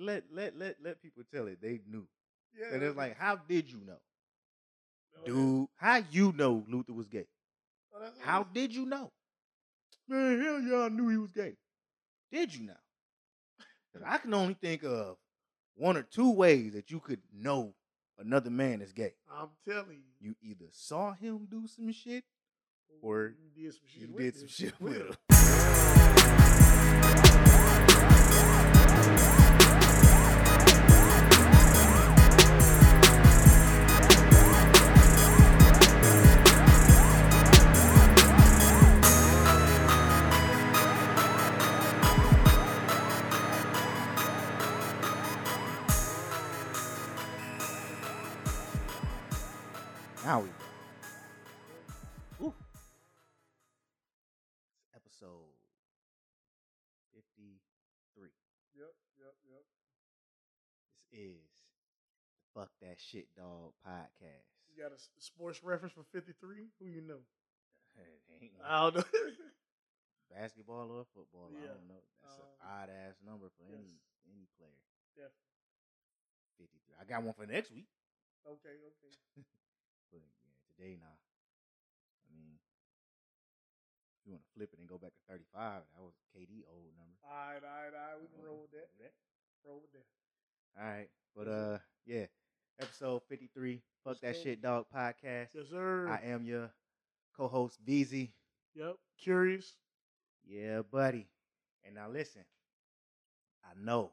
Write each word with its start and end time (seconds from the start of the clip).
let 0.00 0.24
let 0.32 0.58
let 0.58 0.76
let 0.82 1.02
people 1.02 1.22
tell 1.32 1.46
it 1.46 1.60
they 1.62 1.80
knew. 1.88 2.06
Yeah, 2.58 2.74
And 2.74 2.82
it's 2.82 2.96
like, 2.96 3.16
how 3.16 3.36
did 3.36 3.70
you 3.70 3.78
know, 3.86 3.98
dude? 5.24 5.68
How 5.76 6.02
you 6.10 6.32
know 6.36 6.64
Luther 6.68 6.92
was 6.92 7.06
gay? 7.06 7.26
oh, 7.94 8.08
How 8.20 8.42
did 8.42 8.74
you 8.74 8.86
know? 8.86 9.12
Man, 10.08 10.40
hell 10.40 10.60
yeah, 10.60 10.84
I 10.84 10.88
knew 10.88 11.08
he 11.08 11.16
was 11.16 11.30
gay. 11.30 11.54
Did 12.32 12.54
you 12.54 12.66
know? 12.66 12.74
I 14.04 14.18
can 14.18 14.34
only 14.34 14.54
think 14.54 14.82
of 14.84 15.16
one 15.76 15.96
or 15.96 16.02
two 16.02 16.30
ways 16.30 16.72
that 16.74 16.90
you 16.90 17.00
could 17.00 17.20
know 17.32 17.74
another 18.18 18.50
man 18.50 18.80
is 18.82 18.92
gay. 18.92 19.14
I'm 19.32 19.48
telling 19.68 19.98
you. 19.98 20.04
You 20.20 20.34
either 20.42 20.66
saw 20.70 21.12
him 21.14 21.46
do 21.50 21.66
some 21.66 21.90
shit 21.92 22.24
or 23.00 23.32
you 23.56 23.64
did 23.64 23.72
some 23.72 23.82
shit. 23.86 24.10
with 24.10 24.22
did 24.24 24.36
some 24.36 24.48
shit 24.48 24.80
with 24.80 24.96
him. 24.96 25.14
Now 50.30 50.46
we. 50.46 50.54
Ooh. 52.38 52.54
It's 54.78 54.86
episode 54.94 55.58
53. 57.18 58.30
Yep, 58.78 58.94
yep, 59.18 59.34
yep. 59.50 59.64
This 60.86 61.18
is 61.18 61.42
the 61.42 62.46
Fuck 62.54 62.70
That 62.78 63.02
Shit 63.02 63.26
Dog 63.34 63.74
podcast. 63.82 64.46
You 64.70 64.78
got 64.78 64.94
a 64.94 65.02
sports 65.18 65.66
reference 65.66 65.98
for 65.98 66.06
53? 66.14 66.30
Who 66.78 66.86
you 66.86 67.02
know? 67.02 67.26
Ain't 68.38 68.54
no 68.54 68.62
I 68.62 68.86
don't 68.86 69.02
know. 69.02 69.02
basketball 70.30 70.94
or 70.94 71.10
football. 71.10 71.50
I 71.58 71.66
don't 71.74 71.90
know. 71.90 72.06
That's 72.22 72.38
Um, 72.38 72.46
an 72.46 72.70
odd 72.70 72.88
ass 73.02 73.18
number 73.26 73.50
for 73.58 73.66
any 73.66 73.98
yes. 73.98 74.30
any 74.30 74.46
player. 74.54 74.78
Definitely. 75.18 75.58
53. 76.62 77.02
I 77.02 77.04
got 77.10 77.26
one 77.26 77.34
for 77.34 77.50
next 77.50 77.74
week. 77.74 77.90
Okay, 78.46 78.78
okay. 78.78 79.42
But 80.10 80.20
yeah, 80.22 80.54
today 80.70 80.94
nah. 80.98 81.10
I 81.10 82.30
mean, 82.34 82.58
if 84.18 84.26
you 84.26 84.32
want 84.34 84.44
to 84.44 84.52
flip 84.54 84.70
it 84.72 84.78
and 84.78 84.88
go 84.88 84.98
back 84.98 85.14
to 85.14 85.22
35, 85.30 85.82
that 85.86 86.02
was 86.02 86.14
KD 86.34 86.66
old 86.68 86.92
number. 86.98 87.16
All 87.24 87.30
right, 87.30 87.62
all 87.62 87.78
right, 87.82 87.94
all 87.94 88.06
right. 88.14 88.18
We 88.20 88.28
can 88.28 88.42
roll 88.44 88.60
with 88.62 88.74
that. 88.74 88.90
That. 88.98 89.14
Roll 89.66 89.80
with 89.82 89.92
that. 89.94 90.06
All 90.78 90.88
right. 90.88 91.10
But 91.36 91.48
uh 91.48 91.78
yeah. 92.06 92.26
Episode 92.80 93.20
53, 93.28 93.74
Fuck 93.76 93.82
Let's 94.06 94.20
That 94.20 94.34
go. 94.34 94.40
Shit 94.42 94.62
Dog 94.62 94.86
podcast. 94.94 95.48
Yes, 95.52 95.68
sir. 95.70 96.08
I 96.08 96.26
am 96.32 96.44
your 96.46 96.70
co-host 97.36 97.78
Veezy. 97.86 98.30
Yep. 98.74 98.96
Qurious. 99.22 99.72
Yeah, 100.46 100.80
buddy. 100.90 101.28
And 101.84 101.94
now 101.96 102.08
listen. 102.08 102.42
I 103.64 103.72
know. 103.78 104.12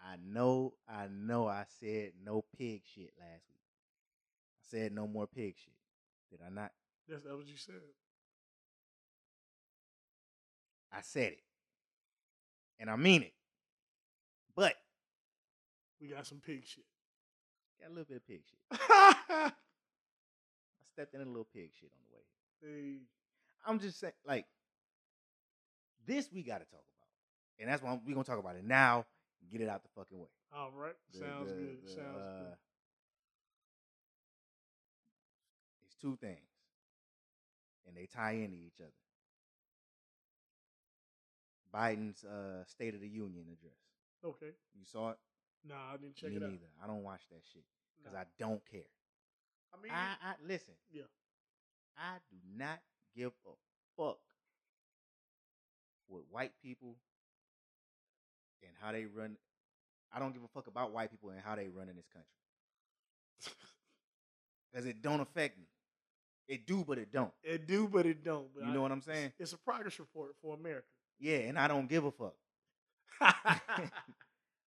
I 0.00 0.16
know, 0.26 0.74
I 0.88 1.06
know 1.10 1.46
I 1.48 1.64
said 1.80 2.12
no 2.24 2.44
pig 2.58 2.82
shit 2.94 3.12
last 3.18 3.44
week. 3.50 3.63
I 4.64 4.76
said 4.76 4.92
no 4.92 5.06
more 5.06 5.26
pig 5.26 5.54
shit. 5.58 5.72
Did 6.30 6.40
I 6.46 6.50
not? 6.50 6.72
That's 7.08 7.22
that 7.24 7.36
what 7.36 7.46
you 7.46 7.56
said. 7.56 7.74
I 10.92 11.00
said 11.02 11.32
it. 11.32 11.40
And 12.80 12.88
I 12.90 12.96
mean 12.96 13.22
it. 13.22 13.32
But 14.56 14.74
We 16.00 16.08
got 16.08 16.26
some 16.26 16.40
pig 16.44 16.64
shit. 16.66 16.84
got 17.80 17.88
a 17.88 17.90
little 17.90 18.04
bit 18.04 18.18
of 18.18 18.26
pig 18.26 18.40
shit. 18.48 18.80
I 18.88 19.50
stepped 20.92 21.14
in 21.14 21.20
a 21.20 21.24
little 21.24 21.46
pig 21.52 21.70
shit 21.78 21.90
on 21.92 21.98
the 22.08 22.16
way. 22.16 22.96
I'm 23.66 23.78
just 23.80 23.98
saying, 24.00 24.12
like, 24.26 24.46
this 26.06 26.28
we 26.32 26.42
got 26.42 26.58
to 26.58 26.64
talk 26.66 26.84
about. 26.96 27.08
And 27.60 27.68
that's 27.68 27.82
why 27.82 27.92
we're 28.06 28.14
going 28.14 28.24
to 28.24 28.30
talk 28.30 28.38
about 28.40 28.56
it 28.56 28.64
now 28.64 29.04
get 29.52 29.60
it 29.60 29.68
out 29.68 29.82
the 29.82 29.88
fucking 29.94 30.18
way. 30.18 30.28
all 30.56 30.70
right. 30.74 30.94
The- 31.12 31.18
Sounds 31.18 31.50
the- 31.50 31.54
good. 31.56 31.76
the, 31.84 31.90
Sounds 31.90 32.16
uh, 32.18 32.38
good. 32.38 32.56
Two 36.04 36.16
things, 36.20 36.50
and 37.86 37.96
they 37.96 38.06
tie 38.06 38.32
into 38.32 38.56
each 38.56 38.80
other. 38.80 38.92
Biden's 41.72 42.22
uh, 42.24 42.64
State 42.66 42.94
of 42.94 43.00
the 43.00 43.08
Union 43.08 43.44
address. 43.52 43.78
Okay. 44.24 44.52
You 44.78 44.84
saw 44.84 45.10
it? 45.10 45.16
Nah, 45.66 45.94
I 45.94 45.96
didn't 45.96 46.16
check 46.16 46.30
Me 46.30 46.36
it 46.36 46.42
neither. 46.42 46.70
I 46.82 46.86
don't 46.86 47.02
watch 47.02 47.22
that 47.30 47.40
shit 47.52 47.64
because 47.96 48.12
Nah. 48.12 48.20
I 48.20 48.24
don't 48.38 48.60
care. 48.70 48.90
I 49.72 49.82
mean, 49.82 49.90
I, 49.92 50.14
I 50.22 50.34
listen. 50.46 50.74
yeah. 50.92 51.02
I 51.96 52.16
do 52.30 52.36
not 52.56 52.80
give 53.16 53.32
a 53.46 53.52
fuck 53.96 54.18
with 56.08 56.22
white 56.30 56.52
people 56.62 56.96
and 58.62 58.72
how 58.80 58.92
they 58.92 59.06
run. 59.06 59.36
I 60.12 60.18
don't 60.18 60.32
give 60.32 60.42
a 60.44 60.48
fuck 60.48 60.66
about 60.66 60.92
white 60.92 61.10
people 61.10 61.30
and 61.30 61.40
how 61.40 61.56
they 61.56 61.68
run 61.68 61.88
in 61.88 61.96
this 61.96 62.06
country 62.12 63.56
because 64.72 64.86
it 64.86 65.02
don't 65.02 65.20
affect 65.20 65.58
me. 65.58 65.64
It 66.46 66.66
do, 66.66 66.84
but 66.86 66.98
it 66.98 67.10
don't. 67.12 67.32
It 67.42 67.66
do, 67.66 67.88
but 67.88 68.04
it 68.06 68.22
don't. 68.24 68.52
But 68.54 68.64
You 68.64 68.70
I- 68.70 68.74
know 68.74 68.82
what 68.82 68.92
I'm 68.92 69.00
saying? 69.00 69.32
It's 69.38 69.52
a 69.52 69.58
progress 69.58 69.98
report 69.98 70.34
for 70.42 70.54
America. 70.54 70.86
Yeah, 71.18 71.38
and 71.38 71.58
I 71.58 71.68
don't 71.68 71.88
give 71.88 72.04
a 72.04 72.10
fuck, 72.10 72.34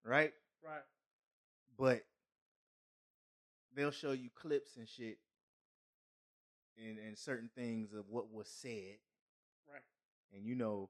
right? 0.06 0.34
right. 0.64 0.82
But 1.78 2.04
they'll 3.76 3.92
show 3.92 4.12
you 4.12 4.30
clips 4.36 4.76
and 4.78 4.88
shit 4.88 5.18
and, 6.78 7.00
and 7.00 7.18
certain 7.18 7.50
things 7.56 7.94
of 7.94 8.06
what 8.10 8.32
was 8.32 8.48
said. 8.48 8.98
Right. 9.72 9.82
And 10.36 10.46
you 10.46 10.56
know, 10.56 10.90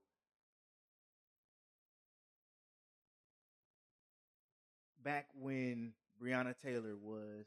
back 5.03 5.27
when 5.39 5.93
Breonna 6.21 6.55
Taylor 6.57 6.95
was 6.95 7.45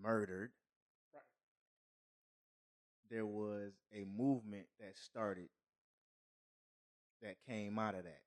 murdered. 0.00 0.50
There 3.12 3.26
was 3.26 3.72
a 3.92 4.04
movement 4.16 4.64
that 4.80 4.96
started 4.96 5.50
that 7.20 7.36
came 7.46 7.78
out 7.78 7.94
of 7.94 8.04
that. 8.04 8.22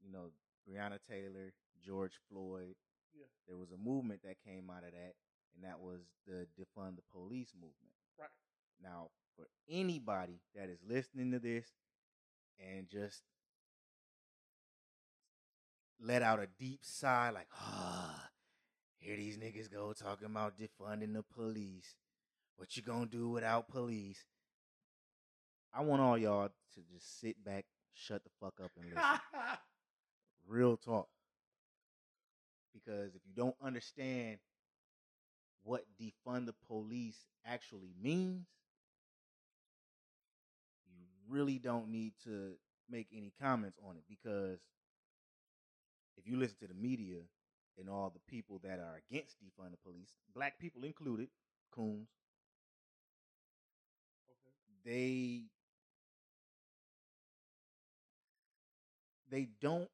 You 0.00 0.12
know, 0.12 0.30
Breonna 0.66 0.98
Taylor, 1.10 1.52
George 1.84 2.12
Floyd. 2.30 2.76
Yeah. 3.12 3.26
There 3.48 3.56
was 3.56 3.72
a 3.72 3.76
movement 3.76 4.20
that 4.22 4.36
came 4.46 4.70
out 4.70 4.84
of 4.84 4.92
that, 4.92 5.14
and 5.54 5.64
that 5.64 5.80
was 5.80 6.00
the 6.24 6.46
defund 6.56 6.96
the 6.96 7.02
police 7.12 7.52
movement. 7.54 7.96
Right. 8.18 8.28
Now, 8.80 9.08
for 9.36 9.48
anybody 9.68 10.40
that 10.54 10.68
is 10.68 10.78
listening 10.88 11.32
to 11.32 11.40
this 11.40 11.66
and 12.60 12.88
just 12.88 13.22
let 16.00 16.22
out 16.22 16.38
a 16.38 16.46
deep 16.60 16.80
sigh, 16.82 17.30
like, 17.34 17.48
ah, 17.56 18.28
here 18.98 19.16
these 19.16 19.36
niggas 19.36 19.72
go 19.72 19.92
talking 19.92 20.26
about 20.26 20.54
defunding 20.58 21.14
the 21.14 21.24
police. 21.34 21.96
What 22.58 22.76
you 22.76 22.82
gonna 22.82 23.06
do 23.06 23.28
without 23.28 23.68
police? 23.68 24.18
I 25.72 25.82
want 25.82 26.02
all 26.02 26.18
y'all 26.18 26.48
to 26.74 26.80
just 26.92 27.20
sit 27.20 27.42
back, 27.44 27.66
shut 27.94 28.24
the 28.24 28.30
fuck 28.40 28.54
up, 28.62 28.72
and 28.76 28.86
listen. 28.86 29.20
Real 30.48 30.76
talk. 30.76 31.08
Because 32.74 33.14
if 33.14 33.22
you 33.24 33.32
don't 33.36 33.54
understand 33.62 34.38
what 35.62 35.84
defund 36.02 36.46
the 36.46 36.54
police 36.66 37.28
actually 37.46 37.94
means, 38.02 38.48
you 40.88 41.04
really 41.28 41.60
don't 41.60 41.88
need 41.90 42.14
to 42.24 42.54
make 42.90 43.06
any 43.14 43.32
comments 43.40 43.78
on 43.88 43.96
it 43.96 44.02
because 44.08 44.58
if 46.16 46.26
you 46.26 46.36
listen 46.36 46.56
to 46.60 46.66
the 46.66 46.74
media 46.74 47.18
and 47.78 47.88
all 47.88 48.10
the 48.12 48.32
people 48.32 48.60
that 48.64 48.80
are 48.80 49.00
against 49.08 49.36
defund 49.36 49.70
the 49.70 49.76
police, 49.84 50.16
black 50.34 50.58
people 50.58 50.82
included, 50.82 51.28
coons. 51.70 52.08
They 54.88 55.42
they 59.30 59.48
don't 59.60 59.88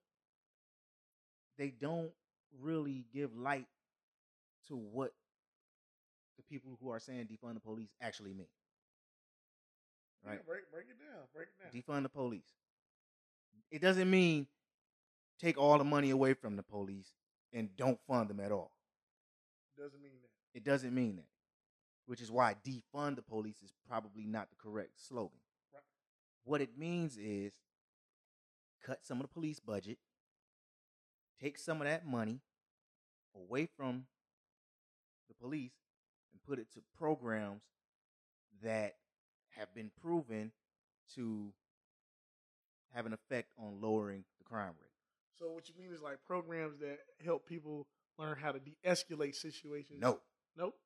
they 1.59 1.71
don't 1.71 2.13
really 2.61 3.05
give 3.13 3.37
light 3.37 3.67
to 4.69 4.77
what 4.77 5.13
the 6.37 6.43
people 6.45 6.79
who 6.81 6.91
are 6.91 7.01
saying 7.01 7.27
defund 7.27 7.55
the 7.55 7.61
police 7.61 7.91
actually 8.01 8.33
mean. 8.33 8.47
Right? 10.25 10.35
Yeah, 10.35 10.47
break 10.47 10.71
break 10.73 10.87
it 10.89 10.99
down. 10.99 11.25
Break 11.35 11.49
it 11.49 11.73
down. 11.73 11.99
Defund 11.99 12.03
the 12.05 12.09
police. 12.09 12.53
It 13.73 13.83
doesn't 13.83 14.09
mean 14.09 14.47
take 15.41 15.59
all 15.59 15.77
the 15.79 15.85
money 15.85 16.11
away 16.11 16.35
from 16.35 16.55
the 16.55 16.63
police 16.63 17.09
and 17.53 17.69
don't 17.77 17.99
fund 18.07 18.31
them 18.31 18.39
at 18.39 18.53
all. 18.53 18.71
Doesn't 19.77 20.01
mean 20.01 20.13
that. 20.23 20.59
It 20.59 20.65
doesn't 20.65 20.95
mean 20.95 21.17
that. 21.17 21.34
Which 22.07 22.21
is 22.21 22.31
why 22.31 22.55
defund 22.67 23.17
the 23.17 23.23
police 23.23 23.63
is 23.63 23.73
probably 23.89 24.27
not 24.27 24.51
the 24.51 24.57
correct 24.57 24.93
slogan. 24.97 25.39
Right. 25.73 25.83
What 26.45 26.61
it 26.61 26.79
means 26.79 27.17
is 27.17 27.53
cut 28.85 29.05
some 29.05 29.19
of 29.19 29.23
the 29.23 29.33
police 29.33 29.61
budget 29.61 29.99
take 31.41 31.59
some 31.59 31.81
of 31.81 31.87
that 31.87 32.07
money 32.07 32.41
away 33.35 33.67
from 33.77 34.07
the 35.29 35.35
police 35.35 35.73
and 36.33 36.43
put 36.43 36.59
it 36.59 36.73
to 36.73 36.81
programs 36.97 37.63
that 38.63 38.95
have 39.51 39.75
been 39.75 39.91
proven 40.01 40.53
to 41.15 41.53
have 42.95 43.07
an 43.07 43.13
effect 43.13 43.53
on 43.59 43.81
lowering 43.81 44.25
the 44.39 44.45
crime 44.45 44.73
rate. 44.81 44.91
So 45.39 45.51
what 45.51 45.69
you 45.69 45.75
mean 45.79 45.93
is 45.93 46.01
like 46.01 46.19
programs 46.27 46.79
that 46.79 46.99
help 47.25 47.47
people 47.47 47.87
learn 48.19 48.37
how 48.41 48.53
to 48.53 48.61
de-escalate 48.61 49.35
situations. 49.35 50.01
No, 50.01 50.21
Nope. 50.57 50.77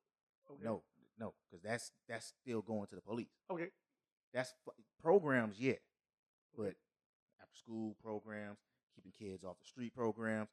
Okay. 0.50 0.64
no, 0.64 0.82
no, 1.18 1.34
because 1.50 1.62
that's 1.62 1.90
that's 2.08 2.32
still 2.42 2.62
going 2.62 2.86
to 2.88 2.94
the 2.94 3.00
police. 3.02 3.32
Okay. 3.50 3.68
That's 4.32 4.52
programs, 5.02 5.58
yeah, 5.58 5.74
but 6.56 6.74
after 7.40 7.56
school 7.56 7.96
programs, 8.02 8.58
keeping 8.94 9.12
kids 9.18 9.42
off 9.42 9.58
the 9.58 9.66
street 9.66 9.94
programs, 9.94 10.48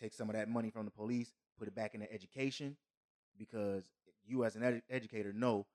take 0.00 0.12
some 0.12 0.28
of 0.28 0.34
that 0.34 0.48
money 0.48 0.70
from 0.70 0.84
the 0.84 0.90
police, 0.90 1.32
put 1.58 1.68
it 1.68 1.74
back 1.76 1.94
into 1.94 2.12
education, 2.12 2.76
because 3.38 3.84
you 4.26 4.44
as 4.44 4.56
an 4.56 4.64
ed- 4.64 4.82
educator 4.90 5.32
know 5.32 5.66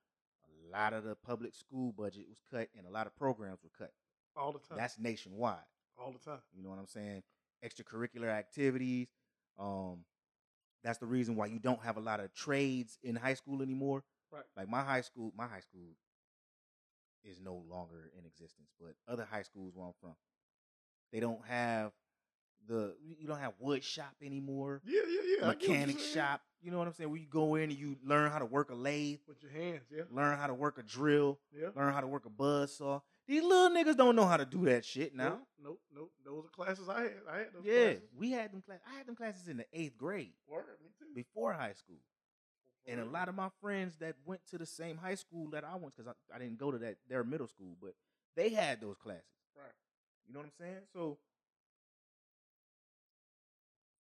a 0.43 0.71
lot 0.71 0.93
of 0.93 1.03
the 1.03 1.15
public 1.15 1.55
school 1.55 1.93
budget 1.93 2.25
was 2.27 2.39
cut 2.51 2.67
and 2.77 2.85
a 2.85 2.91
lot 2.91 3.07
of 3.07 3.15
programs 3.15 3.59
were 3.63 3.69
cut. 3.77 3.91
All 4.35 4.51
the 4.51 4.59
time. 4.59 4.77
That's 4.77 4.99
nationwide. 4.99 5.57
all 5.97 6.11
the 6.11 6.19
time. 6.19 6.41
You 6.55 6.63
know 6.63 6.69
what 6.69 6.79
I'm 6.79 6.87
saying? 6.87 7.23
Extracurricular 7.65 8.29
activities. 8.29 9.07
Um, 9.57 9.99
that's 10.83 10.97
the 10.97 11.05
reason 11.05 11.35
why 11.35 11.47
you 11.47 11.59
don't 11.59 11.81
have 11.83 11.97
a 11.97 12.01
lot 12.01 12.19
of 12.19 12.33
trades 12.33 12.97
in 13.03 13.15
high 13.15 13.33
school 13.33 13.61
anymore. 13.61 14.03
Right. 14.31 14.43
Like 14.55 14.69
my 14.69 14.81
high 14.83 15.01
school, 15.01 15.33
my 15.37 15.47
high 15.47 15.59
school 15.61 15.95
is 17.23 17.39
no 17.41 17.63
longer 17.69 18.11
in 18.17 18.25
existence, 18.25 18.69
but 18.79 18.95
other 19.11 19.25
high 19.29 19.41
schools 19.43 19.73
where 19.75 19.85
I'm 19.87 19.93
from, 20.01 20.15
they 21.11 21.19
don't 21.19 21.43
have 21.47 21.91
the 22.67 22.95
you 23.01 23.27
don't 23.27 23.39
have 23.39 23.53
wood 23.59 23.83
shop 23.83 24.13
anymore, 24.23 24.81
Yeah, 24.85 25.01
yeah, 25.09 25.21
yeah. 25.41 25.47
Mechanic 25.47 25.99
shop. 25.99 26.41
You 26.61 26.71
know 26.71 26.77
what 26.77 26.87
I'm 26.87 26.93
saying? 26.93 27.09
Where 27.09 27.19
you 27.19 27.25
go 27.27 27.55
in 27.55 27.69
and 27.69 27.79
you 27.79 27.95
learn 28.03 28.29
how 28.31 28.39
to 28.39 28.45
work 28.45 28.69
a 28.69 28.75
lathe, 28.75 29.19
With 29.27 29.41
your 29.41 29.51
hands, 29.51 29.83
yeah. 29.89 30.03
learn 30.11 30.37
how 30.37 30.47
to 30.47 30.53
work 30.53 30.77
a 30.77 30.83
drill, 30.83 31.39
Yeah. 31.53 31.69
learn 31.75 31.93
how 31.93 32.01
to 32.01 32.07
work 32.07 32.25
a 32.25 32.29
buzz 32.29 32.75
saw. 32.77 32.99
These 33.27 33.43
little 33.43 33.69
niggas 33.69 33.95
don't 33.95 34.15
know 34.15 34.25
how 34.25 34.37
to 34.37 34.45
do 34.45 34.65
that 34.65 34.83
shit 34.83 35.15
now. 35.15 35.29
Nope, 35.29 35.47
nope, 35.63 35.81
nope. 35.95 36.11
Those 36.25 36.45
are 36.45 36.49
classes 36.49 36.89
I 36.89 37.01
had. 37.03 37.13
I 37.31 37.37
had 37.39 37.53
those 37.53 37.63
Yeah, 37.63 37.83
classes. 37.93 38.09
we 38.17 38.31
had 38.31 38.51
them 38.51 38.61
class. 38.61 38.79
I 38.91 38.97
had 38.97 39.05
them 39.07 39.15
classes 39.15 39.47
in 39.47 39.57
the 39.57 39.65
eighth 39.71 39.97
grade 39.97 40.33
Word, 40.47 40.65
me 40.83 40.89
too. 40.99 41.05
before 41.15 41.53
high 41.53 41.73
school, 41.73 41.99
and 42.89 42.99
a 42.99 43.05
lot 43.05 43.29
of 43.29 43.35
my 43.35 43.49
friends 43.61 43.97
that 43.99 44.15
went 44.25 44.41
to 44.49 44.57
the 44.57 44.65
same 44.65 44.97
high 44.97 45.15
school 45.15 45.49
that 45.51 45.63
I 45.63 45.75
went 45.75 45.95
because 45.95 46.11
I, 46.11 46.35
I 46.35 46.39
didn't 46.39 46.57
go 46.57 46.71
to 46.71 46.77
that 46.79 46.95
their 47.07 47.23
middle 47.23 47.47
school, 47.47 47.77
but 47.81 47.93
they 48.35 48.49
had 48.49 48.81
those 48.81 48.97
classes. 48.97 49.23
Right. 49.55 49.71
You 50.27 50.33
know 50.33 50.39
what 50.39 50.47
I'm 50.47 50.51
saying? 50.59 50.81
So 50.93 51.17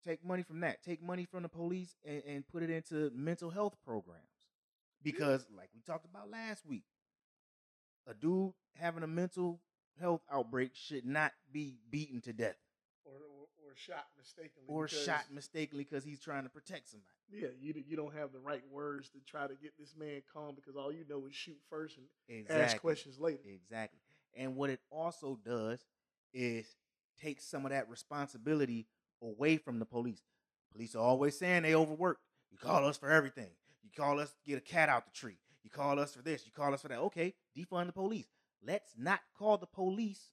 take 0.07 0.25
money 0.25 0.43
from 0.43 0.61
that. 0.61 0.83
Take 0.83 1.03
money 1.03 1.25
from 1.25 1.43
the 1.43 1.49
police 1.49 1.97
and, 2.05 2.23
and 2.27 2.49
put 2.49 2.63
it 2.63 2.71
into 2.71 3.11
mental 3.15 3.51
health 3.51 3.77
programs. 3.85 4.23
Because, 5.03 5.47
like 5.57 5.69
we 5.75 5.81
talked 5.83 6.07
about 6.07 6.31
last 6.31 6.67
week, 6.67 6.85
a 8.09 8.15
dude 8.15 8.53
having 8.75 9.03
a 9.03 9.07
mental 9.07 9.61
health 10.01 10.23
outbreak 10.31 10.71
should 10.75 11.05
not 11.05 11.33
be 11.53 11.79
beaten 11.91 12.21
to 12.23 12.33
death 12.33 12.57
or 13.05 13.13
shot 13.77 14.07
mistakenly. 14.17 14.67
or 14.69 14.89
shot 14.89 15.25
mistakenly 15.33 15.85
because 15.85 16.05
he's 16.05 16.21
trying 16.21 16.45
to 16.45 16.49
protect 16.49 16.89
somebody. 16.89 17.13
Yeah, 17.31 17.49
you 17.61 17.75
you 17.87 17.97
don't 17.97 18.15
have 18.15 18.33
the 18.33 18.39
right 18.41 18.63
words 18.71 19.09
to 19.11 19.19
try 19.27 19.47
to 19.47 19.55
get 19.55 19.73
this 19.79 19.95
man 19.99 20.23
calm 20.33 20.55
because 20.55 20.77
all 20.77 20.93
you 20.93 21.05
know 21.09 21.27
is 21.27 21.35
shoot 21.35 21.59
first 21.69 21.99
and 21.99 22.07
Exactly. 22.29 22.63
ask 22.65 22.81
questions 22.81 23.19
later. 23.19 23.41
Exactly. 23.47 24.01
And 24.37 24.57
what 24.57 24.71
it 24.71 24.81
also 24.91 25.39
does 25.45 25.81
is 26.33 26.67
take 27.21 27.41
some 27.41 27.65
of 27.65 27.71
that 27.71 27.89
responsibility 27.89 28.87
away 29.23 29.57
from 29.57 29.79
the 29.79 29.87
police. 29.87 30.21
Police 30.73 30.95
are 30.95 31.03
always 31.03 31.39
saying 31.39 31.63
they 31.63 31.75
overworked. 31.75 32.21
You 32.51 32.59
call 32.59 32.87
us 32.87 32.97
for 32.99 33.11
everything. 33.11 33.51
You 33.83 33.91
call 33.97 34.21
us 34.21 34.31
to 34.31 34.37
get 34.47 34.59
a 34.59 34.61
cat 34.61 34.89
out 34.89 35.05
the 35.07 35.13
tree. 35.13 35.39
You 35.63 35.71
call 35.71 35.99
us 35.99 36.15
for 36.15 36.23
this. 36.23 36.45
You 36.47 36.53
call 36.53 36.75
us 36.75 36.83
for 36.83 36.89
that. 36.89 36.99
Okay, 36.99 37.35
defund 37.57 37.87
the 37.87 37.93
police. 37.93 38.27
Let's 38.65 38.93
not 38.97 39.21
call 39.39 39.59
the 39.59 39.67
police 39.67 40.31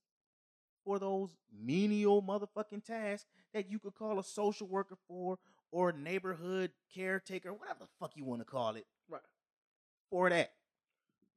for 0.85 0.99
those 0.99 1.29
menial 1.51 2.21
motherfucking 2.21 2.83
tasks 2.83 3.25
that 3.53 3.69
you 3.69 3.79
could 3.79 3.93
call 3.95 4.19
a 4.19 4.23
social 4.23 4.67
worker 4.67 4.97
for 5.07 5.37
or 5.71 5.89
a 5.89 5.93
neighborhood 5.97 6.71
caretaker, 6.93 7.53
whatever 7.53 7.79
the 7.81 7.87
fuck 7.99 8.11
you 8.15 8.23
want 8.23 8.41
to 8.41 8.45
call 8.45 8.75
it, 8.75 8.85
Right. 9.09 9.21
for 10.09 10.29
that. 10.29 10.51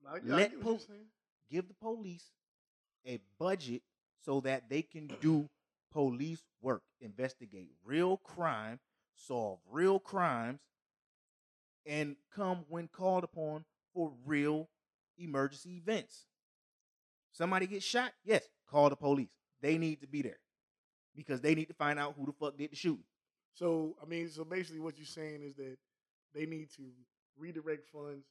I, 0.06 0.16
I 0.16 0.20
Let 0.24 0.60
po- 0.60 0.80
give 1.50 1.68
the 1.68 1.74
police 1.74 2.30
a 3.06 3.20
budget 3.38 3.82
so 4.24 4.40
that 4.40 4.68
they 4.68 4.82
can 4.82 5.08
do 5.20 5.48
police 5.92 6.42
work, 6.60 6.82
investigate 7.00 7.70
real 7.84 8.18
crime, 8.18 8.78
solve 9.14 9.58
real 9.70 9.98
crimes, 9.98 10.60
and 11.86 12.16
come 12.34 12.64
when 12.68 12.88
called 12.88 13.24
upon 13.24 13.64
for 13.94 14.12
real 14.24 14.68
emergency 15.18 15.76
events. 15.76 16.26
Somebody 17.32 17.66
gets 17.66 17.84
shot, 17.84 18.12
yes, 18.24 18.42
call 18.70 18.90
the 18.90 18.96
police. 18.96 19.28
They 19.60 19.78
need 19.78 20.00
to 20.02 20.06
be 20.06 20.22
there 20.22 20.38
because 21.14 21.40
they 21.40 21.54
need 21.54 21.68
to 21.68 21.74
find 21.74 21.98
out 21.98 22.14
who 22.18 22.26
the 22.26 22.32
fuck 22.32 22.56
did 22.56 22.70
the 22.72 22.76
shooting. 22.76 23.04
So 23.54 23.96
I 24.02 24.06
mean, 24.06 24.28
so 24.28 24.44
basically, 24.44 24.80
what 24.80 24.98
you're 24.98 25.06
saying 25.06 25.42
is 25.42 25.54
that 25.56 25.76
they 26.34 26.46
need 26.46 26.70
to 26.76 26.82
redirect 27.38 27.86
funds, 27.90 28.26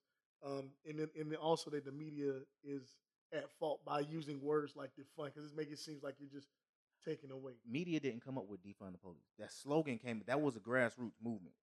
um, 0.46 0.70
and 0.88 1.00
then 1.00 1.10
and 1.20 1.32
then 1.32 1.38
also 1.40 1.70
that 1.72 1.86
the 1.86 1.92
media 1.92 2.34
is 2.64 2.96
at 3.34 3.50
fault 3.60 3.84
by 3.86 4.00
using 4.02 4.42
words 4.42 4.76
like 4.76 4.92
defund 4.92 5.34
because 5.34 5.52
it 5.52 5.58
makes 5.58 5.72
it 5.72 5.80
seems 5.80 6.04
like 6.04 6.16
you're 6.20 6.30
just 6.30 6.48
taking 7.04 7.32
away. 7.32 7.54
Media 7.70 8.00
didn't 8.00 8.24
come 8.24 8.38
up 8.38 8.48
with 8.48 8.64
defund 8.64 8.92
the 8.94 8.98
police. 9.00 9.26
That 9.40 9.52
slogan 9.52 9.98
came. 9.98 10.22
That 10.28 10.42
was 10.42 10.56
a 10.56 10.60
grassroots 10.60 11.20
movement 11.24 11.56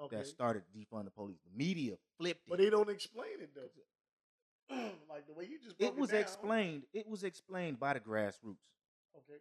Okay, 0.00 0.16
that 0.16 0.26
started 0.26 0.62
defund 0.76 1.04
the 1.06 1.10
police. 1.10 1.38
The 1.44 1.56
media 1.56 1.96
flipped 2.18 2.46
it. 2.46 2.50
but 2.50 2.58
they 2.58 2.70
don't 2.70 2.88
explain 2.90 3.40
it 3.40 3.50
though. 3.54 4.76
like 5.10 5.26
the 5.26 5.32
way 5.32 5.44
you 5.44 5.58
just 5.58 5.67
broke 5.67 5.67
it 5.78 5.96
was 5.96 6.10
down. 6.10 6.20
explained. 6.20 6.82
It 6.92 7.06
was 7.08 7.24
explained 7.24 7.78
by 7.80 7.94
the 7.94 8.00
grassroots. 8.00 8.62
Okay, 9.16 9.38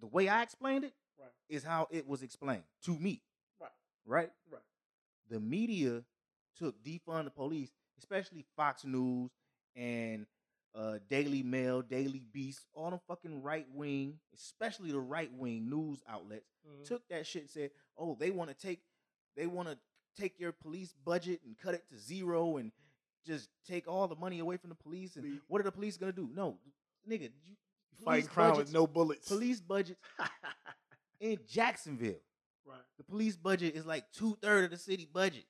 The 0.00 0.06
way 0.06 0.28
I 0.28 0.42
explained 0.42 0.84
it 0.84 0.92
right, 1.18 1.30
is 1.48 1.62
how 1.64 1.88
it 1.90 2.06
was 2.06 2.22
explained 2.22 2.64
to 2.84 2.98
me. 2.98 3.22
Right. 3.60 3.70
Right. 4.06 4.30
right, 4.50 4.62
The 5.28 5.40
media 5.40 6.04
took 6.56 6.82
defund 6.82 7.24
the 7.24 7.30
police, 7.30 7.70
especially 7.98 8.44
Fox 8.56 8.84
News 8.84 9.30
and 9.76 10.26
uh, 10.74 10.98
Daily 11.08 11.42
Mail, 11.42 11.82
Daily 11.82 12.22
Beast, 12.32 12.60
all 12.74 12.90
the 12.90 12.98
fucking 13.08 13.42
right 13.42 13.66
wing, 13.72 14.18
especially 14.34 14.92
the 14.92 15.00
right 15.00 15.32
wing 15.32 15.68
news 15.68 16.00
outlets, 16.08 16.46
Mhm. 16.68 16.84
took 16.84 17.06
that 17.08 17.26
shit 17.26 17.42
and 17.42 17.50
said, 17.50 17.70
"Oh, 17.96 18.14
they 18.14 18.30
want 18.30 18.50
to 18.50 18.54
take, 18.54 18.82
they 19.36 19.46
want 19.46 19.68
to 19.68 19.78
take 20.16 20.38
your 20.38 20.52
police 20.52 20.92
budget 20.92 21.40
and 21.44 21.56
cut 21.58 21.74
it 21.74 21.88
to 21.88 21.98
zero 21.98 22.56
and 22.58 22.72
just 23.26 23.48
take 23.66 23.86
all 23.88 24.08
the 24.08 24.16
money 24.16 24.38
away 24.38 24.56
from 24.56 24.70
the 24.70 24.76
police. 24.76 25.16
And 25.16 25.24
We- 25.24 25.40
what 25.48 25.60
are 25.60 25.64
the 25.64 25.72
police 25.72 25.96
gonna 25.96 26.12
do? 26.12 26.28
No, 26.32 26.58
nigga, 27.08 27.30
you, 27.44 27.56
fighting 28.04 28.28
crime 28.28 28.50
with 28.50 28.56
budgets- 28.58 28.72
no 28.72 28.86
bullets. 28.86 29.28
police 29.28 29.60
budgets 29.60 30.00
in 31.20 31.38
Jacksonville. 31.46 32.20
right, 32.64 32.80
The 32.98 33.04
police 33.04 33.36
budget 33.36 33.74
is 33.74 33.84
like 33.86 34.10
two 34.12 34.36
thirds 34.36 34.64
of 34.66 34.70
the 34.70 34.78
city 34.78 35.06
budget. 35.06 35.44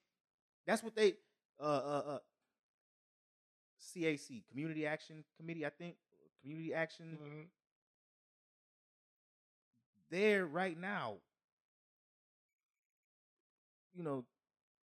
That's 0.66 0.82
what 0.82 0.94
they 0.94 1.14
uh 1.58 1.62
uh 1.62 2.02
uh 2.06 2.18
CAC 3.80 4.42
Community 4.48 4.86
Action 4.86 5.24
Committee, 5.36 5.64
I 5.66 5.70
think. 5.70 5.96
Community 6.42 6.72
Action. 6.74 7.18
Mhm. 7.20 7.48
There 10.10 10.46
right 10.46 10.76
now, 10.78 11.18
you 13.94 14.02
know, 14.02 14.24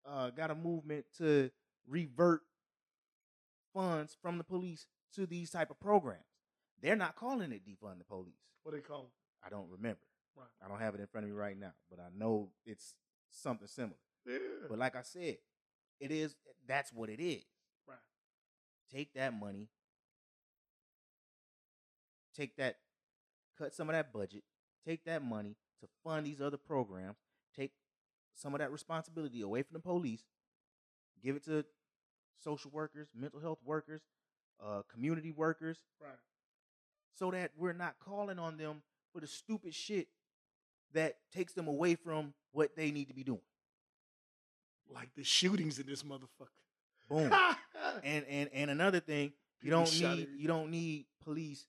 uh 0.05 0.29
got 0.31 0.51
a 0.51 0.55
movement 0.55 1.05
to 1.17 1.51
revert 1.87 2.41
funds 3.73 4.15
from 4.21 4.37
the 4.37 4.43
police 4.43 4.85
to 5.15 5.25
these 5.25 5.49
type 5.51 5.69
of 5.71 5.79
programs. 5.79 6.25
They're 6.81 6.95
not 6.95 7.15
calling 7.15 7.51
it 7.51 7.61
defund 7.65 7.99
the 7.99 8.03
police. 8.05 8.35
what 8.63 8.73
they 8.73 8.81
call? 8.81 9.11
I 9.45 9.49
don't 9.49 9.69
remember. 9.69 9.99
Right. 10.35 10.47
I 10.63 10.67
don't 10.67 10.79
have 10.79 10.95
it 10.95 11.01
in 11.01 11.07
front 11.07 11.25
of 11.25 11.31
me 11.31 11.37
right 11.37 11.57
now, 11.59 11.73
but 11.89 11.99
I 11.99 12.07
know 12.15 12.49
it's 12.65 12.95
something 13.29 13.67
similar. 13.67 13.97
Yeah, 14.25 14.37
But 14.69 14.79
like 14.79 14.95
I 14.95 15.01
said, 15.01 15.37
it 15.99 16.11
is 16.11 16.35
that's 16.67 16.93
what 16.93 17.09
it 17.09 17.19
is. 17.21 17.43
right, 17.87 17.97
Take 18.93 19.13
that 19.15 19.33
money, 19.37 19.67
take 22.35 22.55
that, 22.57 22.77
cut 23.57 23.73
some 23.73 23.89
of 23.89 23.93
that 23.95 24.13
budget, 24.13 24.43
take 24.85 25.03
that 25.05 25.23
money 25.23 25.55
to 25.81 25.87
fund 26.03 26.25
these 26.25 26.41
other 26.41 26.57
programs, 26.57 27.17
take 27.55 27.71
some 28.35 28.53
of 28.53 28.59
that 28.59 28.71
responsibility 28.71 29.41
away 29.41 29.63
from 29.63 29.73
the 29.73 29.79
police, 29.79 30.23
give 31.23 31.35
it 31.35 31.43
to 31.45 31.65
social 32.37 32.71
workers, 32.71 33.07
mental 33.15 33.39
health 33.39 33.59
workers, 33.65 34.01
uh, 34.63 34.81
community 34.91 35.31
workers, 35.31 35.77
right. 36.01 36.11
so 37.15 37.31
that 37.31 37.51
we're 37.57 37.73
not 37.73 37.95
calling 37.99 38.39
on 38.39 38.57
them 38.57 38.81
for 39.13 39.19
the 39.19 39.27
stupid 39.27 39.73
shit 39.73 40.07
that 40.93 41.17
takes 41.33 41.53
them 41.53 41.67
away 41.67 41.95
from 41.95 42.33
what 42.51 42.75
they 42.75 42.91
need 42.91 43.07
to 43.07 43.13
be 43.13 43.23
doing. 43.23 43.41
Like 44.93 45.09
the 45.15 45.23
shootings 45.23 45.79
in 45.79 45.87
this 45.87 46.03
motherfucker. 46.03 46.49
Boom. 47.09 47.31
and 48.03 48.25
and 48.29 48.49
and 48.53 48.71
another 48.71 48.99
thing, 48.99 49.33
you 49.61 49.71
People 49.71 49.85
don't 49.85 50.17
need 50.17 50.27
you 50.37 50.47
don't 50.47 50.69
need 50.69 51.05
police. 51.23 51.65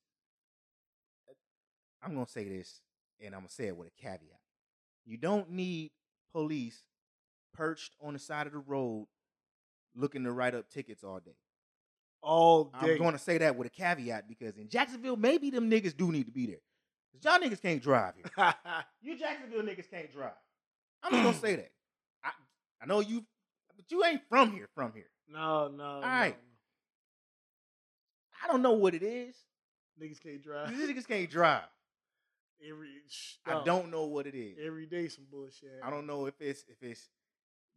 I'm 2.02 2.14
gonna 2.14 2.26
say 2.26 2.48
this, 2.48 2.80
and 3.20 3.34
I'm 3.34 3.42
gonna 3.42 3.50
say 3.50 3.66
it 3.66 3.76
with 3.76 3.88
a 3.88 4.02
caveat. 4.02 4.40
You 5.04 5.16
don't 5.16 5.50
need 5.50 5.90
police 6.32 6.82
perched 7.54 7.94
on 8.00 8.14
the 8.14 8.18
side 8.18 8.46
of 8.46 8.52
the 8.52 8.58
road 8.58 9.06
looking 9.94 10.24
to 10.24 10.32
write 10.32 10.54
up 10.54 10.68
tickets 10.70 11.04
all 11.04 11.20
day. 11.20 11.36
All 12.22 12.70
day. 12.80 12.92
I'm 12.92 12.98
going 12.98 13.12
to 13.12 13.18
say 13.18 13.38
that 13.38 13.56
with 13.56 13.66
a 13.66 13.70
caveat 13.70 14.28
because 14.28 14.56
in 14.56 14.68
Jacksonville, 14.68 15.16
maybe 15.16 15.50
them 15.50 15.70
niggas 15.70 15.96
do 15.96 16.12
need 16.12 16.26
to 16.26 16.32
be 16.32 16.46
there. 16.46 16.60
Cause 17.12 17.24
y'all 17.24 17.38
niggas 17.46 17.60
can't 17.60 17.82
drive 17.82 18.14
here. 18.16 18.24
You 19.02 19.18
Jacksonville 19.18 19.62
niggas 19.62 19.90
can't 19.90 20.10
drive. 20.12 20.32
I'm 21.02 21.12
just 21.12 21.24
gonna 21.24 21.36
say 21.38 21.56
that. 21.56 21.72
I 22.24 22.30
I 22.82 22.86
know 22.86 23.00
you, 23.00 23.24
but 23.76 23.84
you 23.90 24.04
ain't 24.04 24.22
from 24.28 24.52
here. 24.52 24.68
From 24.74 24.92
here, 24.94 25.10
no, 25.28 25.68
no. 25.68 25.84
All 25.84 26.00
right. 26.02 26.36
I 28.42 28.46
don't 28.48 28.62
know 28.62 28.72
what 28.72 28.94
it 28.94 29.02
is. 29.02 29.34
Niggas 30.00 30.20
can't 30.22 30.42
drive. 30.42 30.70
These 30.70 30.88
niggas 30.88 31.06
can't 31.06 31.28
drive. 31.28 31.64
Every 32.68 32.88
sh- 33.08 33.36
I 33.44 33.62
don't 33.64 33.90
know 33.90 34.04
what 34.06 34.26
it 34.26 34.34
is. 34.36 34.56
Every 34.64 34.86
day 34.86 35.08
some 35.08 35.26
bullshit. 35.30 35.80
I 35.82 35.90
don't 35.90 36.06
know 36.06 36.26
if 36.26 36.34
it's 36.40 36.64
if 36.68 36.82
it's 36.82 37.08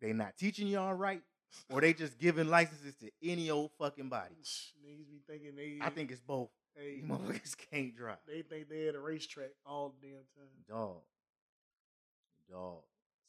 they 0.01 0.13
not 0.13 0.37
teaching 0.37 0.67
y'all 0.67 0.93
right 0.93 1.21
or 1.69 1.81
they 1.81 1.93
just 1.93 2.17
giving 2.19 2.49
licenses 2.49 2.95
to 3.01 3.09
any 3.23 3.49
old 3.49 3.71
fucking 3.79 4.09
body. 4.09 4.35
Niggas 4.41 5.09
be 5.09 5.19
thinking 5.27 5.55
they. 5.55 5.79
I 5.81 5.89
think 5.89 6.11
it's 6.11 6.21
both. 6.21 6.49
hey, 6.75 6.97
You 7.01 7.03
motherfuckers 7.03 7.55
can't 7.71 7.95
drive. 7.95 8.17
they 8.27 8.41
think 8.41 8.69
they 8.69 8.87
at 8.87 8.95
a 8.95 8.99
racetrack 8.99 9.51
all 9.65 9.93
the 10.01 10.07
damn 10.07 10.17
time. 10.35 10.49
Dog. 10.67 10.97
Dog. 12.49 12.81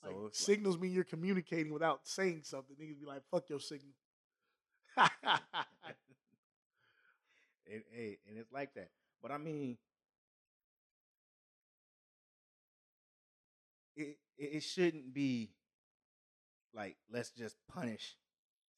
So 0.02 0.08
Like, 0.08 0.16
it's 0.28 0.48
like- 0.48 0.56
signals 0.56 0.78
mean 0.78 0.92
you're 0.92 1.04
communicating 1.04 1.72
without 1.72 2.00
saying 2.06 2.42
something. 2.44 2.76
Niggas 2.76 3.00
be 3.00 3.06
like, 3.06 3.22
"Fuck 3.30 3.48
your 3.48 3.60
signal." 3.60 3.92
and, 4.96 5.10
hey, 7.92 8.18
and 8.28 8.38
it's 8.38 8.52
like 8.52 8.72
that. 8.74 8.90
But 9.22 9.30
I 9.32 9.38
mean, 9.38 9.76
it 13.96 14.18
it 14.38 14.44
it 14.56 14.62
shouldn't 14.62 15.12
be 15.14 15.50
like 16.76 16.96
let's 17.10 17.30
just 17.30 17.56
punish 17.72 18.16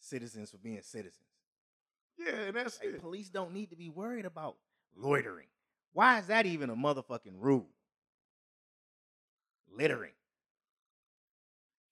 citizens 0.00 0.50
for 0.50 0.58
being 0.58 0.80
citizens. 0.82 1.26
yeah, 2.18 2.32
and 2.46 2.56
that's 2.56 2.78
Like, 2.78 2.94
it. 2.94 3.00
police 3.00 3.28
don't 3.28 3.52
need 3.52 3.70
to 3.70 3.76
be 3.76 3.88
worried 3.90 4.24
about 4.24 4.56
loitering. 4.96 5.48
Why 5.92 6.18
is 6.20 6.26
that 6.28 6.46
even 6.46 6.70
a 6.70 6.76
motherfucking 6.76 7.34
rule? 7.38 7.68
Littering. 9.76 10.12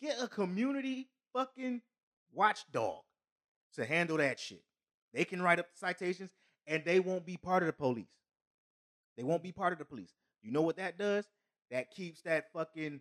Get 0.01 0.17
a 0.23 0.29
community 0.29 1.09
fucking 1.33 1.83
watchdog 2.33 3.03
to 3.75 3.85
handle 3.85 4.19
that 4.19 4.39
shit. 4.39 4.63
They 5.13 5.25
can 5.25 5.43
write 5.43 5.59
up 5.59 5.67
the 5.73 5.79
citations 5.79 6.31
and 6.67 6.85
they 6.85 7.01
won't 7.01 7.25
be 7.27 7.37
part 7.37 7.63
of 7.63 7.67
the 7.69 7.73
police. 7.73 8.07
They 9.17 9.23
won't 9.23 9.43
be 9.43 9.53
part 9.53 9.73
of 9.73 9.79
the 9.79 9.85
police. 9.85 10.13
You 10.43 10.53
know 10.53 10.63
what 10.63 10.77
that 10.77 10.99
does? 10.99 11.25
That 11.71 11.91
keeps 11.91 12.21
that 12.23 12.53
fucking, 12.53 13.01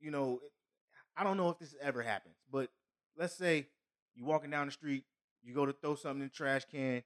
you 0.00 0.10
know, 0.10 0.40
I 1.16 1.24
don't 1.24 1.36
know 1.36 1.50
if 1.50 1.58
this 1.58 1.74
ever 1.80 2.02
happens, 2.02 2.36
but 2.50 2.70
let's 3.16 3.34
say 3.34 3.66
you're 4.14 4.26
walking 4.26 4.50
down 4.50 4.66
the 4.66 4.72
street, 4.72 5.04
you 5.42 5.54
go 5.54 5.66
to 5.66 5.72
throw 5.72 5.94
something 5.94 6.22
in 6.22 6.28
the 6.28 6.34
trash 6.34 6.62
can, 6.70 7.02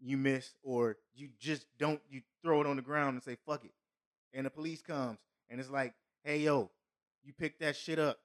you 0.00 0.16
miss, 0.16 0.54
or 0.62 0.96
you 1.14 1.28
just 1.38 1.66
don't, 1.78 2.00
you 2.10 2.22
throw 2.42 2.60
it 2.60 2.66
on 2.66 2.76
the 2.76 2.82
ground 2.82 3.14
and 3.14 3.22
say, 3.22 3.36
fuck 3.46 3.64
it. 3.64 3.72
And 4.32 4.46
the 4.46 4.50
police 4.50 4.82
comes 4.82 5.18
and 5.48 5.60
it's 5.60 5.70
like, 5.70 5.94
hey, 6.24 6.38
yo, 6.38 6.70
you 7.22 7.32
picked 7.32 7.60
that 7.60 7.76
shit 7.76 7.98
up. 7.98 8.18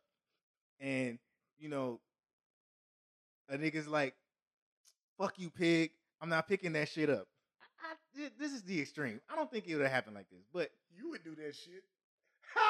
And, 0.79 1.19
you 1.57 1.69
know, 1.69 1.99
a 3.49 3.57
nigga's 3.57 3.87
like, 3.87 4.15
fuck 5.17 5.37
you, 5.37 5.49
pig. 5.49 5.91
I'm 6.21 6.29
not 6.29 6.47
picking 6.47 6.73
that 6.73 6.89
shit 6.89 7.09
up. 7.09 7.27
I, 7.81 8.29
this 8.37 8.51
is 8.51 8.63
the 8.63 8.79
extreme. 8.81 9.21
I 9.29 9.35
don't 9.35 9.51
think 9.51 9.67
it 9.67 9.75
would 9.75 9.87
happen 9.87 10.13
like 10.13 10.29
this. 10.29 10.43
But 10.53 10.69
You 10.95 11.09
would 11.11 11.23
do 11.23 11.35
that 11.35 11.55
shit. 11.55 11.83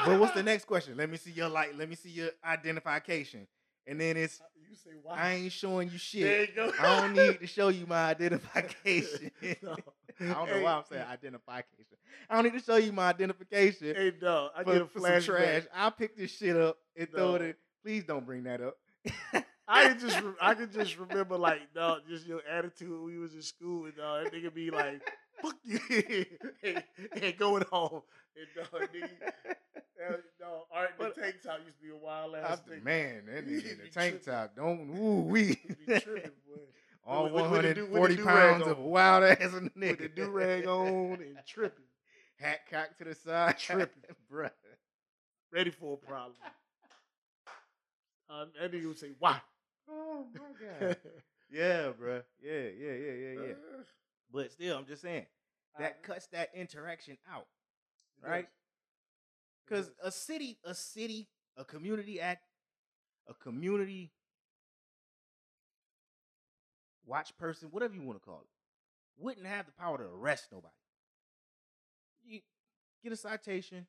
But 0.05 0.19
what's 0.19 0.33
the 0.33 0.43
next 0.51 0.65
question? 0.65 0.95
Let 0.98 1.09
me 1.09 1.17
see 1.17 1.31
your 1.31 1.50
light. 1.50 1.75
Let 1.77 1.89
me 1.89 1.95
see 1.95 2.09
your 2.09 2.29
identification. 2.43 3.48
And 3.88 4.00
then 4.00 4.17
it's 4.17 4.39
uh, 4.39 4.43
You 4.69 4.75
say 4.75 4.91
why? 5.01 5.15
I 5.17 5.33
ain't 5.33 5.51
showing 5.51 5.89
you 5.89 5.98
shit. 5.98 6.24
There 6.24 6.41
you 6.41 6.48
go. 6.55 6.71
I 6.79 7.01
don't 7.01 7.13
need 7.13 7.39
to 7.39 7.48
show 7.57 7.69
you 7.69 7.86
my 7.88 8.05
identification. 8.09 9.31
No. 9.63 9.75
I 10.21 10.25
don't 10.33 10.48
know 10.50 10.53
Hey, 10.55 10.63
why 10.63 10.71
I'm 10.74 10.83
saying 10.91 11.05
identification. 11.09 11.98
I 12.29 12.36
don't 12.36 12.43
need 12.43 12.59
to 12.59 12.65
show 12.65 12.75
you 12.75 12.91
my 12.91 13.07
identification 13.07 13.95
Hey, 13.95 14.12
no, 14.21 14.50
I 14.53 14.65
get 14.65 14.81
a 14.81 14.86
flashback. 14.86 15.24
trash. 15.24 15.63
I'll 15.74 15.91
pick 15.91 16.17
this 16.17 16.36
shit 16.36 16.57
up 16.57 16.77
and 16.98 17.09
throw 17.09 17.36
it 17.36 17.41
in. 17.41 17.53
Please 17.86 18.03
don't 18.03 18.25
bring 18.25 18.43
that 18.43 18.59
up. 18.59 18.75
I 19.65 19.88
can 19.88 20.00
just 20.00 20.21
I 20.41 20.55
can 20.55 20.71
just 20.74 20.98
remember 20.98 21.38
like 21.38 21.74
dog, 21.74 22.01
just 22.09 22.25
your 22.27 22.41
attitude 22.51 22.89
when 22.89 23.03
we 23.05 23.17
was 23.17 23.33
in 23.33 23.41
school 23.41 23.86
and 23.86 23.95
dog, 23.95 24.25
that 24.25 24.33
nigga 24.33 24.53
be 24.53 24.71
like, 24.71 25.01
"Fuck 25.41 25.55
you," 25.63 25.79
and, 26.63 26.83
and 27.21 27.38
going 27.38 27.63
home. 27.71 28.01
And 28.36 28.48
dog, 28.71 28.81
nigga, 28.93 29.09
that, 29.98 30.24
dog, 30.39 30.62
Art 30.71 30.89
in 30.91 30.95
But- 30.98 31.15
the 31.15 31.21
tank 31.21 31.36
top 31.43 31.59
used 31.65 31.77
to 31.77 31.83
be 31.83 31.89
a 31.91 31.95
wild 31.95 32.36
ass 32.36 32.62
nigga. 32.69 32.83
man, 32.83 33.25
that 33.27 33.45
nigga 33.48 33.71
in 33.71 33.77
the 33.79 33.89
tank 33.89 34.24
tripping. 34.24 34.33
top. 34.33 34.55
Don't 34.55 34.98
ooh 34.98 35.21
we 35.21 35.43
He 35.48 35.53
be 35.88 36.00
tripping, 36.00 36.31
boy. 36.48 36.62
all 37.05 37.24
With- 37.25 37.33
with- 37.33 37.41
with 37.43 37.51
with 37.51 37.81
140 37.89 38.17
pounds 38.17 38.63
on. 38.63 38.69
of 38.69 38.79
wild 38.79 39.24
ass 39.24 39.38
nigga 39.39 39.74
With 39.75 40.00
the 40.00 40.07
do 40.09 40.29
rag 40.29 40.67
on 40.67 41.13
and 41.21 41.38
tripping, 41.48 41.83
hat 42.39 42.59
cocked 42.69 42.98
to 43.00 43.03
the 43.05 43.15
side, 43.15 43.57
Tripping. 43.59 44.03
bruh. 44.31 44.51
ready 45.51 45.71
for 45.71 45.95
a 46.01 46.05
problem. 46.07 46.36
Uh, 48.29 48.45
that 48.59 48.71
nigga 48.71 48.88
would 48.88 49.00
say, 49.00 49.12
"Why?" 49.17 49.41
Oh 49.89 50.25
my 50.36 50.39
god. 50.79 50.98
yeah, 51.51 51.91
bruh. 52.00 52.24
Yeah, 52.41 52.51
yeah, 52.53 52.91
yeah, 52.93 53.12
yeah, 53.13 53.41
yeah. 53.48 53.53
But 54.31 54.51
still, 54.51 54.77
I'm 54.77 54.86
just 54.86 55.01
saying 55.01 55.25
that 55.79 56.03
cuts 56.03 56.27
that 56.27 56.50
interaction 56.53 57.17
out, 57.31 57.48
right? 58.23 58.47
Because 59.65 59.91
a 60.03 60.11
city, 60.11 60.57
a 60.63 60.73
city, 60.73 61.27
a 61.57 61.63
community 61.63 62.19
act, 62.19 62.45
a 63.27 63.33
community 63.33 64.11
watch 67.05 67.35
person, 67.38 67.69
whatever 67.71 67.93
you 67.93 68.01
want 68.01 68.21
to 68.21 68.25
call 68.25 68.41
it, 68.41 68.47
wouldn't 69.17 69.45
have 69.45 69.65
the 69.65 69.71
power 69.73 69.97
to 69.97 70.03
arrest 70.03 70.47
nobody. 70.51 70.73
You 72.23 72.39
get 73.03 73.13
a 73.13 73.17
citation, 73.17 73.85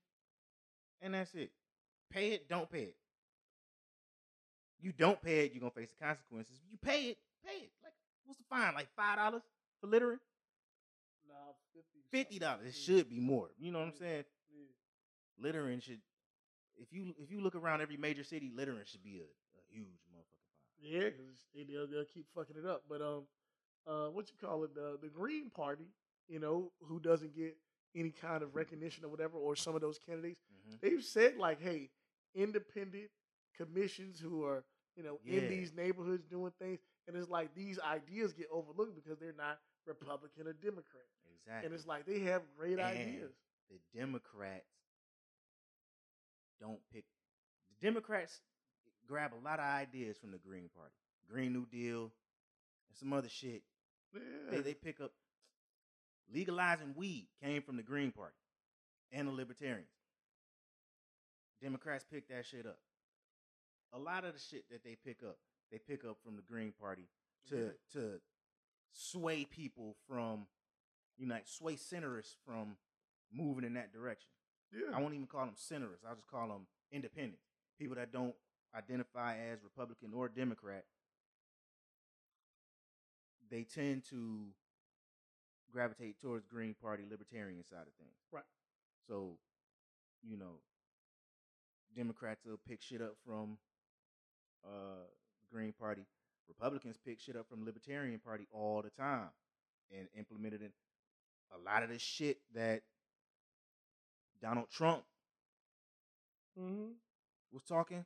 and 1.00 1.14
that's 1.14 1.34
it. 1.34 1.50
Pay 2.10 2.30
it, 2.30 2.48
don't 2.48 2.70
pay 2.70 2.82
it. 2.82 2.96
You 4.80 4.92
don't 4.92 5.20
pay 5.22 5.44
it, 5.44 5.52
you're 5.52 5.60
gonna 5.60 5.70
face 5.70 5.90
the 5.98 6.04
consequences. 6.04 6.56
You 6.70 6.78
pay 6.82 7.10
it, 7.10 7.18
pay 7.44 7.64
it. 7.64 7.70
Like, 7.82 7.92
what's 8.24 8.38
the 8.38 8.44
fine? 8.48 8.74
Like 8.74 8.88
five 8.96 9.18
dollars 9.18 9.42
for 9.80 9.86
littering? 9.86 10.18
Fifty. 12.10 12.38
Dollars. 12.38 12.66
It 12.68 12.74
should 12.74 13.08
be 13.08 13.20
more. 13.20 13.48
You 13.58 13.72
know 13.72 13.78
what 13.80 13.88
I'm 13.88 13.94
saying? 13.94 14.24
Littering 15.38 15.80
should 15.80 16.00
if 16.76 16.92
you 16.92 17.14
if 17.18 17.30
you 17.30 17.40
look 17.40 17.54
around 17.54 17.80
every 17.80 17.96
major 17.96 18.24
city, 18.24 18.50
littering 18.54 18.84
should 18.84 19.02
be 19.02 19.18
a, 19.18 19.22
a 19.22 19.62
huge 19.70 19.86
motherfucking 20.12 20.82
fine. 20.82 20.92
Yeah, 20.92 21.04
because 21.10 21.46
they, 21.54 21.62
they'll, 21.64 21.86
they'll 21.86 22.04
keep 22.04 22.26
fucking 22.34 22.56
it 22.58 22.66
up. 22.68 22.82
But 22.88 23.00
um, 23.00 23.22
uh, 23.86 24.06
what 24.10 24.28
you 24.28 24.34
call 24.46 24.64
it? 24.64 24.74
The 24.74 24.98
the 25.00 25.08
Green 25.08 25.50
Party, 25.50 25.86
you 26.28 26.38
know, 26.38 26.72
who 26.82 27.00
doesn't 27.00 27.34
get 27.34 27.56
any 27.96 28.10
kind 28.10 28.42
of 28.42 28.54
recognition 28.54 29.04
or 29.04 29.08
whatever, 29.08 29.36
or 29.38 29.56
some 29.56 29.74
of 29.74 29.80
those 29.80 29.98
candidates, 29.98 30.40
they've 30.80 31.02
said 31.02 31.36
like, 31.38 31.60
hey, 31.60 31.90
independent 32.34 33.08
commissions 33.56 34.20
who 34.20 34.44
are 34.44 34.62
you 34.96 35.02
know 35.02 35.18
Yeah. 35.24 35.40
in 35.40 35.48
these 35.48 35.72
neighborhoods 35.74 36.24
doing 36.26 36.52
things, 36.60 36.80
and 37.08 37.16
it's 37.16 37.28
like 37.30 37.54
these 37.54 37.78
ideas 37.80 38.32
get 38.32 38.46
overlooked 38.52 38.94
because 38.94 39.18
they're 39.18 39.32
not 39.36 39.58
Republican 39.86 40.46
or 40.46 40.52
Democrat, 40.52 41.04
Exactly. 41.46 41.66
and 41.66 41.74
it's 41.74 41.86
like 41.86 42.06
they 42.06 42.20
have 42.20 42.42
great 42.58 42.72
And 42.78 42.80
ideas. 42.82 43.32
The 43.70 43.98
Democrats 43.98 44.66
don't 46.60 46.80
pick 46.92 47.04
the 47.80 47.86
Democrats 47.86 48.40
grab 49.08 49.32
a 49.32 49.44
lot 49.44 49.58
of 49.58 49.64
ideas 49.64 50.16
from 50.18 50.30
the 50.30 50.38
Green 50.38 50.68
Party. 50.76 50.94
Green 51.30 51.52
New 51.52 51.66
Deal 51.66 52.02
and 52.02 52.96
some 52.98 53.12
other 53.12 53.28
shit. 53.28 53.62
Yeah. 54.14 54.20
They 54.50 54.58
they 54.60 54.74
pick 54.74 55.00
up 55.00 55.12
legalizing 56.32 56.94
weed 56.96 57.28
came 57.42 57.62
from 57.62 57.76
the 57.76 57.82
Green 57.82 58.10
Party 58.12 58.36
and 59.12 59.26
the 59.28 59.32
Libertarians. 59.32 59.88
Democrats 61.62 62.04
pick 62.10 62.28
that 62.28 62.44
shit 62.46 62.66
up. 62.66 62.78
A 63.92 63.98
lot 63.98 64.24
of 64.24 64.34
the 64.34 64.40
shit 64.40 64.64
that 64.70 64.84
they 64.84 64.96
pick 65.04 65.22
up, 65.22 65.36
they 65.70 65.78
pick 65.78 66.04
up 66.04 66.16
from 66.24 66.36
the 66.36 66.42
Green 66.42 66.72
Party 66.72 67.08
to 67.48 67.56
Yeah. 67.56 67.70
to 68.00 68.20
sway 68.92 69.44
people 69.44 69.96
from, 70.08 70.46
you 71.20 71.26
know, 71.26 71.34
like 71.34 71.46
sway 71.46 71.74
centerists 71.74 72.34
from 72.46 72.76
moving 73.32 73.64
in 73.64 73.74
that 73.74 73.92
direction. 73.92 74.30
yeah. 74.72 74.96
I 74.96 75.00
won't 75.00 75.14
even 75.14 75.26
call 75.26 75.44
them 75.44 75.54
centerists. 75.54 76.08
I'll 76.08 76.16
just 76.16 76.26
call 76.26 76.48
them 76.48 76.66
independents. 76.90 77.42
People 77.78 77.96
that 77.96 78.12
don't 78.12 78.34
identify 78.74 79.36
as 79.36 79.58
Republican 79.62 80.12
or 80.14 80.28
Democrat. 80.28 80.84
They 83.50 83.64
tend 83.64 84.04
to 84.10 84.46
gravitate 85.70 86.20
towards 86.20 86.46
Green 86.46 86.74
Party, 86.80 87.04
Libertarian 87.08 87.64
side 87.64 87.86
of 87.86 87.94
things. 87.98 88.16
Right. 88.32 88.44
So, 89.06 89.32
you 90.22 90.36
know, 90.36 90.60
Democrats 91.94 92.44
will 92.46 92.60
pick 92.66 92.80
shit 92.80 93.02
up 93.02 93.16
from 93.26 93.58
uh 94.64 95.04
Green 95.52 95.72
Party. 95.72 96.02
Republicans 96.48 96.96
pick 97.04 97.20
shit 97.20 97.36
up 97.36 97.46
from 97.48 97.64
Libertarian 97.64 98.20
Party 98.20 98.46
all 98.52 98.82
the 98.82 98.90
time 98.90 99.30
and 99.90 100.08
implement 100.16 100.54
it 100.54 100.62
in 100.62 100.70
a 101.54 101.58
lot 101.58 101.82
of 101.82 101.88
the 101.90 101.98
shit 101.98 102.38
that 102.54 102.82
Donald 104.42 104.70
Trump 104.70 105.02
Mm-hmm. 106.58 106.90
was 107.52 107.62
talking, 107.62 108.04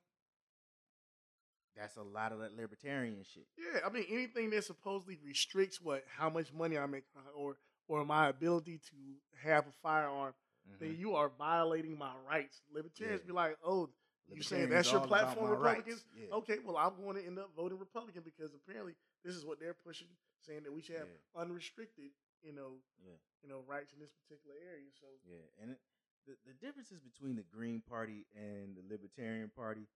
that's 1.76 1.96
a 1.96 2.02
lot 2.02 2.30
of 2.32 2.38
that 2.40 2.54
libertarian 2.56 3.16
shit. 3.24 3.46
Yeah, 3.58 3.80
I 3.84 3.90
mean 3.90 4.04
anything 4.10 4.50
that 4.50 4.64
supposedly 4.64 5.18
restricts 5.26 5.80
what 5.80 6.04
how 6.16 6.30
much 6.30 6.52
money 6.52 6.78
I 6.78 6.86
make 6.86 7.04
or 7.34 7.56
or 7.88 8.04
my 8.04 8.28
ability 8.28 8.78
to 8.90 9.38
have 9.48 9.66
a 9.66 9.72
firearm, 9.82 10.34
then 10.78 10.90
Mhm. 10.94 10.98
you 10.98 11.14
are 11.16 11.30
violating 11.30 11.98
my 11.98 12.14
rights. 12.18 12.62
Libertarians 12.70 13.22
Yeah. 13.22 13.26
be 13.26 13.32
like, 13.32 13.58
oh, 13.64 13.90
you 14.28 14.42
saying 14.42 14.68
that's 14.70 14.90
your 14.92 15.06
platform. 15.06 15.50
Republicans? 15.50 16.04
Yeah. 16.14 16.28
Okay, 16.34 16.58
well 16.60 16.76
I'm 16.76 16.94
going 17.02 17.16
to 17.16 17.26
end 17.26 17.38
up 17.38 17.50
voting 17.56 17.78
Republican 17.78 18.22
because 18.22 18.54
apparently 18.54 18.94
this 19.24 19.34
is 19.34 19.44
what 19.44 19.58
they're 19.58 19.74
pushing, 19.74 20.08
saying 20.42 20.62
that 20.62 20.72
we 20.72 20.80
should 20.82 20.96
have 20.96 21.08
Yeah. 21.08 21.40
unrestricted, 21.42 22.12
you 22.44 22.52
know, 22.52 22.78
Yeah. 23.00 23.16
you 23.42 23.48
know, 23.48 23.64
rights 23.66 23.92
in 23.92 23.98
this 24.00 24.12
particular 24.12 24.56
area. 24.60 24.90
So 25.00 25.06
Yeah, 25.24 25.48
and 25.60 25.70
it, 25.72 25.80
the 26.26 26.36
the 26.46 26.54
differences 26.54 27.00
between 27.00 27.36
the 27.36 27.42
Green 27.42 27.80
Party 27.80 28.26
and 28.36 28.76
the 28.76 28.82
Libertarian 28.88 29.50
Party, 29.50 29.88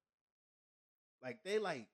like 1.23 1.43
they 1.45 1.59
like 1.59 1.87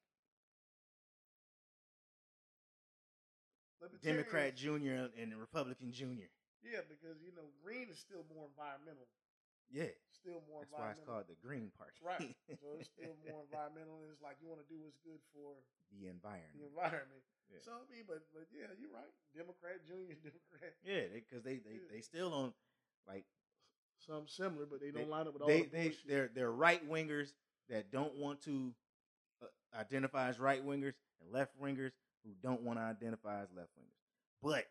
Democrat 4.02 4.56
Junior 4.56 5.10
and 5.20 5.34
Republican 5.38 5.92
Junior. 5.92 6.28
yeah, 6.62 6.80
because 6.88 7.20
you 7.20 7.32
know, 7.36 7.48
green 7.62 7.88
is 7.90 7.98
still 7.98 8.24
more 8.34 8.46
environmental, 8.48 9.06
Yeah, 9.70 9.92
still 10.24 10.40
more 10.48 10.64
that's 10.64 10.72
why 10.72 10.96
it's 10.96 11.04
called 11.04 11.28
the 11.28 11.36
Green 11.44 11.68
Party. 11.76 12.00
Right. 12.00 12.32
So 12.64 12.80
it's 12.80 12.88
still 12.88 13.12
more 13.28 13.44
environmental, 13.44 14.00
and 14.00 14.08
it's 14.08 14.24
like 14.24 14.40
you 14.40 14.48
want 14.48 14.64
to 14.64 14.68
do 14.72 14.80
what's 14.80 14.96
good 15.04 15.20
for 15.36 15.52
the 15.92 16.08
environment. 16.08 16.56
the 16.56 16.64
environment. 16.72 17.20
Yeah. 17.52 17.60
So 17.60 17.76
I 17.76 17.84
mean, 17.92 18.08
but 18.08 18.24
but 18.32 18.48
yeah, 18.48 18.72
you're 18.80 18.88
right. 18.92 19.12
Democrat, 19.36 19.84
Junior, 19.84 20.16
Democrat, 20.24 20.72
Yeah, 20.80 21.12
because 21.12 21.44
they, 21.44 21.60
they, 21.60 21.76
Yeah. 21.84 21.92
they 21.92 22.00
still 22.00 22.32
on 22.32 22.56
like 23.06 23.28
some 24.00 24.24
similar, 24.26 24.64
but 24.64 24.80
they 24.80 24.88
don't 24.90 25.04
They- 25.04 25.12
line 25.12 25.28
up 25.28 25.34
with 25.36 25.42
all 25.44 25.48
they 25.52 25.68
the 25.68 25.68
they 25.68 25.82
bullshit. 25.92 26.08
they're 26.08 26.30
they're 26.32 26.50
right 26.52 26.80
wingers 26.88 27.36
that 27.68 27.92
don't 27.92 28.16
want 28.16 28.40
to 28.48 28.72
uh, 29.44 29.46
identify 29.78 30.28
as 30.32 30.40
right 30.40 30.64
wingers 30.64 30.96
and 31.20 31.28
left 31.32 31.52
wingers 31.60 31.92
who 32.24 32.32
don't 32.42 32.62
want 32.62 32.78
to 32.78 32.82
identify 32.84 33.40
as 33.44 33.48
left 33.54 33.70
wingers. 33.76 34.00
But 34.42 34.64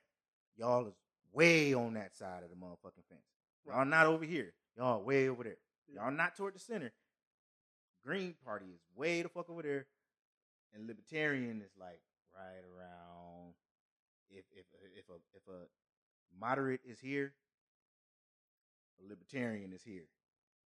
y'all 0.58 0.88
is 0.88 0.94
way 1.32 1.74
on 1.74 1.94
that 1.94 2.16
side 2.16 2.42
of 2.44 2.50
the 2.50 2.56
motherfucking 2.56 3.06
fence. 3.10 3.22
Y'all 3.66 3.86
not 3.86 4.06
over 4.08 4.26
here. 4.26 4.54
Y'all 4.78 5.02
way 5.04 5.30
over 5.30 5.44
there. 5.44 5.58
Y'all 5.94 6.12
not 6.12 6.36
toward 6.36 6.56
the 6.56 6.60
center. 6.60 6.92
Green 8.06 8.36
Party 8.46 8.66
is 8.66 8.82
way 8.96 9.22
the 9.22 9.30
fuck 9.30 9.50
over 9.50 9.62
there, 9.62 9.86
and 10.74 10.88
Libertarian 10.88 11.62
is 11.62 11.72
like 11.80 12.02
right 12.36 12.64
around. 12.76 13.54
If 14.30 14.44
if 14.56 14.66
if 14.98 15.06
a 15.10 15.14
if 15.36 15.48
a 15.48 15.68
moderate 16.40 16.82
is 16.86 17.00
here, 17.00 17.34
a 19.04 19.08
Libertarian 19.10 19.72
is 19.72 19.84
here, 19.84 20.08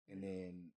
and 0.09 0.23
then 0.23 0.71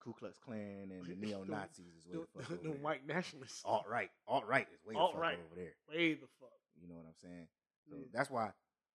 Ku 0.00 0.12
Klux 0.12 0.38
Klan 0.38 0.90
and 0.90 1.04
the 1.06 1.14
neo 1.26 1.44
Nazis 1.44 1.86
is 1.98 2.06
way 2.06 2.18
the, 2.18 2.26
the 2.38 2.42
fuck 2.42 2.48
the, 2.48 2.54
over 2.54 2.62
the 2.64 2.68
there. 2.70 2.78
white 2.82 3.06
nationalists. 3.06 3.62
Alt 3.64 3.84
right, 3.88 4.10
alt 4.26 4.46
right 4.46 4.66
is 4.72 4.80
way 4.84 4.94
the 4.94 4.98
fuck 4.98 5.14
over 5.14 5.54
there. 5.54 5.74
Way 5.88 6.14
the 6.14 6.26
fuck. 6.40 6.50
You 6.80 6.88
know 6.88 6.96
what 6.96 7.06
I'm 7.06 7.14
saying? 7.22 7.46
So 7.88 7.96
Yeah. 7.96 8.06
that's 8.12 8.30
why 8.30 8.50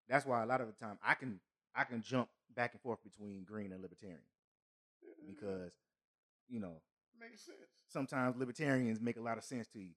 that's 0.09 0.25
why 0.25 0.43
a 0.43 0.45
lot 0.45 0.59
of 0.59 0.67
the 0.67 0.73
time 0.73 0.97
I 1.03 1.13
can 1.13 1.39
I 1.75 1.83
can 1.83 2.01
jump 2.01 2.29
back 2.55 2.73
and 2.73 2.81
forth 2.81 2.99
between 3.03 3.43
green 3.43 3.71
and 3.71 3.81
libertarian 3.81 4.19
mm-hmm. 5.03 5.31
because 5.31 5.71
you 6.49 6.59
know 6.59 6.81
makes 7.19 7.45
sense. 7.45 7.57
sometimes 7.87 8.35
libertarians 8.37 9.01
make 9.01 9.17
a 9.17 9.21
lot 9.21 9.37
of 9.37 9.43
sense 9.43 9.67
to 9.67 9.79
you 9.79 9.93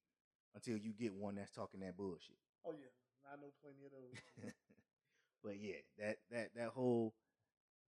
until 0.55 0.77
you 0.77 0.93
get 0.93 1.15
one 1.15 1.35
that's 1.35 1.51
talking 1.51 1.81
that 1.81 1.97
bullshit. 1.97 2.37
Oh 2.67 2.73
yeah, 2.73 3.33
I 3.33 3.37
know 3.37 3.53
plenty 3.63 3.87
of 3.87 3.93
those. 3.93 4.53
but 5.45 5.61
yeah, 5.61 5.81
that 5.99 6.19
that 6.31 6.51
that 6.57 6.69
whole 6.69 7.15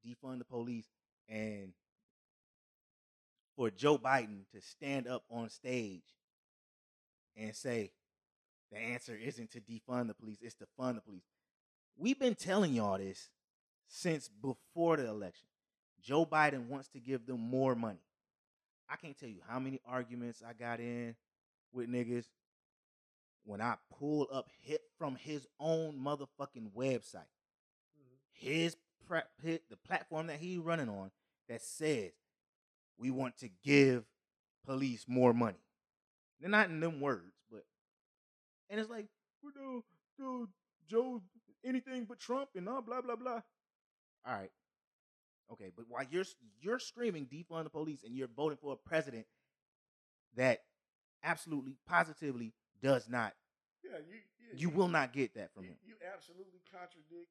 defund 0.07 0.39
the 0.39 0.45
police 0.45 0.87
and 1.29 1.73
for 3.57 3.71
Joe 3.71 3.99
Biden 3.99 4.45
to 4.53 4.61
stand 4.61 5.07
up 5.07 5.25
on 5.31 5.49
stage 5.49 6.03
and 7.37 7.55
say 7.55 7.93
the 8.73 8.79
answer 8.79 9.17
isn't 9.17 9.53
to 9.53 9.61
defund 9.61 10.09
the 10.09 10.15
police, 10.15 10.39
it's 10.41 10.57
to 10.57 10.67
fund 10.77 10.97
the 10.97 11.03
police. 11.03 11.23
We've 11.97 12.19
been 12.19 12.35
telling 12.35 12.75
y'all 12.75 12.99
this 12.99 13.31
since 13.89 14.29
before 14.29 14.97
the 14.97 15.07
election. 15.09 15.49
Joe 16.03 16.27
Biden 16.27 16.67
wants 16.67 16.89
to 16.89 17.01
give 17.01 17.27
them 17.27 17.41
more 17.41 17.75
money. 17.75 18.03
I 18.89 18.97
can't 18.97 19.19
tell 19.19 19.29
you 19.29 19.41
how 19.49 19.59
many 19.59 19.81
arguments 19.87 20.43
I 20.47 20.53
got 20.53 20.79
in 20.81 21.17
with 21.73 21.89
niggas 21.89 22.27
when 23.45 23.61
I 23.61 23.77
pulled 23.99 24.29
up 24.33 24.49
hit 24.63 24.83
from 24.99 25.17
his 25.17 25.47
own 25.59 25.99
motherfucking 25.99 26.73
website, 26.77 27.27
Mhm. 27.99 28.19
his, 28.33 28.77
pra- 29.07 29.29
hi- 29.43 29.61
the 29.69 29.77
platform 29.77 30.27
that 30.29 30.39
he 30.41 30.59
running 30.59 30.89
on 30.89 31.11
that 31.49 31.63
says 31.63 32.13
we 32.97 33.11
want 33.11 33.37
to 33.39 33.49
give 33.49 34.05
police 34.65 35.07
more 35.09 35.33
money. 35.35 35.59
They're 36.41 36.49
not 36.51 36.69
in 36.71 36.81
them 36.81 37.01
words, 37.01 37.35
but 37.51 37.67
and 38.69 38.81
it's 38.81 38.91
like 38.91 39.09
we're 39.43 39.51
doing, 39.53 39.83
dude, 40.17 40.53
Joe, 40.87 41.23
anything 41.65 42.05
but 42.05 42.19
Trump 42.19 42.51
and 42.55 42.69
all 42.69 42.83
blah 42.83 43.01
blah 43.03 43.17
blah. 43.17 43.43
All 44.27 44.35
right, 44.35 44.51
okay, 45.53 45.71
but 45.77 45.85
while 45.89 46.05
you're 46.11 46.25
you're 46.61 46.79
screaming 46.79 47.27
defund 47.27 47.65
the 47.65 47.71
police 47.71 48.05
and 48.05 48.15
you're 48.17 48.29
voting 48.35 48.59
for 48.61 48.73
a 48.73 48.77
president 48.77 49.27
that 50.37 50.61
absolutely 51.23 51.77
positively 51.87 52.53
does 52.83 53.09
not 53.09 53.35
Yeah, 53.83 53.99
you 53.99 54.17
yeah, 54.41 54.59
you 54.61 54.71
will 54.71 54.89
not 54.89 55.13
get 55.13 55.35
that 55.35 55.53
from 55.55 55.65
you, 55.65 55.71
him. 55.71 55.77
you 55.87 55.95
absolutely 56.15 56.61
contradict 56.71 57.29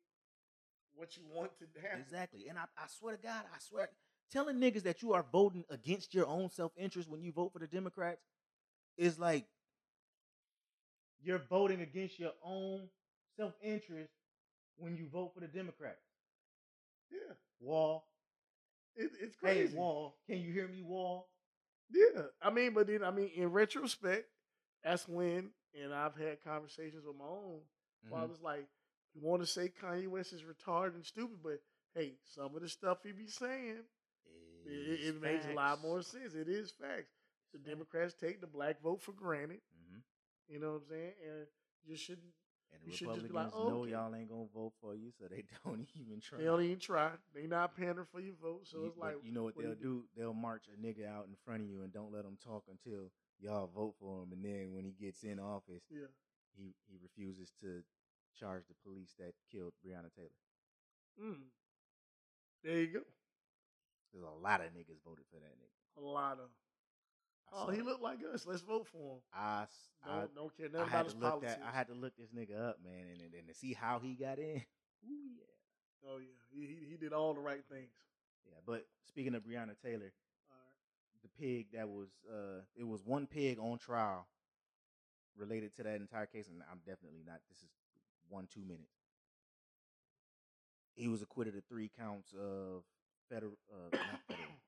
what 0.95 1.17
you 1.17 1.23
want 1.33 1.51
to 1.59 1.65
happen. 1.81 2.01
Exactly. 2.01 2.47
And 2.49 2.57
I, 2.57 2.63
I 2.77 2.85
swear 2.87 3.15
to 3.15 3.21
God, 3.21 3.43
I 3.53 3.59
swear, 3.59 3.89
telling 4.31 4.57
niggas 4.57 4.83
that 4.83 5.01
you 5.01 5.13
are 5.13 5.25
voting 5.31 5.65
against 5.69 6.13
your 6.13 6.27
own 6.27 6.49
self 6.49 6.71
interest 6.77 7.09
when 7.09 7.21
you 7.21 7.31
vote 7.31 7.51
for 7.53 7.59
the 7.59 7.67
Democrats 7.67 8.21
is 8.97 9.17
like 9.17 9.45
you're 11.23 11.41
voting 11.49 11.81
against 11.81 12.19
your 12.19 12.33
own 12.45 12.89
self 13.35 13.53
interest 13.63 14.11
when 14.77 14.95
you 14.95 15.07
vote 15.11 15.31
for 15.33 15.39
the 15.39 15.47
Democrats. 15.47 16.01
Yeah, 17.13 17.33
Wall. 17.59 18.07
it, 18.95 19.11
it's 19.21 19.35
Hey, 19.41 19.55
crazy. 19.55 19.77
Wall. 19.77 20.17
Can 20.27 20.39
you 20.41 20.51
hear 20.51 20.67
me, 20.67 20.81
Wall? 20.81 21.29
Yeah, 21.89 22.23
I 22.41 22.49
mean, 22.49 22.73
but 22.73 22.87
then 22.87 23.03
I 23.03 23.11
mean, 23.11 23.29
in 23.35 23.51
retrospect, 23.51 24.27
that's 24.83 25.07
when, 25.07 25.51
and 25.79 25.93
I've 25.93 26.15
had 26.15 26.43
conversations 26.43 27.05
with 27.05 27.15
my 27.15 27.25
own 27.25 27.61
Mhm. 28.05 28.09
fathers. 28.09 28.41
Like, 28.41 28.67
you 29.13 29.21
want 29.21 29.41
to 29.43 29.47
say 29.47 29.69
Kanye 29.69 30.07
West 30.07 30.33
is 30.33 30.43
retarded 30.43 30.95
and 30.95 31.05
stupid, 31.05 31.43
but 31.43 31.61
hey, 31.93 32.17
some 32.25 32.55
of 32.55 32.61
the 32.61 32.69
stuff 32.69 33.03
he 33.03 33.11
be 33.11 33.27
saying, 33.27 33.85
it, 34.65 35.15
it, 35.15 35.21
makes 35.21 35.45
a 35.45 35.53
lot 35.53 35.81
more 35.81 36.01
sense. 36.01 36.33
It 36.33 36.47
is 36.47 36.71
facts. 36.71 37.11
The 37.51 37.59
Democrats 37.59 38.13
take 38.15 38.41
the 38.41 38.47
black 38.47 38.81
vote 38.81 39.01
for 39.01 39.11
granted. 39.11 39.61
Mhm. 39.77 40.01
You 40.47 40.59
know 40.59 40.73
what 40.73 40.81
I'm 40.83 40.87
saying? 40.89 41.13
And 41.23 41.47
you 41.85 41.95
shouldn't. 41.95 42.33
And 42.73 42.81
the 42.83 42.89
You 42.91 42.97
should 42.97 43.07
just 43.13 43.21
Republicans 43.23 43.53
like, 43.53 43.61
"Oh, 43.61 43.69
know 43.69 43.81
okay." 43.83 43.91
y'all 43.91 44.15
ain't 44.15 44.29
gonna 44.29 44.49
vote 44.53 44.73
for 44.81 44.95
you, 44.95 45.11
so 45.17 45.25
they 45.29 45.43
don't 45.65 45.87
even 45.95 46.19
try. 46.19 46.39
They 46.39 46.45
don't 46.45 46.63
even 46.63 46.79
try. 46.79 47.11
They 47.33 47.45
not 47.47 47.75
pandering 47.77 48.07
for 48.11 48.19
your 48.19 48.33
vote. 48.41 48.67
So 48.67 48.79
You- 48.79 48.85
it's 48.87 48.97
like, 48.97 49.15
you 49.23 49.31
know 49.31 49.43
what, 49.43 49.55
what 49.55 49.63
they'll 49.65 49.75
you 49.77 49.81
do? 49.81 50.03
They'll 50.17 50.33
march 50.33 50.65
a 50.67 50.75
nigga 50.81 51.05
out 51.07 51.27
in 51.27 51.35
front 51.45 51.61
of 51.61 51.67
you 51.69 51.83
and 51.83 51.93
don't 51.93 52.11
let 52.11 52.25
him 52.25 52.37
talk 52.43 52.63
until 52.69 53.11
y'all 53.39 53.67
vote 53.67 53.95
for 53.99 54.23
him. 54.23 54.31
And 54.33 54.43
then 54.43 54.73
when 54.73 54.83
he 54.85 54.91
gets 54.91 55.23
in 55.23 55.39
office, 55.39 55.83
yeah, 55.89 56.07
he 56.57 56.73
he 56.89 56.97
refuses 57.01 57.51
to 57.61 57.83
charge 58.39 58.63
the 58.67 58.75
police 58.83 59.13
that 59.19 59.33
killed 59.51 59.73
Breonna 59.85 60.09
Taylor. 60.15 60.33
mm. 61.21 61.37
there 62.63 62.79
you 62.79 62.87
go. 62.87 63.01
There's 64.11 64.25
a 64.25 64.41
lot 64.41 64.61
of 64.61 64.67
niggas 64.73 65.01
voted 65.05 65.25
for 65.31 65.37
that 65.39 65.53
nigga. 65.57 66.01
A 66.01 66.01
lot 66.01 66.39
of. 66.39 66.49
I 67.51 67.55
Oh, 67.55 67.69
he 67.71 67.81
looked 67.81 68.01
like 68.01 68.19
us. 68.33 68.45
Let's 68.45 68.61
vote 68.61 68.87
for 68.87 69.15
him. 69.15 69.21
I, 69.33 69.65
Don't, 70.05 70.35
don't 70.35 70.57
care 70.57 70.69
I 70.75 70.77
nothing 70.79 70.89
had 70.89 71.01
about 71.01 71.03
to 71.05 71.05
his 71.05 71.15
look 71.15 71.31
politics. 71.31 71.53
that. 71.61 71.67
I 71.73 71.77
had 71.77 71.87
to 71.87 71.93
look 71.93 72.13
this 72.17 72.29
nigga 72.29 72.69
up, 72.69 72.79
man, 72.83 73.05
and, 73.11 73.21
and, 73.21 73.33
and 73.33 73.47
to 73.47 73.53
see 73.53 73.73
how 73.73 73.99
he 73.99 74.15
got 74.15 74.39
in. 74.39 74.61
Ooh 75.09 75.29
yeah, 75.37 75.45
Oh 76.05 76.17
yeah, 76.17 76.35
he, 76.51 76.67
he 76.67 76.85
he 76.91 76.97
did 76.97 77.13
all 77.13 77.33
the 77.33 77.39
right 77.41 77.63
things. 77.71 77.91
yeah. 78.45 78.59
But 78.65 78.85
speaking 79.07 79.35
of 79.35 79.43
Breonna 79.43 79.75
Taylor, 79.81 80.11
right. 80.49 80.75
the 81.23 81.29
pig 81.39 81.67
that 81.73 81.87
was 81.87 82.09
uh 82.29 82.61
it 82.75 82.85
was 82.87 83.01
one 83.05 83.27
pig 83.27 83.59
on 83.59 83.77
trial 83.77 84.27
related 85.37 85.75
to 85.75 85.83
that 85.83 85.95
entire 85.95 86.25
case 86.27 86.47
and 86.47 86.61
i'm 86.71 86.79
definitely 86.85 87.23
not 87.25 87.39
this 87.49 87.57
is 87.59 87.69
one 88.29 88.47
two 88.53 88.61
minutes 88.61 88.93
he 90.95 91.07
was 91.07 91.21
acquitted 91.21 91.55
of 91.55 91.63
three 91.65 91.89
counts 91.97 92.33
of 92.33 92.83
federal 93.29 93.53
uh 93.71 93.89
not 93.91 94.21
federal 94.27 94.59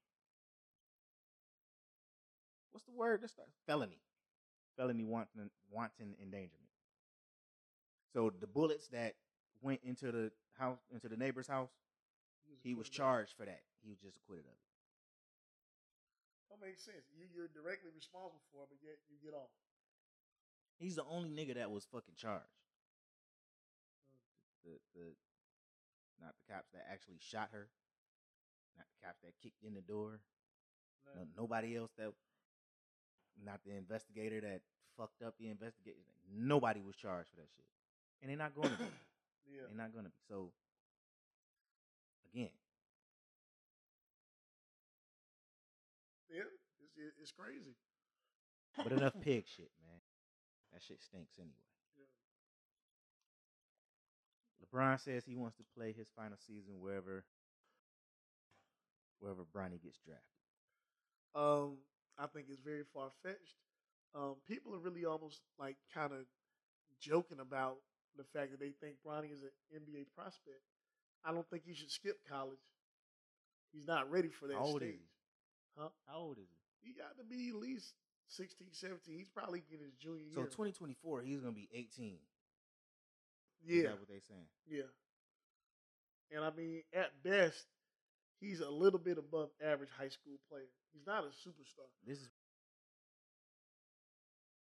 what's 2.76 2.84
the 2.84 2.92
word 2.92 3.20
let's 3.22 3.32
start 3.32 3.48
felony. 3.66 4.04
Felony 4.76 5.06
wanton 5.06 5.50
wanton 5.72 6.12
endangerment. 6.22 6.76
So 8.12 8.34
the 8.42 8.48
bullets 8.48 8.90
that 8.90 9.16
went 9.62 9.80
into 9.86 10.12
the 10.12 10.32
house 10.60 10.80
into 10.92 11.08
the 11.08 11.16
neighbor's 11.16 11.48
house 11.48 11.72
he 12.62 12.76
was 12.76 12.90
charged 12.90 13.32
for 13.38 13.46
that. 13.46 13.64
He 13.82 13.88
was 13.88 14.00
just 14.04 14.18
acquitted 14.18 14.44
of 14.44 14.52
it. 14.52 14.68
That 16.52 16.60
makes 16.60 16.84
sense. 16.84 17.08
You 17.16 17.24
you're 17.32 17.48
directly 17.48 17.96
responsible 17.96 18.44
for 18.52 18.68
it, 18.68 18.76
but 18.76 18.84
yet 18.84 19.00
you 19.08 19.16
get 19.24 19.32
off. 19.32 19.56
He's 20.76 21.00
the 21.00 21.08
only 21.08 21.32
nigga 21.32 21.56
that 21.56 21.72
was 21.72 21.88
fucking 21.88 22.20
charged. 22.20 22.60
Mm. 24.12 24.20
The 24.68 25.00
the 25.00 25.08
not 26.20 26.36
the 26.36 26.52
cops 26.52 26.76
that 26.76 26.84
actually 26.92 27.24
shot 27.24 27.56
her, 27.56 27.72
not 28.76 28.88
the 28.92 29.00
cops 29.08 29.24
that 29.24 29.40
kicked 29.40 29.64
in 29.64 29.74
the 29.74 29.86
door, 29.86 30.20
No, 31.14 31.28
nobody 31.38 31.76
else 31.76 31.92
that, 31.98 32.12
not 33.44 33.60
the 33.66 33.76
investigator 33.76 34.42
that 34.42 34.62
fucked 34.98 35.22
up 35.22 35.36
the 35.40 35.50
investigation. 35.50 36.02
Nobody 36.32 36.82
was 36.82 36.96
charged 36.96 37.30
for 37.30 37.36
that 37.38 37.50
shit, 37.56 37.66
and 38.22 38.30
they're 38.30 38.38
not 38.38 38.56
going 38.56 38.70
to 38.70 38.78
be. 38.78 38.86
Yeah. 39.48 39.62
They're 39.70 39.78
not 39.78 39.94
going 39.94 40.06
to 40.06 40.10
be. 40.10 40.18
So, 40.28 40.50
again, 42.34 42.50
Yeah. 46.32 46.42
It's, 46.98 47.16
it's 47.22 47.32
crazy. 47.32 47.76
but 48.76 48.92
enough 48.92 49.14
pig 49.22 49.46
shit, 49.48 49.70
man. 49.88 50.00
That 50.74 50.82
shit 50.82 51.02
stinks 51.02 51.36
anyway. 51.38 51.54
LeBron 54.66 55.00
says 55.00 55.24
he 55.26 55.36
wants 55.36 55.58
to 55.58 55.64
play 55.78 55.94
his 55.94 56.08
final 56.16 56.38
season 56.48 56.80
wherever, 56.80 57.24
wherever 59.20 59.44
Bronny 59.44 59.82
gets 59.82 60.00
drafted. 60.00 60.26
Um, 61.36 61.78
I 62.18 62.28
think 62.28 62.48
it's 62.50 62.62
very 62.62 62.84
far 62.94 63.10
fetched. 63.24 63.60
Um, 64.16 64.36
people 64.48 64.74
are 64.74 64.80
really 64.80 65.06
almost 65.06 65.42
like 65.60 65.76
kind 65.94 66.14
of 66.14 66.26
joking 67.02 67.40
about 67.40 67.78
the 68.18 68.24
fact 68.24 68.52
that 68.52 68.60
they 68.60 68.72
think 68.72 68.96
Bronny 69.06 69.32
is 69.32 69.42
an 69.44 69.52
NBA 69.76 70.08
prospect. 70.16 70.64
I 71.26 71.32
don't 71.32 71.48
think 71.50 71.64
he 71.66 71.74
should 71.74 71.92
skip 71.92 72.18
college. 72.30 72.64
He's 73.74 73.88
not 73.88 74.10
ready 74.10 74.30
for 74.30 74.48
that 74.48 74.56
How 74.56 74.64
old 74.64 74.82
is 74.84 74.90
stage. 74.90 75.02
he? 75.02 75.82
Huh? 75.82 75.90
How 76.08 76.20
old 76.20 76.38
is 76.38 76.48
he? 76.48 76.90
He 76.90 76.94
got 76.94 77.18
to 77.18 77.26
be 77.26 77.50
at 77.50 77.56
least 77.56 77.94
16, 78.30 78.68
17. 78.72 79.18
He's 79.18 79.28
probably 79.28 79.64
in 79.72 79.80
his 79.80 79.94
junior 80.00 80.24
year. 80.24 80.34
So 80.34 80.44
2024, 80.44 81.22
he's 81.22 81.40
gonna 81.40 81.52
be 81.52 81.68
18. 81.74 82.16
Is 83.68 83.76
yeah, 83.76 83.90
that 83.90 84.00
what 84.00 84.08
they 84.08 84.22
saying? 84.28 84.48
yeah. 84.70 84.90
And 86.32 86.44
I 86.44 86.52
mean, 86.56 86.82
at 86.94 87.12
best, 87.24 87.66
he's 88.40 88.60
a 88.60 88.70
little 88.70 89.00
bit 89.00 89.18
above 89.18 89.50
average 89.64 89.92
high 89.92 90.12
school 90.12 90.40
player. 90.50 90.70
He's 90.94 91.06
not 91.06 91.24
a 91.24 91.32
superstar. 91.32 91.90
This 92.06 92.20
is 92.20 92.30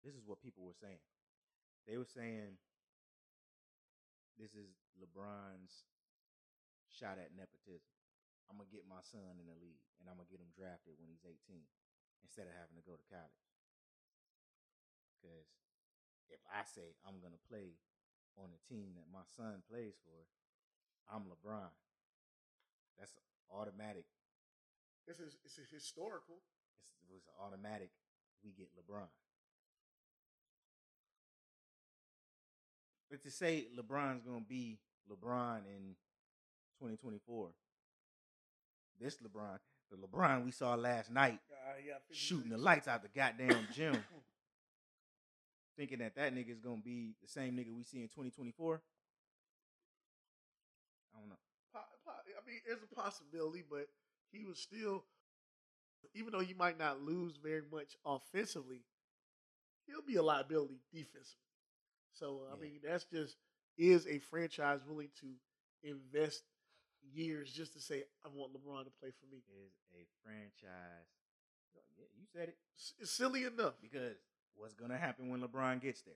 this 0.03 0.13
is 0.13 0.21
what 0.25 0.41
people 0.43 0.61
were 0.61 0.77
saying. 0.77 1.01
They 1.89 1.97
were 1.97 2.09
saying 2.09 2.57
this 4.38 4.53
is 4.53 4.69
LeBron's 4.99 5.88
shot 6.91 7.17
at 7.17 7.33
nepotism. 7.33 7.89
I'm 8.45 8.61
gonna 8.61 8.69
get 8.69 8.85
my 8.85 9.01
son 9.01 9.41
in 9.41 9.47
the 9.49 9.57
league, 9.57 9.81
and 9.97 10.05
I'm 10.05 10.21
gonna 10.21 10.29
get 10.29 10.43
him 10.43 10.53
drafted 10.53 10.95
when 11.01 11.09
he's 11.09 11.25
18, 11.25 11.65
instead 12.21 12.45
of 12.45 12.53
having 12.53 12.77
to 12.77 12.85
go 12.85 12.93
to 12.93 13.05
college. 13.09 13.49
Because 15.17 15.49
if 16.29 16.41
I 16.45 16.61
say 16.67 16.93
I'm 17.01 17.17
gonna 17.23 17.41
play 17.49 17.73
on 18.38 18.53
the 18.53 18.61
team 18.69 18.93
that 18.99 19.09
my 19.09 19.25
son 19.33 19.65
plays 19.65 19.97
for, 20.05 20.19
I'm 21.09 21.25
LeBron. 21.25 21.73
That's 22.99 23.13
automatic. 23.51 24.05
This 25.08 25.19
is 25.19 25.38
it's 25.45 25.60
historical. 25.71 26.41
It's, 26.81 26.91
it 27.10 27.13
was 27.13 27.23
automatic. 27.41 27.89
We 28.43 28.51
get 28.51 28.69
LeBron. 28.77 29.08
But 33.10 33.23
to 33.23 33.31
say 33.31 33.67
LeBron's 33.77 34.23
gonna 34.23 34.41
be 34.47 34.79
LeBron 35.10 35.60
in 35.67 35.95
2024, 36.79 37.49
this 38.99 39.17
LeBron, 39.17 39.60
the 39.91 39.97
LeBron 39.97 40.43
we 40.45 40.51
saw 40.51 40.75
last 40.75 41.12
night, 41.12 41.39
Uh, 41.51 41.73
yeah, 41.86 41.93
shooting 42.12 42.49
the 42.49 42.58
lights 42.58 42.88
out 42.88 43.03
the 43.03 43.10
goddamn 43.10 43.67
gym, 43.73 44.03
thinking 45.77 45.99
that 45.99 46.15
that 46.15 46.34
nigga's 46.34 46.60
gonna 46.60 46.81
be 46.84 47.15
the 47.21 47.27
same 47.27 47.55
nigga 47.55 47.73
we 47.75 47.84
see 47.84 48.01
in 48.01 48.08
2024. 48.10 48.81
I 51.15 51.19
don't 51.19 51.29
know. 51.29 51.44
I 52.45 52.49
mean, 52.51 52.60
there's 52.65 52.84
a 52.84 52.95
possibility, 52.95 53.63
but 53.69 53.88
he 54.31 54.45
was 54.45 54.60
still, 54.60 55.05
even 56.13 56.31
though 56.31 56.39
he 56.39 56.53
might 56.53 56.77
not 56.77 57.01
lose 57.01 57.38
very 57.38 57.63
much 57.71 57.95
offensively, 58.05 58.81
he'll 59.88 60.01
be 60.05 60.15
a 60.15 60.23
liability 60.23 60.79
defensively. 60.93 61.41
So 62.13 62.41
uh, 62.47 62.53
I 62.53 62.55
Yeah. 62.55 62.62
mean, 62.62 62.79
that's 62.84 63.05
just 63.05 63.38
is 63.77 64.08
a 64.08 64.19
franchise 64.19 64.79
willing 64.88 65.10
to 65.21 65.27
invest 65.84 66.43
years 67.13 67.51
just 67.51 67.73
to 67.73 67.79
say 67.79 68.03
I 68.23 68.29
want 68.29 68.53
LeBron 68.53 68.86
to 68.86 68.91
play 68.99 69.12
for 69.12 69.25
me? 69.27 69.38
Is 69.38 69.71
a 69.93 70.05
franchise. 70.23 71.08
Yeah, 71.97 72.05
you 72.17 72.25
said 72.34 72.49
it. 72.49 72.58
It's 72.99 73.12
silly 73.12 73.43
enough. 73.43 73.73
Because 73.81 74.15
what's 74.55 74.73
gonna 74.73 74.97
happen 74.97 75.29
when 75.29 75.41
LeBron 75.41 75.81
gets 75.81 76.01
there? 76.01 76.15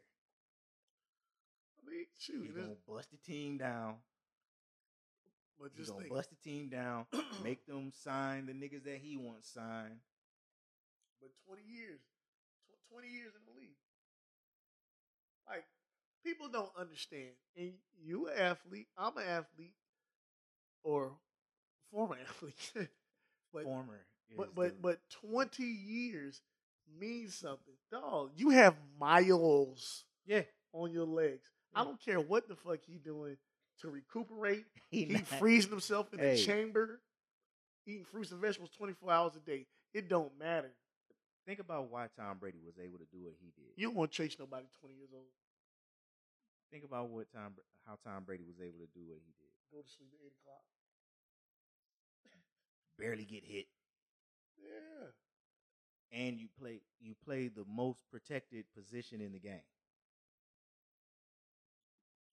I 1.80 1.89
mean, 1.89 2.06
shoot, 2.18 2.44
He's 2.44 2.52
gonna 2.56 2.76
bust 2.88 3.12
the 3.12 3.18
team 3.18 3.58
down. 3.58 3.96
But 5.60 5.72
He's 5.76 5.88
just 5.88 5.91
gonna 5.91 6.04
think, 6.04 6.13
bust 6.13 6.30
the 6.30 6.50
team 6.50 6.69
down, 6.69 7.06
make 7.43 7.65
them 7.65 7.91
sign 7.91 8.45
the 8.45 8.54
niggas 8.54 8.84
that 8.86 8.98
he 9.02 9.17
wants 9.17 9.50
signed. 9.54 10.00
but 11.22 11.30
20 11.45 11.62
years, 11.63 12.00
tw- 12.67 12.91
20 12.91 13.08
years 13.10 13.34
in 13.36 13.41
the 13.45 13.60
league. 13.60 13.78
Like, 15.48 15.65
people 16.26 16.48
don't 16.50 16.72
understand. 16.78 17.34
And 17.58 17.74
you 18.02 18.28
an 18.28 18.38
athlete, 18.38 18.88
I'm 18.98 19.17
an 19.17 19.24
athlete, 19.28 19.74
or 20.84 21.12
former 21.91 22.17
athlete. 22.30 22.74
but 23.54 23.63
Former, 23.63 24.00
but 24.36 24.56
but 24.56 24.82
but 24.82 25.00
20 25.10 25.63
years 25.63 26.41
means 27.00 27.36
something. 27.36 27.74
Dog, 27.91 28.32
you 28.36 28.50
have 28.52 28.76
miles 29.00 30.06
yeah, 30.26 30.43
on 30.74 30.91
your 30.91 31.06
legs. 31.06 31.41
I 31.76 31.84
don't 31.84 32.02
care 32.04 32.19
what 32.19 32.48
the 32.48 32.56
fuck 32.56 32.80
he 32.86 32.98
doing 32.98 33.38
to 33.82 33.89
recuperate. 33.89 34.65
he, 34.92 35.06
He 35.06 35.18
freezing 35.18 35.72
himself 35.72 36.13
in 36.13 36.20
Hey. 36.20 36.36
the 36.36 36.44
chamber, 36.44 37.00
eating 37.86 38.06
fruits 38.06 38.32
and 38.32 38.39
vegetables 38.42 38.72
24 38.78 39.12
hours 39.12 39.36
a 39.36 39.39
day. 39.39 39.65
It 39.94 40.08
don't 40.10 40.38
matter. 40.38 40.72
Think 41.46 41.60
about 41.60 41.89
why 41.89 42.08
Tom 42.18 42.38
Brady 42.39 42.60
was 42.63 42.76
able 42.78 43.00
to 43.00 43.06
do 43.12 43.24
what 43.24 43.34
he 43.39 43.48
did. 43.56 43.74
You 43.76 43.88
don't 43.88 43.96
want 43.96 44.12
to 44.12 44.18
chase 44.18 44.36
nobody 44.38 44.68
20 44.82 44.96
years 44.96 45.10
old. 45.13 45.26
Think 46.72 46.84
about 46.84 47.10
what 47.10 47.26
Tom, 47.34 47.54
how 47.88 47.98
Tom 48.06 48.24
Brady 48.26 48.44
was 48.46 48.60
able 48.62 48.78
to 48.80 48.92
do 48.94 49.02
what 49.08 49.18
he 49.26 49.34
did. 49.39 49.50
Go 49.74 49.82
to 49.82 49.89
sleep 49.89 50.10
at 50.13 50.24
8 50.26 50.32
o'clock. 50.42 50.62
Barely 53.00 53.24
get 53.24 53.46
hit, 53.46 53.65
Yeah. 54.62 55.08
and 56.12 56.38
you 56.38 56.50
play 56.60 56.82
you 57.00 57.15
play 57.24 57.48
the 57.48 57.63
most 57.65 58.04
protected 58.12 58.65
position 58.76 59.22
in 59.22 59.32
the 59.32 59.39
game. 59.39 59.63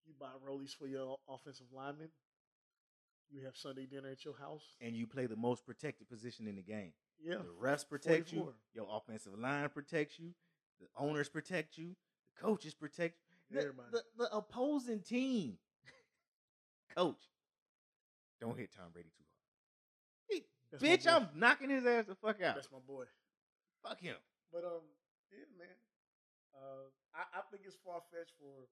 You 0.07 0.13
buy 0.19 0.29
rollies 0.47 0.73
for 0.75 0.87
your 0.87 1.17
offensive 1.29 1.67
lineman. 1.75 2.09
You 3.29 3.41
have 3.43 3.57
Sunday 3.57 3.85
dinner 3.85 4.09
at 4.09 4.23
your 4.23 4.35
house. 4.37 4.63
and 4.79 4.95
you 4.95 5.05
play 5.05 5.25
the 5.25 5.35
most 5.35 5.65
protected 5.65 6.07
position 6.09 6.47
in 6.47 6.55
the 6.55 6.61
game. 6.61 6.93
Yeah. 7.21 7.35
The 7.35 7.51
refs 7.61 7.87
protect 7.87 8.31
you, 8.31 8.53
your 8.73 8.87
offensive 8.89 9.37
line 9.37 9.67
protects 9.69 10.17
you, 10.17 10.29
the 10.79 10.87
owners 10.97 11.27
protect 11.27 11.77
you, 11.77 11.89
the 11.89 12.41
coaches 12.41 12.73
protect 12.73 13.17
you. 13.19 13.55
The, 13.57 13.61
Everybody. 13.63 13.87
the, 13.91 14.03
the 14.17 14.35
opposing 14.35 15.01
team, 15.01 15.57
coach, 16.95 17.19
don't 18.39 18.57
hit 18.57 18.71
Tom 18.71 18.85
Brady 18.93 19.09
too 19.17 19.23
hard. 20.29 20.41
He- 20.81 20.85
bitch. 20.87 21.07
I'm 21.11 21.27
knocking 21.35 21.69
his 21.69 21.85
ass 21.85 22.05
the 22.07 22.15
fuck 22.15 22.41
out. 22.41 22.55
That's 22.55 22.71
my 22.71 22.79
boy. 22.85 23.05
Fuck 23.83 23.99
him. 23.99 24.15
But 24.53 24.63
um, 24.63 24.83
yeah, 25.31 25.43
man. 25.57 25.67
Uh, 26.55 26.87
I, 27.13 27.39
I 27.39 27.41
think 27.51 27.63
it's 27.65 27.75
far 27.83 28.01
fetched 28.11 28.33
for 28.39 28.67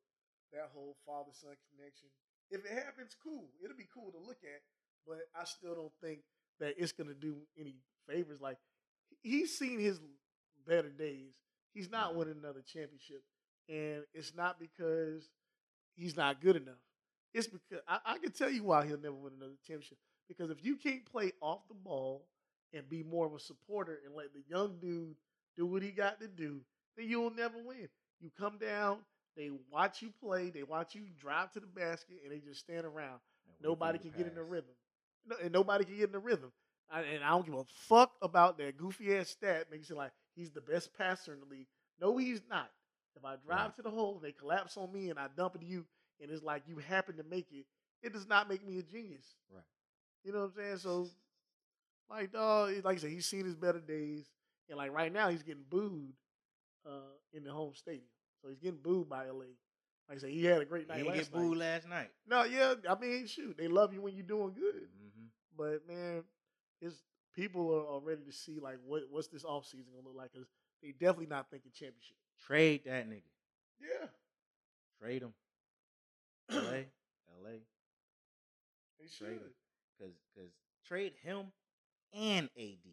that 0.53 0.69
whole 0.73 0.97
father 1.05 1.31
son 1.33 1.55
connection. 1.75 2.07
If 2.51 2.65
it 2.65 2.71
happens, 2.71 3.15
cool. 3.21 3.49
It'll 3.63 3.77
be 3.77 3.87
cool 3.93 4.11
to 4.11 4.19
look 4.19 4.39
at, 4.43 4.61
but 5.07 5.19
I 5.35 5.45
still 5.45 5.75
don't 5.75 5.93
think 6.01 6.19
that 6.59 6.75
it's 6.77 6.91
gonna 6.91 7.13
do 7.13 7.37
any 7.59 7.75
favors. 8.07 8.41
Like 8.41 8.57
he's 9.21 9.57
seen 9.57 9.79
his 9.79 9.99
better 10.67 10.89
days. 10.89 11.33
He's 11.73 11.89
not 11.89 12.13
Mhm. 12.13 12.15
winning 12.15 12.37
another 12.39 12.61
championship, 12.61 13.23
and 13.67 14.05
it's 14.13 14.33
not 14.33 14.59
because 14.59 15.29
he's 15.95 16.15
not 16.15 16.41
good 16.41 16.55
enough. 16.55 16.79
It's 17.33 17.47
because 17.47 17.81
I, 17.87 17.99
I 18.05 18.17
can 18.17 18.31
tell 18.31 18.49
you 18.49 18.63
why 18.63 18.85
he'll 18.87 18.97
never 18.99 19.15
win 19.15 19.33
another 19.33 19.57
championship. 19.65 19.97
Because 20.27 20.49
if 20.49 20.63
you 20.63 20.77
can't 20.77 21.05
play 21.05 21.33
off 21.41 21.67
the 21.67 21.75
ball 21.75 22.27
and 22.73 22.87
be 22.89 23.03
more 23.03 23.25
of 23.27 23.33
a 23.33 23.39
supporter 23.39 23.99
and 24.05 24.15
let 24.15 24.33
the 24.33 24.43
young 24.49 24.79
dude 24.79 25.15
do 25.57 25.65
what 25.65 25.83
he 25.83 25.91
got 25.91 26.19
to 26.21 26.27
do, 26.27 26.61
then 26.97 27.07
you'll 27.09 27.31
never 27.31 27.57
win. 27.61 27.89
You 28.19 28.31
come 28.31 28.57
down, 28.57 28.99
they 29.35 29.49
watch 29.71 30.01
you 30.01 30.11
play, 30.21 30.49
they 30.49 30.63
watch 30.63 30.95
you 30.95 31.03
drive 31.19 31.51
to 31.53 31.59
the 31.59 31.67
basket, 31.67 32.17
and 32.23 32.31
they 32.31 32.39
just 32.39 32.59
stand 32.61 32.85
around. 32.85 33.19
And 33.47 33.55
Nobody 33.61 33.99
can 33.99 34.11
to 34.11 34.17
get 34.17 34.27
in 34.27 34.35
the 34.35 34.43
rhythm. 34.43 34.71
No, 35.27 35.35
and 35.41 35.51
nobody 35.51 35.83
can 35.85 35.95
get 35.97 36.05
in 36.05 36.11
the 36.13 36.19
rhythm. 36.19 36.51
I, 36.89 37.01
and 37.01 37.23
I 37.23 37.29
don't 37.29 37.45
give 37.45 37.55
a 37.55 37.63
fuck 37.87 38.11
about 38.21 38.57
that 38.59 38.77
goofy 38.77 39.15
ass 39.17 39.29
stat. 39.29 39.67
Makes 39.71 39.89
it 39.89 39.97
like 39.97 40.11
he's 40.35 40.51
the 40.51 40.61
best 40.61 40.95
passer 40.97 41.33
in 41.33 41.39
the 41.39 41.45
league. 41.47 41.67
No, 41.99 42.17
he's 42.17 42.41
not. 42.49 42.69
If 43.15 43.23
I 43.25 43.35
drive 43.45 43.59
Right. 43.67 43.75
to 43.77 43.81
the 43.81 43.89
hole 43.89 44.15
and 44.15 44.23
they 44.23 44.33
collapse 44.33 44.77
on 44.77 44.91
me 44.91 45.09
and 45.09 45.17
I 45.17 45.27
dump 45.35 45.55
it 45.55 45.59
to 45.61 45.65
you, 45.65 45.85
and 46.21 46.29
it's 46.29 46.43
like 46.43 46.63
you 46.67 46.77
happen 46.77 47.17
to 47.17 47.23
make 47.23 47.47
it, 47.51 47.65
it 48.03 48.13
does 48.13 48.27
not 48.27 48.47
make 48.49 48.65
me 48.65 48.77
a 48.77 48.83
genius. 48.83 49.25
Right. 49.51 49.63
You 50.23 50.31
know 50.33 50.39
what 50.41 50.45
I'm 50.45 50.53
saying? 50.55 50.77
So, 50.77 51.09
like, 52.09 52.31
dog, 52.31 52.71
like 52.83 52.97
I 52.97 53.01
said, 53.01 53.09
he's 53.11 53.25
seen 53.25 53.45
his 53.45 53.55
better 53.55 53.79
days, 53.79 54.25
and 54.69 54.77
like 54.77 54.91
right 54.91 55.11
now, 55.11 55.29
he's 55.29 55.43
getting 55.43 55.63
booed 55.69 56.13
uh, 56.85 57.13
in 57.33 57.43
the 57.43 57.51
home 57.51 57.73
stadium. 57.75 58.03
So 58.45 58.49
he's 58.51 58.59
getting 58.59 58.77
booed 58.79 59.09
by 59.09 59.25
LA. 59.25 59.57
Like 60.07 60.17
I 60.17 60.21
said, 60.21 60.29
he 60.29 60.45
had 60.45 60.61
a 60.61 60.65
great 60.65 60.83
He 60.87 60.93
night 60.93 60.97
didn't 60.97 61.09
last 61.17 61.31
get 61.31 61.33
booed 61.33 61.57
night. 61.57 61.73
last 61.73 61.89
night. 61.89 62.11
No, 62.27 62.43
yeah, 62.43 62.75
I 62.87 62.95
mean, 62.99 63.25
shoot, 63.25 63.57
they 63.57 63.67
love 63.67 63.91
you 63.91 64.01
when 64.01 64.13
you're 64.13 64.21
doing 64.23 64.53
good. 64.53 64.87
hmm 65.01 65.25
But 65.57 65.87
man, 65.87 66.23
it's 66.79 66.95
people 67.33 67.73
are, 67.73 67.99
ready 68.07 68.21
to 68.23 68.31
see 68.31 68.59
like 68.59 68.77
what 68.85 69.03
what's 69.09 69.29
this 69.29 69.43
offseason 69.43 69.89
gonna 69.95 70.05
look 70.05 70.15
like 70.15 70.31
because 70.31 70.47
they 70.83 70.91
definitely 70.91 71.25
not 71.25 71.49
thinking 71.49 71.71
championship. 71.73 72.17
Trade 72.45 72.83
that 72.85 73.09
nigga. 73.09 73.23
Yeah, 73.81 74.07
Trade 75.01 75.23
him. 75.23 75.33
L.A. 76.51 76.61
L.A. 76.61 77.57
they 78.99 79.07
Trade 79.17 79.31
should. 79.31 79.41
him. 79.41 79.53
Cause, 79.99 80.13
cause 80.35 80.51
trade 80.85 81.13
him 81.23 81.47
and 82.13 82.47
AD. 82.57 82.85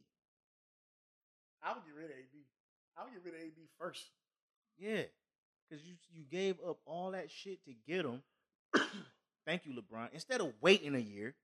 I 1.62 1.74
would 1.74 1.84
get 1.84 1.94
rid 1.94 2.06
of 2.06 2.16
AD. 2.16 2.38
I 2.96 3.04
would 3.04 3.12
get 3.12 3.24
rid 3.24 3.34
of 3.34 3.40
AD 3.40 3.68
first. 3.78 4.04
Yeah. 4.78 5.02
Cause 5.72 5.80
you 5.86 5.94
you 6.12 6.24
gave 6.30 6.56
up 6.68 6.76
all 6.84 7.12
that 7.12 7.30
shit 7.30 7.64
to 7.64 7.72
get 7.88 8.04
him. 8.04 8.22
Thank 9.46 9.64
you, 9.64 9.72
LeBron. 9.72 10.08
Instead 10.12 10.42
of 10.42 10.52
waiting 10.60 10.94
a 10.94 10.98
year, 10.98 11.34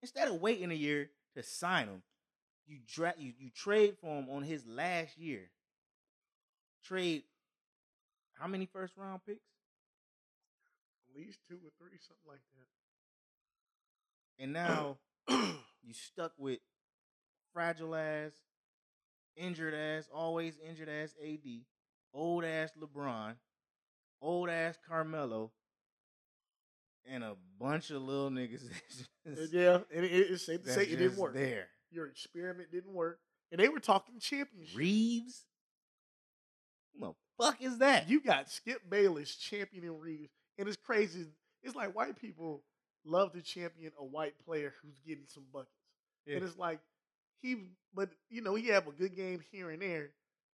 instead 0.00 0.28
of 0.28 0.40
waiting 0.40 0.70
a 0.70 0.74
year 0.74 1.10
to 1.36 1.42
sign 1.42 1.88
him, 1.88 2.02
you 2.66 2.78
dra- 2.90 3.12
you, 3.18 3.34
you 3.38 3.50
trade 3.50 3.98
for 4.00 4.18
him 4.18 4.30
on 4.30 4.42
his 4.42 4.64
last 4.66 5.18
year. 5.18 5.50
Trade 6.82 7.24
how 8.40 8.46
many 8.46 8.64
first 8.64 8.96
round 8.96 9.20
picks? 9.26 9.44
At 11.10 11.20
least 11.20 11.40
two 11.46 11.56
or 11.56 11.70
three, 11.78 11.98
something 12.00 12.26
like 12.26 12.40
that. 14.38 14.42
And 14.42 14.54
now 14.54 14.96
you 15.28 15.92
stuck 15.92 16.32
with 16.38 16.60
fragile 17.52 17.94
ass, 17.94 18.32
injured 19.36 19.74
ass, 19.74 20.08
always 20.10 20.54
injured 20.66 20.88
ass 20.88 21.14
AD, 21.22 21.60
old 22.12 22.44
ass 22.44 22.70
LeBron, 22.80 23.34
old 24.20 24.48
ass 24.48 24.76
Carmelo, 24.88 25.52
and 27.06 27.24
a 27.24 27.34
bunch 27.60 27.90
of 27.90 28.02
little 28.02 28.30
niggas. 28.30 28.62
just- 29.34 29.52
yeah, 29.52 29.78
and 29.94 30.04
it, 30.04 30.08
it's 30.10 30.46
safe 30.46 30.62
to 30.64 30.72
say 30.72 30.82
it 30.84 30.96
didn't 30.96 31.16
work. 31.16 31.34
There, 31.34 31.66
Your 31.90 32.06
experiment 32.06 32.70
didn't 32.72 32.92
work, 32.92 33.18
and 33.50 33.60
they 33.60 33.68
were 33.68 33.80
talking 33.80 34.18
championship. 34.18 34.76
Reaves. 34.76 35.44
Who 36.94 37.00
the 37.06 37.12
fuck 37.44 37.62
is 37.62 37.78
that? 37.78 38.08
You 38.08 38.20
got 38.20 38.50
Skip 38.50 38.82
Bayless 38.88 39.36
championing 39.36 39.98
Reaves, 39.98 40.32
and 40.58 40.68
it's 40.68 40.76
crazy. 40.76 41.26
It's 41.62 41.74
like 41.76 41.94
white 41.94 42.18
people 42.20 42.62
love 43.04 43.32
to 43.32 43.42
champion 43.42 43.92
a 43.98 44.04
white 44.04 44.34
player 44.44 44.74
who's 44.82 44.98
getting 45.06 45.24
some 45.26 45.44
buckets, 45.52 45.70
and 46.26 46.44
it's 46.44 46.58
like 46.58 46.80
he, 47.42 47.56
but 47.94 48.10
you 48.28 48.42
know, 48.42 48.54
he 48.54 48.68
have 48.68 48.86
a 48.86 48.92
good 48.92 49.14
game 49.16 49.40
here 49.52 49.70
and 49.70 49.80
there, 49.80 50.10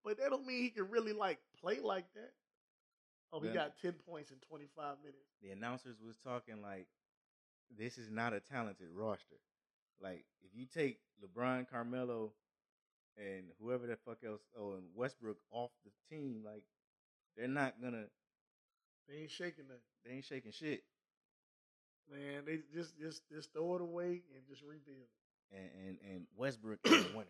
but 0.06 0.18
that 0.18 0.30
don't 0.30 0.46
mean 0.46 0.62
he 0.62 0.70
can 0.70 0.88
really 0.88 1.12
like 1.12 1.40
play 1.60 1.80
like 1.80 2.06
that. 2.14 2.30
Oh, 3.32 3.40
he 3.40 3.48
got 3.48 3.72
ten 3.82 3.94
points 4.08 4.30
in 4.30 4.36
twenty 4.48 4.68
five 4.76 4.98
minutes. 5.02 5.26
the 5.42 5.50
announcers 5.50 5.96
was 6.00 6.14
talking 6.24 6.62
like 6.62 6.86
this 7.76 7.98
is 7.98 8.08
not 8.08 8.32
a 8.32 8.38
talented 8.38 8.86
roster. 8.94 9.40
Like 10.00 10.24
if 10.42 10.54
you 10.54 10.64
take 10.64 11.00
LeBron, 11.20 11.68
Carmelo, 11.68 12.30
and 13.18 13.46
whoever 13.60 13.88
the 13.88 13.96
fuck 13.96 14.18
else, 14.24 14.42
oh, 14.58 14.74
and 14.74 14.84
Westbrook 14.94 15.38
off 15.50 15.72
the 15.84 15.90
team, 16.08 16.42
like 16.44 16.62
they're 17.36 17.48
not 17.48 17.74
gonna, 17.82 18.04
They 19.08 19.22
ain't 19.22 19.30
shaking 19.30 19.64
that. 19.68 19.80
they 20.04 20.12
ain't 20.14 20.24
shaking 20.24 20.52
shit. 20.52 20.84
Man, 22.08 22.44
they 22.46 22.60
just 22.72 22.96
just 22.96 23.22
just 23.28 23.52
throw 23.52 23.74
it 23.74 23.82
away 23.82 24.22
and 24.34 24.46
just 24.48 24.62
rebuild. 24.62 25.08
And 25.50 25.70
and, 25.88 25.98
and 26.08 26.26
Westbrook 26.36 26.78
is 26.84 26.92
a 26.92 27.16
winner. 27.16 27.26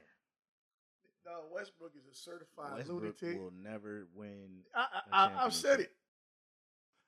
No, 1.26 1.32
Westbrook 1.52 1.92
is 1.96 2.06
a 2.06 2.14
certified 2.14 2.72
Westbrook 2.76 3.02
lunatic. 3.20 3.40
will 3.40 3.52
never 3.60 4.06
win. 4.14 4.62
I, 4.74 4.80
a 4.80 5.14
I, 5.16 5.24
I, 5.24 5.44
I've 5.44 5.54
said 5.54 5.80
it. 5.80 5.90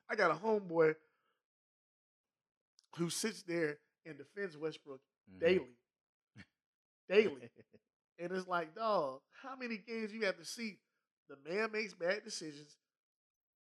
I 0.09 0.15
got 0.15 0.31
a 0.31 0.33
homeboy 0.33 0.95
who 2.97 3.09
sits 3.09 3.43
there 3.43 3.77
and 4.05 4.17
defends 4.17 4.57
Westbrook 4.57 4.99
Mhm. 5.31 5.39
daily, 5.39 5.77
daily, 7.07 7.49
and 8.19 8.31
it's 8.31 8.47
like, 8.47 8.75
dog, 8.75 9.21
how 9.41 9.55
many 9.55 9.77
games 9.77 10.11
you 10.11 10.25
have 10.25 10.37
to 10.37 10.45
see? 10.45 10.79
The 11.29 11.37
man 11.49 11.71
makes 11.71 11.93
bad 11.93 12.23
decisions. 12.23 12.77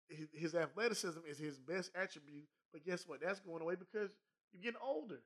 His, 0.10 0.30
his 0.34 0.56
athleticism 0.56 1.20
is 1.28 1.38
his 1.38 1.60
best 1.60 1.92
attribute, 1.94 2.48
but 2.72 2.84
guess 2.86 3.06
what? 3.08 3.20
That's 3.22 3.42
going 3.42 3.62
away 3.62 3.76
because 3.76 4.10
you're 4.54 4.62
getting 4.64 4.80
older. 4.82 5.22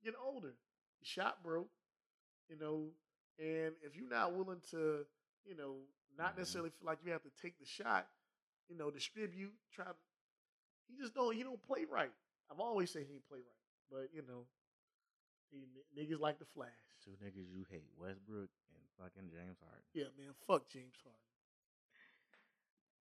You're 0.00 0.12
getting 0.12 0.24
older. 0.24 0.48
Your 0.48 1.04
shot 1.04 1.42
broke, 1.44 1.68
you 2.48 2.56
know, 2.56 2.90
and 3.38 3.74
if 3.82 3.96
you're 3.96 4.08
not 4.08 4.34
willing 4.34 4.60
to, 4.70 5.06
you 5.44 5.54
know, 5.56 5.76
not 6.16 6.34
Mhm. 6.34 6.38
necessarily 6.38 6.70
feel 6.70 6.86
like 6.86 6.98
you 7.04 7.12
have 7.12 7.22
to 7.22 7.30
take 7.40 7.58
the 7.58 7.64
shot, 7.66 8.08
you 8.68 8.76
know, 8.76 8.90
distribute, 8.90 9.54
try. 9.70 9.84
to 9.84 9.96
He 10.88 10.96
just 10.96 11.14
don't. 11.14 11.34
He 11.34 11.42
don't 11.42 11.62
play 11.62 11.84
right. 11.84 12.12
I've 12.50 12.60
always 12.60 12.90
said 12.90 13.06
he 13.06 13.14
ain't 13.14 13.26
play 13.28 13.40
right, 13.40 13.62
but 13.90 14.14
you 14.14 14.22
know, 14.22 14.46
he, 15.50 15.66
niggas 15.96 16.18
like 16.20 16.38
the 16.38 16.46
flash. 16.46 16.70
Two 17.04 17.12
niggas 17.22 17.48
you 17.50 17.64
hate, 17.70 17.90
Westbrook 17.96 18.50
and 18.74 18.82
fucking 18.98 19.30
James 19.30 19.58
Harden. 19.60 19.84
Yeah, 19.92 20.08
man. 20.16 20.34
Fuck 20.46 20.68
James 20.68 20.96
Harden. 21.02 21.20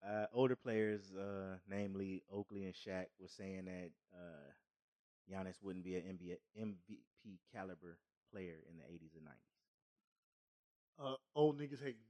Uh, 0.04 0.28
older 0.34 0.56
players, 0.56 1.12
uh, 1.16 1.58
namely 1.68 2.24
Oakley 2.32 2.66
and 2.66 2.74
Shaq, 2.76 3.08
was 3.20 3.32
saying 3.32 3.66
that 3.66 3.92
uh, 4.14 4.52
Giannis 5.32 5.62
wouldn't 5.64 5.84
be 5.84 5.96
an 5.96 6.04
NBA 6.04 6.38
MVP 6.60 7.40
caliber 7.52 7.98
player 8.32 8.58
in 8.70 8.78
the 8.78 8.84
80s 8.84 9.16
and 9.16 9.26
90s. 9.26 9.55
Uh, 11.00 11.16
old 11.36 11.58
niggas 11.60 11.80
hating. 11.82 12.02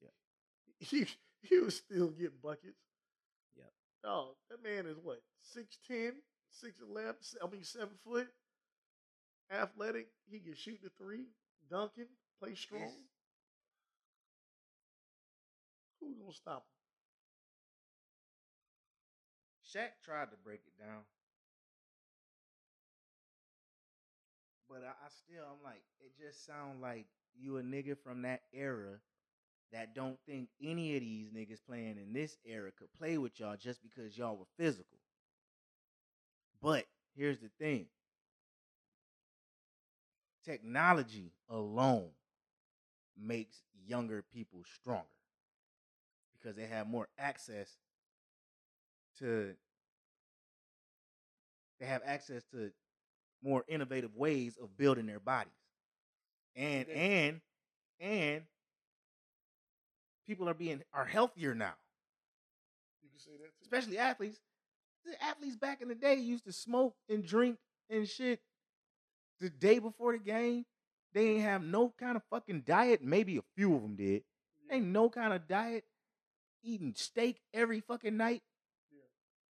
Yep. 0.00 0.12
He 0.80 1.06
he 1.42 1.58
was 1.60 1.76
still 1.76 2.08
getting 2.10 2.38
buckets. 2.42 2.80
Yep. 3.56 3.72
Oh, 4.04 4.36
that 4.50 4.62
man 4.62 4.86
is 4.86 4.98
what 5.02 5.22
6'10", 5.42 6.14
6'11", 6.50 7.22
se- 7.22 7.38
I 7.42 7.48
mean 7.48 7.64
seven 7.64 7.96
foot, 8.04 8.28
athletic. 9.50 10.08
He 10.30 10.40
can 10.40 10.54
shoot 10.54 10.80
the 10.82 10.90
three, 10.98 11.26
dunking, 11.70 12.08
play 12.40 12.54
strong. 12.54 12.82
Yes. 12.96 12.96
Who's 16.00 16.16
gonna 16.18 16.32
stop 16.32 16.66
him? 16.66 16.72
Shaq 19.62 20.00
tried 20.00 20.30
to 20.30 20.36
break 20.38 20.62
it 20.66 20.78
down. 20.78 21.04
But 24.68 24.82
I, 24.84 24.90
I 24.90 25.08
still, 25.10 25.44
I'm 25.44 25.62
like, 25.64 25.82
it 26.00 26.12
just 26.20 26.46
sounds 26.46 26.80
like 26.82 27.06
you 27.38 27.58
a 27.58 27.62
nigga 27.62 27.96
from 27.98 28.22
that 28.22 28.42
era 28.52 28.98
that 29.72 29.94
don't 29.94 30.18
think 30.26 30.48
any 30.62 30.94
of 30.96 31.00
these 31.02 31.30
niggas 31.30 31.64
playing 31.66 31.98
in 31.98 32.12
this 32.12 32.36
era 32.44 32.70
could 32.76 32.92
play 32.98 33.18
with 33.18 33.38
y'all 33.38 33.56
just 33.56 33.82
because 33.82 34.16
y'all 34.16 34.36
were 34.36 34.46
physical. 34.56 34.98
But 36.62 36.86
here's 37.16 37.38
the 37.38 37.50
thing 37.58 37.86
technology 40.44 41.32
alone 41.50 42.10
makes 43.20 43.62
younger 43.86 44.22
people 44.32 44.62
stronger 44.80 45.04
because 46.38 46.56
they 46.56 46.66
have 46.66 46.86
more 46.86 47.08
access 47.18 47.68
to 49.18 49.54
they 51.80 51.86
have 51.86 52.02
access 52.04 52.42
to 52.52 52.70
more 53.42 53.64
innovative 53.68 54.14
ways 54.14 54.56
of 54.60 54.76
building 54.76 55.06
their 55.06 55.20
bodies 55.20 55.52
and 56.54 56.86
Yeah. 56.88 56.94
and 56.94 57.40
and 58.00 58.42
people 60.26 60.48
are 60.48 60.54
being 60.54 60.82
are 60.92 61.04
healthier 61.04 61.54
now 61.54 61.74
You 63.02 63.10
can 63.10 63.18
say 63.18 63.32
that 63.32 63.44
too. 63.58 63.62
especially 63.62 63.98
athletes 63.98 64.40
the 65.04 65.22
athletes 65.22 65.56
back 65.56 65.80
in 65.82 65.88
the 65.88 65.94
day 65.94 66.14
used 66.16 66.44
to 66.44 66.52
smoke 66.52 66.94
and 67.08 67.24
drink 67.24 67.58
and 67.90 68.08
shit 68.08 68.40
the 69.40 69.48
day 69.50 69.78
before 69.78 70.12
the 70.12 70.18
game 70.18 70.64
they 71.12 71.28
ain't 71.30 71.42
have 71.42 71.62
no 71.62 71.92
kind 71.98 72.16
of 72.16 72.22
fucking 72.30 72.62
diet 72.62 73.02
maybe 73.02 73.36
a 73.36 73.42
few 73.56 73.74
of 73.74 73.82
them 73.82 73.94
did 73.96 74.24
Yeah. 74.68 74.76
ain't 74.76 74.86
no 74.86 75.08
kind 75.10 75.32
of 75.32 75.46
diet 75.46 75.84
eating 76.62 76.94
steak 76.96 77.40
every 77.54 77.80
fucking 77.80 78.16
night 78.16 78.42
Yeah. 78.90 79.04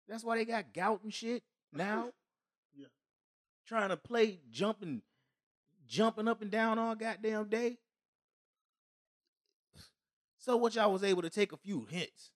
that's 0.08 0.24
why 0.24 0.36
they 0.38 0.46
got 0.46 0.74
gout 0.74 1.02
and 1.04 1.14
shit 1.14 1.44
now. 1.72 2.12
Trying 3.68 3.90
to 3.90 3.98
play 3.98 4.40
jumping 4.52 5.02
jumping 5.88 6.28
up 6.28 6.42
and 6.42 6.52
down 6.52 6.80
all 6.80 6.96
goddamn 6.96 7.50
day 7.50 7.78
so 10.38 10.56
what 10.58 10.76
y'all 10.76 10.92
was 10.92 11.04
able 11.04 11.22
to 11.22 11.30
take 11.30 11.52
a 11.52 11.58
few 11.58 11.86
hits 11.90 12.32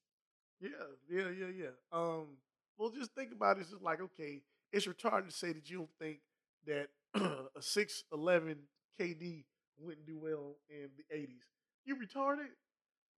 Yeah, 0.62 0.70
yeah, 1.10 1.30
yeah, 1.30 1.48
yeah. 1.58 1.74
Um, 1.92 2.38
well, 2.78 2.92
just 2.92 3.14
think 3.16 3.32
about 3.32 3.58
it. 3.58 3.62
It's 3.62 3.72
just 3.72 3.84
like, 3.84 4.02
okay, 4.02 4.42
it's 4.74 4.88
retarded 4.88 5.28
to 5.28 5.32
say 5.32 5.54
that 5.54 5.70
you 5.70 5.80
don't 5.80 5.90
think 6.00 6.20
that 6.68 6.90
a 7.16 7.62
six 7.62 8.04
eleven 8.14 8.58
KD 9.00 9.44
wouldn't 9.80 10.06
do 10.08 10.20
well 10.20 10.58
in 10.70 10.90
the 10.98 11.16
eighties. 11.16 11.44
You 11.86 11.96
retarded? 11.96 12.50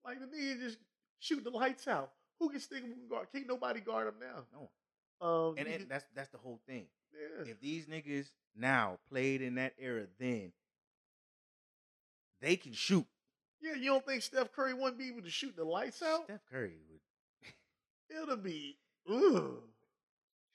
Like 0.04 0.20
the 0.20 0.26
nigga 0.26 0.60
just 0.60 0.78
shoot 1.20 1.44
the 1.44 1.50
lights 1.50 1.88
out. 1.88 2.12
Who 2.40 2.50
can 2.50 2.60
stick 2.60 2.82
him? 2.82 2.90
Who 2.90 2.96
can 2.96 3.08
guard? 3.08 3.28
Can't 3.32 3.48
nobody 3.48 3.80
guard 3.80 4.08
him 4.08 4.14
now. 4.20 4.44
no 4.52 4.70
Um, 5.20 5.54
and, 5.56 5.66
can- 5.66 5.86
that's 5.88 6.04
that's 6.14 6.30
the 6.30 6.38
whole 6.38 6.60
thing 6.66 6.86
yeah, 7.12 7.50
if 7.50 7.60
these 7.60 7.86
niggas 7.86 8.26
now 8.56 8.98
played 9.08 9.40
in 9.42 9.54
that 9.56 9.72
era 9.78 10.06
then 10.18 10.52
they 12.40 12.56
can 12.56 12.72
shoot 12.72 13.06
yeah. 13.64 13.74
You 13.74 13.86
don't 13.86 14.04
think 14.04 14.22
Steph 14.22 14.52
Curry 14.52 14.74
wouldn't 14.74 14.98
be 14.98 15.08
able 15.08 15.22
to 15.22 15.30
shoot 15.30 15.56
the 15.56 15.64
lights 15.64 16.02
out? 16.02 16.24
Steph 16.24 16.44
Curry 16.50 16.76
would 16.90 18.20
It'll 18.22 18.36
be, 18.36 18.76
ugh. 19.10 19.62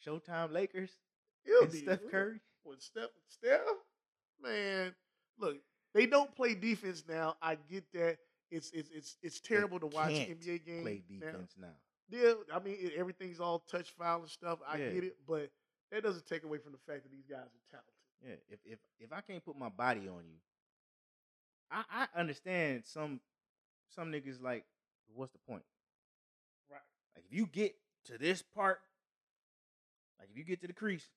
Showtime 0.05 0.51
Lakers 0.53 0.91
It'll 1.45 1.65
be 1.71 1.79
Steph 1.79 1.99
ugh. 2.05 2.11
Curry 2.11 2.39
What 2.63 2.81
Steph? 2.81 3.09
Steph? 3.27 3.61
Man, 4.41 4.93
look, 5.39 5.57
they 5.93 6.05
don't 6.05 6.33
play 6.35 6.53
defense 6.53 7.03
now. 7.09 7.35
I 7.41 7.57
get 7.69 7.83
that. 7.93 8.17
It's 8.51 8.71
it's 8.71 8.89
it's 8.91 9.17
it's 9.21 9.39
terrible 9.39 9.79
to 9.79 9.87
watch 9.87 10.11
NBA 10.11 10.65
games. 10.65 10.81
Play 10.83 11.01
now. 11.09 11.25
defense 11.25 11.53
now. 11.59 11.67
Yeah, 12.09 12.33
I 12.53 12.59
mean 12.59 12.91
everything's 12.97 13.39
all 13.39 13.59
touch 13.59 13.91
foul 13.91 14.21
and 14.21 14.29
stuff. 14.29 14.59
I 14.67 14.77
Yeah. 14.77 14.91
get 14.93 15.03
it, 15.03 15.17
but 15.27 15.51
that 15.91 16.03
doesn't 16.03 16.25
take 16.25 16.43
away 16.43 16.57
from 16.57 16.71
the 16.71 16.77
fact 16.79 17.03
that 17.03 17.11
these 17.11 17.25
guys 17.25 17.45
are 17.45 17.69
talented. 17.69 17.93
Yeah, 18.21 18.35
if 18.49 18.59
if 18.65 18.79
if 18.99 19.13
I 19.13 19.21
can't 19.21 19.43
put 19.43 19.55
my 19.57 19.69
body 19.69 20.07
on 20.09 20.25
you, 20.27 20.39
I 21.71 21.83
I 21.89 22.19
understand 22.19 22.85
some 22.85 23.21
some 23.89 24.11
niggas 24.11 24.41
like 24.41 24.65
what's 25.13 25.31
the 25.31 25.39
point? 25.39 25.63
Right. 26.69 26.81
Like 27.15 27.25
if 27.25 27.33
you 27.33 27.45
get 27.45 27.75
to 28.05 28.17
this 28.17 28.41
part, 28.41 28.79
like 30.19 30.29
if 30.31 30.37
you 30.37 30.43
get 30.43 30.61
to 30.61 30.67
the 30.67 30.73
crease 30.73 31.07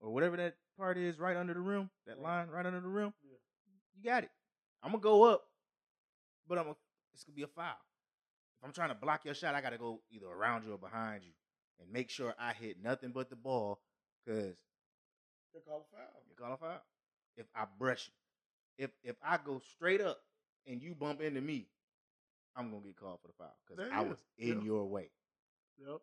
or 0.00 0.10
whatever 0.10 0.36
that 0.38 0.56
part 0.76 0.96
is 0.96 1.18
right 1.18 1.36
under 1.36 1.54
the 1.54 1.60
rim, 1.60 1.90
that 2.06 2.16
Right. 2.16 2.22
line 2.22 2.48
right 2.48 2.64
under 2.66 2.80
the 2.80 2.88
rim, 2.88 3.12
Yeah. 3.22 3.36
you 3.94 4.02
got 4.02 4.24
it. 4.24 4.30
I'm 4.82 4.92
gonna 4.92 5.02
go 5.02 5.24
up, 5.24 5.48
but 6.46 6.58
I'm 6.58 6.64
gonna 6.64 6.76
it's 7.12 7.24
gonna 7.24 7.36
be 7.36 7.42
a 7.42 7.48
foul. 7.48 7.76
If 8.60 8.66
I'm 8.66 8.72
trying 8.72 8.88
to 8.88 8.94
block 8.94 9.24
your 9.24 9.34
shot, 9.34 9.54
I 9.54 9.60
gotta 9.60 9.78
go 9.78 10.00
either 10.10 10.26
around 10.26 10.64
you 10.64 10.74
or 10.74 10.78
behind 10.78 11.22
you 11.24 11.32
and 11.80 11.90
make 11.92 12.10
sure 12.10 12.34
I 12.38 12.52
hit 12.52 12.82
nothing 12.82 13.10
but 13.12 13.30
the 13.30 13.36
ball 13.36 13.80
because 14.24 14.56
They 15.54 15.60
call 15.60 15.86
a 15.92 15.96
foul. 15.96 16.22
you 16.28 16.34
call 16.36 16.52
a 16.54 16.56
foul. 16.56 16.82
If 17.36 17.46
I 17.54 17.66
brush 17.78 18.08
you, 18.78 18.84
if 18.86 18.90
if 19.02 19.16
I 19.22 19.38
go 19.38 19.60
straight 19.76 20.00
up 20.00 20.18
and 20.66 20.82
you 20.82 20.94
bump 20.94 21.20
into 21.20 21.40
me, 21.40 21.68
I'm 22.56 22.70
gonna 22.70 22.82
get 22.84 22.96
called 22.96 23.20
for 23.22 23.28
the 23.28 23.34
foul 23.34 23.56
because 23.66 23.88
I 23.92 24.02
you 24.02 24.08
was 24.08 24.18
in 24.38 24.58
Yeah. 24.58 24.64
your 24.64 24.86
way. 24.86 25.10
Yep. 25.78 26.00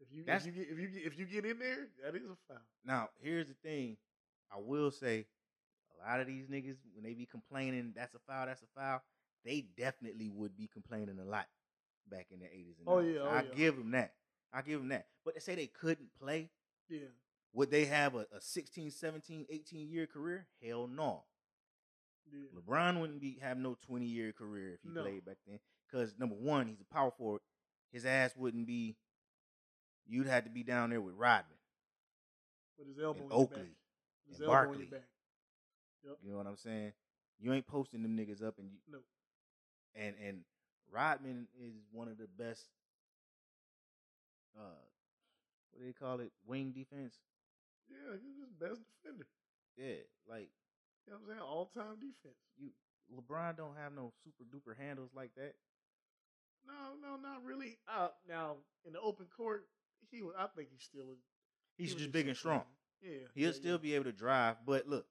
If 0.00 0.08
you 0.12 0.24
if 0.26 0.46
you 0.46 0.52
get 0.52 0.68
if 0.70 0.78
you 0.78 0.88
get 0.88 1.02
if 1.06 1.18
you 1.18 1.26
get 1.26 1.44
in 1.44 1.58
there, 1.58 1.88
that 2.02 2.16
is 2.16 2.30
a 2.30 2.36
foul. 2.48 2.58
Now, 2.84 3.10
here's 3.20 3.48
the 3.48 3.54
thing. 3.62 3.98
I 4.50 4.58
will 4.58 4.90
say, 4.90 5.26
a 5.94 6.08
lot 6.08 6.20
of 6.20 6.26
these 6.26 6.46
niggas 6.46 6.78
when 6.94 7.04
they 7.04 7.14
be 7.14 7.26
complaining, 7.26 7.92
that's 7.94 8.14
a 8.14 8.18
foul, 8.26 8.46
that's 8.46 8.62
a 8.62 8.66
foul. 8.74 9.02
They 9.44 9.66
definitely 9.76 10.28
would 10.28 10.56
be 10.56 10.68
complaining 10.72 11.18
a 11.20 11.24
lot 11.24 11.46
back 12.10 12.26
in 12.30 12.40
the 12.40 12.46
80s 12.46 12.78
and 12.78 12.86
90s. 12.86 12.88
Oh, 12.88 12.98
yeah, 13.00 13.20
oh, 13.22 13.28
I 13.28 13.42
yeah. 13.42 13.48
Oh, 13.52 13.56
give 13.56 13.76
them 13.76 13.90
that. 13.92 14.14
I 14.52 14.62
give 14.62 14.80
them 14.80 14.88
that. 14.90 15.06
But 15.24 15.34
they 15.34 15.40
say 15.40 15.54
they 15.54 15.66
couldn't 15.68 16.08
play. 16.20 16.50
Yeah. 16.88 17.00
Would 17.52 17.70
they 17.70 17.84
have 17.86 18.14
a, 18.14 18.26
a 18.36 18.40
16, 18.40 18.90
17, 18.90 19.46
18 19.48 19.88
year 19.88 20.06
career? 20.06 20.46
Hell 20.64 20.86
no. 20.88 21.24
Yeah. 22.32 22.38
LeBron 22.60 23.00
wouldn't 23.00 23.20
be 23.20 23.38
have 23.40 23.58
no 23.58 23.76
20 23.86 24.06
year 24.06 24.32
career 24.32 24.74
if 24.74 24.80
he 24.82 24.90
No. 24.90 25.02
played 25.02 25.24
back 25.24 25.36
then. 25.46 25.58
Because 25.90 26.14
number 26.18 26.36
one, 26.36 26.68
he's 26.68 26.80
a 26.80 26.94
power 26.94 27.10
forward. 27.16 27.40
His 27.92 28.04
ass 28.06 28.32
wouldn't 28.36 28.66
be. 28.66 28.96
You'd 30.06 30.26
have 30.28 30.44
to 30.44 30.50
be 30.50 30.62
down 30.62 30.90
there 30.90 31.00
with 31.00 31.14
Rodman 31.14 31.56
With 32.78 32.88
his 32.88 32.98
elbow 32.98 33.20
and 33.22 33.30
in 33.30 33.36
Oakley. 33.36 33.60
and 33.60 34.34
elbow 34.40 34.46
Barkley. 34.46 34.84
back. 34.86 35.08
You 36.22 36.30
know 36.32 36.38
what 36.38 36.46
I'm 36.46 36.56
saying? 36.56 36.92
You 37.40 37.52
ain't 37.52 37.66
posting 37.66 38.02
them 38.02 38.16
niggas 38.16 38.42
up, 38.42 38.58
and 38.58 38.70
you 38.70 38.78
No. 38.90 38.98
And 39.94 40.14
and 40.26 40.38
Rodman 40.92 41.46
is 41.60 41.74
one 41.92 42.08
of 42.08 42.18
the 42.18 42.26
best. 42.38 42.66
Uh, 44.56 44.82
what 45.70 45.80
do 45.80 45.86
they 45.86 45.92
call 45.92 46.20
it? 46.20 46.32
Wing 46.46 46.72
defense. 46.72 47.14
Yeah, 47.88 48.16
he's 48.20 48.36
his 48.38 48.52
best 48.58 48.80
defender. 49.02 49.26
Yeah, 49.76 50.02
like 50.28 50.50
You 51.06 51.12
know 51.12 51.18
what 51.18 51.30
I'm 51.32 51.38
saying? 51.38 51.40
All 51.48 51.66
time 51.74 51.94
defense. 52.00 52.38
you. 52.58 52.70
LeBron 53.10 53.56
don't 53.56 53.76
have 53.76 53.92
no 53.92 54.12
super 54.22 54.44
duper 54.44 54.76
handles 54.78 55.10
like 55.16 55.34
that. 55.36 55.54
No, 56.66 56.94
no, 57.02 57.16
not 57.16 57.44
really. 57.44 57.78
Uh, 57.88 58.08
now 58.28 58.56
in 58.86 58.92
the 58.92 59.00
open 59.00 59.26
court, 59.36 59.66
he 60.10 60.22
was. 60.22 60.34
I 60.38 60.46
think 60.54 60.68
he's 60.70 60.84
still. 60.84 61.02
a- 61.10 61.24
He's 61.76 61.92
he 61.92 61.98
just 61.98 62.12
big 62.12 62.28
and 62.28 62.36
strong. 62.36 62.62
Yeah, 63.02 63.26
He'll 63.34 63.46
yeah, 63.46 63.52
still 63.54 63.72
yeah. 63.72 63.78
be 63.78 63.94
able 63.94 64.04
to 64.04 64.12
drive, 64.12 64.56
but 64.66 64.86
look, 64.86 65.06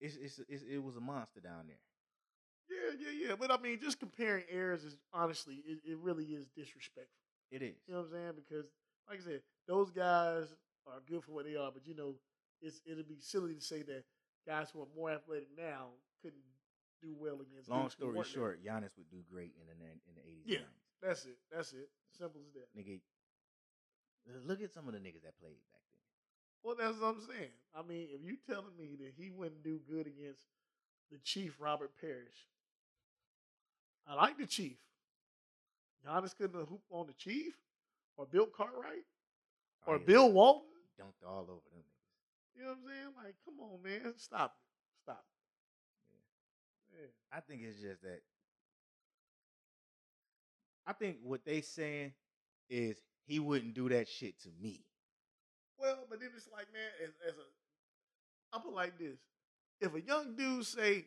it's, 0.00 0.16
it's 0.16 0.40
it's 0.48 0.62
it 0.62 0.82
was 0.82 0.96
a 0.96 1.00
monster 1.00 1.40
down 1.40 1.66
there. 1.66 1.82
Yeah, 2.68 2.94
yeah, 2.98 3.28
yeah. 3.28 3.34
But 3.38 3.50
I 3.50 3.58
mean, 3.58 3.78
just 3.80 3.98
comparing 3.98 4.44
errors 4.50 4.84
is 4.84 4.96
honestly, 5.12 5.62
it, 5.66 5.78
it 5.84 5.98
really 5.98 6.24
is 6.24 6.46
disrespectful. 6.54 7.24
It 7.50 7.62
is. 7.62 7.76
You 7.86 7.94
know 7.94 8.00
what 8.00 8.08
I'm 8.08 8.12
saying? 8.12 8.32
Because, 8.36 8.66
like 9.08 9.20
I 9.20 9.24
said, 9.24 9.40
those 9.66 9.90
guys 9.90 10.54
are 10.86 11.00
good 11.08 11.24
for 11.24 11.32
what 11.32 11.46
they 11.46 11.56
are, 11.56 11.70
but 11.72 11.86
you 11.86 11.94
know, 11.94 12.14
it's 12.60 12.80
it'd 12.84 13.08
be 13.08 13.20
silly 13.20 13.54
to 13.54 13.60
say 13.60 13.82
that 13.82 14.04
guys 14.46 14.68
who 14.70 14.82
are 14.82 14.88
more 14.94 15.10
athletic 15.10 15.48
now 15.56 15.96
couldn't 16.22 16.44
do 17.02 17.14
well 17.18 17.40
against. 17.40 17.70
Long 17.70 17.88
story 17.88 18.14
weren't 18.14 18.26
there. 18.26 18.34
short, 18.34 18.64
Giannis 18.64 18.96
would 18.98 19.10
do 19.10 19.22
great 19.30 19.54
in 19.60 19.66
the 19.66 19.74
in 19.74 20.14
the 20.14 20.22
eighties. 20.22 20.44
Yeah. 20.46 20.68
That's 21.02 21.24
it. 21.24 21.38
That's 21.50 21.72
it. 21.72 21.88
Simple 22.10 22.40
as 22.46 22.52
that. 22.54 22.66
nigga. 22.74 23.00
Look 24.44 24.60
at 24.60 24.72
some 24.72 24.86
of 24.88 24.92
the 24.92 25.00
niggas 25.00 25.22
that 25.24 25.38
played 25.40 25.56
back 25.72 25.80
then. 25.80 25.87
Well, 26.62 26.76
that's 26.78 26.98
what 27.00 27.08
I'm 27.14 27.20
saying. 27.20 27.50
I 27.74 27.82
mean, 27.82 28.08
if 28.12 28.20
you 28.24 28.36
telling 28.48 28.76
me 28.78 28.96
that 29.00 29.12
he 29.16 29.30
wouldn't 29.30 29.62
do 29.62 29.80
good 29.88 30.06
against 30.06 30.42
the 31.10 31.18
Chief 31.18 31.54
Robert 31.60 31.90
Parrish, 32.00 32.46
I 34.06 34.14
like 34.14 34.38
the 34.38 34.46
Chief. 34.46 34.76
Giannis 36.06 36.36
couldn't 36.36 36.58
have 36.58 36.68
hooped 36.68 36.90
on 36.90 37.06
the 37.06 37.12
Chief, 37.14 37.54
or 38.16 38.26
Bill 38.26 38.46
Cartwright, 38.46 39.04
Oh, 39.86 39.92
or 39.92 39.98
yeah, 39.98 40.04
Bill 40.06 40.32
Walton. 40.32 40.68
dunked 41.00 41.26
all 41.26 41.42
over 41.42 41.68
them. 41.72 41.84
You 42.56 42.62
know 42.62 42.68
what 42.70 42.78
I'm 42.78 42.84
saying? 42.86 43.14
Like, 43.24 43.34
come 43.44 43.54
on, 43.60 43.82
man, 43.82 44.14
stop 44.16 44.56
it, 44.56 45.02
stop 45.02 45.24
it. 46.92 46.98
Yeah. 47.00 47.36
I 47.36 47.40
think 47.40 47.62
it's 47.62 47.80
just 47.80 48.02
that. 48.02 48.20
I 50.86 50.92
think 50.94 51.18
what 51.22 51.44
they 51.44 51.60
saying 51.60 52.12
is 52.68 52.96
he 53.26 53.38
wouldn't 53.38 53.74
do 53.74 53.88
that 53.90 54.08
shit 54.08 54.40
to 54.42 54.48
me. 54.60 54.80
Well, 55.78 55.98
but 56.10 56.20
then 56.20 56.30
it's 56.36 56.48
like, 56.52 56.66
man, 56.72 56.90
as, 57.02 57.10
as 57.28 57.34
a, 57.38 58.56
I 58.56 58.60
put 58.60 58.72
it 58.72 58.74
like 58.76 58.98
this: 58.98 59.18
if 59.80 59.94
a 59.94 60.00
young 60.00 60.34
dude 60.36 60.66
say 60.66 61.06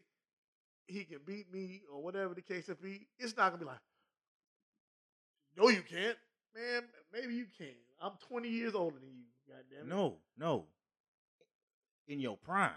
he 0.88 1.04
can 1.04 1.20
beat 1.26 1.52
me 1.54 1.82
or 1.92 2.02
whatever 2.02 2.34
the 2.34 2.42
case 2.42 2.68
may 2.68 2.76
be, 2.82 3.08
it's 3.20 3.36
not 3.36 3.50
gonna 3.52 3.58
be 3.60 3.66
like, 3.66 3.80
no, 5.58 5.68
you 5.70 5.82
can't, 5.82 6.18
man. 6.56 6.84
Maybe 7.14 7.36
you 7.36 7.46
can. 7.58 7.68
I'm 8.02 8.14
20 8.30 8.50
years 8.50 8.74
older 8.74 8.98
than 9.00 9.10
you. 9.10 9.26
Goddamn 9.48 9.92
it. 9.92 9.94
No, 9.96 10.16
no. 10.38 10.66
In 12.08 12.20
your 12.20 12.36
prime, 12.38 12.72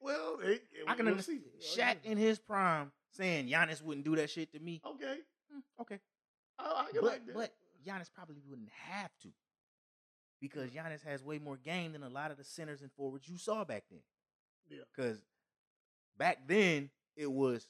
Well, 0.00 0.36
they, 0.40 0.46
we'll 0.46 0.88
I 0.88 0.94
can 0.94 1.06
see. 1.06 1.10
understand 1.10 1.40
Uh, 1.58 1.64
Shaq 1.82 1.96
in 2.04 2.16
his 2.16 2.38
prime 2.38 2.92
saying 3.10 3.48
Giannis 3.48 3.82
wouldn't 3.82 4.04
do 4.04 4.14
that 4.16 4.30
shit 4.30 4.52
to 4.52 4.60
me. 4.60 4.80
Okay, 4.86 5.16
Hmm, 5.52 5.60
okay, 5.80 5.98
I, 6.58 6.86
I 6.88 6.92
can 6.92 7.00
but 7.00 7.10
like 7.10 7.26
that. 7.26 7.34
but 7.34 7.54
Giannis 7.86 8.08
probably 8.14 8.36
wouldn't 8.48 8.68
have 8.70 9.10
to 9.22 9.28
because 10.40 10.70
Giannis 10.70 11.04
has 11.04 11.22
way 11.22 11.38
more 11.38 11.56
game 11.56 11.92
than 11.92 12.02
a 12.02 12.08
lot 12.08 12.30
of 12.30 12.36
the 12.38 12.44
centers 12.44 12.80
and 12.82 12.90
forwards 12.92 13.28
you 13.28 13.36
saw 13.38 13.64
back 13.64 13.84
then. 13.90 14.00
yeah, 14.68 14.84
Because 14.94 15.20
back 16.18 16.46
then 16.46 16.90
it 17.16 17.30
was 17.30 17.66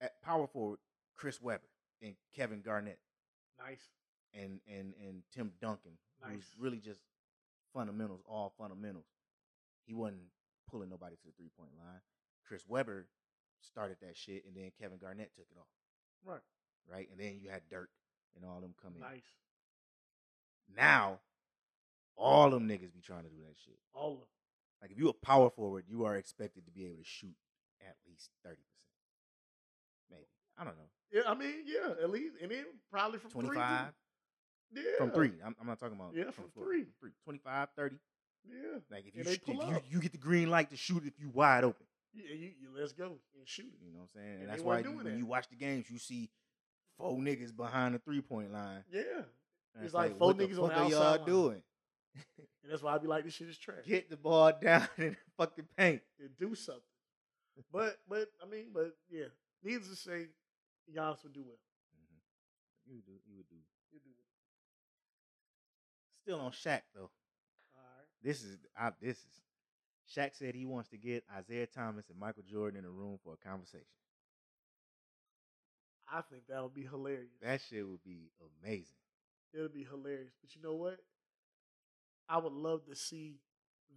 at 0.00 0.20
power 0.22 0.46
forward 0.46 0.78
Chris 1.16 1.40
Webber 1.40 1.68
and 2.02 2.14
Kevin 2.34 2.62
Garnett 2.62 2.98
nice. 3.64 3.82
and 4.34 4.60
and 4.66 4.94
and 5.06 5.22
Tim 5.34 5.52
Duncan, 5.60 5.92
who's 6.22 6.46
really 6.58 6.78
just 6.78 7.00
fundamentals, 7.74 8.22
all 8.26 8.52
fundamentals. 8.58 9.06
He 9.86 9.94
wasn't 9.94 10.22
pulling 10.70 10.88
nobody 10.90 11.16
to 11.16 11.22
the 11.26 11.32
three 11.36 11.50
point 11.58 11.70
line. 11.78 12.00
Chris 12.46 12.64
Webber 12.66 13.06
started 13.60 13.98
that 14.02 14.16
shit, 14.16 14.44
and 14.46 14.56
then 14.56 14.70
Kevin 14.80 14.98
Garnett 14.98 15.30
took 15.36 15.46
it 15.50 15.58
off, 15.58 15.66
Right, 16.24 16.40
right? 16.90 17.08
And 17.12 17.20
then 17.20 17.38
you 17.42 17.50
had 17.50 17.62
Dirk 17.70 17.90
and 18.34 18.44
all 18.44 18.60
them 18.60 18.74
come 18.82 18.94
in. 18.94 19.00
nice. 19.00 19.26
Now, 20.74 21.18
all 22.20 22.50
them 22.50 22.68
niggas 22.68 22.92
be 22.92 23.00
trying 23.02 23.24
to 23.24 23.30
do 23.30 23.36
that 23.46 23.56
shit. 23.64 23.78
All 23.94 24.12
of 24.12 24.18
them. 24.18 24.28
Like 24.82 24.90
if 24.92 24.98
you 24.98 25.08
a 25.08 25.12
power 25.12 25.50
forward, 25.50 25.84
you 25.88 26.04
are 26.04 26.16
expected 26.16 26.64
to 26.66 26.70
be 26.72 26.84
able 26.86 26.96
to 26.96 27.04
shoot 27.04 27.34
at 27.82 27.96
least 28.08 28.30
thirty 28.44 28.62
percent, 28.62 30.10
maybe. 30.10 30.26
I 30.58 30.64
don't 30.64 30.76
know, 30.76 30.90
Yeah, 31.12 31.22
I 31.30 31.34
mean, 31.34 31.64
yeah, 31.66 32.02
at 32.02 32.10
least, 32.10 32.36
and 32.42 32.50
then 32.50 32.64
probably 32.90 33.18
from 33.18 33.30
twenty 33.30 33.48
three, 33.48 33.56
too. 33.56 33.62
five 33.62 33.92
Yeah, 34.74 34.82
from 34.98 35.10
three. 35.10 35.32
I'm, 35.44 35.54
I'm 35.60 35.66
not 35.66 35.78
talking 35.80 35.96
about 35.96 36.12
Yeah, 36.14 36.24
from 36.24 36.32
from 36.34 36.44
the 36.46 36.50
floor. 36.52 36.66
three. 36.66 36.84
three. 37.00 37.10
25, 37.24 37.68
30. 37.76 37.96
Yeah, 38.48 38.54
Like 38.90 39.04
if 39.06 39.14
you, 39.16 39.22
if 39.22 39.46
you 39.46 39.80
you 39.90 40.00
get 40.00 40.12
the 40.12 40.18
green 40.18 40.48
light 40.50 40.70
to 40.70 40.76
shoot 40.76 41.04
if 41.06 41.18
you 41.20 41.28
wide 41.30 41.62
open. 41.64 41.84
yeah. 42.14 42.24
You, 42.34 42.50
you 42.60 42.68
let's 42.78 42.92
go 42.92 43.04
and 43.38 43.46
shoot 43.46 43.66
it. 43.66 43.84
You 43.84 43.92
know 43.92 43.98
what 44.00 44.08
I'm 44.14 44.20
saying? 44.22 44.32
And, 44.34 44.40
And 44.42 44.50
that's 44.50 44.62
why 44.62 44.78
you, 44.80 44.92
when 44.92 45.04
that. 45.04 45.16
you 45.18 45.26
watch 45.26 45.48
the 45.50 45.56
games, 45.56 45.90
you 45.90 45.98
see 45.98 46.30
four 46.96 47.18
niggas 47.18 47.54
behind 47.54 47.94
the 47.94 47.98
three 47.98 48.20
point 48.22 48.50
line. 48.52 48.82
Yeah, 48.90 49.02
And 49.76 49.84
It's 49.84 49.92
like 49.94 50.16
four 50.18 50.28
what 50.28 50.38
the 50.38 50.44
niggas 50.46 50.58
on 50.62 50.68
the 50.68 50.74
fuck 50.74 50.84
are 50.84 50.90
y'all 50.90 51.02
outside 51.02 51.20
line. 51.20 51.26
doing? 51.26 51.62
and 52.38 52.70
that's 52.70 52.82
why 52.82 52.94
I 52.94 52.98
be 52.98 53.06
like, 53.06 53.24
this 53.24 53.34
shit 53.34 53.48
is 53.48 53.58
trash. 53.58 53.84
Get 53.86 54.10
the 54.10 54.16
ball 54.16 54.52
down 54.62 54.88
in 54.98 55.10
the 55.10 55.16
fucking 55.36 55.68
paint. 55.76 56.02
and 56.18 56.30
do 56.38 56.54
something. 56.54 56.82
But 57.72 57.98
but 58.08 58.28
I 58.42 58.50
mean, 58.50 58.66
but 58.72 58.92
yeah, 59.10 59.26
needless 59.62 59.88
to 59.88 59.96
say, 59.96 60.28
Giannis 60.94 61.22
would 61.22 61.34
do 61.34 61.44
well. 61.44 61.60
Mm-hmm. 61.96 62.90
You 62.90 62.96
would 62.96 63.06
do. 63.06 63.12
You 63.28 63.36
would 63.36 63.48
do. 63.48 63.56
He'd 63.92 64.02
do 64.02 64.10
well. 64.16 64.26
Still 66.22 66.40
on 66.46 66.52
Shaq 66.52 66.82
though. 66.94 67.10
All 67.74 67.82
right. 67.96 68.06
This 68.22 68.42
is 68.42 68.56
I, 68.76 68.90
this 69.00 69.18
is. 69.18 69.24
Shaq 70.16 70.34
said 70.34 70.54
he 70.56 70.66
wants 70.66 70.88
to 70.88 70.96
get 70.96 71.22
Isaiah 71.36 71.66
Thomas 71.66 72.08
and 72.10 72.18
Michael 72.18 72.42
Jordan 72.42 72.80
in 72.80 72.84
a 72.84 72.90
room 72.90 73.18
for 73.22 73.34
a 73.34 73.48
conversation. 73.48 73.86
I 76.12 76.22
think 76.22 76.48
that 76.48 76.60
would 76.60 76.74
be 76.74 76.82
hilarious. 76.82 77.30
That 77.40 77.60
shit 77.60 77.86
would 77.86 78.02
be 78.02 78.32
amazing. 78.64 78.98
It'll 79.54 79.68
be 79.68 79.86
hilarious. 79.88 80.32
But 80.42 80.54
you 80.56 80.62
know 80.62 80.74
what? 80.74 80.98
I 82.30 82.38
would 82.38 82.52
love 82.52 82.86
to 82.86 82.94
see 82.94 83.34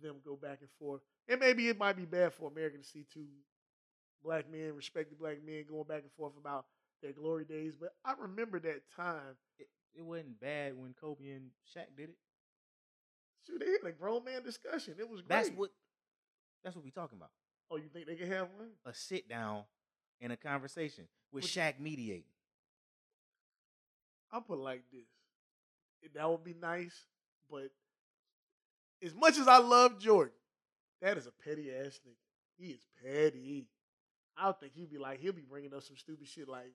them 0.02 0.16
go 0.26 0.36
back 0.36 0.58
and 0.62 0.70
forth. 0.80 1.02
And 1.30 1.40
maybe 1.40 1.70
it 1.70 1.78
might 1.78 1.96
be 1.96 2.06
bad 2.06 2.34
for 2.34 2.50
America 2.52 2.78
to 2.80 2.84
see 2.84 3.06
two 3.14 3.28
black 4.24 4.52
men, 4.52 4.74
respected 4.76 5.20
black 5.20 5.38
men, 5.46 5.66
going 5.70 5.84
back 5.88 6.02
and 6.02 6.12
forth 6.18 6.34
about 6.38 6.66
their 7.02 7.14
glory 7.14 7.46
days. 7.46 7.76
But 7.80 7.94
I 8.04 8.14
remember 8.20 8.60
that 8.62 8.82
time. 8.96 9.38
It, 9.60 9.68
it 9.96 10.04
wasn't 10.04 10.40
bad 10.42 10.76
when 10.76 10.96
Kobe 11.00 11.30
and 11.30 11.52
Shaq 11.76 11.96
did 11.96 12.10
it. 12.10 12.16
Shoot, 13.46 13.60
they 13.60 13.72
had 13.72 13.86
a 13.86 13.92
grown 13.92 14.26
man 14.26 14.42
discussion. 14.44 14.96
It 14.98 15.08
was 15.08 15.22
great. 15.22 15.30
That's 15.30 15.50
what. 15.50 15.70
That's 16.64 16.76
what 16.76 16.84
we 16.84 16.92
talking 16.92 17.18
about. 17.20 17.30
Oh, 17.70 17.76
you 17.78 17.90
think 17.94 18.08
they 18.08 18.16
could 18.16 18.30
have 18.30 18.48
one? 18.58 18.70
A 18.86 18.94
sit 18.94 19.30
down 19.30 19.64
and 20.22 20.32
a 20.34 20.38
conversation 20.38 21.06
with 21.32 21.44
What- 21.44 21.52
Shaq 21.52 21.80
mediating. 21.80 22.24
I'll 24.32 24.42
put 24.42 24.58
it 24.58 24.62
like 24.62 24.84
this. 24.92 26.12
That 26.16 26.30
would 26.30 26.44
be 26.44 26.56
nice, 26.56 27.06
but 27.50 27.70
as 29.04 29.14
much 29.14 29.38
as 29.38 29.48
I 29.48 29.58
love 29.58 30.00
Jordan, 30.00 30.34
that 31.02 31.18
is 31.18 31.28
a 31.28 31.32
petty 31.32 31.72
ass 31.72 32.00
nigga. 32.08 32.16
He 32.58 32.68
is 32.72 32.86
petty. 33.04 33.68
I 34.38 34.46
don't 34.46 34.60
think 34.60 34.74
he'd 34.74 34.90
be 34.90 34.98
like, 34.98 35.20
he'll 35.20 35.34
be 35.34 35.42
bringing 35.42 35.74
up 35.74 35.84
some 35.84 35.98
stupid 35.98 36.28
shit 36.28 36.48
like, 36.48 36.74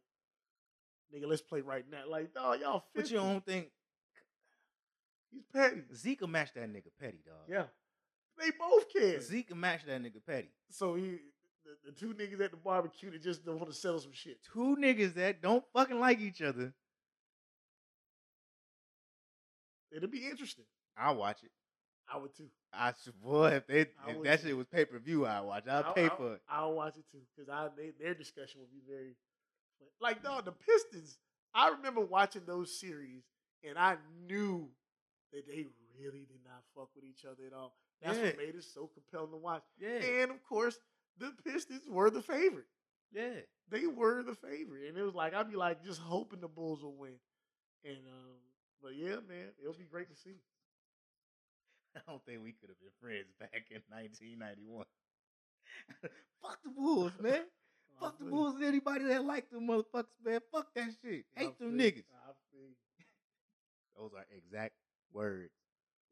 nigga, 1.15 1.27
let's 1.27 1.43
play 1.43 1.61
right 1.61 1.85
now. 1.91 2.09
Like, 2.09 2.35
dog, 2.35 2.61
y'all 2.61 2.85
50. 2.95 3.01
But 3.01 3.11
you 3.11 3.17
don't 3.17 3.45
think 3.45 3.69
He's 5.31 5.43
petty. 5.53 5.83
Zeke 5.95 6.21
can 6.21 6.31
match 6.31 6.55
that 6.55 6.73
nigga 6.73 6.91
petty, 7.01 7.19
dog. 7.25 7.49
Yeah. 7.49 7.65
They 8.39 8.51
both 8.59 8.89
can. 8.93 9.21
Zeke 9.21 9.49
can 9.49 9.61
match 9.61 9.85
that 9.87 10.03
nigga 10.03 10.25
petty. 10.27 10.51
So 10.71 10.95
he, 10.95 11.19
the, 11.65 11.91
the 11.91 11.93
two 11.93 12.15
niggas 12.15 12.41
at 12.41 12.51
the 12.51 12.57
barbecue 12.57 13.11
that 13.11 13.23
just 13.23 13.45
don't 13.45 13.57
want 13.57 13.69
to 13.69 13.77
settle 13.77 13.99
some 13.99 14.13
shit. 14.13 14.39
Two 14.53 14.77
niggas 14.81 15.15
that 15.15 15.43
don't 15.43 15.65
fucking 15.75 15.99
like 15.99 16.21
each 16.21 16.41
other. 16.41 16.73
It'll 19.91 20.09
be 20.09 20.27
interesting. 20.27 20.65
I'll 20.97 21.17
watch 21.17 21.43
it. 21.43 21.51
I 22.13 22.17
would 22.19 22.35
too. 22.35 22.49
I 22.73 22.93
should, 23.03 23.21
boy, 23.21 23.49
if, 23.49 23.67
they, 23.67 23.81
I 24.05 24.11
if 24.11 24.23
that 24.25 24.41
too. 24.43 24.49
shit 24.49 24.57
was 24.57 24.67
pay 24.67 24.85
per 24.85 24.99
view, 24.99 25.27
I'd 25.27 25.41
watch. 25.41 25.65
I'll, 25.69 25.85
I'll- 25.85 25.93
pay 25.95 26.09
I'll- 26.09 26.17
for 26.17 26.35
it. 26.35 26.43
I'll 26.49 26.73
watch 26.75 26.97
it 26.97 27.05
too 27.11 27.21
because 27.37 27.49
I 27.51 27.69
they, 27.77 27.91
their 28.03 28.15
discussion 28.15 28.61
would 28.61 28.71
be 28.73 28.83
very 28.89 29.15
like 30.01 30.23
dog 30.23 30.45
the 30.45 30.53
Pistons. 30.53 31.19
I 31.55 31.69
remember 31.71 32.01
watching 32.03 32.43
those 32.47 32.79
series 32.79 33.23
and 33.69 33.79
I 33.79 33.97
knew 34.27 34.69
that 35.33 35.47
they 35.47 35.67
really 35.99 36.21
did 36.27 36.41
not 36.45 36.63
fuck 36.75 36.89
with 36.95 37.05
each 37.05 37.25
other 37.25 37.47
at 37.47 37.53
all. 37.53 37.75
That's 38.03 38.17
what 38.19 38.37
made 38.39 38.55
it 38.55 38.63
so 38.65 38.89
compelling 38.95 39.33
to 39.33 39.37
watch. 39.37 39.63
Yeah, 39.81 40.23
And 40.23 40.31
of 40.31 40.43
course, 40.49 40.79
the 41.19 41.33
Pistons 41.45 41.83
were 41.89 42.11
the 42.11 42.23
favorite. 42.23 42.67
yeah. 43.13 43.41
They 43.71 43.87
were 43.87 44.23
the 44.23 44.35
favorite, 44.35 44.89
and 44.89 44.97
it 44.97 45.03
was 45.03 45.15
like 45.15 45.35
I'd 45.35 45.51
be 45.51 45.57
like 45.57 45.85
just 45.85 46.01
hoping 46.01 46.41
the 46.41 46.49
Bulls 46.49 46.83
will 46.83 46.95
win. 46.97 47.15
And 47.85 47.99
um, 48.07 48.37
but 48.83 48.95
yeah, 48.97 49.17
man, 49.29 49.49
it'll 49.61 49.75
be 49.75 49.85
great 49.85 50.09
to 50.09 50.17
see. 50.17 50.37
I 52.07 52.11
don't 52.11 52.25
think 52.25 52.43
we 52.43 52.53
could 52.53 52.71
have 52.71 52.79
been 52.81 52.95
friends 53.01 53.29
back 53.41 53.67
in 53.71 53.83
1991. 53.91 54.85
Fuck 56.43 56.59
the 56.63 56.71
Bulls, 56.71 57.13
man. 57.21 57.43
I 57.99 58.05
Fuck 58.05 58.19
the 58.19 58.25
feel. 58.25 58.31
Bulls 58.35 58.55
and 58.57 58.65
anybody 58.65 59.05
that 59.11 59.25
like 59.25 59.51
them 59.51 59.67
motherfuckers, 59.67 60.19
man. 60.25 60.41
Fuck 60.53 60.69
that 60.75 60.91
shit. 61.03 61.25
I 61.37 61.41
Hate 61.51 61.59
them 61.59 61.75
feel 61.75 61.79
niggas. 61.79 62.07
I 62.15 62.31
feel. 62.55 62.71
Those 63.99 64.15
are 64.15 64.27
exact 64.31 64.75
words 65.11 65.51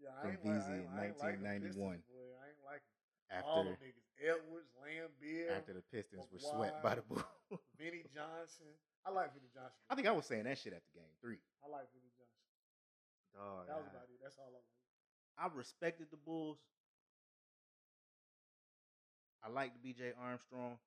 Yeah, 0.02 0.10
From 0.18 0.30
I 0.30 0.32
ain't, 0.34 0.42
like, 0.42 0.54
Veezy 0.58 0.66
I 0.66 0.74
ain't, 0.74 0.90
in 0.90 0.98
I 0.98 1.02
ain't 1.06 1.18
like 1.22 1.38
them 1.38 1.46
1991. 1.46 2.02
Pistons, 2.02 2.10
boy. 2.10 2.30
I 2.34 2.44
ain't 2.50 2.64
like 2.66 2.82
all 3.46 3.62
after 3.62 3.70
them 3.70 3.78
niggas. 3.78 4.06
Edwards, 4.16 4.70
Laimbeer, 4.82 5.46
after 5.54 5.72
the 5.78 5.84
Pistons 5.94 6.26
were 6.32 6.40
swept 6.42 6.82
by 6.82 6.96
the 6.98 7.04
Bulls. 7.06 7.22
Vinny 7.78 8.02
Johnson. 8.10 8.72
I 9.06 9.14
like 9.14 9.30
Vinny 9.38 9.46
Johnson. 9.54 9.78
I 9.86 9.94
think 9.94 10.08
I 10.10 10.14
was 10.16 10.26
saying 10.26 10.50
that 10.50 10.58
shit 10.58 10.74
after 10.74 10.90
game 10.98 11.14
three. 11.22 11.38
I 11.62 11.70
like 11.70 11.86
Vinny 11.94 12.10
Johnson. 12.18 12.42
Dog, 13.36 13.68
That 13.70 13.78
was 13.78 13.86
I- 13.86 14.02
about 14.02 14.08
it. 14.10 14.18
That's 14.18 14.34
all 14.42 14.50
I 14.50 14.58
like. 14.58 14.66
I 15.38 15.48
respected 15.54 16.06
the 16.10 16.16
Bulls. 16.16 16.58
I 19.44 19.50
liked 19.50 19.84
BJ 19.84 20.12
Armstrong. 20.20 20.78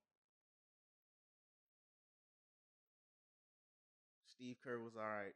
Steve 4.28 4.58
Kerr 4.64 4.80
was 4.80 4.96
all 4.96 5.04
right. 5.04 5.36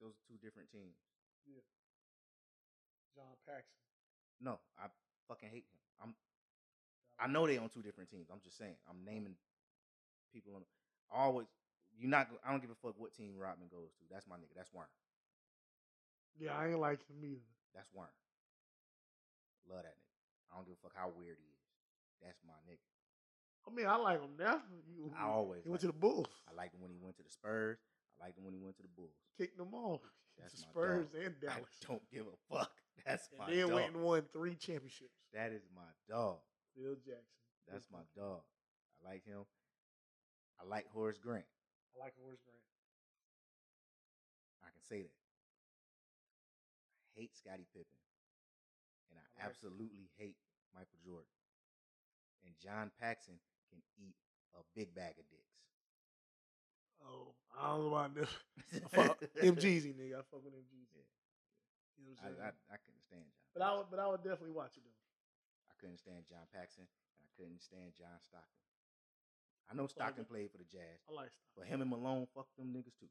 Those 0.00 0.12
are 0.12 0.24
two 0.26 0.38
different 0.42 0.70
teams. 0.72 0.98
Yeah. 1.46 1.62
John 3.14 3.36
Paxson. 3.46 3.78
No, 4.40 4.58
I 4.80 4.88
fucking 5.28 5.48
hate 5.50 5.68
him. 5.70 5.80
I'm. 6.02 6.14
I 7.20 7.30
know 7.30 7.46
they 7.46 7.58
on 7.58 7.68
two 7.68 7.82
different 7.82 8.10
teams. 8.10 8.28
I'm 8.32 8.40
just 8.42 8.58
saying. 8.58 8.74
I'm 8.88 9.04
naming 9.04 9.36
people 10.32 10.54
on. 10.56 10.62
Always, 11.12 11.46
you 11.96 12.08
not. 12.08 12.28
I 12.44 12.50
don't 12.50 12.60
give 12.60 12.70
a 12.70 12.80
fuck 12.82 12.94
what 12.98 13.14
team 13.14 13.34
Rodman 13.38 13.68
goes 13.70 13.92
to. 14.00 14.04
That's 14.10 14.26
my 14.26 14.36
nigga. 14.36 14.56
That's 14.56 14.72
Worm. 14.72 14.86
Yeah, 16.40 16.56
I 16.56 16.68
ain't 16.68 16.80
like 16.80 17.00
him 17.06 17.22
either. 17.22 17.52
That's 17.74 17.88
Worm. 17.94 18.08
Love 19.68 19.82
that 19.84 19.96
nigga. 19.96 20.16
I 20.52 20.56
don't 20.56 20.66
give 20.66 20.76
a 20.76 20.82
fuck 20.82 20.92
how 20.94 21.08
weird 21.16 21.36
he 21.40 21.48
is. 21.48 21.62
That's 22.22 22.38
my 22.46 22.54
nigga. 22.68 22.84
I 23.66 23.70
mean, 23.74 23.86
I 23.86 23.96
like 23.96 24.20
him 24.20 24.34
now. 24.38 24.60
You- 24.90 25.12
I 25.16 25.24
always 25.26 25.62
he 25.64 25.70
went 25.70 25.80
to 25.82 25.86
the 25.86 25.92
Bulls, 25.96 26.26
I 26.50 26.54
liked 26.54 26.74
him 26.74 26.80
when 26.82 26.90
he 26.90 26.98
went 26.98 27.16
to 27.16 27.22
the 27.22 27.30
Spurs. 27.30 27.78
I 28.20 28.26
liked 28.26 28.36
him 28.38 28.44
when 28.44 28.54
he 28.54 28.60
went 28.60 28.76
to 28.76 28.82
the 28.82 28.92
Bulls. 28.96 29.14
kicked 29.38 29.56
them 29.56 29.72
off. 29.74 30.00
That's 30.38 30.52
the 30.54 30.60
Spurs 30.66 31.06
dog. 31.08 31.22
and 31.24 31.34
Dallas. 31.40 31.70
I 31.82 31.86
don't 31.86 32.02
give 32.10 32.26
a 32.26 32.36
fuck. 32.54 32.70
That's 33.06 33.28
and 33.30 33.38
my 33.38 33.46
then 33.50 33.66
dog. 33.68 33.74
went 33.74 33.94
and 33.94 34.02
won 34.02 34.22
three 34.32 34.54
championships. 34.54 35.14
that 35.32 35.52
is 35.52 35.62
my 35.74 35.88
dog. 36.08 36.38
Phil 36.74 36.94
Jackson. 36.96 37.38
That's 37.70 37.86
my 37.92 38.02
dog. 38.16 38.40
I 39.04 39.08
like 39.12 39.24
him. 39.24 39.44
I 40.60 40.66
like 40.68 40.86
Horace 40.92 41.18
Grant. 41.18 41.44
I 41.96 42.04
like 42.04 42.14
Horace 42.22 42.40
Grant. 42.44 42.62
I 44.64 44.70
can 44.70 44.82
say 44.88 45.02
that. 45.02 45.21
I 47.12 47.20
hate 47.20 47.36
Scottie 47.36 47.68
Pippen. 47.76 48.00
And 49.12 49.20
I, 49.20 49.24
I 49.36 49.48
absolutely 49.48 50.08
hate 50.16 50.40
Michael 50.72 51.00
Jordan. 51.04 51.28
And 52.48 52.56
John 52.56 52.90
Paxson 52.96 53.36
can 53.68 53.84
eat 54.00 54.16
a 54.56 54.64
big 54.74 54.94
bag 54.96 55.20
of 55.20 55.28
dicks. 55.28 55.52
Oh, 57.04 57.34
I 57.52 57.74
don't 57.74 57.82
know 57.82 57.94
about 57.94 58.14
this. 58.14 58.30
I 58.72 58.88
fuck 58.88 59.18
MGZ 59.42 59.92
nigga. 59.98 60.22
I 60.22 60.24
fuck 60.30 60.40
with 60.46 60.54
MGZ. 60.54 60.94
Yeah. 60.96 61.10
You 61.98 62.02
know 62.06 62.14
what 62.14 62.22
I, 62.22 62.30
I'm 62.30 62.34
I, 62.34 62.50
saying? 62.50 62.70
I 62.72 62.76
couldn't 62.80 63.04
stand 63.04 63.26
John. 63.28 63.46
but 63.52 63.62
I 63.62 63.70
would, 63.76 63.88
but 63.90 63.98
I 64.00 64.06
would 64.08 64.22
definitely 64.22 64.54
watch 64.54 64.78
it 64.78 64.86
though. 64.86 65.02
I 65.70 65.74
couldn't 65.82 65.98
stand 65.98 66.24
John 66.30 66.46
Paxson, 66.54 66.86
and 66.86 67.22
I 67.26 67.30
couldn't 67.34 67.60
stand 67.62 67.94
John 67.98 68.16
Stockton. 68.22 68.62
I 69.70 69.74
know 69.74 69.86
Stockton 69.90 70.24
played 70.26 70.50
for 70.50 70.58
the 70.58 70.68
Jazz, 70.70 71.00
I 71.08 71.14
like 71.14 71.32
stuff. 71.32 71.58
but 71.58 71.66
him 71.66 71.80
and 71.80 71.90
Malone, 71.90 72.26
fuck 72.34 72.46
them 72.58 72.70
niggas 72.70 72.94
too. 72.98 73.10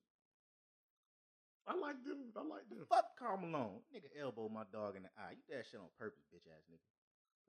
I 1.68 1.76
like 1.76 2.03
them. 2.03 2.34
I 2.36 2.41
like 2.41 2.68
them. 2.70 2.80
Fuck 2.89 3.05
Karl 3.20 3.38
Malone, 3.38 3.82
nigga, 3.93 4.09
elbow 4.20 4.49
my 4.49 4.64
dog 4.74 4.95
in 4.95 5.03
the 5.03 5.09
eye. 5.18 5.32
You 5.38 5.43
did 5.47 5.57
that 5.59 5.66
shit 5.70 5.80
on 5.80 5.88
purpose, 5.99 6.24
bitch 6.34 6.47
ass 6.49 6.64
nigga. 6.72 6.82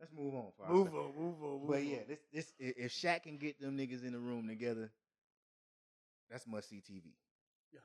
Let's 0.00 0.12
move 0.12 0.34
on. 0.34 0.50
For 0.56 0.68
Move 0.68 0.88
on, 0.94 1.12
move 1.16 1.42
on, 1.42 1.60
move 1.60 1.68
But 1.68 1.78
on. 1.78 1.86
yeah, 1.86 2.04
this 2.08 2.18
this 2.32 2.52
if 2.58 2.92
Shaq 2.92 3.22
can 3.24 3.38
get 3.38 3.60
them 3.60 3.76
niggas 3.78 4.04
in 4.04 4.12
the 4.12 4.18
room 4.18 4.48
together, 4.48 4.90
that's 6.30 6.46
must 6.46 6.68
see 6.68 6.76
TV. 6.82 7.14
Yeah. 7.72 7.80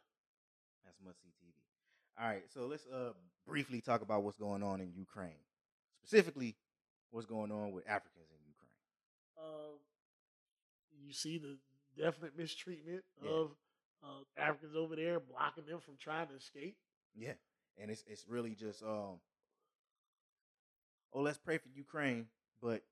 that's 0.83 0.97
must 1.05 1.21
see 1.21 1.29
TV. 1.29 1.53
All 2.19 2.27
right, 2.27 2.43
so 2.53 2.65
let's 2.65 2.85
uh 2.87 3.13
briefly 3.45 3.79
talk 3.81 4.01
about 4.01 4.23
what's 4.23 4.37
going 4.37 4.63
on 4.63 4.81
in 4.81 4.91
Ukraine, 4.93 5.39
specifically 6.03 6.55
what's 7.11 7.27
going 7.27 7.51
on 7.51 7.71
with 7.71 7.87
Africans 7.87 8.27
in 8.31 8.37
Ukraine. 8.45 8.71
um, 9.39 9.77
you 11.05 11.13
see 11.13 11.37
the 11.37 11.57
definite 11.97 12.37
mistreatment 12.37 13.03
Yeah. 13.23 13.29
of 13.31 13.51
uh, 14.03 14.21
Africans 14.37 14.75
over 14.75 14.95
there, 14.95 15.19
blocking 15.19 15.65
them 15.65 15.79
from 15.79 15.95
trying 15.99 16.27
to 16.27 16.35
escape. 16.35 16.75
Yeah, 17.15 17.33
and 17.81 17.89
it's 17.91 18.03
it's 18.07 18.25
really 18.27 18.55
just 18.55 18.83
um. 18.83 19.19
Oh, 21.13 21.21
let's 21.21 21.37
pray 21.37 21.57
for 21.57 21.69
Ukraine, 21.73 22.25
but 22.61 22.83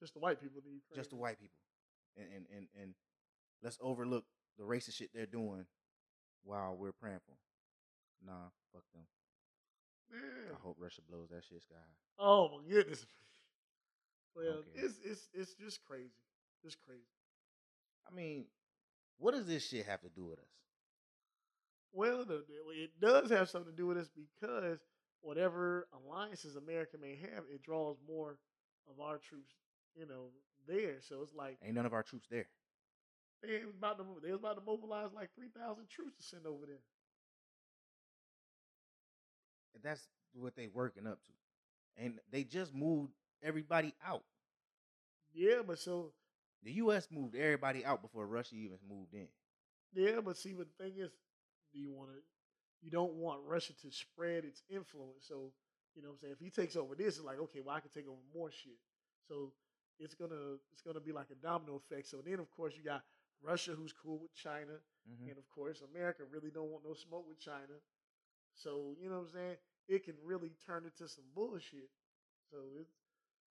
Just 0.00 0.14
the 0.14 0.20
white 0.20 0.40
people 0.40 0.60
in 0.64 0.72
Ukraine. 0.74 0.96
just 0.96 1.10
the 1.10 1.16
white 1.16 1.38
people, 1.40 1.58
and 2.16 2.26
and 2.34 2.46
and, 2.56 2.66
and 2.80 2.94
let's 3.62 3.78
overlook 3.80 4.24
the 4.58 4.64
racist 4.64 4.94
shit 4.94 5.10
they're 5.12 5.26
doing 5.26 5.66
while 6.44 6.76
we're 6.76 6.92
praying 6.92 7.20
for 7.26 7.32
'em. 7.32 7.38
Nah, 8.26 8.48
fuck 8.72 8.84
them. 8.94 9.06
Man. 10.10 10.54
I 10.54 10.58
hope 10.62 10.76
Russia 10.78 11.02
blows 11.08 11.28
that 11.30 11.44
shit 11.44 11.60
sky 11.62 11.74
high. 11.74 11.96
Oh 12.18 12.48
my 12.58 12.68
goodness. 12.68 13.04
Well, 14.34 14.58
Okay. 14.58 14.70
it's 14.74 14.98
it's 15.04 15.28
it's 15.34 15.54
just 15.54 15.82
crazy. 15.84 16.12
Just 16.62 16.78
crazy. 16.86 17.08
I 18.10 18.14
mean, 18.14 18.46
what 19.18 19.34
does 19.34 19.46
this 19.46 19.66
shit 19.68 19.86
have 19.86 20.00
to 20.02 20.08
do 20.08 20.24
with 20.26 20.38
us? 20.38 20.44
Well, 21.92 22.24
the, 22.24 22.44
it 22.74 22.90
does 23.00 23.30
have 23.30 23.48
something 23.48 23.72
to 23.72 23.76
do 23.76 23.86
with 23.86 23.96
us 23.98 24.08
because 24.14 24.78
whatever 25.22 25.88
alliances 25.94 26.56
America 26.56 26.96
may 27.00 27.16
have, 27.16 27.44
it 27.52 27.62
draws 27.62 27.96
more 28.06 28.38
of 28.90 29.00
our 29.00 29.18
troops, 29.18 29.54
you 29.98 30.06
know, 30.06 30.28
there. 30.68 30.96
So 31.00 31.22
it's 31.22 31.34
like 31.34 31.58
Ain't 31.64 31.74
none 31.74 31.86
of 31.86 31.94
our 31.94 32.02
troops 32.02 32.26
there. 32.30 32.46
they 33.42 33.64
was 33.64 33.74
about 33.78 33.98
to 33.98 34.04
they 34.22 34.30
was 34.30 34.40
about 34.40 34.56
to 34.56 34.62
mobilize 34.64 35.10
like 35.14 35.30
three 35.34 35.48
thousand 35.56 35.88
troops 35.88 36.16
to 36.18 36.22
send 36.22 36.46
over 36.46 36.66
there. 36.66 36.82
And 39.74 39.82
That's 39.82 40.06
what 40.34 40.54
they 40.56 40.66
working 40.68 41.06
up 41.06 41.18
to, 41.24 42.02
and 42.04 42.18
they 42.30 42.44
just 42.44 42.74
moved 42.74 43.12
everybody 43.42 43.94
out. 44.06 44.24
Yeah, 45.34 45.62
but 45.66 45.78
so 45.78 46.12
The 46.62 46.72
U.S. 46.72 47.08
moved 47.10 47.34
everybody 47.36 47.84
out 47.84 48.02
before 48.02 48.26
Russia 48.26 48.54
even 48.56 48.78
moved 48.88 49.14
in. 49.14 49.28
yeah, 49.94 50.20
but 50.24 50.36
see, 50.36 50.52
but 50.52 50.66
the 50.76 50.84
thing 50.84 50.94
is, 50.98 51.10
do 51.72 51.78
you 51.80 51.90
want 51.90 52.10
to? 52.10 52.16
You 52.82 52.90
don't 52.90 53.14
want 53.14 53.40
Russia 53.46 53.72
to 53.82 53.90
spread 53.90 54.44
its 54.44 54.62
influence. 54.68 55.26
So 55.28 55.52
You 55.94 56.02
know 56.02 56.08
what 56.08 56.14
I'm 56.14 56.20
saying? 56.20 56.32
If 56.34 56.40
he 56.40 56.50
takes 56.50 56.76
over 56.76 56.94
this, 56.94 57.16
it's 57.16 57.24
like, 57.24 57.40
okay, 57.40 57.60
well, 57.60 57.74
I 57.76 57.80
can 57.80 57.90
take 57.90 58.06
over 58.08 58.20
more 58.34 58.50
shit. 58.50 58.78
So 59.28 59.52
it's 59.98 60.14
gonna 60.14 60.58
it's 60.72 60.82
gonna 60.82 61.00
be 61.00 61.12
like 61.12 61.30
a 61.30 61.36
domino 61.36 61.76
effect. 61.76 62.08
So 62.08 62.18
then 62.24 62.38
of 62.38 62.50
course 62.50 62.74
you 62.76 62.84
got 62.84 63.02
Russia 63.42 63.72
who's 63.72 63.92
cool 63.92 64.18
with 64.20 64.34
China. 64.34 64.76
Mhm. 65.08 65.28
And 65.30 65.38
of 65.38 65.48
course 65.48 65.80
America 65.82 66.24
really 66.30 66.50
don't 66.50 66.70
want 66.70 66.84
no 66.84 66.94
smoke 66.94 67.26
with 67.28 67.38
China. 67.40 67.80
So, 68.54 68.96
you 69.00 69.08
know 69.08 69.16
what 69.20 69.28
I'm 69.28 69.32
saying? 69.32 69.56
It 69.88 70.04
can 70.04 70.14
really 70.24 70.52
turn 70.66 70.84
into 70.84 71.08
some 71.08 71.24
bullshit. 71.34 71.90
So 72.50 72.58
it's 72.80 72.92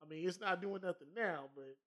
I 0.03 0.06
mean, 0.08 0.28
it's 0.28 0.39
not 0.39 0.62
doing 0.62 0.82
nothing 0.84 1.08
now, 1.16 1.49
but 1.56 1.78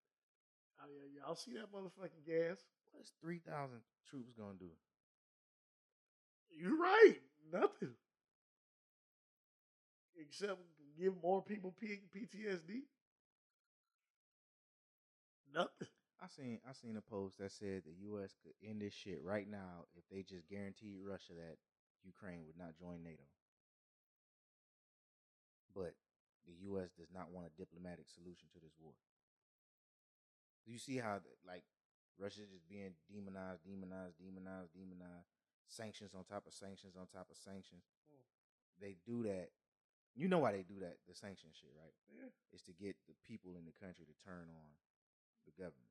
Oh, 0.80 0.84
I 0.84 0.86
mean, 0.88 1.12
y'all 1.16 1.34
see 1.34 1.52
that 1.54 1.72
motherfucking 1.72 2.26
gas. 2.26 2.58
What's 2.92 3.12
three 3.20 3.38
thousand 3.38 3.80
troops 4.08 4.32
gonna 4.36 4.58
do? 4.58 4.70
You're 6.50 6.76
right. 6.76 7.16
Nothing. 7.52 7.94
Except 10.16 10.60
give 10.98 11.14
more 11.22 11.42
people 11.42 11.72
P- 11.80 12.02
PTSD. 12.14 12.82
Nothing. 15.54 15.88
I 16.20 16.26
seen 16.26 16.58
I 16.68 16.72
seen 16.72 16.96
a 16.96 17.00
post 17.00 17.38
that 17.38 17.52
said 17.52 17.82
the 17.84 17.94
U.S. 18.10 18.34
could 18.42 18.54
end 18.62 18.82
this 18.82 18.92
shit 18.92 19.22
right 19.22 19.48
now 19.48 19.86
if 19.96 20.02
they 20.10 20.22
just 20.22 20.48
guaranteed 20.48 20.98
Russia 21.00 21.32
that 21.38 21.56
Ukraine 22.02 22.44
would 22.46 22.58
not 22.58 22.76
join 22.78 23.02
NATO. 23.02 23.22
But 25.74 25.94
the 26.46 26.54
U.S. 26.74 26.90
does 26.98 27.10
not 27.14 27.30
want 27.30 27.46
a 27.46 27.58
diplomatic 27.58 28.06
solution 28.08 28.48
to 28.52 28.60
this 28.60 28.74
war. 28.80 28.94
Do 30.68 30.76
you 30.76 30.84
see 30.84 31.00
how 31.00 31.24
like 31.48 31.64
Russia 32.20 32.44
just 32.44 32.68
being 32.68 32.92
demonized, 33.08 33.64
demonized, 33.64 34.20
demonized, 34.20 34.76
demonized, 34.76 35.32
sanctions 35.64 36.12
on 36.12 36.28
top 36.28 36.44
of 36.44 36.52
sanctions 36.52 36.92
on 36.92 37.08
top 37.08 37.32
of 37.32 37.40
sanctions? 37.40 37.88
Mm. 38.04 38.20
They 38.76 39.00
do 39.08 39.24
that. 39.24 39.48
You 40.12 40.28
know 40.28 40.44
why 40.44 40.52
they 40.52 40.68
do 40.68 40.76
that? 40.84 41.00
The 41.08 41.16
sanction 41.16 41.48
shit, 41.56 41.72
right? 41.72 41.96
Yeah. 42.12 42.28
It's 42.52 42.60
to 42.68 42.76
get 42.76 43.00
the 43.08 43.16
people 43.24 43.56
in 43.56 43.64
the 43.64 43.72
country 43.80 44.04
to 44.04 44.16
turn 44.20 44.44
on 44.52 44.68
the 45.48 45.56
government. 45.56 45.88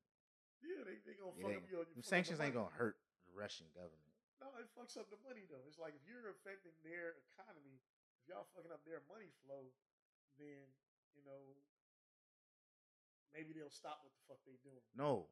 Yeah, 0.62 0.86
they, 0.86 1.02
they 1.02 1.18
gonna 1.18 1.34
fuck 1.34 1.58
up 1.58 1.66
your, 1.66 1.82
the 1.98 2.06
sanctions 2.06 2.38
ain't 2.38 2.54
gonna 2.54 2.70
hurt 2.70 3.02
the 3.26 3.34
Russian 3.34 3.66
government. 3.74 4.14
No, 4.38 4.54
it 4.62 4.70
fucks 4.78 4.94
up 4.94 5.10
the 5.10 5.18
money 5.26 5.42
though. 5.50 5.66
It's 5.66 5.82
like 5.82 5.98
if 5.98 6.06
you're 6.06 6.30
affecting 6.30 6.74
their 6.86 7.18
economy, 7.34 7.82
if 8.22 8.30
y'all 8.30 8.46
fucking 8.54 8.70
up 8.70 8.86
their 8.86 9.02
money 9.10 9.34
flow, 9.42 9.74
then 10.38 10.70
you 11.18 11.26
know 11.26 11.58
maybe 13.34 13.52
they'll 13.54 13.70
stop 13.70 14.00
what 14.02 14.12
the 14.12 14.22
fuck 14.28 14.38
they 14.46 14.58
doing. 14.62 14.82
No, 14.96 15.26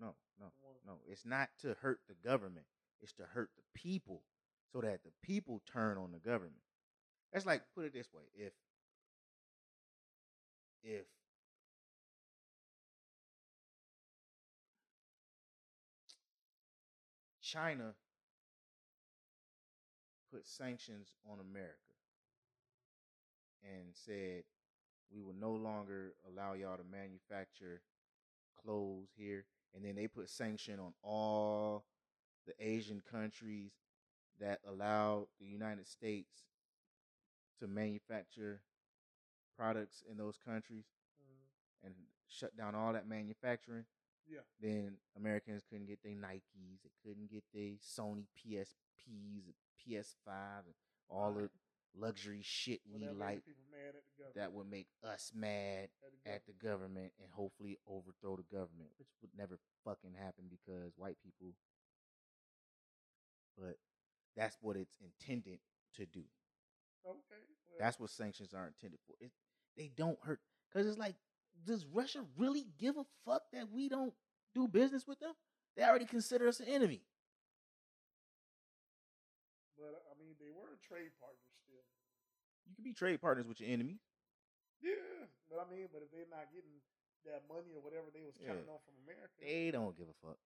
no, 0.00 0.14
no, 0.40 0.46
no. 0.86 0.94
It's 1.06 1.24
not 1.24 1.48
to 1.60 1.76
hurt 1.80 2.00
the 2.08 2.16
government. 2.28 2.66
It's 3.00 3.12
to 3.14 3.24
hurt 3.24 3.50
the 3.56 3.78
people, 3.78 4.22
so 4.72 4.80
that 4.80 5.02
the 5.04 5.12
people 5.22 5.62
turn 5.72 5.98
on 5.98 6.12
the 6.12 6.18
government. 6.18 6.62
That's 7.32 7.46
like 7.46 7.62
put 7.74 7.84
it 7.84 7.92
this 7.92 8.08
way: 8.12 8.22
if 8.34 8.52
if 10.82 11.06
China 17.40 17.94
put 20.32 20.46
sanctions 20.46 21.08
on 21.30 21.38
America 21.40 21.76
and 23.62 23.88
said 23.92 24.44
we 25.12 25.20
will 25.22 25.34
no 25.38 25.52
longer 25.52 26.14
allow 26.28 26.54
y'all 26.54 26.76
to 26.76 26.84
manufacture 26.84 27.82
clothes 28.62 29.08
here 29.16 29.44
and 29.74 29.84
then 29.84 29.94
they 29.96 30.06
put 30.06 30.28
sanction 30.28 30.78
on 30.78 30.92
all 31.02 31.84
the 32.46 32.54
Asian 32.58 33.00
countries 33.10 33.72
that 34.40 34.60
allow 34.66 35.28
the 35.40 35.46
United 35.46 35.86
States 35.86 36.44
to 37.60 37.66
manufacture 37.66 38.62
products 39.56 40.02
in 40.10 40.16
those 40.16 40.38
countries 40.38 40.86
Mhm. 41.20 41.46
and 41.84 41.94
shut 42.28 42.56
down 42.56 42.74
all 42.74 42.92
that 42.92 43.06
manufacturing 43.06 43.86
Yeah, 44.26 44.40
then 44.60 45.00
Americans 45.16 45.64
couldn't 45.64 45.86
get 45.86 46.02
their 46.02 46.14
Nikes, 46.14 46.80
they 46.82 46.90
couldn't 47.02 47.26
get 47.26 47.44
their 47.52 47.72
Sony 47.78 48.26
PSPs, 48.36 49.54
PS5, 49.76 50.66
and 50.66 50.74
all 51.08 51.32
the. 51.34 51.50
Luxury 51.98 52.40
shit 52.42 52.80
we 52.92 53.06
like 53.08 53.42
mad 53.70 53.94
at 53.96 54.04
the 54.18 54.40
that 54.40 54.52
would 54.52 54.70
make 54.70 54.88
us 55.04 55.32
mad 55.34 55.88
at 56.02 56.12
the 56.24 56.30
at 56.32 56.46
the 56.46 56.52
government 56.66 57.12
and 57.20 57.28
hopefully 57.32 57.78
overthrow 57.86 58.36
the 58.36 58.44
government, 58.56 58.90
which 58.98 59.08
would 59.20 59.30
never 59.36 59.58
fucking 59.84 60.14
happen 60.14 60.44
because 60.50 60.92
white 60.96 61.16
people. 61.22 61.54
But 63.58 63.76
that's 64.36 64.56
what 64.60 64.76
it's 64.76 64.96
intended 65.00 65.58
to 65.96 66.06
do. 66.06 66.24
Okay, 67.04 67.18
well, 67.68 67.78
That's 67.78 67.98
what 68.00 68.10
sanctions 68.10 68.54
are 68.54 68.66
intended 68.66 69.00
for. 69.06 69.14
It, 69.20 69.32
they 69.76 69.90
don't 69.94 70.18
hurt 70.22 70.40
because 70.72 70.86
it's 70.86 70.98
like, 70.98 71.16
does 71.66 71.84
Russia 71.86 72.24
really 72.38 72.66
give 72.78 72.96
a 72.96 73.04
fuck 73.26 73.42
that 73.52 73.68
we 73.70 73.88
don't 73.88 74.14
do 74.54 74.68
business 74.68 75.06
with 75.06 75.20
them? 75.20 75.32
They 75.76 75.82
already 75.82 76.06
consider 76.06 76.48
us 76.48 76.60
an 76.60 76.68
enemy. 76.68 77.02
but 79.82 80.06
I 80.06 80.14
mean 80.14 80.38
they 80.38 80.46
were 80.54 80.70
a 80.70 80.80
trade 80.86 81.10
partners 81.18 81.42
still. 81.42 81.51
You 82.72 82.76
can 82.76 82.84
be 82.88 82.94
trade 82.96 83.20
partners 83.20 83.46
with 83.46 83.60
your 83.60 83.68
enemy. 83.68 84.00
Yeah, 84.80 85.28
but 85.50 85.60
I 85.60 85.68
mean, 85.68 85.88
but 85.92 86.00
if 86.00 86.10
they're 86.10 86.24
not 86.32 86.48
getting 86.48 86.80
that 87.28 87.44
money 87.52 87.76
or 87.76 87.84
whatever 87.84 88.08
they 88.08 88.24
was 88.24 88.32
counting 88.40 88.64
Yeah. 88.64 88.72
on 88.72 88.80
from 88.80 88.96
America, 89.04 89.28
They 89.44 89.70
don't 89.70 89.92
give 89.96 90.08
a 90.08 90.14
fuck. 90.24 90.38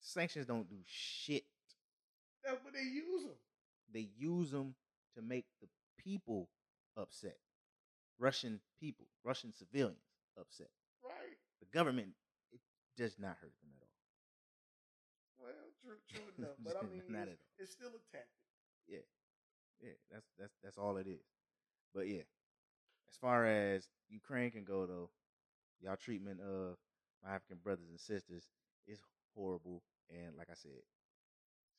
Sanctions 0.00 0.46
don't 0.46 0.68
do 0.68 0.82
shit. 0.84 1.46
that's 2.42 2.62
what 2.64 2.74
they 2.74 2.82
use 2.82 3.22
them. 3.22 3.38
They 3.88 4.10
use 4.18 4.50
them 4.50 4.74
to 5.14 5.22
make 5.22 5.46
the 5.62 5.68
people 5.96 6.50
upset. 6.96 7.38
Russian 8.18 8.60
people, 8.80 9.06
Russian 9.22 9.52
civilians 9.54 10.02
upset. 10.36 10.70
Right. 11.02 11.38
The 11.60 11.66
government, 11.66 12.14
it 12.52 12.60
does 12.96 13.16
not 13.18 13.38
hurt 13.38 13.54
them 13.62 13.70
at 13.76 13.82
all. 13.82 15.46
Well, 15.46 15.70
true, 15.80 15.96
true 16.10 16.32
enough. 16.38 16.56
But 16.58 16.76
I 16.76 16.82
mean, 16.86 17.02
Not 17.08 17.28
it's, 17.28 17.32
at 17.32 17.38
all. 17.38 17.54
it's 17.58 17.72
still 17.72 17.88
a 17.94 18.02
tactic. 18.12 18.44
Yeah, 18.86 18.98
yeah, 19.84 19.92
that's 20.10 20.26
that's 20.38 20.54
that's 20.64 20.78
all 20.78 20.96
it 20.98 21.06
is. 21.06 21.22
But 21.94 22.08
yeah, 22.08 22.22
as 23.08 23.16
far 23.20 23.46
as 23.46 23.86
Ukraine 24.08 24.50
can 24.50 24.64
go, 24.64 24.86
though, 24.86 25.10
y'all 25.80 25.96
treatment 25.96 26.40
of 26.40 26.76
my 27.24 27.34
African 27.34 27.58
brothers 27.62 27.88
and 27.90 28.00
sisters 28.00 28.44
is 28.86 28.98
horrible, 29.34 29.82
and 30.10 30.36
like 30.38 30.48
I 30.50 30.54
said, 30.54 30.82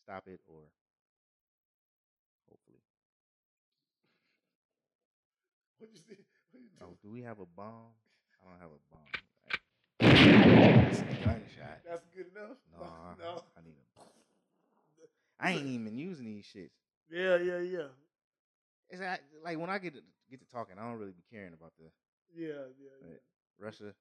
stop 0.03 0.27
it 0.27 0.39
or 0.47 0.61
hopefully. 2.49 2.79
What 5.79 5.91
you 5.91 5.97
see? 5.99 6.23
What 6.51 6.63
you 6.63 6.69
Oh, 6.81 6.89
do? 6.89 6.97
do 7.03 7.09
we 7.11 7.21
have 7.23 7.39
a 7.39 7.45
bomb? 7.45 7.91
I 8.41 8.49
don't 8.51 8.59
have 8.61 8.71
a 8.71 8.79
bomb. 8.91 9.11
Right. 9.45 9.59
That's 9.99 11.01
a 11.01 11.25
gunshot. 11.25 11.79
That's 11.87 12.05
good 12.15 12.27
enough. 12.35 12.57
No, 12.71 12.79
no. 13.19 13.43
I 13.57 13.61
need 13.63 13.75
a. 13.75 14.01
I 15.39 15.51
ain't 15.51 15.67
even 15.67 15.97
using 15.97 16.25
these 16.25 16.45
shits. 16.45 16.71
Yeah, 17.09 17.37
yeah, 17.37 17.59
yeah, 17.59 17.87
It's 18.89 18.99
like, 19.01 19.21
like 19.43 19.59
when 19.59 19.69
I 19.69 19.77
get 19.77 19.93
to, 19.93 20.01
get 20.29 20.39
to 20.39 20.47
talking, 20.51 20.75
I 20.79 20.81
don't 20.89 20.97
really 20.97 21.13
be 21.13 21.23
caring 21.31 21.53
about 21.53 21.71
the 21.77 21.85
yeah, 22.35 22.67
yeah. 22.75 22.95
Uh, 23.01 23.07
yeah. 23.11 23.17
Russia 23.59 23.93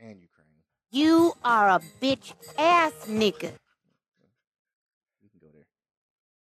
and 0.00 0.20
Ukraine. 0.20 0.62
You 0.90 1.34
are 1.44 1.68
a 1.68 1.80
bitch 2.00 2.32
ass 2.56 2.92
nigga. 3.08 3.52
We 5.20 5.28
can 5.28 5.40
go 5.40 5.48
there. 5.52 5.66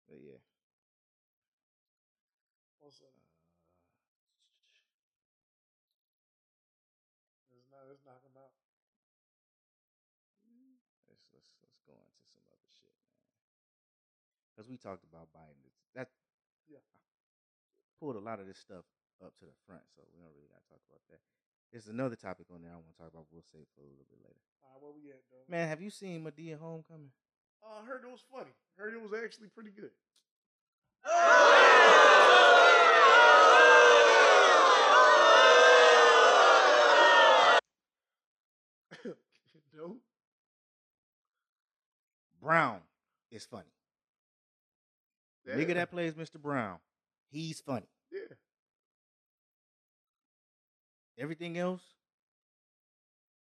But 0.07 0.19
yeah. 0.23 0.39
What's 2.79 3.01
up? 3.01 3.11
Uh, 7.51 7.57
Let's 7.57 7.67
not, 7.71 7.83
let's 7.89 8.05
knock 8.05 8.21
him 8.23 8.37
out. 8.37 8.53
let's 11.09 11.27
let's 11.33 11.49
let's 11.59 11.79
go 11.87 11.95
into 11.95 12.23
some 12.31 12.43
other 12.51 12.71
shit, 12.71 12.91
man. 13.03 13.19
Because 14.65 14.73
we 14.73 14.81
talked 14.81 15.05
about 15.05 15.29
Biden. 15.29 15.61
That 15.93 16.09
Yeah. 16.65 16.81
I 16.81 17.93
pulled 17.99 18.15
a 18.15 18.19
lot 18.19 18.39
of 18.39 18.47
this 18.47 18.57
stuff 18.57 18.83
up 19.21 19.37
to 19.37 19.45
the 19.45 19.53
front, 19.67 19.83
so 19.93 20.01
we 20.09 20.17
don't 20.17 20.33
really 20.33 20.49
got 20.49 20.65
to 20.65 20.69
talk 20.73 20.81
about 20.89 21.05
that. 21.11 21.21
There's 21.71 21.85
another 21.85 22.15
topic 22.15 22.47
on 22.49 22.63
there 22.63 22.71
I 22.71 22.75
want 22.81 22.89
to 22.89 22.97
talk 22.97 23.13
about. 23.13 23.27
We'll 23.29 23.43
save 23.43 23.67
for 23.75 23.81
a 23.81 23.85
little 23.85 24.07
bit 24.09 24.17
later. 24.25 24.41
All 24.63 24.71
right, 24.73 24.81
where 24.81 24.91
we 24.91 25.11
at, 25.11 25.21
though? 25.29 25.45
Man, 25.47 25.69
have 25.69 25.83
you 25.83 25.91
seen 25.91 26.25
Madea 26.25 26.57
Homecoming? 26.57 27.11
Uh, 27.61 27.81
I 27.83 27.85
heard 27.85 28.05
it 28.05 28.09
was 28.09 28.23
funny. 28.25 28.55
Heard 28.75 28.95
it 28.95 29.01
was 29.01 29.13
actually 29.13 29.49
pretty 29.49 29.69
good. 29.69 29.91
no. 39.77 39.97
Brown 42.41 42.81
is 43.29 43.45
funny. 43.45 43.69
Yeah. 45.45 45.55
nigga 45.55 45.75
that 45.75 45.91
plays 45.91 46.13
Mr. 46.13 46.41
Brown, 46.41 46.77
he's 47.29 47.59
funny. 47.59 47.87
Yeah. 48.11 48.35
Everything 51.17 51.57
else, 51.57 51.81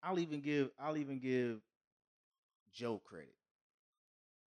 I'll 0.03 0.19
even 0.19 0.41
give 0.41 0.69
I'll 0.79 0.97
even 0.97 1.19
give 1.19 1.59
Joe 2.73 3.01
credit. 3.03 3.33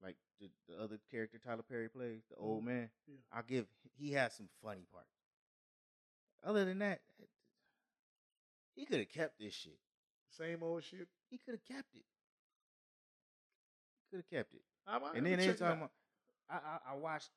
Like 0.03 0.17
the, 0.41 0.49
the 0.69 0.83
other 0.83 0.99
character 1.11 1.39
Tyler 1.45 1.65
Perry 1.69 1.89
plays, 1.89 2.23
the 2.31 2.37
old 2.37 2.61
mm-hmm. 2.61 2.69
man. 2.69 2.91
Yeah. 3.09 3.17
I'll 3.33 3.43
give 3.43 3.67
he 3.99 4.13
has 4.13 4.35
some 4.35 4.49
funny 4.63 4.87
parts. 4.93 5.09
Other 6.45 6.65
than 6.65 6.79
that, 6.79 7.01
eh, 7.21 7.27
he 8.75 8.87
could 8.87 8.99
have 8.99 9.11
kept 9.11 9.39
this 9.39 9.53
shit. 9.53 9.79
Same 10.31 10.63
old 10.63 10.85
shit. 10.85 11.09
He 11.29 11.39
could 11.39 11.55
have 11.55 11.65
kept 11.65 11.95
it. 11.95 12.05
Could 14.11 14.19
have 14.19 14.31
kept 14.31 14.55
it. 14.55 14.63
I 14.87 14.99
might 14.99 15.15
and 15.17 15.27
then 15.27 15.39
they 15.39 15.49
talking 15.49 15.67
about. 15.67 15.91
I, 16.51 16.57
I 16.57 16.93
I 16.93 16.97
watched. 16.97 17.31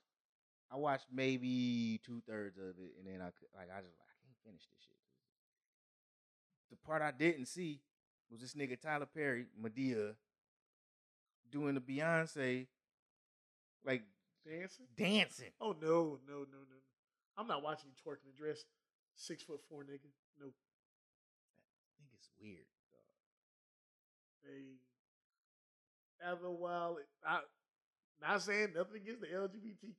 I 0.72 0.78
watched 0.78 1.05
maybe 1.14 2.01
two 2.03 2.22
thirds 2.28 2.57
of 2.57 2.80
it, 2.80 2.97
and 2.97 3.05
then 3.05 3.22
I 3.22 3.30
could 3.30 3.49
like 3.55 3.70
I 3.70 3.82
just 3.82 3.93
like 3.99 4.09
I 4.09 4.18
can't 4.26 4.41
finish 4.43 4.64
this 4.66 4.82
shit. 4.82 4.97
The 6.72 6.78
part 6.78 7.01
I 7.03 7.11
didn't 7.11 7.45
see 7.45 7.82
was 8.32 8.41
this 8.41 8.55
nigga 8.55 8.82
Tyler 8.82 9.05
Perry, 9.05 9.45
Madea, 9.61 10.16
doing 11.51 11.76
the 11.76 11.82
Beyonce, 11.82 12.66
like 13.86 14.01
dancing. 14.43 14.86
dancing. 14.97 15.51
Oh 15.61 15.76
no, 15.80 16.18
no, 16.28 16.39
no, 16.39 16.39
no, 16.49 16.59
no! 16.68 16.80
I'm 17.38 17.47
not 17.47 17.61
watching 17.61 17.91
you 17.91 17.95
twerking 18.03 18.34
a 18.34 18.38
dress. 18.38 18.66
Six 19.16 19.43
foot 19.43 19.61
four 19.70 19.84
nigga. 19.84 20.09
No, 20.41 20.47
I 20.47 21.93
think 21.99 22.09
it's 22.16 22.30
weird. 22.41 22.66
Dog. 22.89 23.05
they 24.43 24.82
after 26.28 26.47
a 26.47 26.51
while. 26.51 26.97
It, 26.97 27.07
I 27.24 27.41
not 28.24 28.41
saying 28.41 28.69
nothing 28.76 28.95
against 28.95 29.21
the 29.21 29.28
LGBTQ 29.28 29.93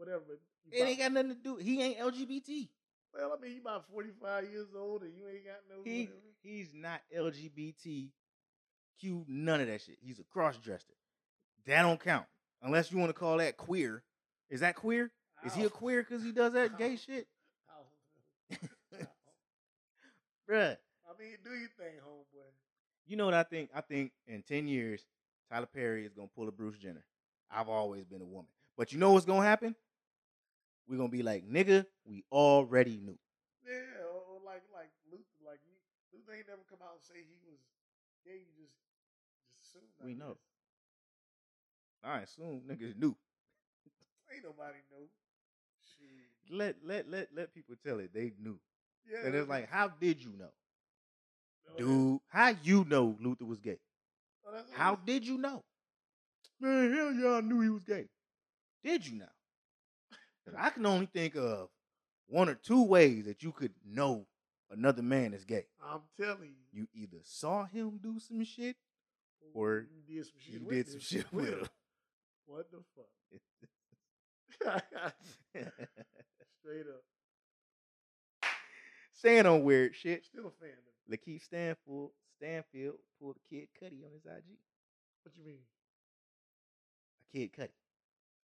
whatever. 0.00 0.40
It 0.72 0.82
ain't 0.82 0.98
got 0.98 1.12
nothing 1.12 1.30
to 1.30 1.36
do. 1.36 1.56
He 1.56 1.82
ain't 1.82 1.98
LGBT. 1.98 2.68
well, 3.14 3.36
I 3.36 3.42
mean, 3.42 3.54
you 3.54 3.60
about 3.60 3.84
45 3.92 4.44
years 4.50 4.68
old 4.76 5.02
and 5.02 5.12
you 5.14 5.28
ain't 5.28 5.44
got 5.44 5.56
no. 5.68 5.82
He 5.84 6.04
whatever. 6.06 6.18
he's 6.42 6.70
not 6.74 7.02
LGBTQ. 7.16 8.08
None 9.28 9.60
of 9.60 9.66
that 9.66 9.82
shit. 9.82 9.98
He's 10.00 10.18
a 10.18 10.24
cross 10.24 10.56
dresser. 10.56 10.94
That 11.66 11.82
don't 11.82 12.00
count 12.02 12.24
unless 12.62 12.90
you 12.90 12.98
want 12.98 13.10
to 13.10 13.18
call 13.18 13.36
that 13.38 13.58
queer. 13.58 14.02
Is 14.48 14.60
that 14.60 14.74
queer? 14.74 15.12
Is 15.44 15.54
he 15.54 15.64
a 15.64 15.70
queer 15.70 16.02
because 16.02 16.24
he 16.24 16.32
does 16.32 16.52
that 16.54 16.78
gay 16.78 16.96
shit, 16.96 17.26
bruh? 20.50 20.76
I 20.76 21.18
mean, 21.18 21.36
do 21.44 21.50
your 21.50 21.68
thing, 21.78 21.96
homeboy. 22.06 22.50
You 23.06 23.16
know 23.16 23.24
what 23.24 23.34
I 23.34 23.42
think? 23.42 23.70
I 23.74 23.80
think 23.80 24.12
in 24.26 24.42
ten 24.42 24.66
years, 24.66 25.04
Tyler 25.50 25.66
Perry 25.66 26.04
is 26.04 26.12
gonna 26.12 26.28
pull 26.34 26.48
a 26.48 26.52
Bruce 26.52 26.76
Jenner. 26.78 27.04
I've 27.50 27.68
always 27.68 28.04
been 28.04 28.20
a 28.22 28.24
woman, 28.26 28.50
but 28.76 28.92
you 28.92 28.98
know 28.98 29.12
what's 29.12 29.26
gonna 29.26 29.42
happen? 29.46 29.74
We're 30.88 30.96
gonna 30.96 31.08
be 31.08 31.22
like, 31.22 31.48
nigga, 31.48 31.86
we 32.04 32.24
already 32.32 32.96
knew. 32.96 33.18
Yeah, 33.64 33.72
or, 34.04 34.40
like 34.44 34.62
like 34.74 34.90
Luther, 35.10 35.24
like 35.46 35.60
you, 35.66 35.74
Luther 36.12 36.36
ain't 36.36 36.48
never 36.48 36.62
come 36.68 36.78
out 36.82 36.94
and 36.94 37.02
say 37.04 37.20
he 37.22 37.38
was 37.46 37.58
gay. 38.24 38.38
You 38.38 38.64
just 38.64 38.74
just 39.62 39.76
assume. 39.76 40.06
We 40.06 40.14
know. 40.14 40.36
I 42.02 42.20
assume 42.20 42.62
niggas 42.68 42.98
knew. 42.98 43.14
Ain't 44.32 44.44
nobody 44.44 44.78
know. 44.90 45.06
Shit. 45.98 46.56
Let 46.56 46.76
let 46.84 47.10
let 47.10 47.28
let 47.34 47.54
people 47.54 47.74
tell 47.84 47.98
it 48.00 48.12
they 48.14 48.32
knew. 48.40 48.58
Yeah, 49.10 49.26
And 49.26 49.34
it's 49.34 49.48
like, 49.48 49.68
how 49.68 49.88
did 49.88 50.22
you 50.22 50.30
know, 50.38 50.52
oh, 51.68 51.72
no, 51.78 51.84
dude? 51.84 52.20
How 52.28 52.54
you 52.62 52.84
know 52.88 53.16
Luther 53.20 53.44
was 53.44 53.58
gay? 53.58 53.78
oh, 54.46 54.52
How 54.72 54.94
did 54.96 55.26
you 55.26 55.36
know? 55.38 55.64
Man, 56.60 56.92
hell 56.92 57.12
yeah, 57.12 57.36
I 57.36 57.40
knew 57.40 57.60
he 57.60 57.70
was 57.70 57.84
gay. 57.84 58.06
Did 58.84 59.06
you 59.06 59.18
now? 59.18 60.54
I 60.58 60.70
can 60.70 60.84
only 60.84 61.06
think 61.06 61.36
of 61.36 61.68
one 62.26 62.48
or 62.48 62.54
two 62.54 62.82
ways 62.84 63.26
that 63.26 63.42
you 63.42 63.52
could 63.52 63.72
know 63.86 64.26
another 64.70 65.02
man 65.02 65.32
is 65.32 65.44
gay. 65.44 65.66
I'm 65.82 66.00
telling 66.20 66.50
you. 66.50 66.56
You 66.72 66.88
either 66.94 67.18
saw 67.24 67.64
him 67.64 67.98
do 68.02 68.18
some 68.18 68.44
shit 68.44 68.76
or 69.54 69.86
you 69.90 70.16
did 70.16 70.24
some 70.26 70.34
shit. 70.38 70.54
you 70.54 70.60
with 70.66 70.76
did 70.76 70.88
some 70.88 71.00
shit 71.00 71.32
with 71.32 71.48
him. 71.48 71.68
What 72.46 72.66
the 72.70 72.78
fuck? 72.96 73.06
Straight 76.60 76.86
up. 76.86 77.02
Saying 79.14 79.46
on 79.46 79.62
weird 79.62 79.94
shit. 79.94 80.24
Still 80.24 80.46
a 80.48 80.64
fan. 80.64 80.76
LaKeith 81.10 81.42
Stanfield 81.44 82.10
Stanfield 82.36 82.96
pulled 83.20 83.36
a 83.36 83.54
kid 83.54 83.68
Cudi 83.80 84.04
on 84.04 84.12
his 84.12 84.24
IG. 84.24 84.58
What 85.22 85.36
you 85.36 85.44
mean? 85.44 85.60
Kid 87.32 87.52
Cudi. 87.52 87.68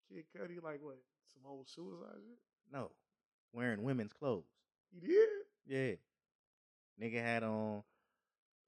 Kid 0.09 0.25
Cudi 0.37 0.63
like 0.63 0.81
what? 0.83 0.99
Some 1.33 1.43
old 1.51 1.69
suicide 1.69 2.17
shit? 2.17 2.39
No. 2.73 2.91
Wearing 3.53 3.83
women's 3.83 4.13
clothes. 4.13 4.45
He 4.93 5.07
did? 5.07 5.29
Yeah. 5.67 5.95
Nigga 7.01 7.23
had 7.23 7.43
on 7.43 7.83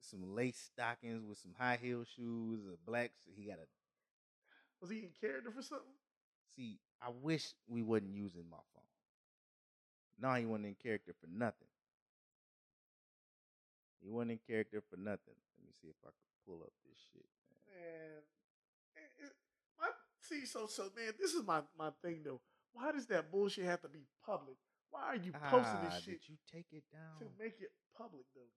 some 0.00 0.34
lace 0.34 0.70
stockings 0.72 1.22
with 1.28 1.38
some 1.38 1.52
high 1.58 1.78
heel 1.80 2.04
shoes, 2.16 2.60
a 2.72 2.90
black. 2.90 3.12
He 3.36 3.44
got 3.44 3.58
a. 3.58 3.66
Was 4.80 4.90
he 4.90 4.98
in 4.98 5.10
character 5.20 5.50
for 5.50 5.62
something? 5.62 5.86
See, 6.54 6.78
I 7.02 7.08
wish 7.22 7.52
we 7.68 7.82
wasn't 7.82 8.14
using 8.14 8.44
my 8.50 8.56
phone. 8.74 8.82
No, 10.18 10.34
he 10.38 10.46
wasn't 10.46 10.66
in 10.66 10.76
character 10.82 11.12
for 11.20 11.26
nothing. 11.26 11.68
He 14.02 14.08
wasn't 14.08 14.32
in 14.32 14.40
character 14.46 14.82
for 14.88 14.96
nothing. 14.96 15.36
Let 15.58 15.66
me 15.66 15.72
see 15.82 15.88
if 15.88 15.96
I 16.04 16.08
can 16.08 16.28
pull 16.46 16.62
up 16.62 16.72
this 16.88 16.98
shit. 17.12 17.26
Man. 17.68 17.74
Man, 17.76 17.82
it- 17.82 18.22
it- 18.22 18.22
my 18.22 18.45
see, 20.28 20.46
so 20.46 20.66
so 20.66 20.90
man, 20.96 21.12
this 21.18 21.32
is 21.34 21.44
my 21.46 21.62
my 21.78 21.90
thing 22.02 22.22
though. 22.24 22.40
Why 22.72 22.92
does 22.92 23.06
that 23.06 23.30
bullshit 23.30 23.64
have 23.64 23.80
to 23.82 23.88
be 23.88 24.04
public? 24.24 24.56
Why 24.90 25.02
are 25.12 25.16
you 25.16 25.32
posting 25.32 25.80
Ah, 25.80 25.88
this 25.88 26.02
shit 26.04 26.20
Did 26.20 26.28
you 26.28 26.36
take 26.52 26.66
it 26.72 26.84
down? 26.92 27.18
to 27.20 27.26
make 27.38 27.56
it 27.60 27.70
public 27.96 28.24
though? 28.34 28.52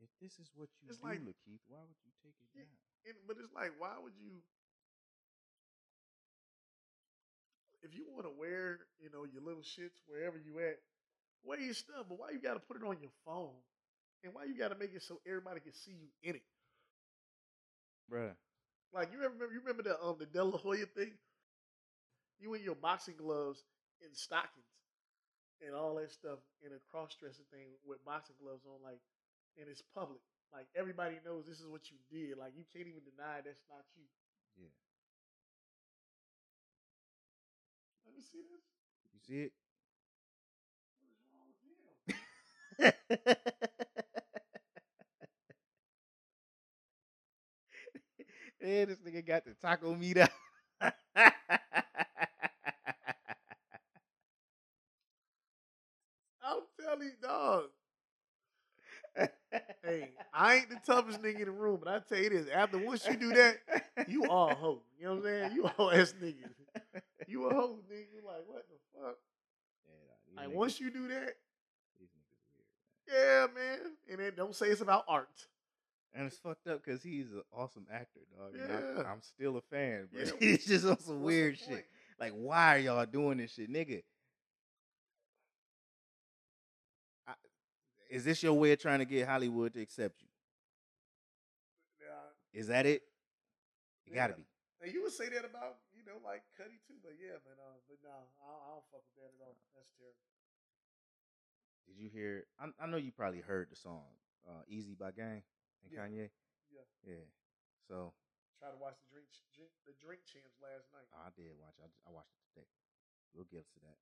If 0.00 0.08
this 0.20 0.38
is 0.38 0.50
what 0.54 0.68
you 0.82 0.88
It's 0.90 0.98
do, 0.98 1.06
like- 1.06 1.20
LaKeith, 1.20 1.62
why 1.68 1.80
would 1.86 1.98
you 2.04 2.10
take 2.22 2.34
it 2.40 2.48
Yeah. 2.54 2.64
down? 2.64 2.78
And, 3.06 3.14
but 3.26 3.36
it's 3.38 3.52
like, 3.52 3.72
why 3.78 3.98
would 3.98 4.14
you? 4.16 4.42
If 7.82 7.94
you 7.94 8.06
want 8.08 8.24
to 8.26 8.30
wear, 8.30 8.86
you 9.00 9.10
know, 9.10 9.24
your 9.24 9.42
little 9.42 9.62
shits 9.62 9.98
wherever 10.06 10.38
you 10.38 10.58
at, 10.60 10.78
wear 11.42 11.58
your 11.60 11.74
stuff. 11.74 12.06
But 12.08 12.18
why 12.18 12.30
you 12.30 12.40
got 12.40 12.54
to 12.54 12.60
put 12.60 12.76
it 12.76 12.84
on 12.84 12.98
your 13.00 13.10
phone? 13.24 13.58
And 14.22 14.32
why 14.34 14.44
you 14.44 14.56
got 14.56 14.68
to 14.68 14.76
make 14.78 14.94
it 14.94 15.02
so 15.02 15.20
everybody 15.26 15.58
can 15.60 15.72
see 15.72 15.92
you 15.92 16.08
in 16.22 16.36
it? 16.36 16.42
Bruh. 18.10 18.34
Like 18.94 19.12
you 19.12 19.18
remember, 19.18 19.46
you 19.52 19.60
remember 19.60 19.82
the 19.82 20.00
um 20.02 20.16
the 20.18 20.26
De 20.26 20.42
La 20.44 20.58
Hoya 20.58 20.86
thing? 20.86 21.12
You 22.38 22.52
in 22.54 22.62
your 22.62 22.74
boxing 22.74 23.16
gloves 23.16 23.64
and 24.02 24.14
stockings 24.16 24.66
and 25.64 25.74
all 25.74 25.96
that 25.96 26.12
stuff 26.12 26.40
in 26.64 26.72
a 26.72 26.80
cross 26.90 27.14
dressing 27.20 27.46
thing 27.52 27.68
with 27.86 28.04
boxing 28.04 28.36
gloves 28.42 28.64
on, 28.66 28.82
like, 28.82 29.00
and 29.58 29.68
it's 29.68 29.82
public. 29.94 30.20
Like 30.52 30.68
everybody 30.76 31.16
knows 31.24 31.46
this 31.46 31.60
is 31.60 31.68
what 31.68 31.90
you 31.90 31.98
did. 32.10 32.38
Like 32.38 32.52
you 32.56 32.64
can't 32.72 32.88
even 32.88 33.04
deny 33.04 33.40
that's 33.44 33.64
not 33.70 33.84
you. 33.96 34.04
Yeah. 34.58 34.72
Let 38.06 38.14
me 38.14 38.22
see 38.22 38.42
this. 38.42 38.62
You 39.12 39.20
see 39.26 39.42
it? 39.46 39.52
What 41.00 41.10
is 41.12 41.26
wrong 41.34 41.48
with 42.78 42.94
him? 43.58 43.68
yeah, 48.62 48.84
this 48.86 48.98
nigga 48.98 49.26
got 49.26 49.44
the 49.44 49.54
taco 49.60 49.94
meat 49.94 50.18
out. 50.18 50.30
I'm 56.42 56.62
telling 56.80 57.08
you, 57.08 57.12
dog. 57.22 57.64
Hey, 59.84 60.10
I 60.32 60.54
ain't 60.56 60.70
the 60.70 60.78
toughest 60.86 61.20
nigga 61.22 61.40
in 61.40 61.44
the 61.46 61.50
room, 61.50 61.78
but 61.82 61.92
I 61.92 61.98
tell 61.98 62.22
you 62.22 62.30
this: 62.30 62.46
after 62.52 62.78
once 62.78 63.06
you 63.06 63.16
do 63.16 63.34
that, 63.34 63.58
you 64.08 64.24
are 64.24 64.50
a 64.52 64.54
hoe. 64.54 64.82
You 64.98 65.06
know 65.06 65.10
what 65.16 65.18
I'm 65.18 65.24
saying? 65.24 65.52
You 65.54 65.70
all 65.78 65.90
ass 65.92 66.14
nigga. 66.22 66.48
You 67.26 67.46
a 67.46 67.54
hoe, 67.54 67.78
nigga. 67.92 68.06
You 68.14 68.22
like 68.26 68.42
what 68.46 68.64
the 68.68 68.76
fuck? 68.98 69.16
Yeah, 69.86 70.42
Like 70.42 70.48
niggas- 70.50 70.54
once 70.54 70.80
you 70.80 70.90
do 70.90 71.08
that, 71.08 71.34
niggas 72.00 73.12
yeah, 73.12 73.46
man. 73.54 73.78
And 74.10 74.20
then 74.20 74.32
don't 74.36 74.54
say 74.54 74.66
it's 74.68 74.80
about 74.80 75.04
art. 75.08 75.46
And 76.14 76.26
it's 76.26 76.36
fucked 76.36 76.66
up 76.66 76.84
because 76.84 77.02
he's 77.02 77.32
an 77.32 77.42
awesome 77.56 77.86
actor, 77.90 78.20
dog. 78.36 78.52
Yeah. 78.54 79.02
I'm, 79.10 79.22
still 79.22 79.56
a 79.56 79.62
fan, 79.62 80.08
but 80.12 80.26
Yeah. 80.26 80.32
he's 80.38 80.66
just 80.66 80.84
on 80.84 80.98
some 81.00 81.22
What's 81.22 81.24
weird 81.26 81.58
shit. 81.58 81.68
point? 81.68 81.84
Like, 82.20 82.32
why 82.32 82.76
are 82.76 82.78
y'all 82.78 83.06
doing 83.06 83.38
this 83.38 83.52
shit, 83.54 83.72
nigga? 83.72 84.02
I, 87.26 87.32
is 88.10 88.24
this 88.24 88.42
your 88.42 88.52
way 88.52 88.72
of 88.72 88.78
trying 88.78 88.98
to 88.98 89.06
get 89.06 89.26
Hollywood 89.26 89.72
to 89.74 89.80
accept 89.80 90.20
you? 90.20 90.28
Yeah. 92.02 92.60
Is 92.60 92.66
that 92.66 92.84
it? 92.84 93.02
It 94.06 94.14
gotta 94.14 94.34
be. 94.34 94.44
And 94.82 94.92
you 94.92 95.02
would 95.02 95.12
say 95.12 95.30
that 95.30 95.46
about 95.46 95.78
you 95.96 96.04
know 96.04 96.18
like 96.22 96.42
Cudi 96.60 96.76
too, 96.86 97.00
but 97.02 97.12
yeah, 97.16 97.40
man. 97.48 97.56
Uh, 97.56 97.78
but 97.88 97.96
no, 98.04 98.10
I 98.10 98.18
don't, 98.50 98.60
I 98.60 98.68
don't 98.74 98.84
fuck 98.92 99.00
with 99.14 99.24
that 99.24 99.32
at 99.32 99.40
all. 99.40 99.56
That's 99.74 99.88
terrible. 99.96 100.18
Did 101.86 101.96
you 102.02 102.10
hear? 102.12 102.44
I, 102.60 102.68
I 102.84 102.86
know 102.86 102.98
you 102.98 103.12
probably 103.12 103.40
heard 103.40 103.70
the 103.70 103.76
song 103.76 104.02
uh, 104.46 104.60
"Eazy" 104.70 104.98
by 104.98 105.12
Game 105.12 105.42
and 105.82 105.90
Yeah. 105.92 105.98
Kanye. 106.06 106.26
Yeah. 106.70 106.86
Yeah. 107.04 107.26
So 107.88 108.14
Try 108.58 108.70
to 108.70 108.78
watch 108.78 108.94
the 109.02 109.10
drink, 109.10 109.26
the 109.82 109.94
drink 109.98 110.22
champs 110.22 110.54
last 110.62 110.86
night. 110.94 111.10
I 111.10 111.34
did 111.34 111.50
watch. 111.58 111.74
I, 111.82 111.90
I 112.06 112.10
watched 112.14 112.38
it 112.38 112.46
today. 112.54 112.70
We'll 113.34 113.50
get 113.50 113.66
to 113.74 113.78
that. 113.82 113.98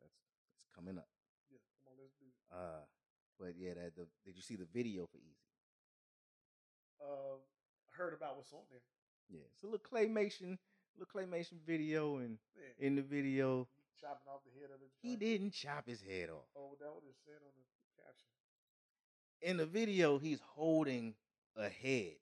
That's 0.00 0.12
it's 0.52 0.68
coming 0.76 0.98
up. 1.00 1.08
Yeah, 1.48 1.64
come 1.80 1.96
on, 1.96 1.96
let's 1.96 2.12
do 2.20 2.28
it. 2.28 2.36
Uh, 2.52 2.84
but 3.40 3.56
yeah, 3.56 3.72
that 3.80 3.96
the 3.96 4.04
did 4.24 4.36
you 4.36 4.44
see 4.44 4.56
the 4.60 4.68
video 4.68 5.06
for 5.08 5.16
Eazy? 5.18 5.48
I 7.00 7.40
heard 7.96 8.12
about 8.14 8.36
what's 8.36 8.52
on 8.52 8.66
there. 8.70 8.82
Yeah, 9.30 9.46
it's 9.54 9.62
a 9.62 9.66
little 9.66 9.80
claymation, 9.80 10.58
little 10.98 11.08
claymation 11.08 11.56
video, 11.64 12.18
and 12.18 12.38
Yeah. 12.54 12.86
in 12.86 12.94
the 12.96 13.02
video, 13.02 13.68
chopping 14.00 14.28
off 14.28 14.44
the 14.44 14.52
head 14.60 14.70
of 14.70 14.80
the. 14.80 14.86
He 15.00 15.16
didn't 15.16 15.52
chop 15.52 15.86
his 15.88 16.02
head 16.02 16.28
off. 16.28 16.48
Oh, 16.56 16.76
that 16.78 16.92
it 17.08 17.16
said 17.24 17.40
on 17.40 17.52
the. 17.56 17.64
In 19.42 19.56
the 19.58 19.66
video, 19.66 20.18
he's 20.18 20.40
holding 20.54 21.14
a 21.56 21.68
head 21.68 22.12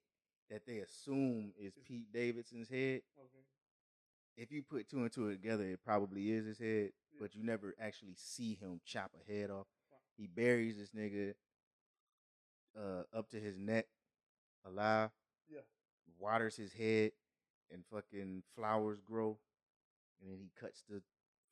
that 0.49 0.65
they 0.65 0.79
assume 0.79 1.53
is 1.57 1.73
Pete 1.87 2.11
Davidson's 2.13 2.69
head. 2.69 3.01
Okay. 3.17 3.43
If 4.35 4.51
you 4.51 4.61
put 4.63 4.89
two 4.89 4.99
and 5.03 5.11
two 5.11 5.29
together, 5.31 5.63
it 5.63 5.79
probably 5.83 6.31
is 6.31 6.45
his 6.45 6.59
head, 6.59 6.91
Yeah. 7.11 7.19
but 7.21 7.35
you 7.35 7.43
never 7.43 7.75
actually 7.79 8.15
see 8.15 8.55
him 8.55 8.81
chop 8.85 9.11
a 9.15 9.31
head 9.31 9.49
off. 9.49 9.67
He 10.17 10.27
buries 10.27 10.77
this 10.77 10.91
nigga 10.91 11.33
uh, 12.77 13.03
up 13.13 13.29
to 13.29 13.39
his 13.39 13.57
neck 13.57 13.87
alive, 14.65 15.11
Yeah. 15.47 15.61
waters 16.19 16.55
his 16.55 16.73
head, 16.73 17.13
and 17.71 17.85
fucking 17.87 18.43
flowers 18.55 18.99
grow, 19.01 19.39
and 20.19 20.29
then 20.29 20.39
he 20.39 20.49
cuts 20.59 20.83
the 20.89 21.01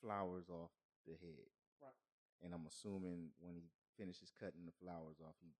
flowers 0.01 0.49
off 0.49 0.71
the 1.07 1.13
head. 1.13 1.49
Right. 1.81 1.93
And 2.43 2.53
I'm 2.53 2.65
assuming 2.67 3.31
when 3.39 3.55
he 3.55 3.69
finishes 3.97 4.31
cutting 4.39 4.65
the 4.65 4.75
flowers 4.81 5.19
off, 5.23 5.35
he 5.41 5.51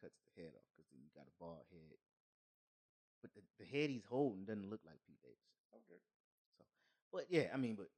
cuts 0.00 0.18
the 0.22 0.32
head 0.40 0.52
off 0.54 0.66
because 0.74 0.88
then 0.90 1.00
you 1.02 1.10
got 1.14 1.28
a 1.28 1.36
bald 1.40 1.66
head. 1.70 1.98
But 3.22 3.32
the, 3.34 3.42
the 3.58 3.66
head 3.66 3.90
he's 3.90 4.06
holding 4.08 4.44
doesn't 4.44 4.70
look 4.70 4.84
like 4.84 5.00
Pete 5.06 5.20
Davidson. 5.22 5.56
Okay. 5.74 6.00
So, 6.58 6.64
but 7.12 7.26
yeah, 7.28 7.48
I 7.52 7.56
mean, 7.56 7.74
but 7.74 7.88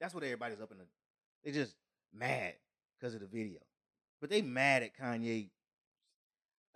that's 0.00 0.14
what 0.14 0.24
everybody's 0.24 0.60
up 0.60 0.72
in 0.72 0.78
the. 0.78 0.84
They 1.44 1.52
just 1.52 1.76
mad 2.12 2.54
because 2.98 3.14
of 3.14 3.20
the 3.20 3.26
video, 3.26 3.60
but 4.20 4.30
they 4.30 4.42
mad 4.42 4.82
at 4.82 4.96
Kanye. 4.96 5.50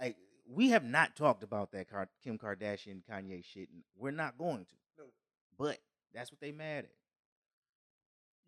Like 0.00 0.16
we 0.46 0.70
have 0.70 0.84
not 0.84 1.16
talked 1.16 1.42
about 1.42 1.72
that 1.72 1.88
Kim 2.22 2.38
Kardashian 2.38 3.02
Kanye 3.10 3.44
shit, 3.44 3.68
and 3.72 3.82
we're 3.96 4.10
not 4.10 4.38
going 4.38 4.64
to. 4.64 4.74
No. 4.98 5.04
But 5.58 5.78
that's 6.14 6.30
what 6.30 6.40
they 6.40 6.52
mad 6.52 6.84
at. 6.84 6.90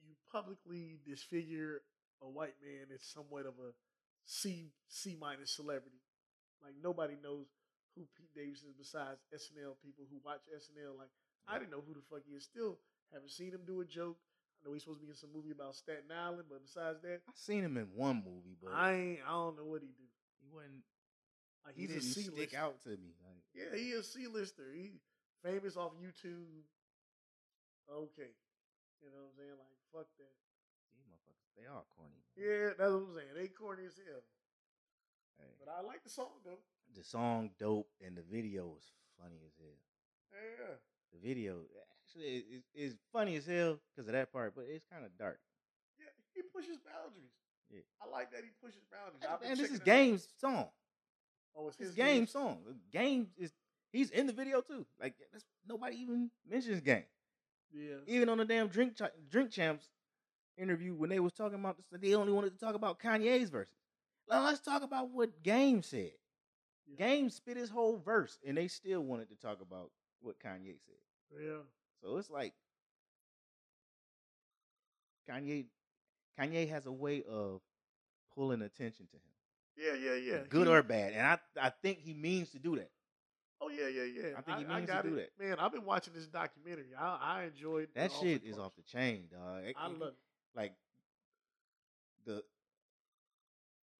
You 0.06 0.14
publicly 0.32 1.00
disfigure 1.06 1.82
a 2.22 2.28
white 2.28 2.54
man 2.62 2.86
as 2.94 3.02
somewhat 3.02 3.46
of 3.46 3.54
a 3.54 3.72
C 4.24 4.72
C 4.88 5.16
minus 5.18 5.54
celebrity. 5.56 6.00
Like 6.62 6.74
nobody 6.82 7.16
knows 7.22 7.46
who 7.96 8.06
Pete 8.16 8.34
Davis 8.34 8.62
is 8.62 8.74
besides 8.76 9.18
SNL 9.34 9.74
people 9.82 10.04
who 10.10 10.20
watch 10.24 10.40
SNL. 10.52 10.98
Like 10.98 11.10
I 11.48 11.58
didn't 11.58 11.70
know 11.72 11.82
who 11.86 11.94
the 11.94 12.04
fuck 12.08 12.22
he 12.28 12.34
is. 12.36 12.44
Still 12.44 12.78
haven't 13.12 13.30
seen 13.32 13.50
him 13.52 13.62
do 13.66 13.80
a 13.80 13.84
joke. 13.84 14.18
I 14.60 14.68
know 14.68 14.72
he's 14.74 14.82
supposed 14.84 15.00
to 15.00 15.06
be 15.06 15.10
in 15.10 15.16
some 15.16 15.32
movie 15.34 15.52
about 15.56 15.74
Staten 15.74 16.12
Island, 16.12 16.44
but 16.52 16.60
besides 16.62 17.00
that, 17.02 17.24
I 17.26 17.32
seen 17.34 17.64
him 17.64 17.76
in 17.80 17.88
one 17.96 18.22
movie, 18.22 18.56
but 18.62 18.72
I 18.76 18.92
ain't. 18.92 19.24
I 19.26 19.32
don't 19.32 19.56
know 19.56 19.64
what 19.64 19.80
he 19.80 19.88
do. 19.88 20.04
he 20.44 20.48
wasn't. 20.52 20.84
Like 21.64 21.74
He 21.76 21.82
he's 21.88 21.90
a 21.90 21.94
didn't 22.00 22.36
stick 22.36 22.54
out 22.54 22.80
to 22.84 22.90
me. 22.90 23.16
Like, 23.24 23.40
Yeah, 23.56 23.72
he 23.76 23.92
a 23.92 24.02
C 24.02 24.28
lister. 24.28 24.68
He 24.76 25.00
famous 25.42 25.76
off 25.76 25.92
YouTube. 25.96 26.64
Okay, 27.90 28.30
you 29.02 29.08
know 29.10 29.16
what 29.26 29.32
I'm 29.32 29.36
saying? 29.40 29.56
Like 29.58 29.76
fuck 29.90 30.08
that. 30.20 30.34
Motherfuckers, 31.30 31.56
they 31.56 31.66
are 31.66 31.84
corny. 31.96 32.20
Yeah, 32.36 32.74
that's 32.78 32.90
what 32.92 33.06
I'm 33.08 33.14
saying. 33.14 33.34
They 33.36 33.48
corny 33.48 33.84
as 33.86 33.94
hell. 33.96 34.22
Hey, 35.38 35.52
But 35.64 35.72
I 35.72 35.80
like 35.86 36.02
the 36.04 36.10
song 36.10 36.40
though. 36.44 36.58
the 36.96 37.04
song 37.04 37.50
dope, 37.58 37.88
and 38.04 38.16
the 38.16 38.22
video 38.22 38.66
was 38.66 38.84
funny 39.20 39.40
as 39.46 39.52
hell. 39.58 39.78
Yeah. 40.32 40.74
The 41.12 41.18
video 41.26 41.62
actually 42.02 42.44
is, 42.50 42.62
is 42.74 42.96
funny 43.12 43.36
as 43.36 43.46
hell 43.46 43.78
because 43.94 44.08
of 44.08 44.12
that 44.14 44.32
part, 44.32 44.54
but 44.54 44.64
it's 44.68 44.84
kind 44.90 45.04
of 45.04 45.16
dark. 45.18 45.40
Yeah, 45.98 46.06
he 46.34 46.42
pushes 46.42 46.78
boundaries. 46.78 47.32
Yeah. 47.70 47.80
I 48.02 48.08
like 48.10 48.30
that 48.32 48.42
he 48.42 48.50
pushes 48.62 48.82
boundaries. 48.90 49.22
And, 49.42 49.50
and 49.50 49.60
this 49.60 49.70
is 49.70 49.76
it 49.76 49.80
out. 49.82 49.86
Game's 49.86 50.28
song. 50.40 50.66
Oh, 51.56 51.68
it's 51.68 51.76
It's 51.78 51.86
his 51.88 51.94
Game 51.96 52.26
song. 52.26 52.58
Game 52.92 53.28
is 53.36 53.52
he's 53.92 54.10
in 54.10 54.26
the 54.26 54.32
video 54.32 54.60
too. 54.60 54.86
Like 55.00 55.14
that's, 55.32 55.44
nobody 55.68 55.96
even 55.96 56.30
mentions 56.48 56.80
Game. 56.80 57.04
Yeah. 57.72 57.96
Even 58.06 58.28
on 58.28 58.38
the 58.38 58.44
damn 58.44 58.68
drink 58.68 58.96
Ch- 58.96 59.02
drink 59.30 59.50
champs 59.50 59.88
interview 60.60 60.94
when 60.94 61.10
they 61.10 61.20
was 61.20 61.32
talking 61.32 61.58
about 61.58 61.76
this, 61.76 61.86
they 62.00 62.14
only 62.14 62.32
wanted 62.32 62.52
to 62.52 62.58
talk 62.64 62.74
about 62.74 62.98
Kanye's 63.00 63.50
verses. 63.50 63.74
Now 64.28 64.44
let's 64.44 64.60
talk 64.60 64.82
about 64.82 65.10
what 65.10 65.42
Game 65.42 65.82
said. 65.82 66.12
Yeah. 66.86 67.06
Game 67.06 67.30
spit 67.30 67.56
his 67.56 67.70
whole 67.70 67.96
verse, 67.98 68.38
and 68.46 68.56
they 68.56 68.68
still 68.68 69.00
wanted 69.02 69.28
to 69.30 69.36
talk 69.36 69.60
about 69.60 69.90
what 70.20 70.36
Kanye 70.38 70.76
said. 70.84 71.40
Yeah. 71.42 71.58
So 72.02 72.16
it's 72.16 72.30
like 72.30 72.52
Kanye 75.28 75.66
Kanye 76.38 76.68
has 76.68 76.86
a 76.86 76.92
way 76.92 77.22
of 77.28 77.60
pulling 78.34 78.62
attention 78.62 79.06
to 79.08 79.16
him. 79.16 79.22
Yeah, 79.76 79.94
yeah, 79.94 80.16
yeah. 80.16 80.38
good 80.48 80.66
He- 80.66 80.72
or 80.72 80.82
bad. 80.82 81.12
And 81.12 81.26
I 81.26 81.38
I 81.60 81.70
think 81.82 82.00
he 82.00 82.14
means 82.14 82.50
to 82.50 82.58
do 82.58 82.76
that. 82.76 82.90
Oh 83.60 83.68
yeah, 83.68 83.88
yeah, 83.88 84.04
yeah. 84.04 84.28
I 84.38 84.40
think 84.40 84.58
he 84.58 84.64
means 84.64 84.88
to 84.88 85.02
do 85.02 85.16
it. 85.16 85.32
that. 85.38 85.44
Man, 85.44 85.58
I've 85.58 85.72
been 85.72 85.84
watching 85.84 86.14
this 86.14 86.26
documentary. 86.26 86.94
I, 86.98 87.18
I 87.20 87.42
enjoyed 87.44 87.88
That 87.94 88.10
shit 88.12 88.42
is 88.44 88.58
off 88.58 88.74
the 88.76 88.82
chain, 88.82 89.24
dog. 89.30 89.64
I 89.64 89.66
it- 89.68 89.76
love 89.98 90.08
it. 90.08 90.14
Like 90.54 90.72
the 92.26 92.42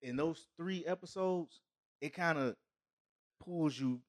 in 0.03 0.17
those 0.17 0.47
three 0.57 0.85
episodes, 0.87 1.61
it 2.01 2.15
kind 2.15 2.39
of 2.39 2.57
pulls 3.45 3.79
you 3.79 4.01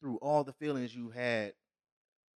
through 0.00 0.16
all 0.16 0.44
the 0.44 0.52
feelings 0.52 0.94
you 0.94 1.10
had 1.10 1.54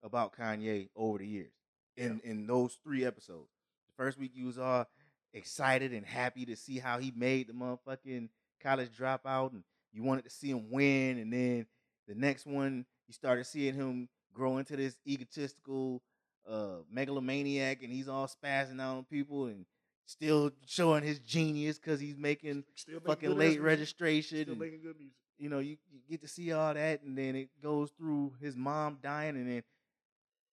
about 0.02 0.34
Kanye 0.36 0.88
over 0.96 1.18
the 1.18 1.26
years. 1.26 1.52
In 1.96 2.20
in 2.24 2.46
those 2.46 2.78
three 2.82 3.04
episodes, 3.04 3.50
the 3.88 4.02
first 4.02 4.18
week 4.18 4.32
you 4.34 4.46
was 4.46 4.58
all 4.58 4.86
excited 5.34 5.92
and 5.92 6.06
happy 6.06 6.46
to 6.46 6.56
see 6.56 6.78
how 6.78 6.98
he 6.98 7.12
made 7.14 7.48
the 7.48 7.52
motherfucking 7.52 8.28
college 8.62 8.90
dropout, 8.96 9.52
and 9.52 9.64
you 9.92 10.02
wanted 10.02 10.24
to 10.24 10.30
see 10.30 10.50
him 10.50 10.70
win. 10.70 11.18
And 11.18 11.32
then 11.32 11.66
the 12.08 12.14
next 12.14 12.46
one, 12.46 12.86
you 13.06 13.14
started 13.14 13.44
seeing 13.44 13.74
him 13.74 14.08
grow 14.32 14.58
into 14.58 14.76
this 14.76 14.96
egotistical 15.06 16.02
uh 16.50 16.82
megalomaniac 16.90 17.82
and 17.82 17.92
he's 17.92 18.08
all 18.08 18.26
spazzing 18.28 18.80
out 18.80 18.96
on 18.96 19.04
people 19.04 19.46
and 19.46 19.64
still 20.06 20.50
showing 20.66 21.04
his 21.04 21.18
genius 21.20 21.78
because 21.78 22.00
he's 22.00 22.16
making 22.16 22.64
fucking 23.06 23.36
late 23.36 23.60
registration 23.60 24.38
Still 24.38 24.52
and, 24.52 24.60
making 24.60 24.82
good 24.82 24.96
music. 24.98 25.14
you 25.38 25.48
know 25.48 25.60
you, 25.60 25.76
you 25.92 26.00
get 26.10 26.20
to 26.22 26.28
see 26.28 26.52
all 26.52 26.74
that 26.74 27.02
and 27.02 27.16
then 27.16 27.36
it 27.36 27.48
goes 27.62 27.90
through 27.96 28.32
his 28.40 28.56
mom 28.56 28.98
dying 29.02 29.36
and 29.36 29.48
then 29.48 29.62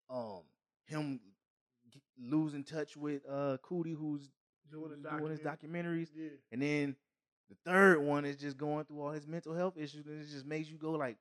um 0.09 0.41
him 0.85 1.19
losing 2.19 2.63
touch 2.63 2.95
with 2.95 3.21
uh 3.29 3.57
Coodie 3.67 3.95
who's 3.95 4.29
Doing 4.69 5.01
doing 5.01 5.31
his 5.31 5.39
documentaries 5.39 6.09
Yeah. 6.13 6.29
and 6.51 6.61
then 6.61 6.95
the 7.49 7.55
third 7.65 8.01
one 8.01 8.25
is 8.25 8.35
just 8.35 8.57
going 8.57 8.83
through 8.83 9.01
all 9.01 9.11
his 9.11 9.25
mental 9.25 9.55
health 9.55 9.77
issues, 9.77 10.05
and 10.05 10.21
it 10.21 10.27
just 10.29 10.45
makes 10.45 10.69
you 10.69 10.77
go 10.77 10.91
like 10.91 11.15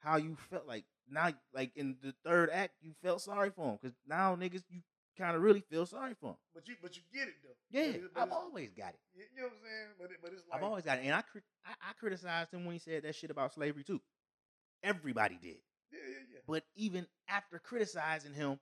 how 0.00 0.16
you 0.18 0.36
felt 0.50 0.66
like 0.66 0.84
now, 1.12 1.30
like 1.54 1.72
in 1.76 1.96
the 2.02 2.14
third 2.24 2.50
act, 2.50 2.72
you 2.80 2.92
felt 3.02 3.20
sorry 3.20 3.50
for 3.50 3.70
him 3.72 3.78
because 3.80 3.96
now 4.08 4.34
niggas 4.36 4.62
you 4.70 4.80
kind 5.18 5.36
of 5.36 5.42
really 5.42 5.60
feel 5.60 5.86
sorry 5.86 6.14
for 6.20 6.30
him. 6.30 6.36
But 6.54 6.68
you 6.68 6.74
but 6.82 6.96
you 6.96 7.02
get 7.12 7.28
it 7.28 7.34
though. 7.42 7.78
Yeah, 7.78 7.92
But 7.92 8.14
but 8.14 8.22
I've 8.22 8.32
always 8.32 8.70
got 8.72 8.90
it. 8.90 9.00
You 9.14 9.24
know 9.36 9.48
what 9.48 9.52
I'm 9.52 9.58
saying? 9.62 9.88
But 9.98 10.10
it, 10.10 10.16
but 10.22 10.32
it's 10.32 10.42
like 10.50 10.58
I've 10.58 10.64
always 10.64 10.84
got 10.84 10.98
it, 10.98 11.04
and 11.04 11.14
I, 11.14 11.22
I 11.66 11.90
I 11.90 11.92
criticized 11.98 12.52
him 12.52 12.64
when 12.64 12.74
he 12.74 12.78
said 12.78 13.02
that 13.04 13.14
shit 13.14 13.30
about 13.30 13.52
slavery 13.54 13.84
too. 13.84 14.00
Everybody 14.82 15.38
did, 15.40 15.58
yeah 15.92 16.00
yeah 16.02 16.16
yeah. 16.32 16.40
but 16.46 16.64
even 16.74 17.06
after 17.28 17.58
criticizing 17.60 18.34
him, 18.34 18.58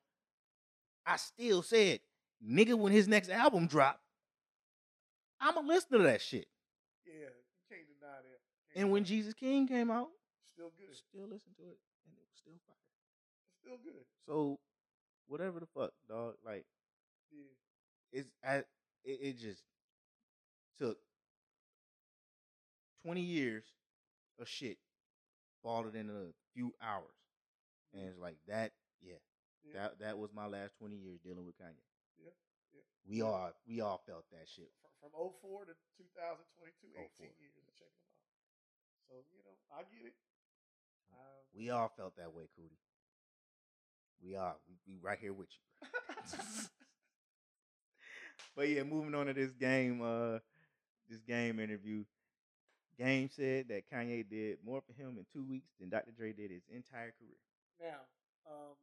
I 1.07 1.17
still 1.17 1.63
said, 1.63 2.01
nigga, 2.47 2.75
when 2.75 2.93
his 2.93 3.09
next 3.09 3.31
album 3.31 3.67
drop, 3.67 4.01
I'ma 5.41 5.61
listen 5.61 5.93
to 5.99 6.05
that 6.05 6.21
shit. 6.21 6.47
Yeah, 7.07 7.13
you 7.15 7.63
can't 7.71 7.87
deny 7.89 8.17
that. 8.17 8.41
Can't 8.75 8.85
And 8.85 8.93
when. 8.93 9.05
Jesus 9.05 9.33
King 9.33 9.67
came 9.67 9.91
out, 9.91 10.09
still 10.53 10.73
good, 10.77 10.95
still 10.95 11.27
listen 11.27 11.53
to 11.57 11.63
it, 11.71 11.79
and 12.07 12.15
it 12.17 12.25
was 12.25 12.39
still 12.39 12.59
fire. 12.67 12.77
it's 13.49 13.61
still 13.61 13.79
good. 13.83 14.05
So, 14.27 14.59
whatever 15.27 15.61
the 15.61 15.69
fuck, 15.75 15.93
dog. 16.09 16.35
Like 16.45 16.65
Yeah, 17.31 17.55
it's 18.13 18.29
I, 18.45 18.57
it, 19.05 19.19
it 19.23 19.39
just 19.39 19.63
took 20.79 20.99
twenty 23.03 23.23
years 23.23 23.65
of 24.39 24.49
shit, 24.49 24.79
balled 25.63 25.95
in 25.95 26.11
a 26.11 26.33
few 26.55 26.73
hours, 26.83 27.21
and 27.95 28.05
it's 28.09 28.19
like 28.19 28.37
that. 28.49 28.73
Yeah, 29.01 29.21
yeah. 29.65 29.73
that 29.75 29.99
that 30.01 30.19
was 30.19 30.31
my 30.35 30.47
last 30.47 30.77
twenty 30.79 30.97
years 30.97 31.21
dealing 31.25 31.45
with 31.47 31.57
Kanye. 31.57 31.85
Yeah, 32.19 32.37
yeah. 32.73 32.85
We 33.09 33.23
all 33.23 33.53
we 33.67 33.81
all 33.81 34.01
felt 34.07 34.25
that 34.33 34.49
shit. 34.49 34.73
from, 35.01 35.13
from 35.13 35.33
04 35.41 35.73
to 35.73 35.75
2022, 35.97 36.93
18 36.93 37.09
04. 37.17 37.41
years 37.41 37.57
of 37.57 37.65
checking 37.73 38.05
them 38.05 38.13
out. 38.21 38.37
So 39.09 39.15
you 39.33 39.41
know, 39.45 39.57
I 39.73 39.85
get 39.89 40.05
it. 40.13 40.17
Um, 41.13 41.45
We 41.57 41.71
all 41.71 41.91
felt 41.97 42.17
that 42.17 42.33
way, 42.33 42.45
Coodie. 42.59 42.79
We 44.23 44.37
are. 44.37 44.55
We, 44.69 44.75
we 44.87 44.99
right 45.03 45.19
here 45.19 45.33
with 45.33 45.49
you. 45.51 45.89
but 48.57 48.69
yeah, 48.69 48.83
moving 48.83 49.15
on 49.15 49.27
to 49.27 49.33
this 49.35 49.53
game, 49.53 50.03
uh, 50.03 50.39
this 51.09 51.21
game 51.27 51.59
interview. 51.59 52.05
Game 52.99 53.31
said 53.35 53.69
that 53.69 53.85
Kanye 53.91 54.29
did 54.29 54.59
more 54.65 54.83
for 54.83 54.93
him 54.93 55.17
in 55.19 55.25
two 55.33 55.49
weeks 55.49 55.71
than 55.81 55.89
Dr. 55.89 56.11
Dre 56.11 56.33
did 56.33 56.51
his 56.51 56.63
entire 56.71 57.13
career. 57.19 57.39
Now, 57.81 58.01
um, 58.47 58.75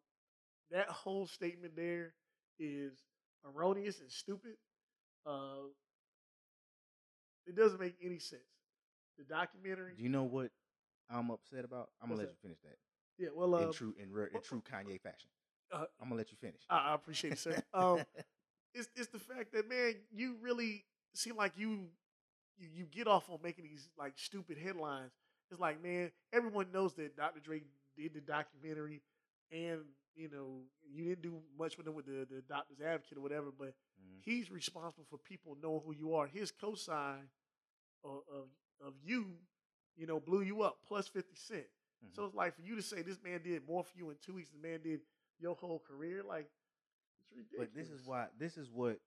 that 0.71 0.88
whole 0.89 1.28
statement 1.28 1.75
there 1.75 2.13
is 2.59 2.93
erroneous 3.45 3.99
and 4.01 4.11
stupid. 4.11 4.55
Uh, 5.25 5.69
it 7.45 7.55
doesn't 7.55 7.80
make 7.80 7.95
any 8.03 8.19
sense. 8.19 8.41
The 9.19 9.23
documentary. 9.23 9.93
Do 9.97 10.03
you 10.03 10.09
know 10.09 10.23
what 10.23 10.49
I'm 11.10 11.30
upset 11.32 11.66
about? 11.66 11.89
I'm 12.01 12.10
gonna 12.10 12.22
What's 12.22 12.30
let 12.30 12.30
you 12.32 12.38
finish 12.41 12.60
that 12.64 12.78
yeah, 13.18 13.30
well, 13.34 13.55
uh, 13.55 13.62
in 13.64 13.72
true 13.72 13.93
in, 13.97 14.10
in 14.36 14.41
true 14.41 14.62
Kanye 14.62 15.01
fashion. 15.01 15.30
uh, 15.72 15.86
I'm 16.01 16.10
gonna 16.10 16.16
let 16.16 16.32
you 16.32 16.38
finish. 16.39 16.62
I, 16.70 16.91
I 16.91 16.95
appreciate 16.95 17.34
it, 17.34 17.39
sir. 17.39 17.62
Um, 17.74 17.99
it's 18.74 18.89
it's 18.95 19.08
the 19.10 19.20
fact 19.20 19.53
that 19.53 19.70
man, 19.70 19.95
you 20.14 20.36
really 20.41 20.86
seem 21.16 21.36
like 21.36 21.53
you 21.58 21.88
you 22.58 22.68
you 22.74 22.86
get 22.86 23.08
off 23.08 23.30
on 23.30 23.39
making 23.43 23.66
these 23.66 23.89
like 23.97 24.14
stupid 24.18 24.58
headlines. 24.58 25.12
It's 25.51 25.60
like 25.60 25.82
man, 25.82 26.12
everyone 26.34 26.68
knows 26.74 26.93
that 26.95 27.16
Dr. 27.16 27.39
Dre 27.39 27.62
did 27.97 28.14
the 28.14 28.22
documentary, 28.22 29.01
and 29.51 29.80
you 30.16 30.30
know 30.30 30.62
you 30.91 31.05
didn't 31.05 31.22
do 31.24 31.39
much 31.58 31.78
with 31.78 31.88
him 31.88 31.95
with 31.95 32.05
the 32.05 32.28
the 32.30 32.41
Doctor's 32.47 32.82
Advocate 32.82 33.18
or 33.18 33.22
whatever, 33.22 33.47
but 33.58 33.74
Mhm. 34.01 34.22
he's 34.22 34.51
responsible 34.51 35.05
for 35.10 35.18
people 35.18 35.58
knowing 35.62 35.82
who 35.86 35.93
you 35.93 36.16
are. 36.16 36.28
His 36.28 36.51
cosign 36.51 37.28
of 38.03 38.22
of, 38.32 38.47
of 38.86 38.93
you, 39.03 39.26
you 39.98 40.06
know, 40.08 40.20
blew 40.20 40.41
you 40.41 40.62
up 40.62 40.78
plus 40.88 41.08
fifty 41.08 41.36
cent. 41.36 41.66
Mhm. 42.06 42.16
So 42.16 42.26
it's 42.26 42.36
like 42.36 42.56
for 42.56 42.62
you 42.62 42.76
to 42.76 42.82
say 42.82 43.02
this 43.02 43.22
man 43.24 43.41
did 43.43 43.68
more 43.68 43.84
for 43.84 43.98
you 43.98 44.10
in 44.10 44.18
two 44.18 44.34
weeks 44.34 44.50
than 44.52 44.62
the 44.62 44.68
man 44.68 44.82
did 44.82 45.02
your 45.39 45.56
whole 45.56 45.80
career, 45.80 46.24
like 46.24 46.50
it's 47.22 47.32
ridiculous. 47.52 47.70
But 47.74 47.76
this 47.76 47.89
is 47.89 48.06
why 48.06 48.28
this 48.38 48.58
is 48.58 48.70
what 48.72 49.00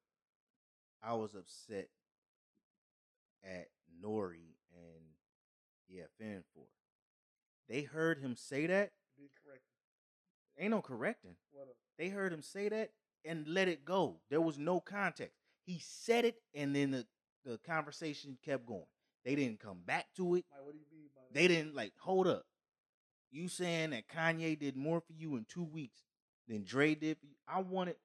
I 1.03 1.15
was 1.15 1.35
upset 1.35 1.89
at 3.45 3.69
Nori 4.05 4.55
and 4.75 5.05
EFN 5.91 6.43
for. 6.55 6.65
They 7.69 7.83
heard 7.83 8.19
him 8.19 8.37
say 8.37 8.67
that. 8.67 8.93
Ain't 10.59 10.71
no 10.73 10.83
correcting. 10.83 11.37
They 11.97 12.09
heard 12.09 12.33
him 12.33 12.43
say 12.43 12.69
that 12.69 12.91
and 13.25 13.47
let 13.47 13.69
it 13.69 13.85
go. 13.85 14.21
There 14.29 14.41
was 14.41 14.59
no 14.59 14.81
context. 14.81 15.37
He 15.65 15.79
said 15.79 16.25
it 16.25 16.37
and 16.55 16.75
then 16.75 16.91
the, 16.91 17.07
the 17.45 17.59
conversation 17.59 18.37
kept 18.45 18.67
going. 18.67 18.87
They 19.25 19.35
didn't 19.35 19.61
come 19.61 19.79
back 19.85 20.07
to 20.17 20.35
it. 20.37 20.45
Like, 20.51 20.65
what 20.65 20.73
do 20.73 20.79
you 20.79 20.87
mean 20.91 21.09
by 21.15 21.23
that? 21.23 21.39
They 21.39 21.49
didn't 21.49 21.75
like 21.75 21.93
hold 21.99 22.27
up. 22.27 22.45
You 23.31 23.49
saying 23.49 23.91
that 23.91 24.09
Kanye 24.09 24.59
did 24.59 24.77
more 24.77 25.01
for 25.01 25.13
you 25.13 25.37
in 25.37 25.45
two 25.49 25.65
weeks 25.65 26.01
than 26.49 26.65
Dre 26.65 26.95
did 26.95 27.19
for 27.19 27.27
you? 27.27 27.35
I 27.47 27.61
wanted. 27.61 27.97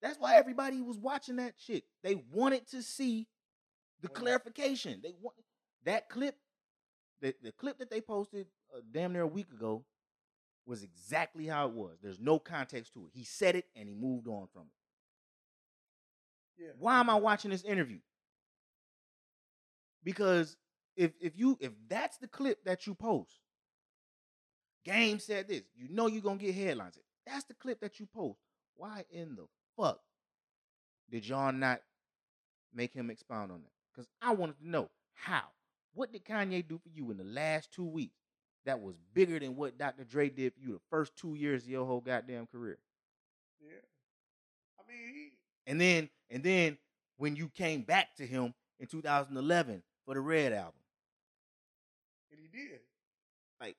That's 0.00 0.18
why 0.18 0.36
everybody 0.36 0.80
was 0.80 0.98
watching 0.98 1.36
that 1.36 1.54
shit. 1.58 1.84
They 2.02 2.16
wanted 2.32 2.66
to 2.70 2.82
see 2.82 3.28
the 4.00 4.08
What 4.08 4.14
clarification. 4.14 5.00
They 5.02 5.14
want 5.20 5.36
that 5.84 6.08
clip. 6.08 6.36
The, 7.20 7.34
the 7.40 7.52
clip 7.52 7.78
that 7.78 7.90
they 7.90 8.00
posted 8.00 8.46
uh, 8.74 8.80
damn 8.90 9.12
near 9.12 9.22
a 9.22 9.26
week 9.28 9.52
ago 9.52 9.84
was 10.66 10.82
exactly 10.82 11.46
how 11.46 11.68
it 11.68 11.72
was. 11.72 11.98
There's 12.02 12.18
no 12.18 12.38
context 12.38 12.94
to 12.94 13.00
it. 13.06 13.10
He 13.12 13.24
said 13.24 13.54
it 13.54 13.66
and 13.76 13.88
he 13.88 13.94
moved 13.94 14.26
on 14.26 14.48
from 14.52 14.62
it. 14.62 14.68
Yeah. 16.64 16.70
Why 16.78 16.98
am 16.98 17.10
I 17.10 17.14
watching 17.16 17.50
this 17.50 17.64
interview? 17.64 17.98
Because 20.04 20.56
if 20.96 21.12
if 21.20 21.36
you 21.36 21.56
if 21.60 21.72
that's 21.88 22.18
the 22.18 22.28
clip 22.28 22.64
that 22.64 22.86
you 22.86 22.94
post, 22.94 23.40
Game 24.84 25.18
said 25.18 25.48
this, 25.48 25.62
you 25.76 25.88
know 25.90 26.06
you're 26.06 26.22
gonna 26.22 26.38
get 26.38 26.54
headlines. 26.54 26.98
That's 27.26 27.44
the 27.44 27.54
clip 27.54 27.80
that 27.80 28.00
you 28.00 28.06
post. 28.06 28.38
Why 28.74 29.04
in 29.10 29.36
the 29.36 29.46
fuck 29.76 30.00
did 31.10 31.26
y'all 31.26 31.52
not 31.52 31.80
make 32.74 32.92
him 32.92 33.10
expound 33.10 33.52
on 33.52 33.62
that? 33.62 33.72
Because 33.92 34.08
I 34.20 34.32
wanted 34.34 34.58
to 34.58 34.68
know 34.68 34.90
how. 35.14 35.42
What 35.94 36.12
did 36.12 36.24
Kanye 36.24 36.66
do 36.66 36.78
for 36.78 36.88
you 36.88 37.10
in 37.10 37.18
the 37.18 37.24
last 37.24 37.72
two 37.72 37.84
weeks 37.84 38.16
that 38.64 38.80
was 38.80 38.96
bigger 39.12 39.38
than 39.38 39.56
what 39.56 39.78
Dr. 39.78 40.04
Dre 40.04 40.30
did 40.30 40.54
for 40.54 40.60
you 40.60 40.72
the 40.72 40.80
first 40.90 41.14
two 41.16 41.34
years 41.34 41.64
of 41.64 41.68
your 41.68 41.84
whole 41.86 42.00
goddamn 42.00 42.46
career? 42.46 42.78
Yeah. 43.60 43.72
I 44.78 44.90
mean, 44.90 45.14
he, 45.14 45.32
And 45.66 45.80
then 45.80 46.08
and 46.30 46.42
then 46.42 46.78
when 47.18 47.36
you 47.36 47.48
came 47.50 47.82
back 47.82 48.16
to 48.16 48.26
him 48.26 48.54
in 48.80 48.86
2011 48.86 49.82
for 50.04 50.14
the 50.14 50.20
Red 50.20 50.52
album, 50.52 50.80
and 52.30 52.40
he 52.40 52.48
did. 52.48 52.80
like 53.60 53.76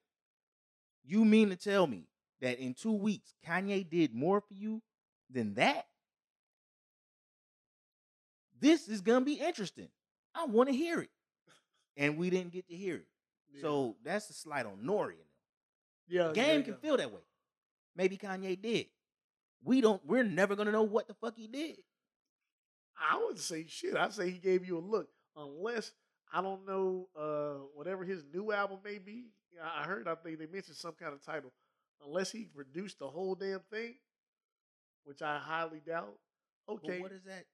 you 1.04 1.26
mean 1.26 1.50
to 1.50 1.56
tell 1.56 1.88
me 1.88 2.08
that 2.42 2.60
in 2.60 2.74
2 2.74 2.92
weeks 2.92 3.34
Kanye 3.48 3.90
did 3.90 4.14
more 4.14 4.42
for 4.42 4.54
you 4.54 4.82
than 5.30 5.56
that? 5.56 5.88
This 8.60 8.88
is 8.88 9.02
to 9.22 9.26
be 9.26 9.34
interesting. 9.34 9.90
I 10.34 10.46
want 10.46 10.70
to 10.70 10.76
hear 10.76 11.02
it. 11.02 11.10
And 11.98 12.18
we 12.18 12.30
didn't 12.30 12.54
get 12.54 12.68
to 12.70 12.76
hear 12.76 12.96
it. 12.96 13.08
Yeah. 13.54 13.62
So 13.62 13.96
that's 14.04 14.30
a 14.30 14.34
slight 14.34 14.66
on 14.66 14.78
Nori 14.84 15.16
yeah, 16.08 16.32
Game 16.34 16.60
yeah, 16.60 16.62
can 16.62 16.74
yeah. 16.74 16.80
feel 16.82 16.98
that 16.98 17.12
way. 17.12 17.22
Maybe 17.96 18.18
Kanye 18.18 18.60
did. 18.62 18.88
We 19.64 19.82
don't 19.82 20.04
we're 20.06 20.24
never 20.24 20.56
to 20.68 20.72
know 20.74 20.84
what 20.84 21.08
the 21.08 21.14
fuck 21.14 21.36
he 21.38 21.48
did. 21.48 21.78
I 22.98 23.18
wouldn't 23.18 23.40
say 23.40 23.66
shit. 23.68 23.96
I'd 23.96 24.14
say 24.14 24.30
he 24.30 24.38
gave 24.38 24.66
you 24.66 24.78
a 24.78 24.80
look, 24.80 25.08
unless 25.36 25.92
I 26.34 26.42
don't 26.42 26.66
know 26.66 27.08
uh 27.16 27.66
whatever 27.76 28.04
his 28.04 28.24
new 28.34 28.52
album 28.52 28.80
may 28.84 28.98
be. 28.98 29.28
I 29.62 29.84
heard. 29.84 30.08
I 30.08 30.16
think 30.16 30.40
they 30.40 30.48
mentioned 30.48 30.78
some 30.78 30.94
kind 30.94 31.14
of 31.14 31.24
title. 31.24 31.52
Unless 32.06 32.32
he 32.32 32.46
produced 32.46 33.00
the 33.00 33.08
whole 33.08 33.36
damn 33.36 33.60
thing, 33.72 33.96
which 35.04 35.22
I 35.22 35.38
highly 35.38 35.80
doubt. 35.86 36.16
Okay, 36.68 37.00
what 37.00 37.12
is 37.12 37.24
that? 37.26 37.46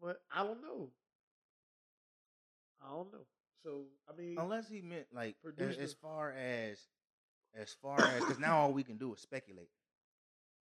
but 0.00 0.18
I 0.30 0.42
don't 0.44 0.60
know. 0.62 0.90
I 2.84 2.90
don't 2.90 3.10
know. 3.12 3.26
So 3.62 3.84
I 4.08 4.16
mean, 4.16 4.36
Unless 4.38 4.68
he 4.68 4.82
meant 4.82 5.06
like 5.12 5.36
as 5.58 5.76
the- 5.76 5.96
far 6.00 6.32
as 6.32 6.78
as 7.54 7.72
far 7.80 7.98
as 7.98 8.20
because 8.20 8.38
now 8.38 8.58
all 8.58 8.72
we 8.72 8.84
can 8.84 8.98
do 8.98 9.14
is 9.14 9.20
speculate. 9.20 9.70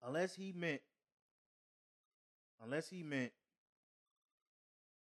Unless 0.01 0.35
he 0.35 0.53
meant 0.53 0.81
unless 2.63 2.87
he 2.89 3.03
meant 3.03 3.31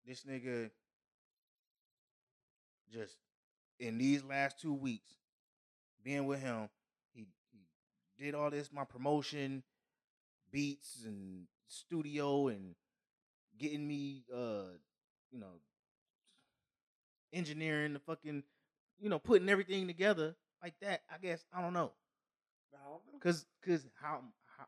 this 0.05 0.23
nigga 0.23 0.69
just 2.91 3.17
in 3.79 3.97
these 3.97 4.23
last 4.23 4.59
two 4.59 4.73
weeks 4.73 5.13
being 6.03 6.25
with 6.25 6.41
him, 6.41 6.69
he 7.13 7.27
he 7.51 8.23
did 8.23 8.35
all 8.35 8.49
this 8.49 8.71
my 8.71 8.83
promotion, 8.83 9.63
beats 10.51 11.03
and 11.05 11.45
studio 11.67 12.47
and 12.47 12.75
getting 13.59 13.87
me 13.87 14.23
uh 14.33 14.71
you 15.31 15.39
know 15.39 15.59
engineering 17.33 17.93
the 17.93 17.99
fucking 17.99 18.43
you 18.99 19.09
know 19.09 19.19
putting 19.19 19.49
everything 19.49 19.87
together 19.87 20.35
like 20.63 20.73
that 20.81 21.01
i 21.13 21.17
guess 21.17 21.45
i 21.53 21.61
don't 21.61 21.73
know. 21.73 21.91
I 22.73 22.83
don't 22.83 22.93
know. 22.93 23.19
because 23.19 23.45
because 23.61 23.85
how, 24.01 24.21
how 24.57 24.65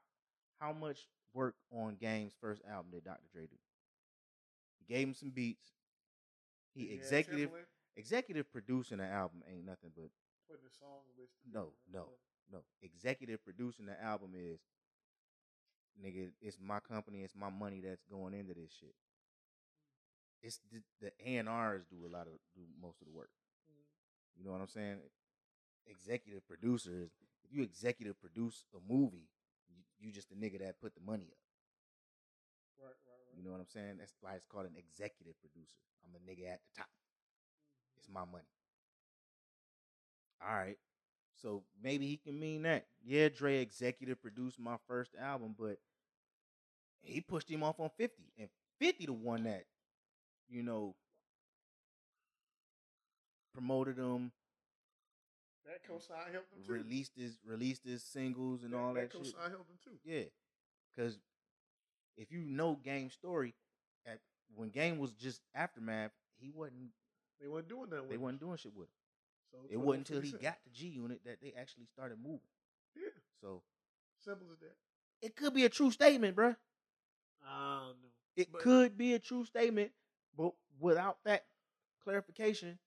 how 0.60 0.74
much 0.74 1.08
work 1.34 1.56
on 1.72 1.96
game's 2.00 2.34
first 2.40 2.62
album 2.70 2.92
did 2.92 3.04
dr 3.06 3.20
dre 3.34 3.44
do? 3.44 3.58
He 4.80 4.94
gave 4.94 5.08
him 5.08 5.14
some 5.14 5.30
beats. 5.30 5.72
He 6.74 6.86
Yeah, 6.86 6.96
executive 6.96 7.50
executive 7.96 8.52
producing 8.52 8.98
the 8.98 9.06
album 9.06 9.44
ain't 9.50 9.66
nothing 9.66 9.92
but 9.96 10.10
putting 10.50 10.64
the 10.66 10.72
song 10.80 11.04
list. 11.18 11.34
No, 11.52 11.74
no. 11.92 12.08
no 12.52 12.60
executive 12.82 13.44
producing 13.44 13.86
the 13.86 14.02
album 14.04 14.32
is 14.36 14.60
nigga 16.04 16.32
it's 16.42 16.58
my 16.62 16.80
company 16.80 17.22
it's 17.22 17.36
my 17.36 17.50
money 17.50 17.82
that's 17.84 18.04
going 18.10 18.34
into 18.34 18.54
this 18.54 18.72
shit 18.80 18.96
it's 20.42 20.60
the, 20.72 20.82
the 21.02 21.12
A&Rs 21.38 21.84
do 21.90 22.06
a 22.06 22.12
lot 22.12 22.28
of 22.28 22.34
do 22.56 22.62
most 22.82 23.02
of 23.02 23.08
the 23.08 23.14
work 23.14 23.30
Mhm. 23.70 23.86
You 24.38 24.44
know 24.46 24.52
what 24.52 24.62
I'm 24.62 24.68
saying? 24.68 24.98
Executive 25.88 26.46
producers. 26.48 27.12
If 27.44 27.52
you 27.54 27.64
executive 27.64 28.20
produce 28.20 28.66
a 28.74 28.80
movie, 28.92 29.30
you, 29.70 29.84
you 30.00 30.12
just 30.12 30.30
the 30.30 30.36
nigga 30.36 30.60
that 30.60 30.80
put 30.82 30.94
the 30.96 31.02
money 31.02 31.28
up. 31.32 31.42
Right, 32.80 32.96
right, 33.06 33.22
right. 33.28 33.38
You 33.38 33.44
know 33.44 33.52
what 33.52 33.60
I'm 33.62 33.68
saying? 33.70 33.98
That's 34.00 34.16
why 34.22 34.34
it's 34.36 34.46
called 34.46 34.66
an 34.66 34.78
executive 34.78 35.40
producer. 35.42 35.78
I'm 36.04 36.14
the 36.14 36.20
nigga 36.26 36.50
at 36.50 36.62
the 36.64 36.82
top. 36.82 36.90
It's 38.02 38.10
my 38.12 38.22
money. 38.32 38.44
All 40.46 40.56
right. 40.56 40.78
So 41.42 41.64
maybe 41.84 42.08
he 42.08 42.18
can 42.18 42.40
mean 42.40 42.64
that. 42.64 42.86
Yeah, 43.06 43.30
Dre 43.30 43.58
executive 43.62 44.22
produced 44.22 44.60
my 44.60 44.78
first 44.88 45.12
album, 45.20 45.56
but 45.58 45.78
he 47.04 47.22
pushed 47.22 47.50
him 47.50 47.64
off 47.64 47.80
on 47.80 47.90
50. 47.98 48.24
And 48.40 48.50
50 48.80 49.06
the 49.08 49.14
one 49.14 49.44
that, 49.44 49.66
you 50.50 50.64
know, 50.64 50.96
promoted 53.54 53.98
him, 53.98 54.32
That 55.66 55.84
cosign 55.88 56.32
helped 56.32 56.54
him 56.54 56.64
too. 56.66 56.74
released 56.74 57.16
his 57.16 57.38
released 57.46 57.84
his 57.84 58.04
singles 58.04 58.64
and 58.64 58.74
That- 58.74 58.78
all 58.78 58.94
that, 58.96 59.12
shit. 59.12 59.22
cosign 59.22 59.50
helped 59.52 59.70
him 59.70 59.78
too. 59.84 60.00
Yeah, 60.04 60.24
because 60.90 61.20
if 62.18 62.32
you 62.32 62.40
know 62.44 62.76
Game's 62.76 63.14
story, 63.14 63.54
at 64.06 64.22
when 64.56 64.70
Game 64.70 64.98
was 65.00 65.12
just 65.14 65.42
aftermath, 65.54 66.12
he 66.40 66.50
wasn't. 66.50 66.94
They 67.42 67.48
weren't 67.48 67.68
doing 67.68 67.90
that. 67.90 68.08
They 68.08 68.16
with 68.18 68.22
wasn't 68.22 68.42
doing 68.42 68.58
shit 68.58 68.74
with 68.76 68.88
him. 68.88 68.94
So 69.52 69.58
It 69.70 69.78
wasn't 69.78 70.10
until 70.10 70.22
he 70.22 70.32
got 70.32 70.64
to 70.64 70.70
G 70.72 70.88
Unit 70.88 71.22
that 71.26 71.42
they 71.42 71.54
actually 71.60 71.86
started 71.88 72.18
moving. 72.22 72.40
Yeah, 72.96 73.10
So 73.42 73.64
simple 74.24 74.48
as 74.54 74.60
that. 74.60 74.76
it 75.22 75.36
could 75.36 75.54
be 75.54 75.66
a 75.66 75.70
true 75.70 75.92
statement, 75.92 76.36
bruh. 76.38 76.56
I 77.46 77.80
don't 77.88 78.02
know. 78.02 78.10
It 78.36 78.52
But- 78.52 78.62
could 78.62 78.98
be 78.98 79.14
a 79.14 79.20
true 79.20 79.44
statement, 79.46 79.92
but 80.38 80.54
without 80.80 81.24
that 81.24 81.48
clarification, 82.00 82.80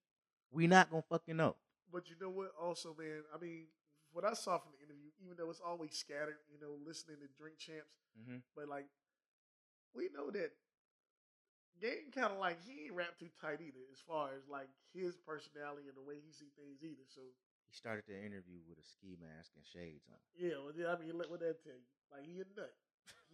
we 0.51 0.67
not 0.67 0.91
gonna 0.91 1.03
fucking 1.03 1.37
know. 1.37 1.57
But 1.91 2.09
you 2.09 2.17
know 2.21 2.31
what? 2.31 2.55
Also, 2.59 2.95
man, 2.95 3.25
I 3.35 3.39
mean, 3.39 3.69
what 4.13 4.25
I 4.25 4.33
saw 4.35 4.59
from 4.59 4.73
the 4.73 4.79
interview, 4.83 5.11
even 5.19 5.37
though 5.37 5.51
it's 5.51 5.61
always 5.61 5.97
scattered, 5.99 6.39
you 6.49 6.59
know, 6.59 6.75
listening 6.87 7.19
to 7.21 7.29
Drink 7.29 7.59
Champs, 7.59 7.91
Mm-hmm. 8.19 8.39
but 8.55 8.69
like, 8.69 8.89
we 9.93 10.09
know 10.11 10.31
that 10.31 10.57
Game 11.83 12.09
kind 12.15 12.33
of 12.33 12.39
like 12.39 12.57
he 12.65 12.87
ain't 12.87 12.95
rap 12.97 13.19
too 13.19 13.29
tight 13.41 13.61
either, 13.61 13.83
as 13.93 13.99
far 14.07 14.31
as 14.37 14.47
like 14.49 14.69
his 14.95 15.17
personality 15.27 15.89
and 15.91 15.97
the 15.99 16.03
way 16.07 16.17
he 16.23 16.31
see 16.33 16.49
things 16.55 16.79
either. 16.83 17.03
So 17.11 17.21
He 17.69 17.75
started 17.75 18.05
the 18.07 18.15
interview 18.17 18.63
with 18.69 18.79
a 18.79 18.85
ski 18.87 19.17
mask 19.21 19.51
and 19.59 19.67
shades 19.67 20.07
on. 20.09 20.17
yeah, 20.39 20.57
well, 20.63 20.73
yeah, 20.73 20.95
I 20.95 20.97
mean, 21.03 21.19
let- 21.19 21.29
what 21.31 21.41
that 21.41 21.61
tell 21.63 21.75
you? 21.75 21.89
Like 22.15 22.25
he 22.25 22.39
a 22.41 22.47
nut. 22.55 22.73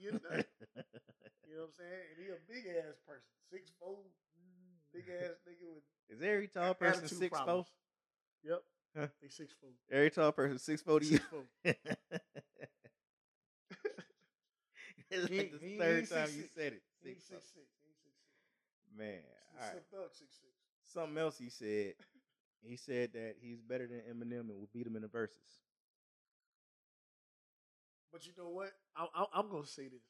get 0.01 0.15
nothing. 0.25 0.45
you 1.47 1.53
know 1.57 1.69
what 1.69 1.75
I'm 1.75 1.75
saying? 1.77 2.03
And 2.11 2.17
he 2.17 2.27
a 2.33 2.41
big 2.49 2.65
ass 2.73 2.97
person, 3.07 3.29
six 3.53 3.71
four, 3.79 4.01
big 4.93 5.05
mm. 5.05 5.21
ass 5.31 5.37
nigga 5.45 5.69
with 5.69 5.85
Is 6.09 6.23
every 6.25 6.49
tall 6.49 6.73
person 6.75 7.07
six 7.09 7.29
four? 7.29 7.45
problems. 7.45 7.69
Yep, 8.43 8.63
Huh. 8.97 9.09
they 9.21 9.29
six 9.29 9.53
four. 9.61 9.71
Every 9.93 10.11
tall 10.11 10.33
person 10.33 10.59
six 10.59 10.81
four 10.83 10.99
to 11.01 11.07
you. 11.07 11.19
Six 11.19 11.29
four. 11.31 11.45
it's 15.11 15.29
He- 15.29 15.39
like 15.39 15.53
the 15.53 15.59
he- 15.59 15.79
third 15.79 16.01
he's 16.01 16.09
time 16.09 16.27
six 16.27 16.37
you 16.37 16.45
said 16.57 16.73
it. 16.75 16.83
He 17.03 17.09
Six 17.11 17.25
six 17.25 17.45
six. 17.53 17.67
He 17.85 17.91
ain't 17.91 17.99
six 18.03 18.05
six. 18.05 18.17
Man, 18.97 19.21
all 19.59 19.67
right. 19.67 19.83
Thug 19.91 20.11
six 20.13 20.35
six. 20.41 20.53
Something 20.85 21.19
else 21.19 21.39
he 21.39 21.49
said. 21.49 21.95
He 22.63 22.77
said 22.77 23.13
that 23.15 23.37
he's 23.41 23.61
better 23.63 23.87
than 23.87 24.01
Eminem 24.01 24.41
and 24.41 24.51
will 24.51 24.69
beat 24.73 24.87
him 24.87 24.97
in 24.97 25.03
the 25.03 25.09
Verzuz. 25.09 25.61
But 28.13 28.27
you 28.27 28.33
know 28.37 28.49
what? 28.51 28.73
I, 28.97 29.25
I'm 29.35 29.49
gonna 29.51 29.67
say 29.67 29.85
this. 29.85 30.03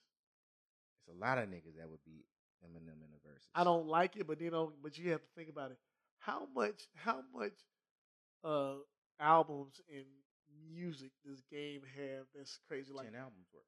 It's 0.98 1.16
a 1.16 1.20
lot 1.20 1.38
of 1.38 1.48
niggas 1.48 1.76
that 1.78 1.88
would 1.88 2.02
beat 2.04 2.24
Eminem 2.64 3.04
in 3.04 3.10
the 3.12 3.28
Verzuz. 3.28 3.46
I 3.54 3.64
don't 3.64 3.86
like 3.86 4.16
it, 4.16 4.26
but 4.26 4.40
you 4.40 4.50
know, 4.50 4.72
but 4.82 4.98
you 4.98 5.10
have 5.10 5.20
to 5.20 5.28
think 5.36 5.48
about 5.48 5.70
it. 5.70 5.78
How 6.18 6.48
much, 6.54 6.88
how 6.96 7.20
much, 7.34 7.52
uh, 8.44 8.74
albums 9.18 9.80
and 9.94 10.04
music 10.72 11.10
does 11.24 11.42
game 11.50 11.82
have? 11.96 12.26
That's 12.34 12.58
crazy. 12.68 12.92
Like 12.92 13.06
ten 13.06 13.20
albums 13.20 13.46
worth. 13.52 13.64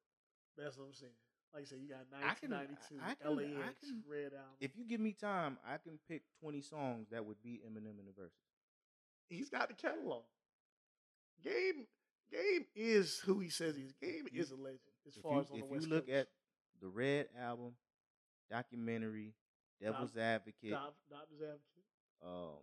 that's 0.57 0.77
what 0.77 0.85
I'm 0.87 0.93
saying. 0.93 1.11
Like 1.53 1.63
I 1.63 1.65
said, 1.65 1.79
you 1.81 1.89
got 1.89 1.99
I 2.13 2.33
can- 2.33 2.49
1992, 2.51 2.99
I 3.01 3.13
can- 3.15 3.27
I 3.27 3.63
LAX, 3.63 3.79
can- 3.87 4.03
Red 4.07 4.33
Album. 4.33 4.55
If 4.59 4.75
you 4.75 4.85
give 4.85 4.99
me 4.99 5.13
time, 5.13 5.59
I 5.63 5.77
can 5.77 5.99
pick 6.07 6.23
twenty 6.39 6.61
songs 6.61 7.09
that 7.09 7.23
would 7.25 7.41
be 7.43 7.61
Eminem 7.67 7.99
in 7.99 8.05
the 8.05 8.11
Verzuz. 8.11 8.31
He's 9.29 9.49
got 9.49 9.67
the 9.69 9.75
catalog. 9.75 10.23
Game, 11.43 11.87
Game 12.31 12.65
is 12.73 13.19
who 13.19 13.39
he 13.39 13.49
says 13.49 13.75
he 13.75 13.83
is. 13.83 13.93
Game 13.93 14.27
You- 14.31 14.41
is 14.41 14.49
a 14.51 14.55
legend 14.55 14.79
as 15.05 15.15
If 15.17 15.21
far 15.21 15.33
you, 15.35 15.39
as 15.41 15.51
on 15.51 15.57
if 15.57 15.63
you 15.65 15.69
West 15.69 15.87
look 15.87 16.05
Coast. 16.07 16.17
at 16.17 16.27
the 16.79 16.87
Red 16.87 17.29
album, 17.35 17.77
documentary, 18.49 19.35
Devil's 19.79 20.17
Advocate, 20.17 20.71
Doc- 20.71 20.95
Doctor's 21.09 21.41
Advocate, 21.41 21.85
um, 22.23 22.57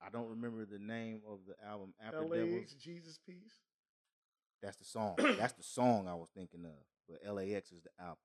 I 0.00 0.10
don't 0.10 0.28
remember 0.30 0.64
the 0.64 0.78
name 0.80 1.22
of 1.26 1.44
the 1.46 1.62
album 1.64 1.94
after 2.00 2.20
LAX, 2.22 2.32
Devil's. 2.50 2.74
Jesus 2.74 3.18
Piece. 3.18 3.60
That's 4.60 4.76
the 4.76 4.84
song. 4.84 5.14
That's 5.18 5.52
the 5.52 5.62
song 5.62 6.08
I 6.08 6.14
was 6.14 6.30
thinking 6.30 6.64
of. 6.64 6.84
But 7.08 7.34
LAX 7.34 7.72
is 7.72 7.82
the 7.82 7.90
album. 8.02 8.18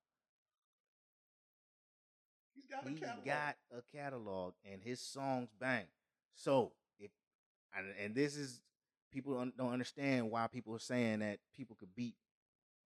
He's 2.53 2.65
got 2.65 2.85
a 2.85 2.89
He's 2.89 2.99
catalog. 2.99 3.25
got 3.25 3.55
a 3.71 3.81
catalog, 3.97 4.53
and 4.71 4.81
his 4.81 4.99
songs 4.99 5.49
bang. 5.59 5.85
So 6.35 6.73
if 6.99 7.11
and, 7.75 7.87
and 7.99 8.15
this 8.15 8.35
is 8.35 8.61
people 9.11 9.37
un- 9.39 9.53
don't 9.57 9.73
understand 9.73 10.29
why 10.29 10.47
people 10.47 10.75
are 10.75 10.79
saying 10.79 11.19
that 11.19 11.39
people 11.55 11.75
could 11.79 11.95
beat 11.95 12.15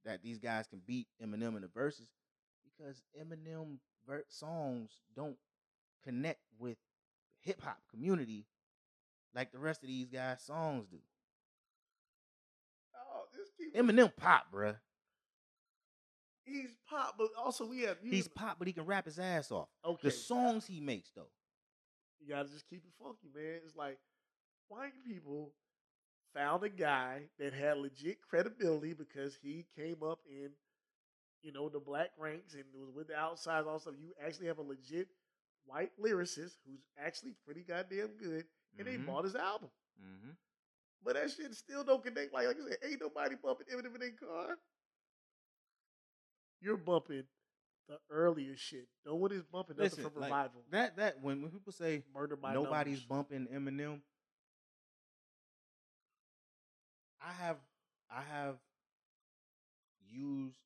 that 0.05 0.23
these 0.23 0.39
guys 0.39 0.67
can 0.67 0.81
beat 0.87 1.09
Eminem 1.23 1.57
in 1.57 1.63
the 1.63 1.69
Verzuz 1.69 2.07
because 2.65 3.03
Eminem 3.21 3.79
ver- 4.07 4.25
songs 4.29 4.91
don't 5.17 5.37
connect 6.05 6.41
with 6.59 6.77
hip 7.41 7.61
hop 7.63 7.79
community 7.91 8.47
like 9.35 9.51
the 9.53 9.59
rest 9.59 9.83
of 9.83 9.89
these 9.89 10.09
guys' 10.09 10.43
songs 10.43 10.87
do. 10.91 10.99
Oh, 12.95 13.25
Eminem 13.75 14.15
pop, 14.17 14.47
bruh. 14.53 14.77
He's 16.47 16.71
pop, 16.89 17.17
but 17.19 17.29
also 17.37 17.67
we 17.67 17.83
have 17.83 17.99
He's 18.03 18.29
pop, 18.29 18.59
but 18.59 18.67
he 18.69 18.73
can 18.73 18.87
rap 18.87 19.05
his 19.05 19.19
ass 19.19 19.51
off. 19.51 19.69
okay. 19.85 20.09
The 20.09 20.11
songs 20.13 20.67
he 20.67 20.81
makes, 20.81 21.11
though. 21.15 21.29
You 22.21 22.29
gotta 22.35 22.49
just 22.49 22.69
keep 22.71 22.85
it 22.85 22.93
funky, 23.03 23.29
man. 23.35 23.61
It's 23.65 23.77
like 23.77 23.99
white 24.69 24.93
people 25.05 25.53
found 26.35 26.63
a 26.63 26.69
guy 26.69 27.23
that 27.39 27.53
had 27.53 27.79
legit 27.79 28.23
credibility 28.23 28.93
because 28.95 29.37
he 29.43 29.67
came 29.77 30.03
up 30.03 30.21
in, 30.31 30.51
you 31.43 31.53
know, 31.53 31.69
the 31.69 31.81
black 31.81 32.11
ranks 32.19 32.55
and 32.55 32.65
was 32.75 32.91
with 32.95 33.09
the 33.09 33.17
outside 33.17 33.65
all 33.65 33.79
stuff. 33.79 33.95
You 34.01 34.13
actually 34.25 34.47
have 34.47 34.59
a 34.59 34.63
legit 34.63 35.09
white 35.67 35.91
lyricist 36.01 36.55
who's 36.67 36.85
actually 36.99 37.35
pretty 37.45 37.63
goddamn 37.63 38.17
good, 38.19 38.45
and 38.79 38.87
they 38.87 38.97
Mhm. 38.97 39.07
bought 39.07 39.25
his 39.25 39.35
album. 39.37 39.71
Mm-hmm. 40.01 40.31
But 41.03 41.15
that 41.15 41.31
shit 41.31 41.55
still 41.55 41.85
don't 41.85 42.03
connect. 42.03 42.33
Like, 42.33 42.47
like 42.47 42.57
I 42.61 42.69
said, 42.71 42.79
ain't 42.83 43.01
nobody 43.01 43.35
bumping 43.37 43.67
Eminem 43.69 43.95
in 43.95 44.01
their 44.01 44.11
car. 44.13 44.57
You're 46.61 46.77
bumping 46.77 47.25
the 47.89 47.99
earlier 48.11 48.57
shit. 48.57 48.89
No 49.05 49.15
one 49.15 49.33
is 49.33 49.45
bumping 49.45 49.77
nothing 49.77 49.91
Listen, 49.91 50.11
from 50.11 50.21
like, 50.21 50.31
Revival. 50.31 50.63
That 50.71 50.97
that 50.97 51.23
when, 51.23 51.43
when 51.43 51.51
people 51.51 51.73
say 51.73 52.03
Murder 52.15 52.37
by 52.37 52.55
nobody's 52.55 53.05
Numbers. 53.09 53.29
bumping 53.31 53.47
Eminem, 53.55 54.01
I 57.21 57.33
have 57.45 57.57
I 58.11 58.23
have 58.23 58.57
used 60.11 60.59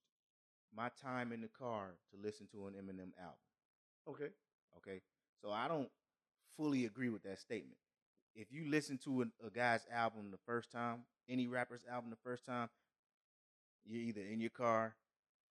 my 0.76 0.91
time 1.03 1.32
in 1.32 1.41
the 1.41 1.49
car 1.49 1.88
to 2.12 2.22
listen 2.22 2.47
to 2.53 2.66
an 2.66 2.74
Eminem 2.74 3.12
album. 3.18 3.38
Okay. 4.09 4.32
Okay, 4.76 5.01
so 5.43 5.51
I 5.51 5.66
don't 5.68 5.88
fully 6.57 6.84
agree 6.84 7.09
with 7.09 7.22
that 7.24 7.41
statement. 7.41 7.76
If 8.34 8.53
you 8.53 8.70
listen 8.70 8.99
to 9.05 9.22
a, 9.22 9.47
a 9.47 9.51
guy's 9.51 9.84
album 9.93 10.30
the 10.30 10.38
first 10.47 10.70
time, 10.70 11.01
any 11.28 11.49
rapper's 11.49 11.84
album 11.91 12.11
the 12.11 12.16
first 12.22 12.47
time, 12.47 12.68
you're 13.84 14.03
either 14.03 14.20
in 14.20 14.41
your 14.41 14.51
car 14.51 14.95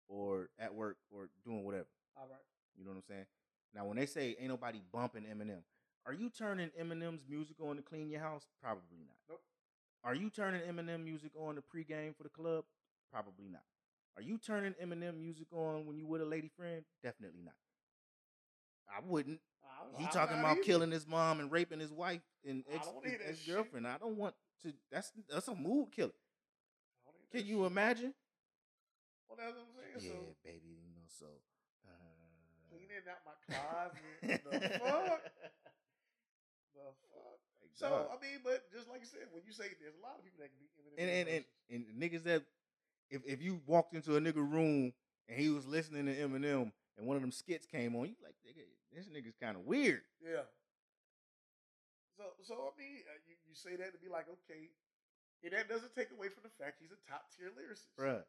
or 0.10 0.50
at 0.60 0.74
work 0.74 0.98
or 1.12 1.30
doing 1.46 1.64
whatever. 1.64 1.88
All 2.18 2.28
right. 2.30 2.40
You 2.78 2.84
know 2.84 2.92
what 2.92 2.98
I'm 2.98 3.04
saying? 3.08 3.26
Now, 3.74 3.86
when 3.86 3.96
they 3.98 4.06
say 4.06 4.36
ain't 4.40 4.50
nobody 4.50 4.82
bumping 4.92 5.24
Eminem, 5.24 5.62
are 6.06 6.14
you 6.14 6.30
turning 6.30 6.70
Eminem's 6.82 7.22
music 7.30 7.58
on 7.62 7.76
to 7.78 7.82
clean 7.82 8.10
your 8.10 8.20
house? 8.22 8.44
Probably 8.62 8.98
not. 9.06 9.16
Nope. 9.30 9.42
Are 10.04 10.16
you 10.16 10.30
turning 10.30 10.62
Eminem 10.62 11.04
music 11.04 11.32
on 11.40 11.56
to 11.56 11.62
pregame 11.62 12.16
for 12.18 12.24
the 12.24 12.30
club? 12.30 12.64
Probably 13.12 13.48
not. 13.50 13.62
Are 14.18 14.22
you 14.24 14.38
turning 14.38 14.74
Eminem 14.84 15.20
music 15.20 15.48
on 15.54 15.86
when 15.86 15.98
you 15.98 16.06
with 16.08 16.22
a 16.22 16.26
lady 16.26 16.50
friend? 16.58 16.84
Definitely 17.04 17.42
not. 17.44 17.54
I 18.90 19.02
wouldn't. 19.06 19.40
I- 19.64 20.02
He 20.02 20.08
talking 20.08 20.40
about 20.40 20.54
either. 20.58 20.64
killing 20.64 20.92
his 20.92 21.06
mom 21.08 21.40
and 21.40 21.52
raping 21.52 21.80
his 21.80 21.92
wife 21.92 22.22
and 22.46 22.64
ex 22.72 22.88
don't 22.88 23.06
hear 23.06 23.20
that 23.26 23.38
shit. 23.38 23.54
girlfriend. 23.56 23.88
I 23.88 23.98
don't 23.98 24.18
want 24.18 24.36
to. 24.64 24.74
That's 24.92 25.12
that's 25.30 25.48
a 25.48 25.56
mood 25.56 25.92
killer. 25.92 26.12
I 27.08 27.12
don't 27.12 27.22
hear 27.32 27.42
Can 27.42 27.50
you 27.50 27.64
shit. 27.64 27.72
imagine? 27.72 28.14
Well, 29.30 29.38
that's 29.38 29.54
what 29.54 29.70
I'm 29.70 29.74
saying. 29.78 29.94
Yeah, 30.02 30.10
So 30.10 30.36
baby, 30.44 30.74
you 30.82 30.90
know 30.98 31.06
so. 31.06 31.30
Uh, 31.86 31.94
cleaning 32.74 33.06
out 33.06 33.22
my 33.24 33.38
closet. 33.46 34.02
the 34.26 34.60
fuck? 34.82 35.24
The 36.74 36.86
fuck? 37.14 37.38
Like, 37.62 37.72
So 37.78 37.88
dog. 37.90 38.10
I 38.10 38.18
mean, 38.22 38.42
but 38.44 38.66
just 38.74 38.90
like 38.90 39.02
you 39.02 39.10
said, 39.10 39.30
when 39.32 39.46
you 39.46 39.54
say 39.54 39.70
there's 39.78 39.96
a 39.98 40.04
lot 40.04 40.18
of 40.18 40.26
people 40.26 40.42
that 40.42 40.50
can 40.50 40.60
Eminem. 40.82 40.98
and 40.98 41.10
in 41.10 41.28
and, 41.30 41.46
and 41.70 41.82
and 41.88 42.02
niggas 42.02 42.24
that 42.26 42.42
if 43.10 43.22
if 43.26 43.42
you 43.42 43.62
walked 43.70 43.94
into 43.94 44.18
a 44.18 44.22
nigga 44.22 44.42
room 44.42 44.94
and 45.30 45.38
he 45.38 45.50
was 45.50 45.66
listening 45.66 46.06
to 46.10 46.14
Eminem 46.18 46.72
and 46.98 47.06
one 47.06 47.16
of 47.16 47.22
them 47.22 47.32
skits 47.32 47.66
came 47.66 47.96
on, 47.96 48.10
you 48.10 48.18
like 48.26 48.34
nigga, 48.46 48.66
this 48.94 49.06
nigga's 49.08 49.38
kind 49.38 49.56
of 49.56 49.64
weird. 49.66 50.02
yeah. 50.24 50.46
So 52.18 52.26
so 52.44 52.54
I 52.54 52.74
mean, 52.78 53.00
uh, 53.08 53.18
you 53.30 53.36
you 53.48 53.56
say 53.56 53.76
that 53.78 53.94
to 53.94 54.00
be 54.02 54.10
like 54.10 54.26
okay, 54.28 54.70
and 55.44 55.54
that 55.54 55.70
doesn't 55.70 55.96
take 55.96 56.12
away 56.12 56.28
from 56.30 56.44
the 56.44 56.52
fact 56.60 56.78
he's 56.82 56.92
a 56.92 57.00
top 57.10 57.30
tier 57.32 57.50
lyricist. 57.56 57.88
Bruh. 57.98 58.24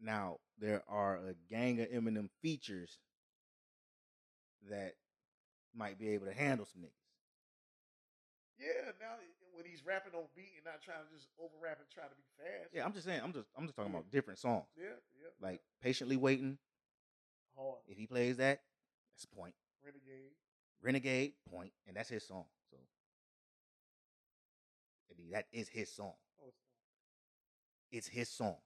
Now 0.00 0.38
there 0.58 0.82
are 0.88 1.16
a 1.16 1.34
gang 1.48 1.80
of 1.80 1.88
Eminem 1.88 2.28
features 2.42 2.98
that 4.70 4.94
might 5.74 5.98
be 5.98 6.10
able 6.10 6.26
to 6.26 6.34
handle 6.34 6.66
some 6.66 6.82
niggas. 6.82 7.04
Yeah. 8.58 8.92
Now 9.00 9.14
eh, 9.18 9.26
eh, 9.26 9.50
when 9.56 9.64
he's 9.66 9.84
rapping 9.84 10.14
on 10.14 10.24
beat 10.36 10.52
and 10.56 10.64
not 10.64 10.82
trying 10.82 11.04
to 11.04 11.14
just 11.14 11.28
over 11.38 11.54
rap 11.62 11.78
and 11.80 11.88
try 11.90 12.04
to 12.04 12.14
be 12.14 12.24
fast. 12.38 12.70
Yeah, 12.72 12.84
I'm 12.84 12.92
just 12.92 13.04
saying. 13.06 13.20
I'm 13.22 13.32
just 13.32 13.48
I'm 13.56 13.64
just 13.64 13.76
talking 13.76 13.92
about 13.92 14.10
different 14.10 14.38
songs. 14.38 14.66
Yeah. 14.76 14.98
Yeah. 15.20 15.30
Like 15.40 15.60
patiently 15.82 16.16
waiting. 16.16 16.58
Hard. 17.56 17.78
If 17.86 17.98
he 17.98 18.06
plays 18.06 18.36
that, 18.38 18.62
that's 19.14 19.24
a 19.24 19.36
point. 19.36 19.54
Renegade. 19.84 20.32
Renegade 20.82 21.32
point, 21.50 21.72
and 21.86 21.96
that's 21.96 22.08
his 22.08 22.26
song. 22.26 22.44
So 22.70 22.76
I 25.10 25.18
mean 25.20 25.30
that 25.32 25.46
is 25.52 25.68
his 25.68 25.90
song. 25.90 26.14
Oh, 26.42 26.48
it's 26.48 28.06
It's 28.06 28.08
his 28.08 28.28
song. 28.28 28.56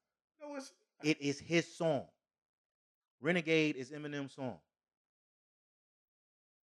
no, 0.41 0.55
it's 0.57 0.73
It 1.03 1.21
is 1.21 1.39
his 1.39 1.73
song. 1.77 2.05
Renegade 3.21 3.77
is 3.77 3.91
Eminem's 3.91 4.33
song. 4.35 4.59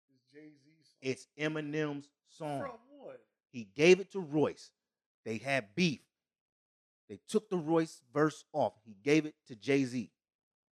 it's 0.10 0.24
Jay 0.34 0.50
Z. 0.50 0.72
It's 1.02 1.28
Eminem's 1.40 2.10
song. 2.30 2.62
from 2.62 2.72
what? 3.00 3.22
He 3.52 3.68
gave 3.76 4.00
it 4.00 4.12
to 4.12 4.20
Royce. 4.20 4.72
They 5.26 5.38
had 5.38 5.76
beef. 5.76 6.02
They 7.10 7.20
took 7.28 7.50
the 7.50 7.58
Royce 7.58 8.02
verse 8.14 8.44
off. 8.54 8.74
He 8.86 8.96
gave 9.04 9.26
it 9.26 9.36
to 9.48 9.56
Jay 9.56 9.84
Z. 9.86 10.10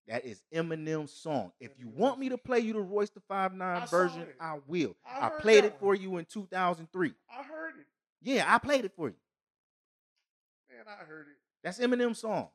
That 0.09 0.25
is 0.25 0.43
Eminem's 0.55 1.13
song. 1.13 1.53
If 1.61 1.73
you 1.79 1.89
want 1.89 2.19
me 2.19 2.31
to 2.31 2.39
play 2.39 2.61
you 2.61 2.73
the 2.73 2.81
Royce 2.81 3.11
the 3.11 3.21
Five 3.29 3.53
Nine 3.53 3.87
version. 3.89 4.27
I 4.41 4.59
will. 4.67 4.97
I 5.07 5.27
I, 5.27 5.31
played 5.41 5.65
it 5.65 5.75
for 5.79 5.89
one. 5.89 6.01
you 6.01 6.17
in 6.17 6.25
2003. 6.25 7.13
I 7.31 7.43
heard 7.43 7.75
it. 7.79 7.87
Yeah, 8.23 8.45
I 8.47 8.59
played 8.59 8.85
it 8.87 8.93
for 8.97 9.09
you. 9.09 9.15
Man, 10.71 10.85
I 10.87 11.05
heard 11.05 11.27
it. 11.29 11.37
That's 11.63 11.79
Eminem's 11.79 12.21
song. 12.21 12.49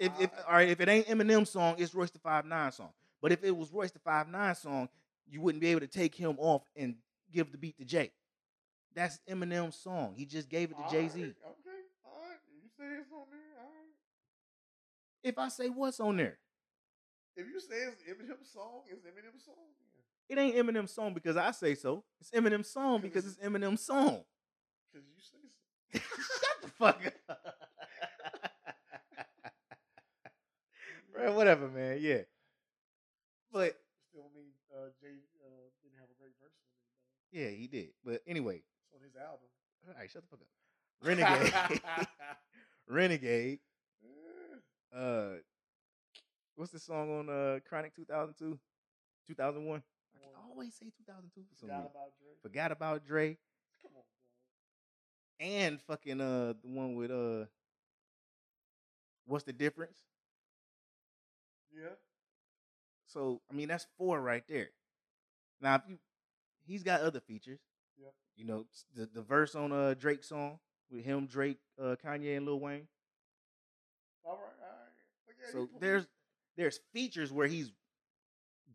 If, 0.00 0.12
if 0.20 0.30
uh, 0.32 0.42
all 0.48 0.54
right, 0.54 0.68
if 0.68 0.80
it 0.80 0.88
ain't 0.88 1.06
Eminem's 1.06 1.50
song, 1.50 1.76
it's 1.78 1.94
Royce 1.94 2.10
the 2.10 2.18
Five 2.18 2.44
Nine 2.46 2.72
song. 2.72 2.90
But 3.22 3.32
if 3.32 3.44
it 3.44 3.56
was 3.56 3.70
Royce 3.72 3.90
the 3.92 3.98
Five 4.00 4.28
Nine 4.28 4.54
song, 4.54 4.88
you 5.28 5.40
wouldn't 5.40 5.60
be 5.60 5.68
able 5.68 5.80
to 5.80 5.86
take 5.86 6.14
him 6.14 6.36
off 6.38 6.62
and 6.74 6.96
give 7.30 7.52
the 7.52 7.58
beat 7.58 7.76
to 7.78 7.84
Jay. 7.84 8.10
That's 8.94 9.20
Eminem's 9.30 9.76
song. 9.76 10.14
He 10.16 10.24
just 10.26 10.48
gave 10.48 10.70
it 10.72 10.76
to 10.78 10.90
Jay 10.90 11.06
Z. 11.06 11.20
right, 11.20 11.28
Okay, 11.28 11.80
all 12.04 12.18
right. 12.22 12.38
You 12.50 12.68
say 12.76 12.84
it's 13.00 13.12
on 13.12 13.26
there. 13.30 13.40
If 15.22 15.38
I 15.38 15.48
say 15.48 15.68
what's 15.68 16.00
on 16.00 16.16
there, 16.16 16.38
If 17.36 17.46
you 17.46 17.60
say 17.60 17.76
it's 17.76 18.02
Eminem's 18.02 18.50
song, 18.52 18.82
it's 18.88 19.02
Eminem's 19.04 19.44
song. 19.44 19.54
it 20.28 20.38
ain't 20.38 20.56
Eminem's 20.56 20.92
song 20.92 21.12
because 21.14 21.36
I 21.36 21.50
say 21.50 21.74
so. 21.74 22.02
It's 22.20 22.30
Eminem's 22.30 22.70
song 22.70 23.00
because 23.02 23.26
it's 23.26 23.36
Eminem's 23.36 23.82
song. 23.84 24.24
Because 24.90 25.06
you 25.06 25.20
say 25.20 25.38
so. 25.92 26.00
Shut 26.40 26.62
the 26.62 26.68
fuck 26.68 27.12
up. 27.28 27.56
Bro, 31.20 31.34
whatever, 31.36 31.68
man. 31.68 31.98
Yeah. 32.00 32.22
But 33.52 33.76
Still 34.10 34.30
mean 34.34 34.50
uh, 34.72 34.88
Jay 35.00 35.18
uh, 35.44 35.68
didn't 35.82 35.98
have 36.00 36.08
a 36.10 36.18
great 36.20 36.32
verse 36.40 36.52
yeah, 37.32 37.48
he 37.48 37.68
did. 37.68 37.90
But 38.04 38.22
anyway, 38.26 38.56
It's 38.56 38.94
on 38.94 39.02
his 39.04 39.14
album. 39.14 39.46
all 39.86 39.94
right, 39.96 40.10
shut 40.10 40.22
the 40.22 40.28
fuck 40.28 40.40
up. 40.40 40.48
Renegade. 41.06 42.08
Renegade. 42.88 43.58
Eh, 44.02 44.96
Uh 44.98 45.36
what's 46.56 46.72
the 46.72 46.78
song 46.80 47.10
on 47.20 47.28
uh 47.28 47.60
Chronic 47.68 47.94
2002? 47.94 48.58
2001? 49.28 49.82
I 50.16 50.18
can 50.18 50.28
always 50.50 50.74
say 50.74 50.86
2002 50.98 51.40
for 51.48 51.54
some 51.56 51.68
Forgot 51.68 51.76
reason. 51.78 51.90
about. 51.94 52.10
Forgot 52.42 52.72
about 52.72 53.06
Dre 53.06 53.36
Come 53.82 53.92
on, 53.96 54.02
bro. 55.38 55.46
and 55.46 55.80
fucking 55.82 56.20
uh 56.20 56.54
the 56.62 56.68
one 56.68 56.94
with 56.96 57.10
uh 57.12 57.46
what's 59.26 59.44
the 59.44 59.52
difference? 59.52 59.98
Yeah. 61.74 61.94
So 63.06 63.40
I 63.50 63.54
mean 63.54 63.68
that's 63.68 63.86
four 63.98 64.20
right 64.20 64.44
there. 64.48 64.70
Now 65.60 65.76
if 65.76 65.82
you 65.88 65.98
he's 66.66 66.82
got 66.82 67.00
other 67.02 67.20
features. 67.20 67.60
Yep. 68.00 68.14
You 68.36 68.44
know, 68.46 68.66
the 68.94 69.06
the 69.06 69.22
verse 69.22 69.54
on 69.54 69.72
uh 69.72 69.94
Drake 69.94 70.24
song 70.24 70.58
with 70.90 71.04
him, 71.04 71.26
Drake, 71.26 71.58
uh 71.80 71.96
Kanye 72.04 72.36
and 72.36 72.46
Lil 72.46 72.60
Wayne. 72.60 72.88
All 74.24 74.32
right. 74.32 74.40
All 74.62 74.68
right. 74.68 75.52
Okay, 75.52 75.52
So 75.52 75.68
there's 75.80 76.06
there's 76.56 76.80
features 76.92 77.32
where 77.32 77.46
he's 77.46 77.70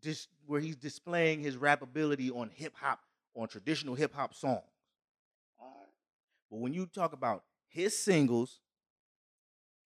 dis, 0.00 0.28
where 0.46 0.60
he's 0.60 0.76
displaying 0.76 1.40
his 1.40 1.56
rap 1.56 1.82
ability 1.82 2.30
on 2.30 2.50
hip 2.50 2.74
hop 2.76 3.00
on 3.34 3.48
traditional 3.48 3.94
hip 3.94 4.14
hop 4.14 4.34
songs. 4.34 4.62
All 5.60 5.68
right. 5.68 5.88
But 6.50 6.58
when 6.58 6.74
you 6.74 6.86
talk 6.86 7.12
about 7.12 7.44
his 7.68 7.96
singles, 7.98 8.60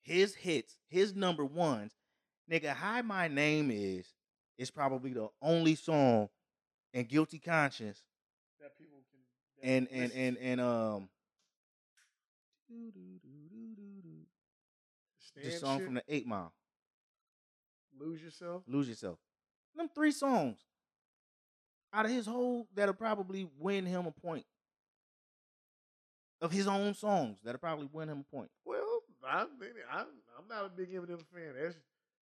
his 0.03 0.35
hits, 0.35 0.77
his 0.89 1.15
number 1.15 1.45
ones, 1.45 1.97
nigga, 2.51 2.74
Hi 2.74 3.03
My 3.03 3.28
Name 3.28 3.70
Is 3.70 4.07
is 4.59 4.70
probably 4.70 5.12
the 5.12 5.28
only 5.40 5.74
song 5.74 6.28
in 6.92 7.05
Guilty 7.05 7.38
Conscience 7.38 8.03
That 8.61 8.76
people 8.76 8.98
can. 9.11 9.20
that 9.62 9.68
and 9.68 9.88
and 9.90 10.03
listen 10.03 10.20
and 10.20 10.38
and 10.38 10.61
um 10.61 11.09
the 15.42 15.51
song 15.53 15.78
shit, 15.78 15.86
from 15.86 15.94
the 15.94 16.03
Eight 16.09 16.26
Mile, 16.26 16.53
lose 17.98 18.20
yourself. 18.20 18.62
Lose 18.66 18.88
Yourself. 18.88 19.18
Them 19.76 19.88
three 19.94 20.11
songs 20.11 20.59
out 21.92 22.05
of 22.05 22.11
his 22.11 22.26
whole 22.26 22.66
that'll 22.74 22.94
probably 22.94 23.48
win 23.59 23.86
him 23.86 24.07
a 24.07 24.11
point. 24.11 24.44
Of 26.42 26.53
his 26.53 26.66
own 26.66 26.94
songs 26.94 27.38
that'll 27.44 27.61
probably 27.61 27.88
win 27.92 28.09
him 28.09 28.24
a 28.28 28.34
point. 28.34 28.51
Well, 28.64 29.01
I 29.26 29.44
mean, 29.44 29.70
I'm 29.90 30.07
I'm 30.38 30.48
not 30.48 30.66
a 30.66 30.68
big 30.68 30.90
Eminem 30.92 31.24
fan. 31.32 31.55
That's 31.61 31.76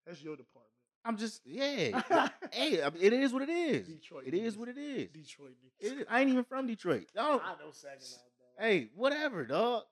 that's 0.08 0.22
your 0.22 0.36
department. 0.36 0.72
I'm 1.04 1.16
just 1.16 1.42
yeah. 1.44 2.02
hey, 2.52 2.82
I 2.82 2.90
mean, 2.90 3.02
it 3.02 3.12
is 3.12 3.32
what 3.32 3.42
it 3.42 3.50
is. 3.50 3.86
Detroit 3.86 4.24
It 4.26 4.34
is 4.34 4.56
what 4.56 4.68
it 4.68 4.78
is. 4.78 5.08
Detroit 5.10 5.52
It 5.78 5.98
niggas. 5.98 6.04
I 6.10 6.20
ain't 6.20 6.30
even 6.30 6.44
from 6.44 6.66
Detroit. 6.66 7.06
Y'all, 7.14 7.40
I 7.44 7.52
know 7.52 7.70
Saginaw, 7.70 8.00
dog. 8.00 8.58
hey, 8.58 8.88
whatever, 8.94 9.44
dog. 9.44 9.84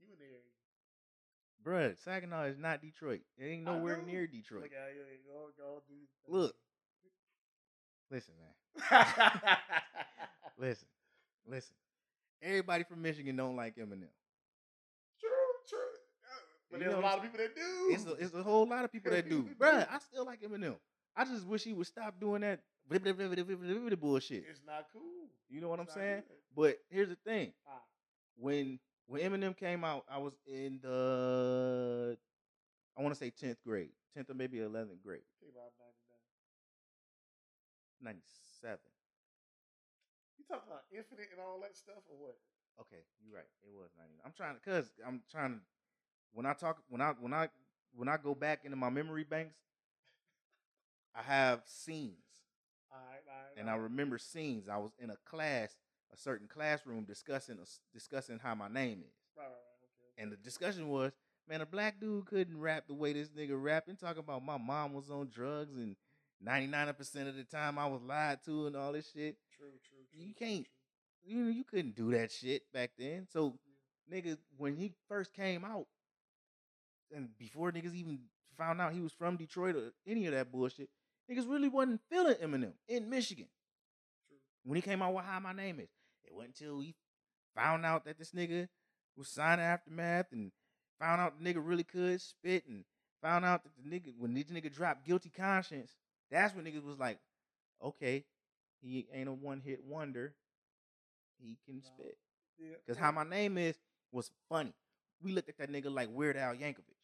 you 0.00 0.06
in 0.12 0.18
there? 0.18 1.90
Bruh, 1.90 2.02
Saginaw 2.02 2.44
is 2.44 2.58
not 2.58 2.80
Detroit. 2.80 3.20
It 3.36 3.44
ain't 3.44 3.64
nowhere 3.64 4.00
near 4.06 4.26
Detroit. 4.26 4.62
Look 4.62 4.72
out 4.72 5.52
go 5.56 5.82
go. 6.26 6.38
Look. 6.38 6.54
Listen, 8.10 8.34
man. 8.40 9.28
Listen. 10.58 10.88
Listen. 11.46 11.74
Everybody 12.42 12.84
from 12.84 13.02
Michigan 13.02 13.36
don't 13.36 13.56
like 13.56 13.76
Eminem. 13.76 14.08
But 16.70 16.80
there's 16.80 16.94
a 16.94 16.98
lot 16.98 17.16
of 17.16 17.22
people 17.22 17.38
that 17.38 17.54
do. 17.56 17.88
It's 17.90 18.04
a, 18.06 18.12
it's 18.12 18.34
a 18.34 18.42
whole 18.42 18.66
lot 18.66 18.84
of 18.84 18.92
people 18.92 19.10
that 19.12 19.28
do. 19.28 19.48
Bruh, 19.58 19.86
I 19.90 19.98
still 19.98 20.24
like 20.26 20.42
Eminem. 20.42 20.76
I 21.16 21.24
just 21.24 21.46
wish 21.46 21.64
he 21.64 21.72
would 21.72 21.86
stop 21.86 22.20
doing 22.20 22.42
that 22.42 22.60
bullshit. 24.00 24.44
It's 24.48 24.60
not 24.66 24.86
cool. 24.92 25.28
You 25.48 25.60
know 25.60 25.68
what 25.68 25.80
I'm 25.80 25.88
saying? 25.88 26.22
good. 26.26 26.36
But 26.54 26.78
here's 26.90 27.08
the 27.08 27.16
thing. 27.16 27.52
Ah, 27.66 27.80
when 28.36 28.78
when 29.06 29.22
Eminem 29.22 29.56
came 29.56 29.84
out, 29.84 30.04
I 30.10 30.18
was 30.18 30.34
in 30.46 30.80
the 30.82 32.16
I 32.96 33.02
want 33.02 33.14
to 33.14 33.18
say 33.18 33.30
tenth 33.30 33.62
grade, 33.64 33.90
tenth 34.14 34.30
or 34.30 34.34
maybe 34.34 34.60
eleventh 34.60 35.02
grade, 35.02 35.22
think 35.40 35.52
about 35.52 35.72
99. 38.00 38.14
ninety 38.14 38.22
seven. 38.60 38.92
You 40.38 40.44
talking 40.44 40.68
about 40.68 40.84
Infinite 40.90 41.30
and 41.32 41.40
all 41.40 41.58
that 41.62 41.76
stuff, 41.76 42.02
or 42.10 42.16
what? 42.18 42.36
Okay, 42.80 43.02
you're 43.24 43.34
right. 43.34 43.50
It 43.66 43.74
was 43.74 43.90
ninety. 43.98 44.18
I'm 44.24 44.32
trying 44.36 44.54
to, 44.54 44.60
cause 44.62 44.90
I'm 45.06 45.22
trying 45.30 45.58
to. 45.58 45.60
When 46.32 46.46
I 46.46 46.52
talk, 46.54 46.78
when 46.88 47.00
I 47.00 47.12
when 47.20 47.32
I 47.34 47.48
when 47.94 48.08
I 48.08 48.16
go 48.16 48.34
back 48.34 48.60
into 48.64 48.76
my 48.76 48.90
memory 48.90 49.24
banks, 49.24 49.54
I 51.14 51.22
have 51.22 51.62
scenes, 51.66 52.14
All 52.92 52.98
right, 52.98 53.20
all 53.26 53.34
right. 53.42 53.60
and 53.60 53.68
I 53.70 53.74
remember 53.74 54.18
scenes. 54.18 54.68
I 54.68 54.76
was 54.76 54.92
in 54.98 55.10
a 55.10 55.16
class, 55.24 55.76
a 56.12 56.16
certain 56.16 56.46
classroom, 56.48 57.04
discussing 57.04 57.58
discussing 57.92 58.38
how 58.38 58.54
my 58.54 58.68
name 58.68 59.00
is. 59.00 59.14
Right, 59.36 59.44
right, 59.44 59.50
right. 59.50 59.52
Okay. 60.16 60.22
And 60.22 60.32
the 60.32 60.36
discussion 60.36 60.88
was, 60.88 61.12
man, 61.48 61.60
a 61.60 61.66
black 61.66 61.98
dude 62.00 62.26
couldn't 62.26 62.58
rap 62.60 62.84
the 62.86 62.94
way 62.94 63.12
this 63.12 63.30
nigga 63.30 63.60
rapping, 63.60 63.96
talking 63.96 64.20
about 64.20 64.44
my 64.44 64.58
mom 64.58 64.92
was 64.92 65.10
on 65.10 65.28
drugs 65.32 65.74
and 65.76 65.96
99% 66.46 67.28
of 67.28 67.34
the 67.36 67.44
time 67.44 67.78
I 67.78 67.86
was 67.86 68.02
lied 68.02 68.38
to 68.44 68.68
and 68.68 68.76
all 68.76 68.92
this 68.92 69.10
shit. 69.12 69.36
True, 69.56 69.66
true, 69.88 70.04
true. 70.12 70.24
You 70.26 70.34
can't- 70.34 70.64
true. 70.64 70.72
You 71.24 71.44
know, 71.44 71.50
you 71.50 71.64
couldn't 71.64 71.96
do 71.96 72.12
that 72.12 72.30
shit 72.30 72.62
back 72.72 72.92
then. 72.96 73.26
So, 73.30 73.58
nigga, 74.10 74.38
when 74.56 74.76
he 74.76 74.94
first 75.08 75.34
came 75.34 75.64
out, 75.64 75.86
and 77.14 77.28
before 77.38 77.72
niggas 77.72 77.94
even 77.94 78.18
found 78.56 78.80
out 78.80 78.92
he 78.92 79.00
was 79.00 79.12
from 79.12 79.36
Detroit 79.36 79.76
or 79.76 79.92
any 80.06 80.26
of 80.26 80.32
that 80.32 80.50
bullshit, 80.50 80.88
niggas 81.30 81.48
really 81.48 81.68
wasn't 81.68 82.00
feeling 82.10 82.34
Eminem 82.34 82.72
in 82.88 83.08
Michigan. 83.08 83.46
True. 84.28 84.38
When 84.64 84.76
he 84.76 84.82
came 84.82 85.02
out 85.02 85.14
with 85.14 85.24
How 85.24 85.40
My 85.40 85.52
Name 85.52 85.80
Is. 85.80 85.88
It 86.24 86.34
wasn't 86.34 86.60
until 86.60 86.80
he 86.80 86.94
found 87.54 87.86
out 87.86 88.04
that 88.04 88.18
this 88.18 88.32
nigga 88.32 88.68
was 89.16 89.28
signing 89.28 89.64
Aftermath 89.64 90.26
and 90.32 90.52
found 91.00 91.20
out 91.20 91.34
the 91.38 91.44
nigga 91.48 91.60
really 91.62 91.84
could 91.84 92.20
spit 92.20 92.66
and 92.68 92.84
found 93.22 93.44
out 93.44 93.62
that 93.64 93.72
the 93.76 93.88
nigga, 93.88 94.12
when 94.18 94.34
this 94.34 94.44
nigga 94.44 94.72
dropped 94.72 95.06
Guilty 95.06 95.30
Conscience, 95.30 95.94
that's 96.30 96.54
when 96.54 96.64
niggas 96.64 96.84
was 96.84 96.98
like, 96.98 97.18
okay, 97.82 98.24
he 98.80 99.06
ain't 99.12 99.28
a 99.28 99.32
one 99.32 99.60
hit 99.60 99.84
wonder. 99.84 100.34
He 101.40 101.56
can 101.64 101.82
spit. 101.82 102.18
Because 102.58 103.00
well, 103.00 103.06
How 103.06 103.12
My 103.12 103.24
Name 103.24 103.58
Is 103.58 103.76
was 104.12 104.30
funny. 104.48 104.74
We 105.22 105.32
looked 105.32 105.48
at 105.48 105.58
that 105.58 105.70
nigga 105.70 105.92
like 105.92 106.08
Weird 106.12 106.36
Al 106.36 106.54
Yankovic. 106.54 106.97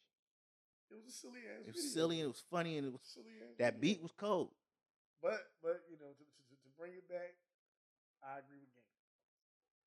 It 0.91 0.95
was 1.01 1.07
a 1.09 1.15
silly 1.15 1.41
ass. 1.49 1.65
It 1.65 1.73
was 1.73 1.81
video. 1.83 1.93
silly 1.97 2.17
and 2.21 2.25
it 2.29 2.33
was 2.35 2.43
funny 2.49 2.77
and 2.77 2.87
it 2.87 2.93
was 2.93 3.01
silly 3.03 3.33
that 3.59 3.75
video. 3.75 3.81
beat 3.81 4.01
was 4.03 4.13
cold. 4.15 4.51
But 5.21 5.41
but 5.61 5.81
you 5.89 5.97
know 5.97 6.13
to, 6.13 6.23
to, 6.23 6.41
to- 6.53 6.73
bring 6.77 6.91
it 6.91 7.07
back, 7.07 7.31
I 8.19 8.43
agree 8.43 8.59
with 8.59 8.75
Game. 8.75 8.83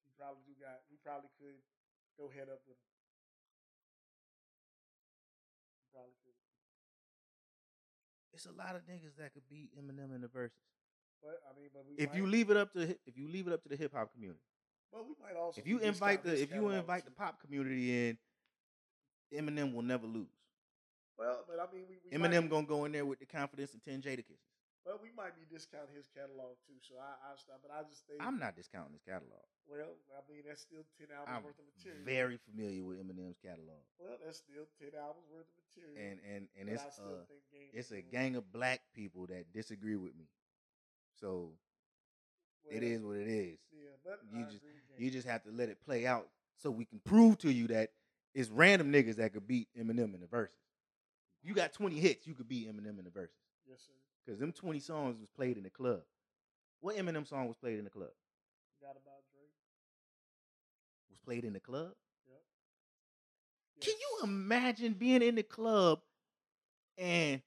He 0.04 0.10
probably 0.16 0.40
do 0.48 0.56
got. 0.56 0.80
He 0.88 0.96
probably 1.04 1.28
could 1.36 1.60
go 2.16 2.32
head 2.32 2.48
up 2.48 2.64
with 2.64 2.80
him. 2.80 2.92
He 5.84 5.86
probably 5.92 6.16
could. 6.24 6.32
It's 8.32 8.46
a 8.48 8.56
lot 8.56 8.72
of 8.74 8.82
niggas 8.88 9.16
that 9.20 9.34
could 9.34 9.44
beat 9.50 9.68
Eminem 9.76 10.14
in 10.14 10.22
the 10.24 10.28
Verzuz. 10.32 10.64
But 11.22 11.42
I 11.44 11.52
mean, 11.60 11.68
but 11.74 11.84
we 11.84 11.96
If 12.02 12.10
might, 12.10 12.16
you 12.16 12.26
leave 12.26 12.48
it 12.50 12.56
up 12.56 12.72
to 12.72 12.82
if 13.04 13.16
you 13.16 13.28
leave 13.28 13.46
it 13.46 13.52
up 13.52 13.62
to 13.64 13.68
the 13.68 13.76
hip 13.76 13.92
hop 13.94 14.12
community. 14.14 14.40
but 14.92 15.04
we 15.04 15.14
might 15.22 15.36
also 15.38 15.60
If 15.60 15.66
you 15.66 15.78
invite 15.80 16.24
the 16.24 16.40
if 16.40 16.52
you 16.54 16.68
invite 16.70 17.04
the 17.04 17.10
pop 17.10 17.40
community 17.40 18.08
in, 18.08 18.18
Eminem 19.34 19.74
will 19.74 19.82
never 19.82 20.06
lose. 20.06 20.32
Well, 21.18 21.42
but 21.50 21.58
I 21.58 21.66
mean, 21.74 21.84
we, 21.90 21.98
we 21.98 22.14
Eminem 22.14 22.46
might, 22.46 22.50
gonna 22.50 22.66
go 22.66 22.84
in 22.86 22.92
there 22.92 23.04
with 23.04 23.18
the 23.18 23.26
confidence 23.26 23.74
and 23.74 23.82
ten 23.82 24.00
Jadakisses. 24.00 24.38
Well, 24.86 25.02
we 25.02 25.10
might 25.12 25.36
be 25.36 25.44
discounting 25.50 25.92
his 25.92 26.08
catalog 26.08 26.56
too. 26.64 26.78
So 26.80 26.94
I 26.96 27.12
I 27.20 27.36
stop. 27.36 27.60
But 27.60 27.74
I 27.74 27.82
just 27.84 28.06
think 28.06 28.22
I'm 28.22 28.38
not 28.38 28.54
discounting 28.56 28.94
his 28.94 29.02
catalog. 29.02 29.42
Well, 29.66 29.98
I 30.14 30.22
mean 30.30 30.46
that's 30.46 30.62
still 30.62 30.86
ten 30.96 31.10
albums 31.12 31.28
I'm 31.28 31.42
worth 31.44 31.58
of 31.58 31.66
material. 31.76 32.06
very 32.06 32.38
familiar 32.48 32.80
with 32.86 32.96
Eminem's 33.02 33.36
catalog, 33.42 33.82
well. 33.98 34.16
That's 34.24 34.38
still 34.38 34.64
ten 34.78 34.94
albums 34.94 35.26
worth 35.28 35.50
of 35.50 35.58
material. 35.66 35.92
and 35.98 36.16
and 36.22 36.42
and 36.54 36.64
but 36.70 36.78
it's 36.86 36.98
uh 37.02 37.26
it's 37.74 37.90
a 37.90 38.00
gang 38.00 38.38
of 38.38 38.48
black 38.54 38.80
people 38.94 39.26
that 39.26 39.52
disagree 39.52 39.98
with 39.98 40.14
me. 40.16 40.30
So 41.20 41.50
it 42.70 42.80
well, 42.80 42.90
is 42.94 43.02
what 43.02 43.16
it 43.18 43.28
is. 43.28 43.58
Yeah, 43.74 43.90
but 44.06 44.22
You 44.32 44.46
I 44.46 44.48
just- 44.48 44.64
You 44.96 45.10
just 45.10 45.26
have 45.28 45.42
to 45.44 45.50
let 45.50 45.68
it 45.68 45.84
play 45.84 46.06
out 46.06 46.28
so 46.56 46.70
we 46.70 46.84
can 46.84 46.98
prove 47.00 47.38
to 47.38 47.52
you 47.52 47.66
that 47.68 47.90
it's 48.34 48.50
random 48.50 48.92
niggas 48.92 49.16
that 49.16 49.32
could 49.32 49.46
beat 49.46 49.68
Eminem 49.78 50.14
in 50.14 50.20
the 50.20 50.26
Verzuz. 50.26 50.48
You 51.42 51.54
got 51.54 51.72
20 51.72 51.96
hits, 51.98 52.26
you 52.26 52.34
could 52.34 52.48
beat 52.48 52.68
Eminem 52.68 52.98
in 52.98 53.04
the 53.04 53.10
Verzuz. 53.10 53.28
yes, 53.68 53.80
sir. 53.86 53.92
Because 54.24 54.40
them 54.40 54.52
20 54.52 54.80
songs 54.80 55.20
was 55.20 55.30
played 55.30 55.56
in 55.56 55.62
the 55.62 55.70
club. 55.70 56.00
What 56.80 56.96
Eminem 56.96 57.26
song 57.26 57.48
was 57.48 57.56
played 57.56 57.78
in 57.78 57.84
the 57.84 57.90
club? 57.90 58.10
Forgot 58.78 58.92
about 58.92 59.22
Drake. 59.32 59.52
Was 61.10 61.18
played 61.18 61.44
in 61.44 61.52
the 61.54 61.60
club? 61.60 61.92
Yep. 62.28 62.40
Can 63.82 63.94
you 64.00 64.24
imagine 64.24 64.94
being 64.94 65.22
in 65.22 65.36
the 65.36 65.42
club 65.42 66.00
And 66.98 67.40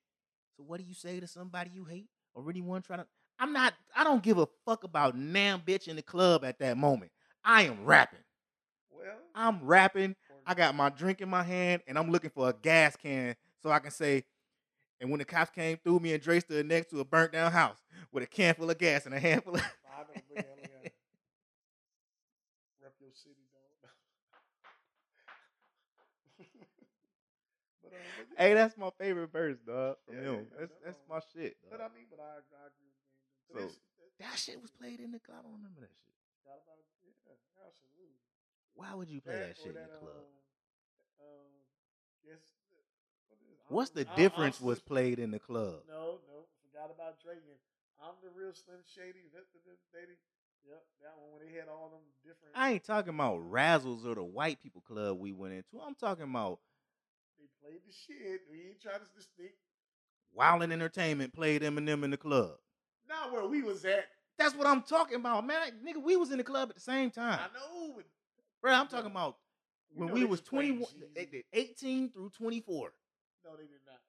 so, 0.58 0.64
what 0.64 0.80
do 0.80 0.86
you 0.86 0.94
say 0.94 1.20
to 1.20 1.28
somebody 1.28 1.72
you 1.74 1.86
hate 1.86 2.10
or 2.34 2.44
really 2.44 2.62
want 2.62 2.86
trying 2.86 3.00
to? 3.00 3.08
I'm 3.40 3.54
not. 3.54 3.74
I 3.96 4.04
don't 4.04 4.24
give 4.24 4.38
a 4.38 4.48
fuck 4.66 4.84
about 4.84 5.16
damn 5.16 5.62
bitch 5.62 5.88
in 5.88 5.96
the 5.98 6.02
club 6.02 6.46
at 6.46 6.60
that 6.60 6.78
moment. 6.78 7.12
I 7.44 7.64
am 7.64 7.86
rapping. 7.86 8.20
Well, 8.92 9.18
I'm 9.36 9.60
rapping. 9.64 10.16
I 10.46 10.54
got 10.54 10.76
my 10.76 10.90
drink 10.90 11.22
in 11.22 11.30
my 11.30 11.44
hand, 11.44 11.82
and 11.88 11.98
I'm 11.98 12.12
looking 12.12 12.32
for 12.32 12.50
a 12.50 12.54
gas 12.54 12.96
can 12.96 13.36
so 13.62 13.72
I 13.72 13.80
can 13.80 13.92
say. 13.92 14.24
And 15.00 15.10
when 15.10 15.18
the 15.18 15.26
cops 15.26 15.50
came 15.50 15.78
through, 15.78 16.00
me 16.00 16.14
and 16.14 16.22
Dre 16.22 16.40
stood 16.40 16.68
next 16.68 16.92
to 16.92 17.00
a 17.00 17.06
burnt 17.06 17.32
down 17.34 17.52
house 17.52 17.78
with 18.12 18.24
a 18.24 18.28
can 18.28 18.54
full 18.54 18.70
of 18.70 18.78
gas 18.78 19.06
and 19.06 19.16
a 19.16 19.20
handful 19.20 19.56
of. 19.56 19.62
I 19.62 20.02
know, 20.02 20.22
but 20.30 20.38
yeah, 20.38 20.44
look. 20.62 20.94
Rep 22.82 22.94
your 23.02 23.10
city, 23.14 23.50
dog. 23.50 23.90
but, 27.84 27.94
uh, 27.94 27.98
hey, 28.38 28.54
that's 28.54 28.78
my 28.78 28.90
favorite 29.00 29.32
verse, 29.32 29.58
dog. 29.66 29.98
From 30.06 30.18
Yeah, 30.18 30.38
him. 30.38 30.46
That's 30.58 30.74
that's 30.86 31.02
my 31.10 31.20
shit. 31.34 31.58
But. 31.70 31.82
I 31.82 31.90
mean, 31.98 32.06
but 32.10 32.20
I, 32.22 32.42
I 32.42 32.70
agree 32.70 32.94
with 33.50 33.74
you. 33.74 33.74
So, 33.74 34.22
That 34.22 34.38
shit 34.38 34.62
was 34.62 34.70
played 34.70 35.00
in 35.00 35.12
the 35.12 35.20
club. 35.20 35.40
I 35.40 35.50
don't 35.50 35.58
remember 35.58 35.82
that 35.82 35.94
shit. 35.98 36.14
forgot 36.46 36.62
about 36.62 36.78
yeah, 37.02 37.66
absolutely. 37.66 38.22
Why 38.78 38.94
would 38.94 39.10
you 39.10 39.22
play 39.22 39.34
that, 39.34 39.58
or 39.58 39.62
shit 39.62 39.76
in 39.76 39.82
the 39.82 39.98
club? 39.98 40.26
Um, 41.22 41.26
um, 41.26 41.52
yes. 42.22 42.42
What 43.72 43.84
is, 43.84 43.90
the 43.92 44.08
I'm- 44.08 44.16
difference 44.18 44.60
I'm 44.60 44.68
was 44.68 44.80
played 44.80 45.20
in 45.20 45.32
the 45.32 45.40
club? 45.40 45.82
No, 45.88 46.20
no, 46.28 46.46
forgot 46.68 46.92
about 46.94 47.22
Dre. 47.22 47.34
and 47.34 47.60
I'm 48.02 48.16
the 48.22 48.30
real 48.38 48.54
Slim 48.54 48.80
Shady. 48.96 49.30
That, 49.34 49.46
that, 49.54 49.64
that, 49.66 50.00
lady. 50.00 50.18
Yep, 50.68 50.84
that 51.02 51.14
one 51.18 51.40
when 51.40 51.48
they 51.48 51.58
had 51.58 51.68
all 51.70 51.90
them 51.90 52.02
different. 52.24 52.54
I 52.56 52.74
ain't 52.74 52.84
talking 52.84 53.14
about 53.14 53.40
Razzles 53.50 54.06
or 54.06 54.14
the 54.16 54.24
white 54.24 54.62
people 54.62 54.82
club 54.82 55.20
we 55.20 55.32
went 55.32 55.54
into. 55.54 55.84
I'm 55.84 55.96
talking 55.96 56.26
about 56.26 56.60
they 57.40 57.46
played 57.62 57.82
the 57.86 57.92
shit. 57.92 58.42
We 58.50 58.68
ain't 58.70 58.82
trying 58.82 59.00
to 59.00 59.10
distinct. 59.16 59.56
Wildin' 60.38 60.72
Entertainment 60.72 61.34
played 61.34 61.62
Eminem 61.62 62.04
in 62.04 62.12
the 62.12 62.18
club. 62.18 62.52
Not 63.10 63.32
where 63.32 63.46
we 63.48 63.64
was 63.64 63.84
at. 63.86 64.06
That's 64.38 64.56
what 64.56 64.68
I'm 64.68 64.82
talking 64.82 65.18
about, 65.18 65.46
man. 65.46 65.74
Nigga, 65.86 66.02
we 66.02 66.16
was 66.16 66.32
in 66.32 66.38
the 66.38 66.44
club 66.44 66.70
at 66.70 66.76
the 66.76 66.82
same 66.82 67.12
time. 67.12 67.40
I 67.40 67.48
know, 67.58 68.02
Bro, 68.62 68.74
I'm 68.74 68.88
talking 68.88 69.12
about 69.12 69.38
when 69.94 70.12
we 70.12 70.24
was 70.24 70.42
21, 70.42 70.82
eh, 70.82 70.86
Jeezy. 70.86 71.16
they 71.16 71.26
did 71.26 71.44
18 71.54 72.10
through 72.12 72.30
24. 72.38 72.94
No, 73.44 73.56
they 73.58 73.64
did 73.64 73.82
not. 73.86 74.02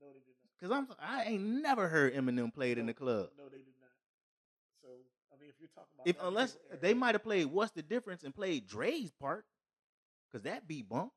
No, 0.00 0.08
they 0.08 0.20
did 0.20 0.36
not. 0.40 0.60
Cause 0.60 0.70
I'm 0.70 0.88
I 1.00 1.24
ain't 1.24 1.42
never 1.62 1.88
heard 1.88 2.14
Eminem 2.14 2.52
played 2.52 2.78
in 2.78 2.86
the 2.86 2.94
club. 2.94 3.28
No, 3.36 3.44
they 3.50 3.58
did 3.58 3.76
not. 3.80 3.90
So 4.82 4.88
I 5.32 5.40
mean, 5.40 5.50
if 5.50 5.56
you're 5.60 5.68
talking 5.74 5.92
about 5.94 6.06
If 6.08 6.16
unless 6.22 6.52
particular 6.52 6.80
they 6.80 6.94
might 6.94 7.14
have 7.14 7.22
played 7.22 7.46
What's 7.46 7.72
the 7.72 7.82
Difference 7.82 8.24
and 8.24 8.34
played 8.34 8.66
Dre's 8.66 9.12
part. 9.20 9.44
Cause 10.32 10.42
that 10.42 10.66
beat 10.66 10.88
bump. 10.88 11.12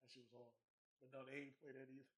that 0.00 0.10
shit 0.10 0.22
was 0.22 0.32
hard. 0.32 0.54
But 1.02 1.12
no, 1.12 1.24
they 1.28 1.36
ain't 1.36 1.60
play 1.60 1.72
that 1.76 1.88
either. 1.92 2.08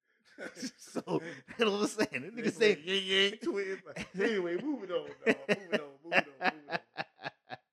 so 0.78 1.22
know 1.64 1.72
what 1.80 1.82
I'm 1.82 1.86
saying? 1.88 2.22
That 2.22 2.36
nigga 2.36 2.56
played 2.56 2.78
say 2.78 2.78
yeah, 2.84 2.94
yeah, 2.94 3.36
twins. 3.42 3.80
Anyway, 4.14 4.56
moving 4.62 4.90
on, 4.90 5.08
dog. 5.26 5.36
Moving 5.48 5.80
on, 5.80 5.90
moving 6.04 6.24
on, 6.40 6.52
moving 6.54 6.70
on, 6.70 6.80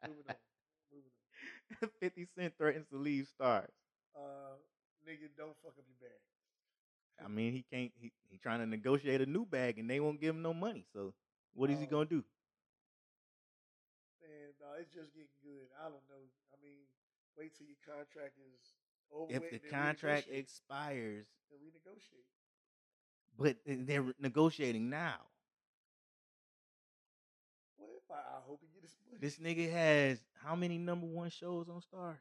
moving 0.08 0.26
on, 0.28 0.36
moving 0.92 1.12
on. 1.84 1.90
50 2.00 2.28
Cent 2.36 2.54
threatens 2.58 2.88
to 2.92 2.98
leave 2.98 3.28
Starz. 3.40 3.68
Uh, 4.16 4.58
nigga, 5.08 5.30
don't 5.38 5.56
fuck 5.64 5.78
up 5.78 5.86
your 5.88 5.98
bag. 6.10 6.20
I 7.24 7.28
mean, 7.28 7.54
he 7.54 7.64
can't. 7.64 7.92
He, 8.00 8.12
he 8.30 8.38
trying 8.38 8.60
to 8.60 8.66
negotiate 8.66 9.22
a 9.22 9.26
new 9.26 9.46
bag, 9.46 9.80
and 9.80 9.90
they 9.90 10.00
won't 10.00 10.22
give 10.22 10.36
him 10.36 10.42
no 10.42 10.54
money. 10.54 10.86
So, 10.94 11.14
what 11.54 11.70
is 11.70 11.80
he 11.80 11.86
Um, 11.86 11.90
gonna 11.92 12.06
do? 12.06 12.24
Man, 14.22 14.54
dog, 14.60 14.80
it's 14.82 14.94
just 14.94 15.14
getting 15.14 15.38
good. 15.42 15.70
I 15.80 15.90
don't 15.90 16.06
know. 16.10 16.24
I 16.54 16.58
mean, 16.62 16.86
wait 17.38 17.56
till 17.56 17.68
your 17.68 17.80
contract 17.86 18.38
is 18.40 18.76
over. 19.12 19.32
If 19.32 19.42
with, 19.42 19.52
the 19.52 19.60
contract 19.60 20.28
expires, 20.30 21.28
then 21.50 21.60
renegotiate. 21.60 22.28
but 23.38 23.58
they're 23.66 24.14
negotiating 24.20 24.90
now. 24.90 25.30
Well, 27.78 28.02
I, 28.10 28.38
I 28.38 28.40
hope 28.46 28.62
he 28.62 28.68
get 28.74 28.84
his 28.84 28.96
money. 29.06 29.20
This 29.22 29.38
nigga 29.40 29.72
has 29.72 30.20
how 30.44 30.56
many 30.56 30.78
number 30.78 31.08
one 31.08 31.30
shows 31.30 31.70
on 31.70 31.82
Starz? 31.82 32.18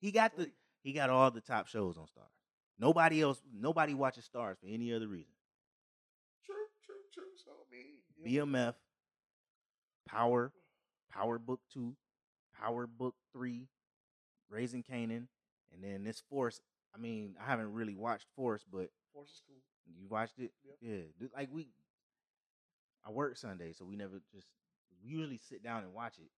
He 0.00 0.12
got 0.12 0.36
the. 0.36 0.50
He 0.82 0.92
got 0.92 1.10
all 1.10 1.30
the 1.30 1.40
top 1.40 1.66
shows 1.66 1.96
on 1.96 2.04
Starz. 2.04 2.30
Nobody 2.78 3.20
else, 3.20 3.42
nobody 3.52 3.92
watches 3.92 4.28
Starz 4.32 4.58
for 4.58 4.66
any 4.66 4.92
other 4.94 5.06
reason. 5.06 5.32
True, 6.46 6.54
true, 6.84 6.94
true. 7.12 7.24
So 7.44 7.50
I 7.50 7.70
mean, 7.70 8.46
BMF, 8.48 8.74
Power, 10.08 10.52
Power 11.12 11.38
Book 11.38 11.60
Two, 11.72 11.94
Power 12.58 12.86
Book 12.86 13.14
Three, 13.34 13.68
Raising 14.48 14.82
Kanan, 14.82 15.26
and 15.72 15.82
then 15.82 16.04
this 16.04 16.22
Force. 16.30 16.60
I 16.94 16.98
mean, 16.98 17.36
I 17.40 17.48
haven't 17.48 17.72
really 17.74 17.94
watched 17.94 18.26
Force, 18.34 18.64
but 18.70 18.90
Force 19.12 19.28
is 19.28 19.42
cool. 19.46 19.60
you 20.00 20.08
watched 20.08 20.38
it. 20.38 20.52
Yep. 20.64 20.76
Yeah, 20.80 21.28
like 21.36 21.50
we. 21.52 21.68
I 23.06 23.10
work 23.10 23.36
Sunday, 23.36 23.72
so 23.72 23.84
we 23.84 23.96
never 23.96 24.20
just 24.34 24.46
we 25.02 25.10
usually 25.10 25.38
sit 25.38 25.62
down 25.62 25.84
and 25.84 25.92
watch 25.92 26.14
it. 26.18 26.30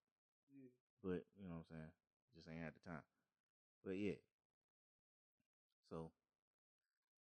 Yeah. 0.53 0.69
but 1.03 1.25
you 1.41 1.49
know 1.49 1.55
what 1.55 1.67
I'm 1.71 1.77
saying. 1.77 1.91
Just 2.35 2.49
ain't 2.49 2.63
had 2.63 2.73
the 2.75 2.91
time. 2.91 3.03
But 3.85 3.97
yeah. 3.97 4.19
So 5.93 6.09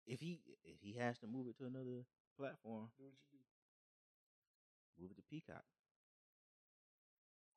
if 0.06 0.20
he 0.20 0.38
if 0.62 0.78
he 0.80 0.92
has 0.98 1.18
to 1.18 1.26
move 1.26 1.48
it 1.48 1.58
to 1.58 1.64
another 1.66 2.06
platform, 2.38 2.86
Do 2.96 3.02
what 3.02 3.18
you 3.18 3.38
do. 3.38 5.02
move 5.02 5.10
it 5.10 5.16
to 5.16 5.22
Peacock. 5.28 5.64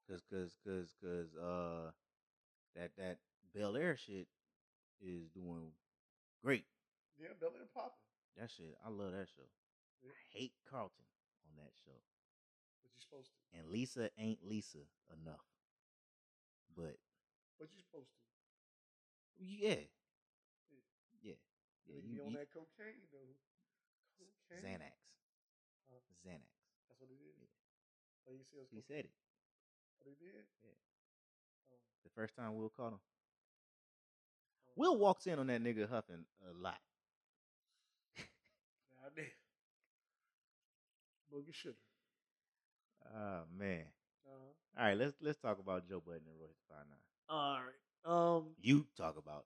Cause 0.10 0.22
cause 0.30 0.58
cause 0.66 0.96
cause 1.02 1.30
uh 1.38 1.92
that 2.76 2.92
that 2.98 3.20
Bel 3.54 3.78
Air 3.78 3.96
shit 3.96 4.28
is 5.00 5.30
doing 5.30 5.70
great. 6.44 6.66
Yeah, 7.22 7.38
Bel 7.40 7.54
Air 7.54 7.70
popping. 7.72 8.02
That 8.38 8.50
shit, 8.50 8.76
I 8.84 8.90
love 8.90 9.12
that 9.12 9.28
show. 9.30 9.46
Yeah. 10.02 10.10
I 10.10 10.40
hate 10.40 10.54
Carlton 10.70 11.06
on 11.46 11.64
that 11.64 11.72
show. 11.86 12.02
What 12.82 12.92
you 12.94 13.00
supposed 13.00 13.30
to? 13.30 13.58
And 13.60 13.70
Lisa 13.70 14.10
ain't 14.18 14.40
Lisa 14.44 14.80
enough. 15.22 15.46
But 16.76 16.98
What 17.58 17.70
you 17.72 17.82
supposed 17.86 18.10
to? 18.10 18.20
yeah. 19.38 19.86
Yeah. 21.88 21.96
You, 22.04 22.16
be 22.16 22.22
on 22.22 22.34
that 22.34 22.50
cocaine 22.52 23.06
though. 23.12 23.36
Cocaine. 24.18 24.64
Xanax. 24.64 24.98
Huh? 25.90 26.02
Xanax. 26.26 26.50
That's 26.88 27.00
what 27.02 27.10
it 27.10 27.22
is. 27.22 27.36
Yeah. 27.40 27.48
Oh, 28.28 28.34
you 28.34 28.44
see, 28.52 28.66
He 28.72 28.82
said 28.82 29.06
it. 29.06 29.12
What 30.00 30.08
he 30.10 30.16
did? 30.26 30.46
Yeah. 30.64 30.70
Oh, 31.72 31.78
The 32.04 32.10
first 32.16 32.36
time 32.36 32.56
Will 32.56 32.70
caught 32.70 32.94
him. 32.94 33.00
oh. 34.68 34.74
Will 34.76 34.98
walks 34.98 35.28
in 35.28 35.40
on 35.40 35.48
that 35.48 35.62
nigga 35.64 35.90
huffing 35.90 36.26
a 36.50 36.54
lot. 36.54 36.80
God 39.02 39.12
damn. 39.16 39.26
Boogie 41.32 41.54
sugar. 41.54 41.78
Oh 43.16 43.42
man. 43.58 43.86
Uh-huh. 44.26 44.54
All 44.78 44.86
right, 44.86 44.98
let's 44.98 45.14
let's 45.22 45.40
talk 45.40 45.60
about 45.60 45.88
Joe 45.88 46.02
Budden 46.06 46.22
and 46.28 46.40
Royce 46.40 46.60
Five 46.70 46.86
Nine. 46.90 47.00
All 47.30 47.60
right. 47.62 47.76
Um. 48.06 48.56
You 48.62 48.86
talk 48.98 49.18
about 49.18 49.46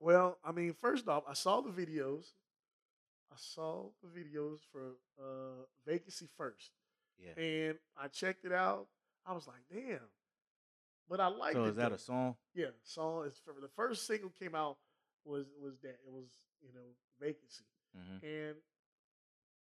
Well, 0.00 0.38
I 0.44 0.52
mean, 0.52 0.74
first 0.80 1.06
off, 1.08 1.24
I 1.28 1.34
saw 1.34 1.60
the 1.60 1.70
videos. 1.70 2.24
I 3.32 3.36
saw 3.36 3.90
the 4.02 4.08
videos 4.08 4.58
for 4.72 4.96
uh 5.20 5.64
vacancy 5.86 6.28
first, 6.36 6.70
yeah. 7.18 7.40
and 7.42 7.78
I 7.96 8.08
checked 8.08 8.44
it 8.44 8.52
out. 8.52 8.86
I 9.24 9.32
was 9.34 9.46
like, 9.46 9.62
damn. 9.72 10.00
But 11.08 11.20
I 11.20 11.28
liked 11.28 11.54
So 11.56 11.64
it. 11.64 11.68
is 11.70 11.76
that 11.76 11.90
though. 11.90 11.94
a 11.94 11.98
song? 11.98 12.34
Yeah, 12.54 12.66
song 12.82 13.30
for 13.44 13.54
the 13.60 13.68
first 13.76 14.06
single 14.06 14.30
came 14.30 14.54
out 14.54 14.78
was 15.24 15.46
was 15.62 15.74
that 15.82 15.98
it 16.04 16.10
was 16.12 16.26
you 16.60 16.72
know 16.74 16.80
vacancy, 17.20 17.64
Mm-hmm. 17.96 18.24
and 18.26 18.56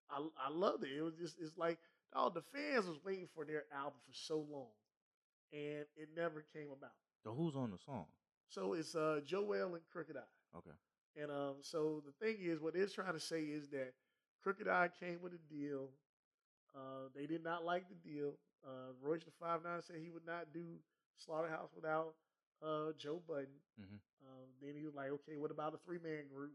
I 0.09 0.47
I 0.47 0.49
loved 0.51 0.83
it. 0.83 0.91
It 0.97 1.01
was 1.01 1.15
just 1.15 1.37
it's 1.39 1.57
like 1.57 1.77
all 2.15 2.29
the 2.29 2.41
fans 2.53 2.87
was 2.87 2.97
waiting 3.05 3.27
for 3.35 3.45
their 3.45 3.65
album 3.75 3.99
for 4.07 4.13
so 4.13 4.37
long, 4.49 4.71
and 5.53 5.85
it 5.95 6.09
never 6.15 6.45
came 6.53 6.67
about. 6.71 6.91
So 7.23 7.33
who's 7.33 7.55
on 7.55 7.69
the 7.71 7.77
song? 7.85 8.05
So 8.51 8.73
it's 8.73 8.95
uh 8.95 9.21
Joell 9.27 9.73
and 9.73 9.81
Crooked 9.91 10.17
I. 10.17 10.57
Okay. 10.57 10.75
And 11.21 11.31
um, 11.31 11.55
so 11.61 12.03
the 12.05 12.13
thing 12.25 12.37
is, 12.41 12.61
what 12.61 12.73
they're 12.73 12.87
trying 12.87 13.13
to 13.13 13.19
say 13.19 13.41
is 13.43 13.69
that 13.69 13.93
Crooked 14.43 14.67
I 14.67 14.89
came 14.99 15.19
with 15.21 15.33
a 15.33 15.53
deal. 15.53 15.89
Uh, 16.75 17.09
they 17.15 17.25
did 17.25 17.43
not 17.43 17.65
like 17.65 17.85
the 17.89 17.95
deal. 18.09 18.33
Uh, 18.65 18.93
Royce 19.01 19.23
the 19.25 19.31
Five 19.39 19.63
Nine 19.63 19.81
said 19.81 19.97
he 20.01 20.11
would 20.11 20.25
not 20.25 20.53
do 20.53 20.63
Slaughterhouse 21.17 21.71
without 21.75 22.13
uh, 22.63 22.91
Joe 22.97 23.21
Budden. 23.27 23.59
Mhm. 23.81 23.99
Um, 24.23 24.47
then 24.61 24.75
he 24.77 24.85
was 24.85 24.93
like, 24.95 25.09
okay, 25.11 25.37
what 25.37 25.51
about 25.51 25.73
a 25.73 25.77
three 25.77 25.99
man 26.03 26.27
group? 26.33 26.53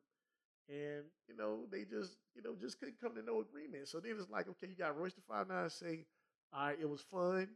And 0.69 1.05
you 1.29 1.37
know, 1.37 1.67
they 1.71 1.85
just 1.85 2.17
you 2.35 2.43
know 2.43 2.55
just 2.61 2.79
couldn't 2.79 3.01
come 3.01 3.15
to 3.17 3.23
no 3.23 3.41
agreement. 3.41 3.89
So 3.89 4.01
then 4.01 4.17
it's 4.19 4.31
like, 4.31 4.49
okay, 4.49 4.69
you 4.69 4.77
got 4.77 4.97
Royce 4.99 5.15
the 5.15 5.23
Five 5.29 5.49
Nine 5.49 5.71
say, 5.71 6.07
all 6.53 6.67
right, 6.69 6.79
it 6.81 6.89
was 6.89 7.03
fun, 7.03 7.49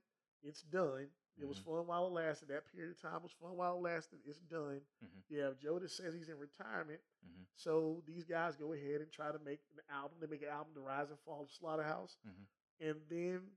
it's 0.43 0.63
done. 0.63 1.09
It 1.41 1.49
was 1.49 1.59
Mhm. 1.59 1.65
fun 1.65 1.87
while 1.87 2.07
it 2.07 2.11
lasted. 2.11 2.49
That 2.49 2.67
period 2.67 2.91
of 2.97 3.01
time 3.01 3.23
was 3.23 3.33
fun 3.33 3.57
while 3.57 3.77
it 3.77 3.81
lasted. 3.81 4.21
It's 4.27 4.41
done. 4.41 4.81
Mhm. 5.03 5.23
You 5.29 5.41
have 5.41 5.59
Joe 5.59 5.79
that 5.79 5.91
says 5.91 6.15
he's 6.15 6.29
in 6.29 6.39
retirement. 6.39 7.01
Mhm. 7.27 7.47
So 7.55 8.03
these 8.07 8.25
guys 8.25 8.57
go 8.57 8.73
ahead 8.73 9.01
and 9.01 9.11
try 9.11 9.33
to 9.33 9.39
make 9.39 9.61
an 9.73 9.81
album. 9.89 10.19
They 10.21 10.27
make 10.27 10.43
an 10.43 10.49
album, 10.49 10.75
The 10.75 10.81
Rise 10.81 11.11
and 11.11 11.19
Fall 11.21 11.43
of 11.43 11.51
Slaughterhouse. 11.51 12.17
Mhm. 12.27 12.47
And 12.81 13.09
then 13.09 13.57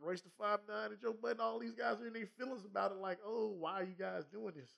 Royce 0.00 0.22
the 0.22 0.30
Five 0.30 0.66
Nine 0.66 0.92
and 0.92 1.00
Joe 1.00 1.12
Budden, 1.12 1.40
all 1.40 1.58
these 1.58 1.74
guys 1.74 2.00
are 2.00 2.06
in 2.06 2.12
their 2.12 2.26
feelings 2.26 2.64
about 2.64 2.92
it, 2.92 2.96
like, 2.96 3.20
oh, 3.24 3.48
why 3.48 3.74
are 3.80 3.84
you 3.84 3.94
guys 3.94 4.26
doing 4.26 4.54
this? 4.54 4.76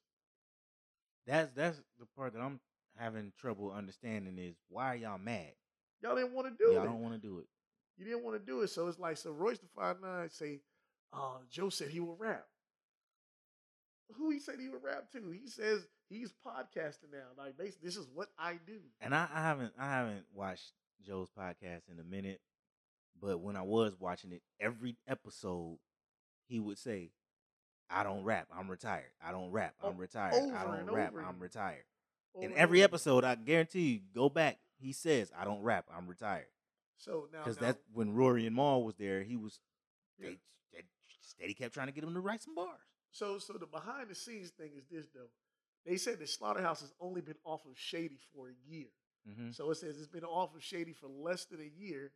That's 1.27 1.51
that's 1.55 1.83
the 1.99 2.07
part 2.07 2.33
that 2.35 2.41
I'm 2.41 2.61
having 2.97 3.33
trouble 3.33 3.73
understanding 3.73 4.39
is 4.39 4.57
why 4.69 4.93
are 4.93 4.97
y'all 4.97 5.19
mad? 5.19 5.55
Y'all 6.01 6.15
didn't 6.15 6.33
want 6.33 6.49
to 6.49 6.55
do 6.65 6.71
it. 6.71 6.75
Y'all 6.75 6.85
don't 6.85 7.03
want 7.03 7.15
to 7.15 7.21
do 7.21 7.39
it. 7.41 7.49
You 7.97 8.05
didn't 8.05 8.23
want 8.23 8.39
to 8.39 8.45
do 8.45 8.61
it. 8.61 8.69
So 8.69 8.87
it's 8.89 8.99
like, 8.99 9.17
so 9.17 9.33
Royce 9.33 9.59
the 9.59 9.67
Five 9.69 10.01
Nine 10.01 10.29
say, 10.31 10.61
uh, 11.13 11.39
Joe 11.51 11.69
said 11.71 11.89
he 11.89 12.01
will 12.01 12.17
rap. 12.17 12.47
Who 14.17 14.31
he 14.31 14.39
said 14.39 14.57
he 14.61 14.69
would 14.69 14.83
rap 14.85 15.11
to? 15.13 15.31
He 15.33 15.49
says 15.49 15.87
he's 16.09 16.33
podcasting 16.47 17.11
now. 17.13 17.27
Like 17.37 17.59
basically, 17.59 17.89
this 17.89 17.97
is 17.97 18.07
what 18.15 18.29
I 18.39 18.59
do. 18.67 18.79
And 19.01 19.15
I, 19.15 19.27
I 19.33 19.43
haven't 19.43 19.73
I 19.79 19.87
haven't 19.91 20.25
watched 20.33 20.73
Joe's 21.05 21.29
podcast 21.37 21.83
in 21.91 21.99
a 21.99 22.05
minute, 22.05 22.41
but 23.21 23.41
when 23.41 23.57
I 23.57 23.63
was 23.63 23.95
watching 23.99 24.31
it, 24.33 24.43
every 24.61 24.97
episode 25.09 25.79
he 26.47 26.61
would 26.61 26.79
say, 26.79 27.11
"I 27.91 28.05
don't 28.05 28.23
rap. 28.23 28.47
I'm 28.57 28.71
retired. 28.71 29.11
I 29.21 29.33
don't 29.33 29.51
rap. 29.51 29.75
I'm 29.83 29.97
retired. 29.97 30.35
I 30.55 30.65
don't 30.65 30.93
rap. 30.93 31.13
I'm 31.27 31.41
retired." 31.41 31.85
In 32.41 32.53
every 32.53 32.83
episode, 32.83 33.25
I 33.25 33.35
guarantee 33.35 33.89
you, 33.95 34.01
go 34.15 34.29
back. 34.29 34.59
He 34.79 34.93
says, 34.93 35.33
"I 35.37 35.45
don't 35.45 35.63
rap. 35.63 35.87
I'm 35.97 36.07
retired." 36.07 36.47
So 36.99 37.29
now, 37.33 37.41
Because 37.41 37.57
that's 37.57 37.79
when 37.93 38.15
Rory 38.15 38.47
and 38.47 38.55
Mal 38.55 38.85
was 38.85 38.95
there. 38.97 39.23
He 39.25 39.37
was 39.37 39.59
Yeah. 40.19 40.29
they, 40.31 40.37
they 40.73 40.85
steady 41.37 41.55
kept 41.55 41.75
trying 41.75 41.87
to 41.87 41.93
get 41.93 42.05
him 42.05 42.15
to 42.15 42.21
write 42.21 42.43
some 42.43 42.55
bars. 42.55 42.81
so 43.13 43.39
so 43.39 43.53
the 43.55 43.67
behind 43.67 44.09
the 44.09 44.15
scenes 44.15 44.51
thing 44.51 44.73
is 44.77 44.85
this 44.91 45.07
though. 45.15 45.31
They 45.85 45.97
said 45.97 46.19
the 46.19 46.27
slaughterhouse 46.27 46.81
has 46.81 46.93
only 47.01 47.21
been 47.21 47.37
off 47.45 47.65
of 47.65 47.79
Shady 47.79 48.19
for 48.35 48.49
a 48.49 48.55
year. 48.69 48.89
Mm-hmm. 49.29 49.53
So 49.53 49.71
it 49.71 49.77
says 49.77 49.97
it's 49.99 50.09
been 50.09 50.25
off 50.25 50.55
of 50.57 50.63
Shady 50.63 50.93
for 50.93 51.07
less 51.09 51.45
than 51.45 51.61
a 51.61 51.71
year, 51.81 52.11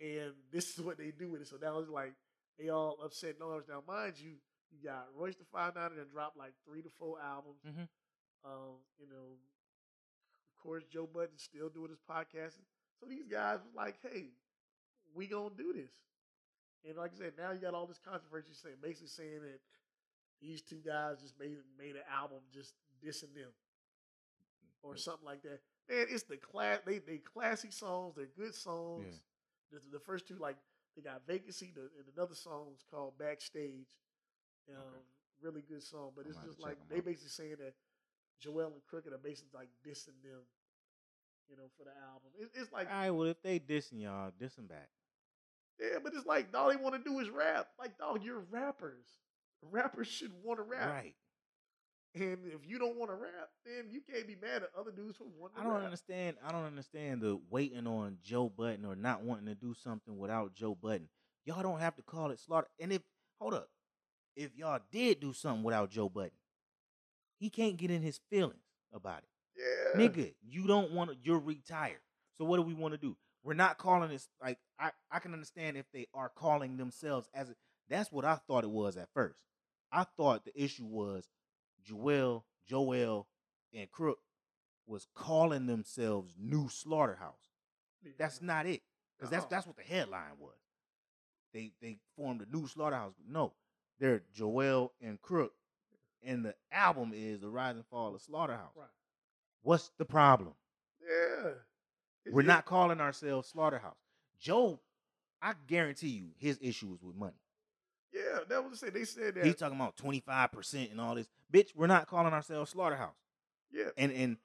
and 0.00 0.32
this 0.52 0.78
is 0.78 0.84
what 0.84 0.96
they 0.98 1.10
do 1.10 1.28
with 1.28 1.40
it. 1.42 1.48
So 1.48 1.56
now 1.60 1.78
it's 1.80 1.90
like 1.90 2.14
they 2.58 2.68
all 2.68 2.96
upset 3.04 3.40
noise. 3.40 3.64
Now, 3.68 3.82
mind 3.86 4.14
you, 4.18 4.34
you 4.70 4.78
got 4.88 5.08
Royce 5.16 5.34
the 5.34 5.44
Five 5.52 5.74
Nine 5.74 5.96
that 5.96 6.10
dropped 6.12 6.36
like 6.36 6.52
three 6.64 6.82
to 6.82 6.88
four 6.98 7.18
albums. 7.20 7.62
Mhm. 7.66 7.88
Um, 8.44 8.78
you 8.98 9.08
know, 9.08 9.38
of 10.56 10.62
course, 10.62 10.84
Joe 10.84 11.06
Budden's 11.12 11.42
still 11.42 11.68
doing 11.68 11.90
his 11.90 12.00
podcasting. 12.08 12.66
So 13.00 13.06
these 13.08 13.26
guys 13.26 13.58
was 13.64 13.74
like, 13.74 13.96
"Hey, 14.02 14.30
we 15.14 15.26
gonna 15.26 15.54
do 15.56 15.72
this." 15.72 15.90
And 16.86 16.96
like 16.96 17.12
I 17.14 17.18
said, 17.18 17.32
now 17.38 17.52
you 17.52 17.58
got 17.58 17.74
all 17.74 17.86
this 17.86 18.00
controversy 18.04 18.52
saying, 18.52 18.76
basically 18.82 19.08
saying 19.08 19.40
that 19.42 19.60
these 20.40 20.60
two 20.62 20.80
guys 20.84 21.20
just 21.22 21.38
made 21.38 21.56
made 21.78 21.96
an 21.96 22.04
album 22.12 22.38
just 22.52 22.74
dissing 23.02 23.34
them 23.34 23.52
or 24.82 24.96
something 24.96 25.24
like 25.24 25.42
that. 25.42 25.60
Man, 25.88 26.06
it's 26.10 26.24
the 26.24 26.36
class. 26.36 26.80
They 26.84 26.98
they 26.98 27.18
classy 27.18 27.70
songs. 27.70 28.14
They're 28.16 28.26
good 28.36 28.54
songs. 28.54 29.06
The, 29.72 29.80
the 29.92 30.00
first 30.00 30.28
two, 30.28 30.36
like 30.36 30.56
they 30.94 31.02
got 31.02 31.26
vacancy, 31.26 31.72
the, 31.74 31.82
and 31.98 32.06
another 32.16 32.34
song 32.34 32.68
is 32.74 32.84
called 32.90 33.18
Backstage. 33.18 33.88
Um, 34.70 35.00
really 35.42 35.62
good 35.62 35.82
song, 35.82 36.12
but 36.14 36.24
I'm 36.24 36.30
it's 36.30 36.40
just 36.46 36.60
like 36.60 36.76
they 36.88 37.00
basically 37.00 37.28
saying 37.28 37.56
that 37.58 37.74
Joell 38.42 38.72
and 38.72 38.84
Crooked 38.88 39.12
are 39.12 39.18
basically 39.18 39.50
like 39.54 39.68
dissing 39.86 40.16
them, 40.22 40.40
you 41.48 41.56
know, 41.56 41.68
for 41.76 41.84
the 41.84 41.90
album. 41.90 42.30
It, 42.38 42.50
it's 42.54 42.72
like 42.72 42.88
All 42.90 42.98
right, 42.98 43.10
well, 43.10 43.28
if 43.28 43.42
they 43.42 43.58
dissing 43.58 44.00
y'all, 44.02 44.30
diss 44.38 44.54
them 44.54 44.66
back. 44.66 44.88
Yeah, 45.80 45.98
but 46.02 46.12
it's 46.14 46.26
like 46.26 46.48
all 46.54 46.70
they 46.70 46.76
want 46.76 46.94
to 46.94 47.10
do 47.10 47.18
is 47.18 47.28
rap. 47.30 47.68
Like 47.78 47.98
dog, 47.98 48.22
you're 48.24 48.44
rappers. 48.50 49.06
Rappers 49.62 50.06
should 50.06 50.32
want 50.42 50.58
to 50.58 50.62
rap. 50.62 50.90
Right. 50.90 51.14
And 52.14 52.38
if 52.46 52.60
you 52.64 52.78
don't 52.78 52.96
want 52.96 53.10
to 53.10 53.16
rap, 53.16 53.48
then 53.66 53.86
you 53.90 54.00
can't 54.00 54.26
be 54.26 54.36
mad 54.40 54.62
at 54.62 54.70
other 54.78 54.92
dudes 54.92 55.16
for 55.16 55.24
wanting 55.36 55.56
to 55.56 55.60
I 55.60 55.64
don't 55.64 55.74
rap. 55.74 55.84
understand. 55.84 56.36
I 56.46 56.52
don't 56.52 56.64
understand 56.64 57.20
the 57.22 57.40
waiting 57.50 57.88
on 57.88 58.18
Joe 58.22 58.48
Budden 58.48 58.84
or 58.84 58.94
not 58.94 59.22
wanting 59.24 59.46
to 59.46 59.54
do 59.56 59.74
something 59.74 60.16
without 60.16 60.54
Joe 60.54 60.76
Budden. 60.80 61.08
Y'all 61.44 61.62
don't 61.62 61.80
have 61.80 61.96
to 61.96 62.02
call 62.02 62.30
it 62.30 62.38
slaughter. 62.38 62.68
And 62.78 62.92
if 62.92 63.02
hold 63.40 63.54
up, 63.54 63.68
if 64.36 64.54
y'all 64.56 64.78
did 64.92 65.18
do 65.18 65.32
something 65.32 65.64
without 65.64 65.90
Joe 65.90 66.08
Budden, 66.08 66.30
he 67.38 67.50
can't 67.50 67.76
get 67.76 67.90
in 67.90 68.00
his 68.02 68.20
feelings 68.30 68.62
about 68.92 69.22
it. 69.24 69.28
Yeah. 69.56 70.00
Nigga, 70.00 70.34
you 70.46 70.68
don't 70.68 70.92
want 70.92 71.10
to. 71.10 71.16
You're 71.22 71.40
retired. 71.40 71.98
So 72.38 72.44
what 72.44 72.56
do 72.58 72.62
we 72.62 72.74
want 72.74 72.94
to 72.94 72.98
do? 72.98 73.16
We're 73.44 73.54
not 73.54 73.78
calling 73.78 74.08
this 74.08 74.28
like 74.42 74.58
I. 74.78 74.90
I 75.10 75.18
can 75.18 75.32
understand 75.34 75.76
if 75.76 75.86
they 75.92 76.06
are 76.14 76.30
calling 76.34 76.76
themselves 76.76 77.28
as. 77.34 77.50
A, 77.50 77.54
that's 77.88 78.10
what 78.10 78.24
I 78.24 78.36
thought 78.36 78.64
it 78.64 78.70
was 78.70 78.96
at 78.96 79.12
first. 79.12 79.38
I 79.92 80.04
thought 80.16 80.46
the 80.46 80.62
issue 80.62 80.86
was 80.86 81.28
Joell, 81.86 82.44
Joell, 82.68 83.26
and 83.74 83.90
Crook 83.90 84.18
was 84.86 85.06
calling 85.14 85.66
themselves 85.66 86.34
New 86.40 86.68
Slaughterhouse. 86.68 87.50
That's 88.18 88.42
not 88.42 88.66
it, 88.66 88.82
because 89.16 89.30
that's 89.30 89.44
uh-huh. 89.44 89.50
that's 89.50 89.66
what 89.66 89.76
the 89.76 89.82
headline 89.82 90.38
was. 90.38 90.56
They 91.52 91.72
they 91.80 91.98
formed 92.16 92.42
a 92.42 92.56
new 92.56 92.66
slaughterhouse. 92.66 93.14
No, 93.26 93.52
they're 94.00 94.22
Joell 94.36 94.90
and 95.00 95.20
Crook, 95.20 95.52
and 96.22 96.44
the 96.44 96.54
album 96.72 97.12
is 97.14 97.40
the 97.40 97.48
Rise 97.48 97.76
and 97.76 97.86
Fall 97.86 98.14
of 98.14 98.20
Slaughterhouse. 98.20 98.72
right. 98.76 98.88
What's 99.62 99.90
the 99.98 100.04
problem? 100.04 100.52
Yeah. 101.00 101.52
We're 102.32 102.40
it- 102.40 102.46
not 102.46 102.64
calling 102.66 103.00
ourselves 103.00 103.48
Slaughterhouse. 103.48 103.96
Joe, 104.40 104.80
I 105.42 105.54
guarantee 105.66 106.08
you, 106.08 106.28
his 106.38 106.58
issue 106.60 106.88
was 106.88 107.02
with 107.02 107.16
money. 107.16 107.32
Yeah, 108.12 108.40
that 108.48 108.68
was 108.68 108.78
say. 108.78 108.90
They 108.90 109.04
said 109.04 109.34
that. 109.34 109.44
He's 109.44 109.56
talking 109.56 109.76
about 109.76 109.96
twenty 109.96 110.20
five 110.20 110.52
percent 110.52 110.90
and 110.90 111.00
all 111.00 111.14
this. 111.16 111.28
Bitch, 111.52 111.70
we're 111.74 111.86
not 111.88 112.06
calling 112.06 112.32
ourselves 112.32 112.70
Slaughterhouse. 112.70 113.16
yeah. 113.72 113.88
And 113.96 114.12
and 114.12 114.36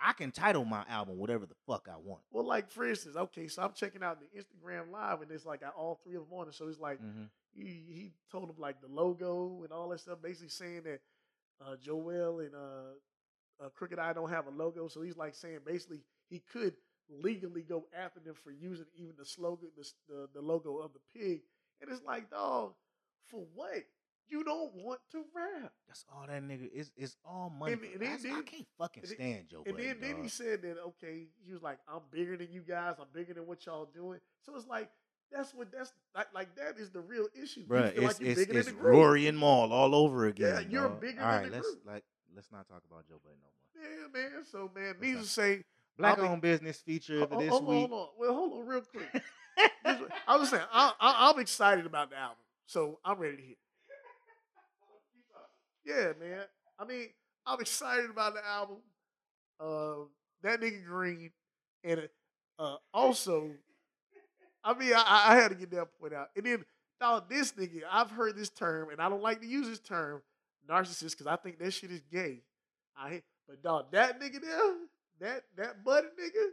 I 0.00 0.12
can 0.12 0.30
title 0.30 0.64
my 0.64 0.84
album 0.88 1.16
whatever 1.18 1.46
the 1.46 1.54
fuck 1.66 1.88
I 1.90 1.96
want. 1.96 2.20
Well, 2.30 2.44
like 2.46 2.70
for 2.70 2.86
instance, 2.86 3.16
okay, 3.16 3.48
so 3.48 3.62
I'm 3.62 3.72
checking 3.72 4.02
out 4.02 4.18
the 4.20 4.26
Instagram 4.38 4.90
live, 4.92 5.22
and 5.22 5.30
it's 5.30 5.46
like 5.46 5.60
got 5.62 5.74
all 5.76 5.98
three 6.04 6.14
of 6.16 6.28
them 6.28 6.38
on 6.38 6.48
it. 6.48 6.54
So 6.54 6.68
it's 6.68 6.78
like 6.78 7.00
Mm-hmm. 7.02 7.24
he 7.54 7.62
he 7.88 8.12
told 8.30 8.50
him 8.50 8.56
like 8.58 8.80
the 8.82 8.88
logo 8.88 9.62
and 9.64 9.72
all 9.72 9.88
that 9.88 10.00
stuff, 10.00 10.18
basically 10.22 10.50
saying 10.50 10.82
that 10.84 11.00
uh, 11.64 11.76
Joell 11.76 12.44
and 12.44 12.54
uh, 12.54 13.64
uh, 13.64 13.68
Crooked 13.70 13.98
I 13.98 14.12
don't 14.12 14.28
have 14.30 14.46
a 14.46 14.50
logo. 14.50 14.88
So 14.88 15.00
he's 15.00 15.16
like 15.16 15.34
saying 15.34 15.60
basically 15.64 16.02
he 16.28 16.40
could 16.52 16.74
legally 17.10 17.62
go 17.62 17.86
after 17.96 18.20
them 18.20 18.34
for 18.42 18.50
using 18.50 18.86
even 18.96 19.14
the 19.18 19.24
slogan, 19.24 19.68
the 19.76 19.88
the, 20.08 20.28
the 20.34 20.40
logo 20.40 20.76
of 20.78 20.90
the 20.92 21.00
pig. 21.18 21.40
And 21.80 21.90
it's 21.90 22.02
like, 22.04 22.30
dog, 22.30 22.72
for 23.26 23.44
what? 23.54 23.84
You 24.30 24.44
don't 24.44 24.74
want 24.74 25.00
to 25.12 25.24
rap. 25.34 25.72
That's 25.86 26.04
all 26.12 26.26
that 26.26 26.42
nigga 26.42 26.70
is. 26.70 26.90
It's 26.98 27.16
all 27.24 27.50
money. 27.50 27.72
And- 27.72 27.82
and 27.82 28.00
then- 28.02 28.32
I 28.36 28.42
can't 28.42 28.66
fucking 28.76 29.06
stand 29.06 29.48
Joe 29.48 29.62
And 29.64 29.74
Budden. 29.76 29.96
then, 30.00 30.00
then 30.16 30.22
he 30.22 30.28
said 30.28 30.60
that 30.62 30.76
okay, 30.88 31.28
he 31.46 31.52
was 31.52 31.62
like, 31.62 31.78
I'm 31.88 32.02
bigger 32.10 32.36
than 32.36 32.48
you 32.52 32.60
guys. 32.60 32.96
I'm 33.00 33.06
bigger 33.14 33.32
than 33.32 33.46
what 33.46 33.64
y'all 33.64 33.86
doing. 33.86 34.20
So 34.42 34.54
it's 34.54 34.66
like 34.66 34.90
that's 35.32 35.54
what 35.54 35.70
that's 35.72 35.92
like. 36.14 36.26
Like 36.34 36.54
that 36.56 36.78
is 36.78 36.90
the 36.90 37.00
real 37.00 37.26
issue. 37.34 37.66
Feel 37.66 37.76
it's, 37.84 37.96
like 37.98 38.20
it's, 38.20 38.40
bigger 38.40 38.58
it's 38.58 38.66
than 38.66 38.76
the 38.76 38.82
group. 38.82 38.94
Rory 38.96 39.26
and 39.28 39.38
Mal 39.38 39.72
all 39.72 39.94
over 39.94 40.26
again. 40.26 40.54
Yeah, 40.54 40.68
you're 40.68 40.88
dog. 40.88 41.00
bigger 41.00 41.22
All 41.22 41.32
than 41.32 41.42
right, 41.44 41.52
let's 41.52 41.66
group. 41.66 41.82
like 41.86 42.04
let's 42.34 42.50
not 42.52 42.68
talk 42.68 42.82
about 42.90 43.06
Joe 43.08 43.20
Budden 43.24 43.38
no 43.40 43.82
more. 43.82 43.90
Yeah, 44.22 44.30
man. 44.36 44.44
So 44.50 44.70
man, 44.74 44.86
Let's 44.88 45.00
needless 45.00 45.24
to 45.26 45.30
say, 45.30 45.64
Black 45.98 46.18
I'll 46.18 46.24
be- 46.24 46.30
owned 46.30 46.42
business 46.42 46.78
feature 46.78 47.22
of 47.22 47.30
this 47.30 47.48
hold 47.48 47.62
on, 47.62 47.68
week. 47.68 47.90
hold 47.90 47.92
on. 47.92 48.08
Well, 48.18 48.34
hold 48.34 48.52
on, 48.52 48.66
real 48.66 48.82
quick. 48.82 49.22
I 50.28 50.36
was 50.36 50.50
saying, 50.50 50.62
I, 50.72 50.92
I, 51.00 51.30
I'm 51.30 51.40
excited 51.40 51.86
about 51.86 52.10
the 52.10 52.16
album, 52.16 52.36
so 52.66 53.00
I'm 53.04 53.18
ready 53.18 53.36
to 53.36 53.42
hear. 53.42 53.56
Yeah, 55.84 56.12
man. 56.20 56.44
I 56.78 56.84
mean, 56.84 57.08
I'm 57.46 57.60
excited 57.60 58.10
about 58.10 58.34
the 58.34 58.46
album. 58.46 58.76
Uh, 59.58 60.04
that 60.42 60.60
nigga 60.60 60.84
Green, 60.84 61.30
and 61.82 62.08
uh, 62.58 62.76
also, 62.94 63.50
I 64.62 64.74
mean, 64.74 64.92
I, 64.94 65.24
I 65.28 65.36
had 65.36 65.48
to 65.48 65.54
get 65.56 65.70
that 65.72 65.88
point 66.00 66.12
out. 66.14 66.28
And 66.36 66.46
then, 66.46 66.64
dog, 67.00 67.28
this 67.28 67.52
nigga, 67.52 67.80
I've 67.90 68.10
heard 68.10 68.36
this 68.36 68.50
term, 68.50 68.90
and 68.90 69.00
I 69.00 69.08
don't 69.08 69.22
like 69.22 69.40
to 69.40 69.46
use 69.48 69.66
this 69.66 69.80
term, 69.80 70.22
narcissist, 70.70 71.12
because 71.12 71.26
I 71.26 71.36
think 71.36 71.58
that 71.58 71.72
shit 71.72 71.90
is 71.90 72.02
gay. 72.12 72.42
I 72.96 73.22
but 73.48 73.62
dog, 73.62 73.92
that 73.92 74.20
nigga 74.20 74.42
there, 74.42 74.74
that 75.20 75.44
that 75.56 75.84
buddy 75.84 76.08
nigga, 76.08 76.48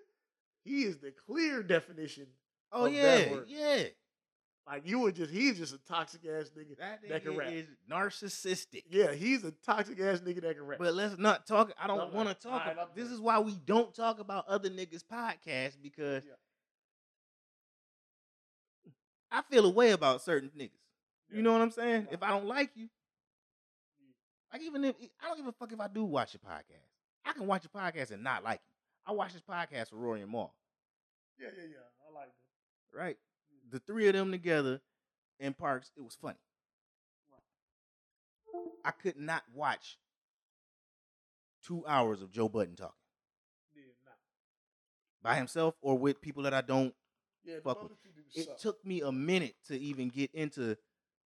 he 0.63 0.83
is 0.83 0.97
the 0.97 1.11
clear 1.11 1.63
definition. 1.63 2.27
Oh 2.71 2.85
yeah, 2.85 3.25
yeah. 3.47 3.83
Like 4.67 4.87
you 4.87 4.99
were 4.99 5.11
just, 5.11 5.31
he's 5.31 5.59
just 5.59 5.75
a 5.75 5.77
toxic 5.87 6.21
ass 6.25 6.49
nigga. 6.57 6.75
That 6.79 7.03
nigga 7.03 7.09
That 7.09 7.23
can 7.23 7.37
rap. 7.37 7.51
is 7.51 7.67
narcissistic. 7.89 8.83
Yeah, 8.89 9.13
he's 9.13 9.43
a 9.43 9.51
toxic 9.51 9.99
ass 9.99 10.21
nigga 10.21 10.41
that 10.41 10.55
can 10.57 10.65
rap. 10.65 10.79
But 10.79 10.95
let's 10.95 11.19
not 11.19 11.45
talk. 11.45 11.71
I 11.79 11.85
don't 11.85 12.11
want 12.11 12.29
to 12.29 12.35
talk. 12.35 12.61
Alright, 12.61 12.73
about, 12.73 12.95
this 12.95 13.11
is 13.11 13.21
why 13.21 13.37
we 13.39 13.55
don't 13.65 13.93
talk 13.93 14.19
about 14.19 14.47
other 14.47 14.69
niggas' 14.69 15.03
podcasts 15.03 15.77
because 15.81 16.23
Yeah. 16.25 16.33
I 19.31 19.43
feel 19.51 19.65
a 19.65 19.69
way 19.69 19.91
about 19.91 20.23
certain 20.23 20.49
niggas. 20.57 20.71
Yeah. 21.29 21.37
You 21.37 21.41
know 21.43 21.51
what 21.53 21.61
I'm 21.61 21.71
saying? 21.71 22.07
If 22.11 22.23
I 22.23 22.29
don't 22.29 22.47
like 22.47 22.71
you, 22.73 22.85
mm. 22.85 24.51
like 24.51 24.63
even 24.63 24.83
if 24.83 24.95
I 25.21 25.27
don't 25.27 25.37
give 25.37 25.47
a 25.47 25.51
fuck 25.51 25.71
if 25.73 25.79
I 25.79 25.87
do 25.87 26.05
watch 26.05 26.33
your 26.33 26.51
podcast, 26.51 26.84
I 27.25 27.33
can 27.33 27.47
watch 27.47 27.65
a 27.65 27.69
podcast 27.69 28.11
and 28.11 28.23
not 28.23 28.43
like 28.43 28.55
it. 28.57 29.09
I 29.09 29.11
watch 29.11 29.33
this 29.33 29.41
podcast 29.41 29.91
with 29.91 29.99
Rory 30.01 30.21
and 30.21 30.31
Mal, 30.31 30.53
yeah, 31.39 31.49
yeah, 31.55 31.63
yeah. 31.63 32.07
I 32.09 32.13
like 32.13 32.27
it. 32.29 32.97
right? 32.97 33.17
The 33.71 33.79
three 33.79 34.07
of 34.07 34.13
them 34.13 34.31
together 34.31 34.81
in 35.39 35.53
parks, 35.53 35.91
it 35.97 36.01
was 36.01 36.15
funny. 36.19 36.37
I 38.85 38.91
could 38.91 39.17
not 39.17 39.43
watch 39.53 39.97
two 41.65 41.83
hours 41.87 42.21
of 42.21 42.31
Joe 42.31 42.47
Budden 42.47 42.75
talking 42.75 42.93
Yeah, 43.75 43.81
nah. 44.05 44.11
by 45.21 45.35
himself 45.35 45.75
or 45.81 45.97
with 45.97 46.21
people 46.21 46.43
that 46.43 46.53
I 46.53 46.61
don't 46.61 46.93
Yeah, 47.43 47.59
Fuck 47.63 47.83
with- 47.83 47.91
it 48.35 48.45
suck. 48.45 48.57
took 48.57 48.85
me 48.85 49.01
a 49.01 49.11
minute 49.11 49.55
to 49.67 49.77
even 49.77 50.09
get 50.09 50.31
into 50.33 50.77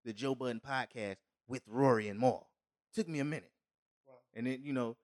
the 0.04 0.12
Joe 0.12 0.34
Budden 0.34 0.60
podcast 0.60 1.16
with 1.48 1.62
Rory 1.66 2.08
and 2.08 2.18
Mal. 2.20 2.48
Took 2.94 3.08
me 3.08 3.18
a 3.20 3.24
minute. 3.24 3.52
Wow. 4.06 4.14
And 4.34 4.46
then, 4.46 4.62
you 4.62 4.72
know, 4.72 4.96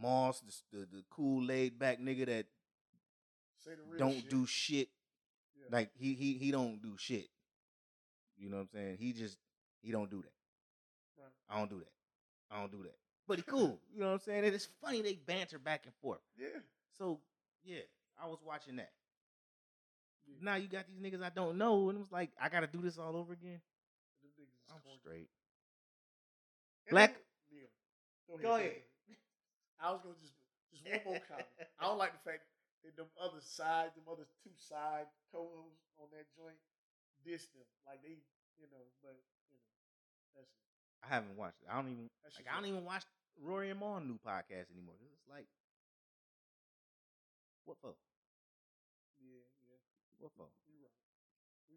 Moss, 0.00 0.40
the, 0.40 0.78
the, 0.78 0.86
the 0.86 1.04
cool 1.10 1.42
laid 1.42 1.78
back 1.78 2.00
nigga 2.00 2.26
that 2.26 2.46
don't 3.98 4.14
shit. 4.20 4.30
do 4.30 4.46
shit. 4.46 4.88
Yeah. 5.56 5.66
Like 5.70 5.90
he 5.98 6.14
he 6.14 6.34
he 6.34 6.50
don't 6.50 6.80
do 6.82 6.94
shit. 6.98 7.26
You 8.36 8.48
know 8.50 8.56
what 8.56 8.62
I'm 8.62 8.68
saying? 8.72 8.96
He 8.98 9.12
just 9.12 9.38
he 9.82 9.92
don't 9.92 10.10
do 10.10 10.22
that. 10.22 10.32
Right. 11.22 11.30
I 11.50 11.58
don't 11.58 11.70
do 11.70 11.78
that. 11.78 11.92
I 12.50 12.60
don't 12.60 12.72
do 12.72 12.82
that. 12.82 12.96
But 13.28 13.36
he 13.38 13.42
cool. 13.46 13.78
You 13.94 14.00
know 14.00 14.06
what 14.06 14.12
I'm 14.14 14.18
saying? 14.20 14.44
And 14.44 14.54
it's 14.54 14.68
funny 14.82 15.02
they 15.02 15.14
banter 15.14 15.58
back 15.58 15.82
and 15.84 15.94
forth. 16.02 16.20
Yeah. 16.38 16.48
So 16.98 17.20
yeah, 17.64 17.80
I 18.22 18.26
was 18.26 18.38
watching 18.44 18.76
that. 18.76 18.90
yeah. 20.26 20.34
Now 20.40 20.56
you 20.56 20.66
got 20.68 20.86
these 20.88 20.98
niggas 20.98 21.22
I 21.24 21.30
don't 21.30 21.56
know, 21.56 21.88
and 21.90 21.98
it 21.98 22.00
was 22.00 22.12
like 22.12 22.30
I 22.40 22.48
got 22.48 22.60
to 22.60 22.66
do 22.66 22.80
this 22.82 22.98
all 22.98 23.16
over 23.16 23.32
again. 23.32 23.60
Them 24.22 24.30
niggas 24.38 24.42
is 24.42 24.72
I'm 24.72 24.98
straight. 24.98 25.28
And 26.88 26.90
Black- 26.90 27.16
Yeah. 27.50 28.38
Go 28.42 28.56
ahead. 28.56 28.72
I 29.82 29.90
was 29.92 30.00
gonna 30.02 30.16
just 30.20 30.36
just 30.72 30.86
one 30.86 31.02
more 31.04 31.20
comment. 31.28 31.50
I 31.80 31.84
don't 31.84 31.98
like 31.98 32.14
the 32.14 32.24
fact 32.24 32.46
that 32.84 32.96
them 32.96 33.10
other 33.20 33.42
side, 33.42 33.92
them 33.94 34.06
other 34.10 34.26
two 34.42 34.54
side 34.56 35.06
co-hosts 35.32 35.84
on 36.00 36.08
that 36.14 36.26
joint 36.36 36.58
diss 37.24 37.46
them 37.54 37.66
like 37.86 38.02
they, 38.02 38.18
you 38.58 38.68
know. 38.72 38.84
But 39.02 39.18
you 39.50 39.58
know, 39.58 39.68
that's 40.34 40.50
it. 40.50 40.64
I 41.04 41.08
haven't 41.08 41.36
watched 41.36 41.62
it. 41.62 41.68
I 41.70 41.76
don't 41.76 41.90
even 41.92 42.10
That's 42.22 42.36
like. 42.38 42.46
I 42.50 42.54
don't 42.56 42.64
it. 42.64 42.68
even 42.68 42.84
watch 42.84 43.04
Rory 43.40 43.70
and 43.70 43.80
Mal 43.80 44.00
new 44.00 44.18
podcast 44.24 44.70
anymore. 44.72 44.96
It's 45.12 45.28
like, 45.28 45.46
what 47.64 47.78
for? 47.80 47.94
Yeah, 49.20 49.46
yeah. 49.64 49.78
What 50.18 50.32
for? 50.36 50.48
Right. 50.68 50.92
We. 51.68 51.76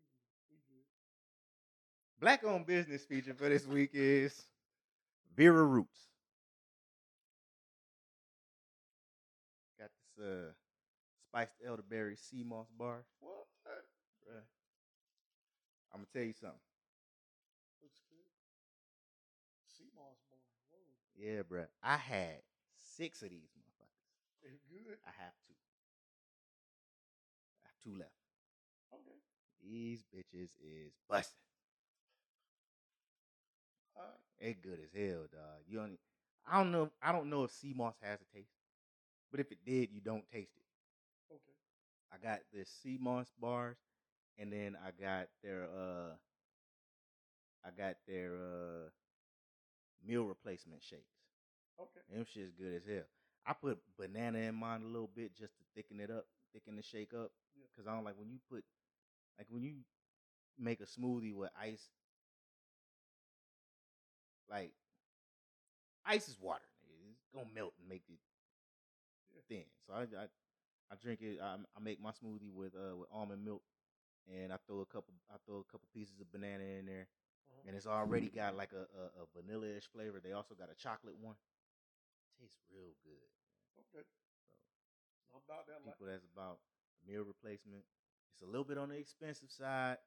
We. 0.69 0.85
Black 2.19 2.43
owned 2.43 2.65
business 2.65 3.05
feature 3.05 3.33
for 3.33 3.47
this 3.49 3.65
week 3.65 3.91
is 3.93 4.47
Vera 5.35 5.63
Roots. 5.65 6.09
This 10.15 10.25
uh 10.25 10.51
spiced 11.29 11.55
elderberry 11.65 12.15
sea 12.15 12.43
moss 12.43 12.67
bar. 12.77 13.03
What? 13.19 13.47
Bruh. 14.27 14.43
I'm 15.93 15.99
gonna 16.01 16.07
tell 16.13 16.23
you 16.23 16.33
something. 16.33 16.59
Looks 17.81 18.01
good. 18.09 18.31
Sea 19.77 19.91
moss 19.95 20.19
bar. 20.29 20.39
Whoa. 20.71 20.79
Yeah, 21.15 21.41
bruh. 21.43 21.67
I 21.83 21.97
had 21.97 22.41
six 22.77 23.21
of 23.21 23.29
these 23.29 23.49
motherfuckers. 23.57 24.05
They're 24.43 24.59
good. 24.69 24.97
I 25.05 25.11
have 25.19 25.33
two. 25.47 25.55
I 27.63 27.67
have 27.67 27.77
two 27.83 27.99
left. 27.99 28.11
Okay. 28.93 29.19
These 29.63 30.03
bitches 30.15 30.49
is 30.63 30.93
busting. 31.09 31.39
All 33.95 34.03
right. 34.03 34.19
They 34.39 34.53
good 34.53 34.79
as 34.83 34.91
hell, 34.93 35.27
dog. 35.31 35.63
You 35.67 35.79
don't. 35.79 35.99
I 36.47 36.57
don't 36.59 36.71
know. 36.71 36.91
I 37.01 37.11
don't 37.11 37.29
know 37.29 37.43
if 37.43 37.51
sea 37.51 37.73
moss 37.75 37.95
has 38.01 38.19
a 38.21 38.35
taste, 38.35 38.51
but 39.35 39.41
if 39.41 39.51
it 39.51 39.57
did, 39.65 39.89
you 39.91 39.99
don't 39.99 40.23
taste 40.31 40.53
it. 40.55 41.33
Okay. 41.33 41.43
I 42.13 42.25
got 42.25 42.39
the 42.53 42.63
sea 42.63 42.97
moss 43.01 43.27
bars, 43.37 43.75
and 44.39 44.49
then 44.49 44.77
I 44.81 44.91
got 44.91 45.27
their 45.43 45.63
uh, 45.63 46.13
I 47.65 47.71
got 47.77 47.97
their 48.07 48.31
uh, 48.35 48.89
meal 50.07 50.23
replacement 50.23 50.81
shakes. 50.81 51.19
Okay. 51.77 51.99
Them 52.15 52.25
shit's 52.33 52.53
good 52.53 52.75
as 52.75 52.83
hell. 52.87 53.03
I 53.45 53.51
put 53.51 53.77
banana 53.99 54.37
in 54.37 54.55
mine 54.55 54.83
a 54.83 54.87
little 54.87 55.11
bit 55.13 55.37
just 55.37 55.51
to 55.57 55.63
thicken 55.75 55.99
it 55.99 56.09
up, 56.09 56.27
thicken 56.53 56.77
the 56.77 56.81
shake 56.81 57.13
up. 57.13 57.31
Yeah. 57.57 57.65
Cause 57.75 57.87
I 57.89 57.93
don't 57.93 58.05
like 58.05 58.17
when 58.17 58.29
you 58.29 58.39
put, 58.49 58.63
like 59.37 59.47
when 59.49 59.63
you 59.63 59.73
make 60.57 60.79
a 60.79 60.85
smoothie 60.85 61.35
with 61.35 61.49
ice. 61.61 61.89
Like, 64.49 64.71
ice 66.05 66.29
is 66.29 66.37
water. 66.39 66.63
It's 67.19 67.33
gonna 67.33 67.47
melt 67.53 67.73
and 67.81 67.89
make 67.89 68.03
it. 68.07 68.19
Thin. 69.49 69.65
So 69.87 69.93
I, 69.93 70.01
I, 70.03 70.25
I 70.91 70.95
drink 71.01 71.21
it. 71.21 71.39
I, 71.41 71.55
I 71.55 71.79
make 71.81 72.01
my 72.01 72.11
smoothie 72.11 72.51
with 72.53 72.73
uh 72.75 72.95
with 72.97 73.09
almond 73.11 73.43
milk, 73.45 73.63
and 74.31 74.51
I 74.53 74.57
throw 74.67 74.81
a 74.81 74.85
couple. 74.85 75.13
I 75.31 75.37
throw 75.45 75.59
a 75.59 75.71
couple 75.71 75.87
pieces 75.93 76.19
of 76.21 76.31
banana 76.31 76.63
in 76.79 76.85
there, 76.85 77.07
Uh-huh. 77.49 77.61
and 77.67 77.75
it's 77.75 77.87
already 77.87 78.29
got 78.29 78.55
like 78.55 78.71
a, 78.73 78.85
a, 78.97 79.03
a 79.23 79.25
vanilla-ish 79.35 79.87
flavor. 79.93 80.19
They 80.23 80.33
also 80.33 80.55
got 80.55 80.69
a 80.71 80.75
chocolate 80.75 81.15
one. 81.21 81.35
Tastes 82.39 82.59
real 82.71 82.93
good. 83.03 83.29
Okay. 83.79 84.05
I'm 85.33 85.41
about 85.47 85.67
that. 85.67 85.83
People 85.83 86.07
that's 86.07 86.25
about 86.33 86.59
meal 87.07 87.23
replacement. 87.23 87.83
It's 88.33 88.41
a 88.43 88.45
little 88.45 88.65
bit 88.65 88.77
on 88.77 88.89
the 88.89 88.97
expensive 88.97 89.51
side, 89.51 89.97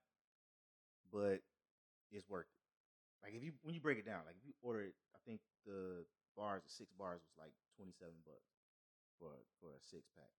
but 1.12 1.40
it's 2.12 2.28
worth 2.28 2.46
it. 2.48 2.60
Like 3.24 3.34
if 3.34 3.42
you 3.42 3.52
when 3.62 3.74
you 3.74 3.80
break 3.80 3.98
it 3.98 4.06
down, 4.06 4.22
like 4.26 4.36
if 4.38 4.46
you 4.46 4.54
order 4.62 4.82
it, 4.82 4.94
I 5.14 5.18
think 5.26 5.40
the 5.66 6.04
bars, 6.36 6.62
the 6.64 6.70
six 6.70 6.92
bars 6.92 7.20
was 7.22 7.36
like 7.38 7.52
twenty 7.76 7.92
seven 7.98 8.14
bucks 8.24 8.57
for 9.18 9.34
for 9.60 9.74
a 9.74 9.82
six 9.82 10.08
pack, 10.14 10.34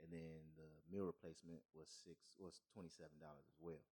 and 0.00 0.12
then 0.12 0.54
the 0.56 0.68
meal 0.92 1.08
replacement 1.08 1.60
was 1.74 1.88
six 1.90 2.36
was 2.38 2.60
twenty 2.72 2.92
seven 2.92 3.16
dollars 3.18 3.48
as 3.48 3.58
well, 3.60 3.84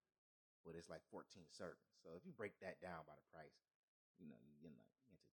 but 0.65 0.77
it's 0.77 0.89
like 0.93 1.03
fourteen 1.11 1.49
servings. 1.51 1.97
So 2.05 2.15
if 2.15 2.23
you 2.25 2.33
break 2.37 2.57
that 2.61 2.79
down 2.81 3.03
by 3.09 3.17
the 3.17 3.29
price, 3.33 3.57
you 4.21 4.29
know 4.29 4.39
you're 4.47 4.63
getting 4.63 4.79
like 4.81 4.97
into 5.11 5.29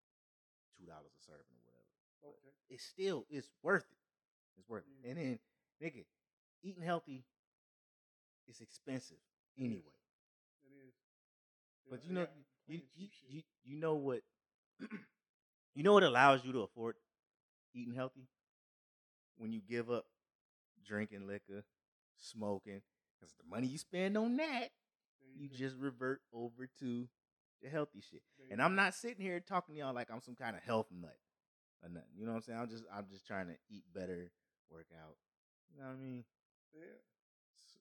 two 0.80 0.88
dollars 0.88 1.14
a 1.14 1.22
serving 1.24 1.60
or 1.60 1.64
whatever 1.68 1.94
okay. 2.26 2.54
it's 2.70 2.84
still 2.84 3.26
it's 3.30 3.50
worth 3.62 3.86
it. 3.92 3.98
It's 4.58 4.70
worth 4.70 4.84
it. 4.88 5.10
And 5.10 5.18
then, 5.18 5.40
nigga, 5.82 6.06
eating 6.64 6.84
healthy 6.84 7.26
is 8.48 8.62
expensive 8.62 9.18
anyway. 9.58 9.98
It 10.64 10.72
is. 10.88 10.94
But 11.90 12.02
Yeah, 12.04 12.10
you 12.10 12.14
know, 12.16 12.28
you 12.68 12.82
you, 12.96 13.08
you 13.28 13.42
you 13.64 13.78
know 13.80 13.96
what 13.96 14.22
you 15.76 15.84
know 15.84 15.94
what 15.94 16.04
allows 16.04 16.44
you 16.46 16.52
to 16.54 16.62
afford 16.62 16.96
eating 17.74 17.94
healthy 17.94 18.28
when 19.38 19.52
you 19.52 19.62
give 19.68 19.90
up 19.90 20.06
drinking 20.86 21.28
liquor, 21.28 21.64
smoking, 22.18 22.82
because 23.20 23.34
the 23.36 23.50
money 23.50 23.68
you 23.68 23.78
spend 23.78 24.18
on 24.18 24.38
that, 24.38 24.70
There 25.22 25.42
you 25.42 25.50
just 25.50 25.78
revert 25.78 26.22
over 26.34 26.68
to 26.80 27.08
the 27.62 27.70
healthy 27.70 28.02
shit. 28.02 28.22
And 28.52 28.62
I'm 28.62 28.76
not 28.76 28.94
sitting 28.94 29.24
here 29.24 29.40
talking 29.40 29.76
to 29.76 29.80
y'all 29.82 29.96
like 29.96 30.12
I'm 30.12 30.22
some 30.22 30.36
kind 30.36 30.56
of 30.56 30.64
health 30.64 30.88
nut 30.92 31.18
or 31.82 31.90
nothing. 31.90 32.12
You 32.18 32.26
know 32.26 32.32
what 32.32 32.38
I'm 32.38 32.44
saying? 32.44 32.60
I'm 32.60 32.70
just 32.70 32.84
I'm 32.94 33.08
just 33.10 33.26
trying 33.26 33.48
to 33.48 33.56
eat 33.70 33.86
better, 33.96 34.32
work 34.70 34.88
out. 35.02 35.16
You 35.72 35.82
know 35.82 35.88
what 35.88 35.96
I 35.96 36.04
mean? 36.04 36.24
Yeah. 36.74 37.00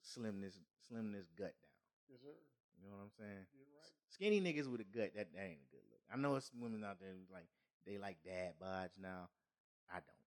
Slim 0.02 0.40
this 0.40 0.58
slim 0.88 1.12
this 1.12 1.26
gut 1.36 1.54
down. 1.60 1.78
Yes, 2.08 2.20
sir. 2.22 2.38
You 2.78 2.88
know 2.88 2.96
what 2.96 3.04
I'm 3.04 3.16
saying? 3.18 3.46
Right. 3.52 3.94
Skinny 4.08 4.40
niggas 4.40 4.70
with 4.70 4.80
a 4.80 4.88
gut 4.88 5.12
that, 5.16 5.34
that 5.34 5.42
ain't 5.42 5.66
a 5.66 5.70
good 5.70 5.84
look. 5.90 6.02
I 6.12 6.16
know 6.16 6.36
it's 6.36 6.50
women 6.54 6.84
out 6.84 7.00
there 7.00 7.14
like 7.32 7.46
they 7.86 7.98
like 7.98 8.18
dad 8.24 8.54
bods 8.62 8.94
now. 9.00 9.28
I 9.90 9.98
don't. 9.98 10.22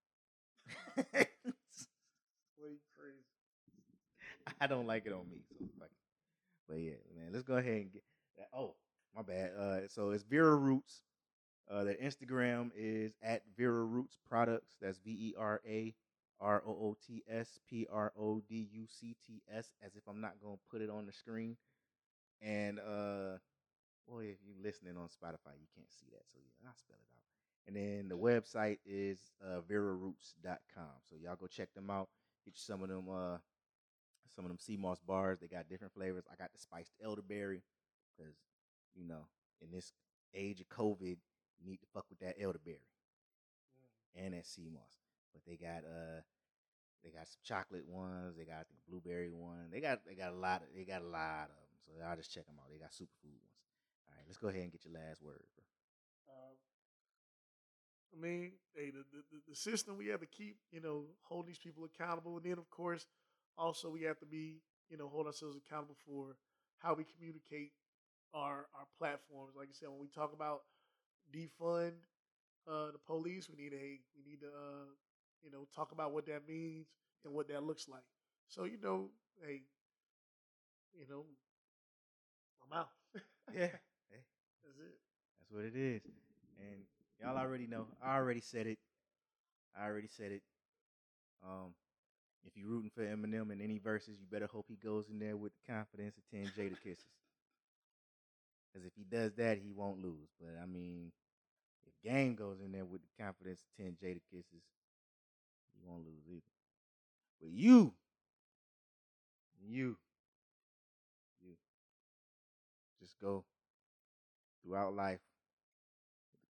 I 4.61 4.67
don't 4.67 4.87
like 4.87 5.05
it 5.05 5.13
on 5.13 5.29
me. 5.29 5.39
So 5.59 5.65
fuck 5.79 5.87
it. 5.87 5.97
But 6.67 6.77
yeah, 6.79 6.93
man, 7.15 7.31
let's 7.33 7.45
go 7.45 7.57
ahead 7.57 7.73
and 7.73 7.93
get 7.93 8.03
that. 8.37 8.47
Oh, 8.55 8.75
my 9.15 9.21
bad. 9.21 9.51
Uh, 9.59 9.87
so 9.89 10.11
it's 10.11 10.23
Vera 10.23 10.55
Roots. 10.55 11.01
Uh, 11.69 11.85
Instagram 12.01 12.71
is 12.75 13.13
at 13.23 13.43
Vera 13.57 13.83
Roots 13.85 14.17
Products. 14.27 14.75
That's 14.81 14.99
V 14.99 15.11
E 15.11 15.35
R 15.37 15.61
A 15.67 15.93
R 16.39 16.63
O 16.67 16.71
O 16.71 16.97
T 17.05 17.23
S 17.29 17.59
P 17.69 17.87
R 17.91 18.13
O 18.19 18.41
D 18.47 18.69
U 18.73 18.85
C 18.89 19.15
T 19.25 19.41
S. 19.53 19.71
As 19.83 19.95
if 19.95 20.03
I'm 20.07 20.21
not 20.21 20.35
gonna 20.43 20.57
put 20.71 20.81
it 20.81 20.89
on 20.89 21.05
the 21.05 21.13
screen. 21.13 21.57
And 22.41 22.79
uh, 22.79 23.39
well, 24.07 24.21
if 24.21 24.37
you're 24.45 24.63
listening 24.63 24.97
on 24.97 25.07
Spotify, 25.07 25.55
you 25.59 25.67
can't 25.75 25.91
see 25.91 26.07
that. 26.11 26.23
So 26.33 26.39
yeah, 26.39 26.69
I'll 26.69 26.77
spell 26.77 26.97
it 26.97 27.11
out. 27.15 27.24
And 27.67 27.75
then 27.75 28.07
the 28.09 28.17
website 28.17 28.77
is 28.85 29.19
uh, 29.43 29.61
VeraRoots.com. 29.69 31.01
So 31.09 31.15
y'all 31.21 31.35
go 31.35 31.47
check 31.47 31.73
them 31.73 31.89
out. 31.89 32.09
Get 32.45 32.53
you 32.55 32.61
some 32.61 32.83
of 32.83 32.89
them 32.89 33.05
uh 33.11 33.37
some 34.35 34.45
of 34.45 34.49
them 34.49 34.59
sea 34.59 34.77
moss 34.77 34.99
bars. 34.99 35.39
They 35.39 35.47
got 35.47 35.67
different 35.69 35.93
flavors. 35.93 36.25
I 36.31 36.35
got 36.35 36.51
the 36.53 36.59
spiced 36.59 36.93
elderberry 37.03 37.63
because 38.15 38.35
you 38.95 39.05
know 39.05 39.27
in 39.61 39.71
this 39.71 39.93
age 40.33 40.61
of 40.61 40.69
COVID, 40.69 41.17
you 41.57 41.65
need 41.65 41.77
to 41.79 41.87
fuck 41.93 42.05
with 42.09 42.19
that 42.19 42.35
elderberry 42.41 42.85
Mm. 44.15 44.25
and 44.25 44.33
that 44.35 44.45
sea 44.45 44.69
moss. 44.71 45.01
But 45.33 45.41
they 45.47 45.55
got 45.55 45.83
uh 45.85 46.21
they 47.03 47.09
got 47.11 47.27
some 47.27 47.41
chocolate 47.43 47.87
ones. 47.87 48.35
They 48.37 48.45
got 48.45 48.67
the 48.69 48.75
blueberry 48.89 49.29
one. 49.29 49.69
They 49.71 49.79
got 49.79 50.01
they 50.05 50.13
got 50.15 50.33
a 50.33 50.35
lot 50.37 50.61
of 50.61 50.67
they 50.75 50.83
got 50.83 51.01
a 51.01 51.07
lot 51.07 51.49
of 51.49 51.55
them. 51.57 51.77
So 51.85 51.91
y'all 51.97 52.15
just 52.15 52.33
check 52.33 52.45
them 52.45 52.55
out. 52.59 52.69
They 52.71 52.77
got 52.77 52.91
superfood 52.91 53.33
ones. 53.41 53.57
All 54.09 54.13
right, 54.17 54.25
let's 54.27 54.37
go 54.37 54.49
ahead 54.49 54.63
and 54.63 54.71
get 54.71 54.85
your 54.85 54.93
last 54.93 55.21
word, 55.21 55.41
bro. 55.55 55.65
Uh, 56.29 56.53
I 58.15 58.21
mean, 58.21 58.51
hey, 58.75 58.91
the, 58.91 59.03
the 59.11 59.23
the- 59.49 59.55
system 59.55 59.97
we 59.97 60.07
have 60.07 60.21
to 60.21 60.25
keep, 60.25 60.57
you 60.71 60.81
know, 60.81 61.05
hold 61.23 61.47
these 61.47 61.59
people 61.59 61.83
accountable, 61.85 62.37
and 62.37 62.45
then 62.45 62.57
of 62.57 62.69
course, 62.69 63.05
also 63.57 63.89
we 63.89 64.03
have 64.03 64.19
to 64.19 64.25
be, 64.25 64.61
you 64.89 64.97
know, 64.97 65.07
hold 65.09 65.27
ourselves 65.27 65.57
accountable 65.57 65.97
for 66.05 66.35
how 66.79 66.93
we 66.93 67.03
communicate 67.05 67.71
our 68.33 68.67
our 68.75 68.87
platforms. 68.97 69.53
Like 69.57 69.69
I 69.69 69.73
said, 69.73 69.89
when 69.89 69.99
we 70.01 70.07
talk 70.09 70.33
about 70.33 70.61
defund 71.33 71.93
uh, 72.67 72.91
the 72.91 72.99
police, 73.05 73.49
we 73.49 73.55
need 73.63 73.73
a 73.73 73.99
we 74.17 74.23
need 74.29 74.41
to 74.41 74.47
uh, 74.47 74.89
you 75.43 75.51
know 75.51 75.67
talk 75.75 75.91
about 75.91 76.13
what 76.13 76.25
that 76.27 76.47
means 76.47 76.87
and 77.25 77.33
what 77.33 77.47
that 77.49 77.63
looks 77.63 77.87
like. 77.89 78.05
So 78.47 78.65
you 78.65 78.77
know, 78.81 79.09
hey, 79.45 79.63
you 80.93 81.05
know, 81.09 81.25
I'm 82.63 82.77
out. 82.79 82.89
Yeah. 83.53 83.69
That's 84.63 84.79
it. 84.81 84.97
That's 85.39 85.51
what 85.51 85.65
it 85.65 85.75
is. 85.75 86.01
And 86.59 86.83
y'all 87.21 87.37
already 87.37 87.67
know. 87.67 87.87
I 88.03 88.15
already 88.15 88.41
said 88.41 88.67
it. 88.67 88.79
I 89.79 89.85
already 89.85 90.07
said 90.07 90.31
it. 90.31 90.41
Um, 91.43 91.73
if 92.45 92.53
you're 92.55 92.69
rooting 92.69 92.91
for 92.93 93.03
Eminem 93.03 93.51
in 93.51 93.61
any 93.61 93.79
Verzuz, 93.79 94.19
you 94.19 94.27
better 94.31 94.47
hope 94.47 94.65
he 94.69 94.75
goes 94.75 95.09
in 95.09 95.19
there 95.19 95.35
with 95.35 95.51
the 95.53 95.73
confidence 95.73 96.15
of 96.17 96.23
ten 96.31 96.45
Jadakisses. 96.57 97.05
Because 98.71 98.85
if 98.85 98.93
he 98.95 99.03
does 99.03 99.33
that, 99.35 99.57
he 99.57 99.71
won't 99.71 100.03
lose. 100.03 100.29
But 100.39 100.59
I 100.61 100.65
mean, 100.65 101.11
if 101.87 101.93
Game 102.09 102.35
goes 102.35 102.57
in 102.63 102.71
there 102.71 102.85
with 102.85 103.01
the 103.01 103.23
confidence 103.23 103.61
of 103.61 103.83
ten 103.83 103.93
Jada 103.93 104.19
kisses, 104.31 104.63
he 105.73 105.81
won't 105.87 106.05
lose 106.05 106.23
either. 106.29 106.41
But 107.41 107.49
you, 107.49 107.93
you, 109.61 109.97
you, 111.41 111.55
just 112.99 113.19
go 113.19 113.43
throughout 114.63 114.95
life 114.95 115.19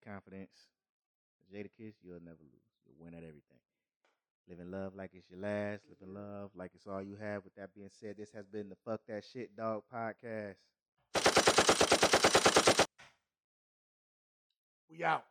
confidence 0.05 0.67
Jadakiss, 1.53 1.95
you'll 2.01 2.19
never 2.23 2.41
lose. 2.41 2.65
You'll 2.85 2.95
win 2.99 3.13
at 3.13 3.23
everything. 3.23 3.59
Live 4.49 4.59
in 4.59 4.71
love 4.71 4.95
like 4.95 5.11
it's 5.13 5.29
your 5.29 5.39
last. 5.39 5.83
Live 5.89 5.97
in 6.01 6.13
love 6.13 6.51
like 6.55 6.71
it's 6.75 6.87
all 6.87 7.01
you 7.01 7.15
have. 7.19 7.43
With 7.43 7.55
that 7.55 7.73
being 7.73 7.89
said, 7.91 8.15
this 8.17 8.31
has 8.31 8.45
been 8.45 8.69
the 8.69 8.75
Fuck 8.85 9.01
That 9.07 9.23
Shit 9.23 9.55
Dog 9.55 9.83
podcast. 9.93 10.55
We 14.89 15.03
out. 15.03 15.25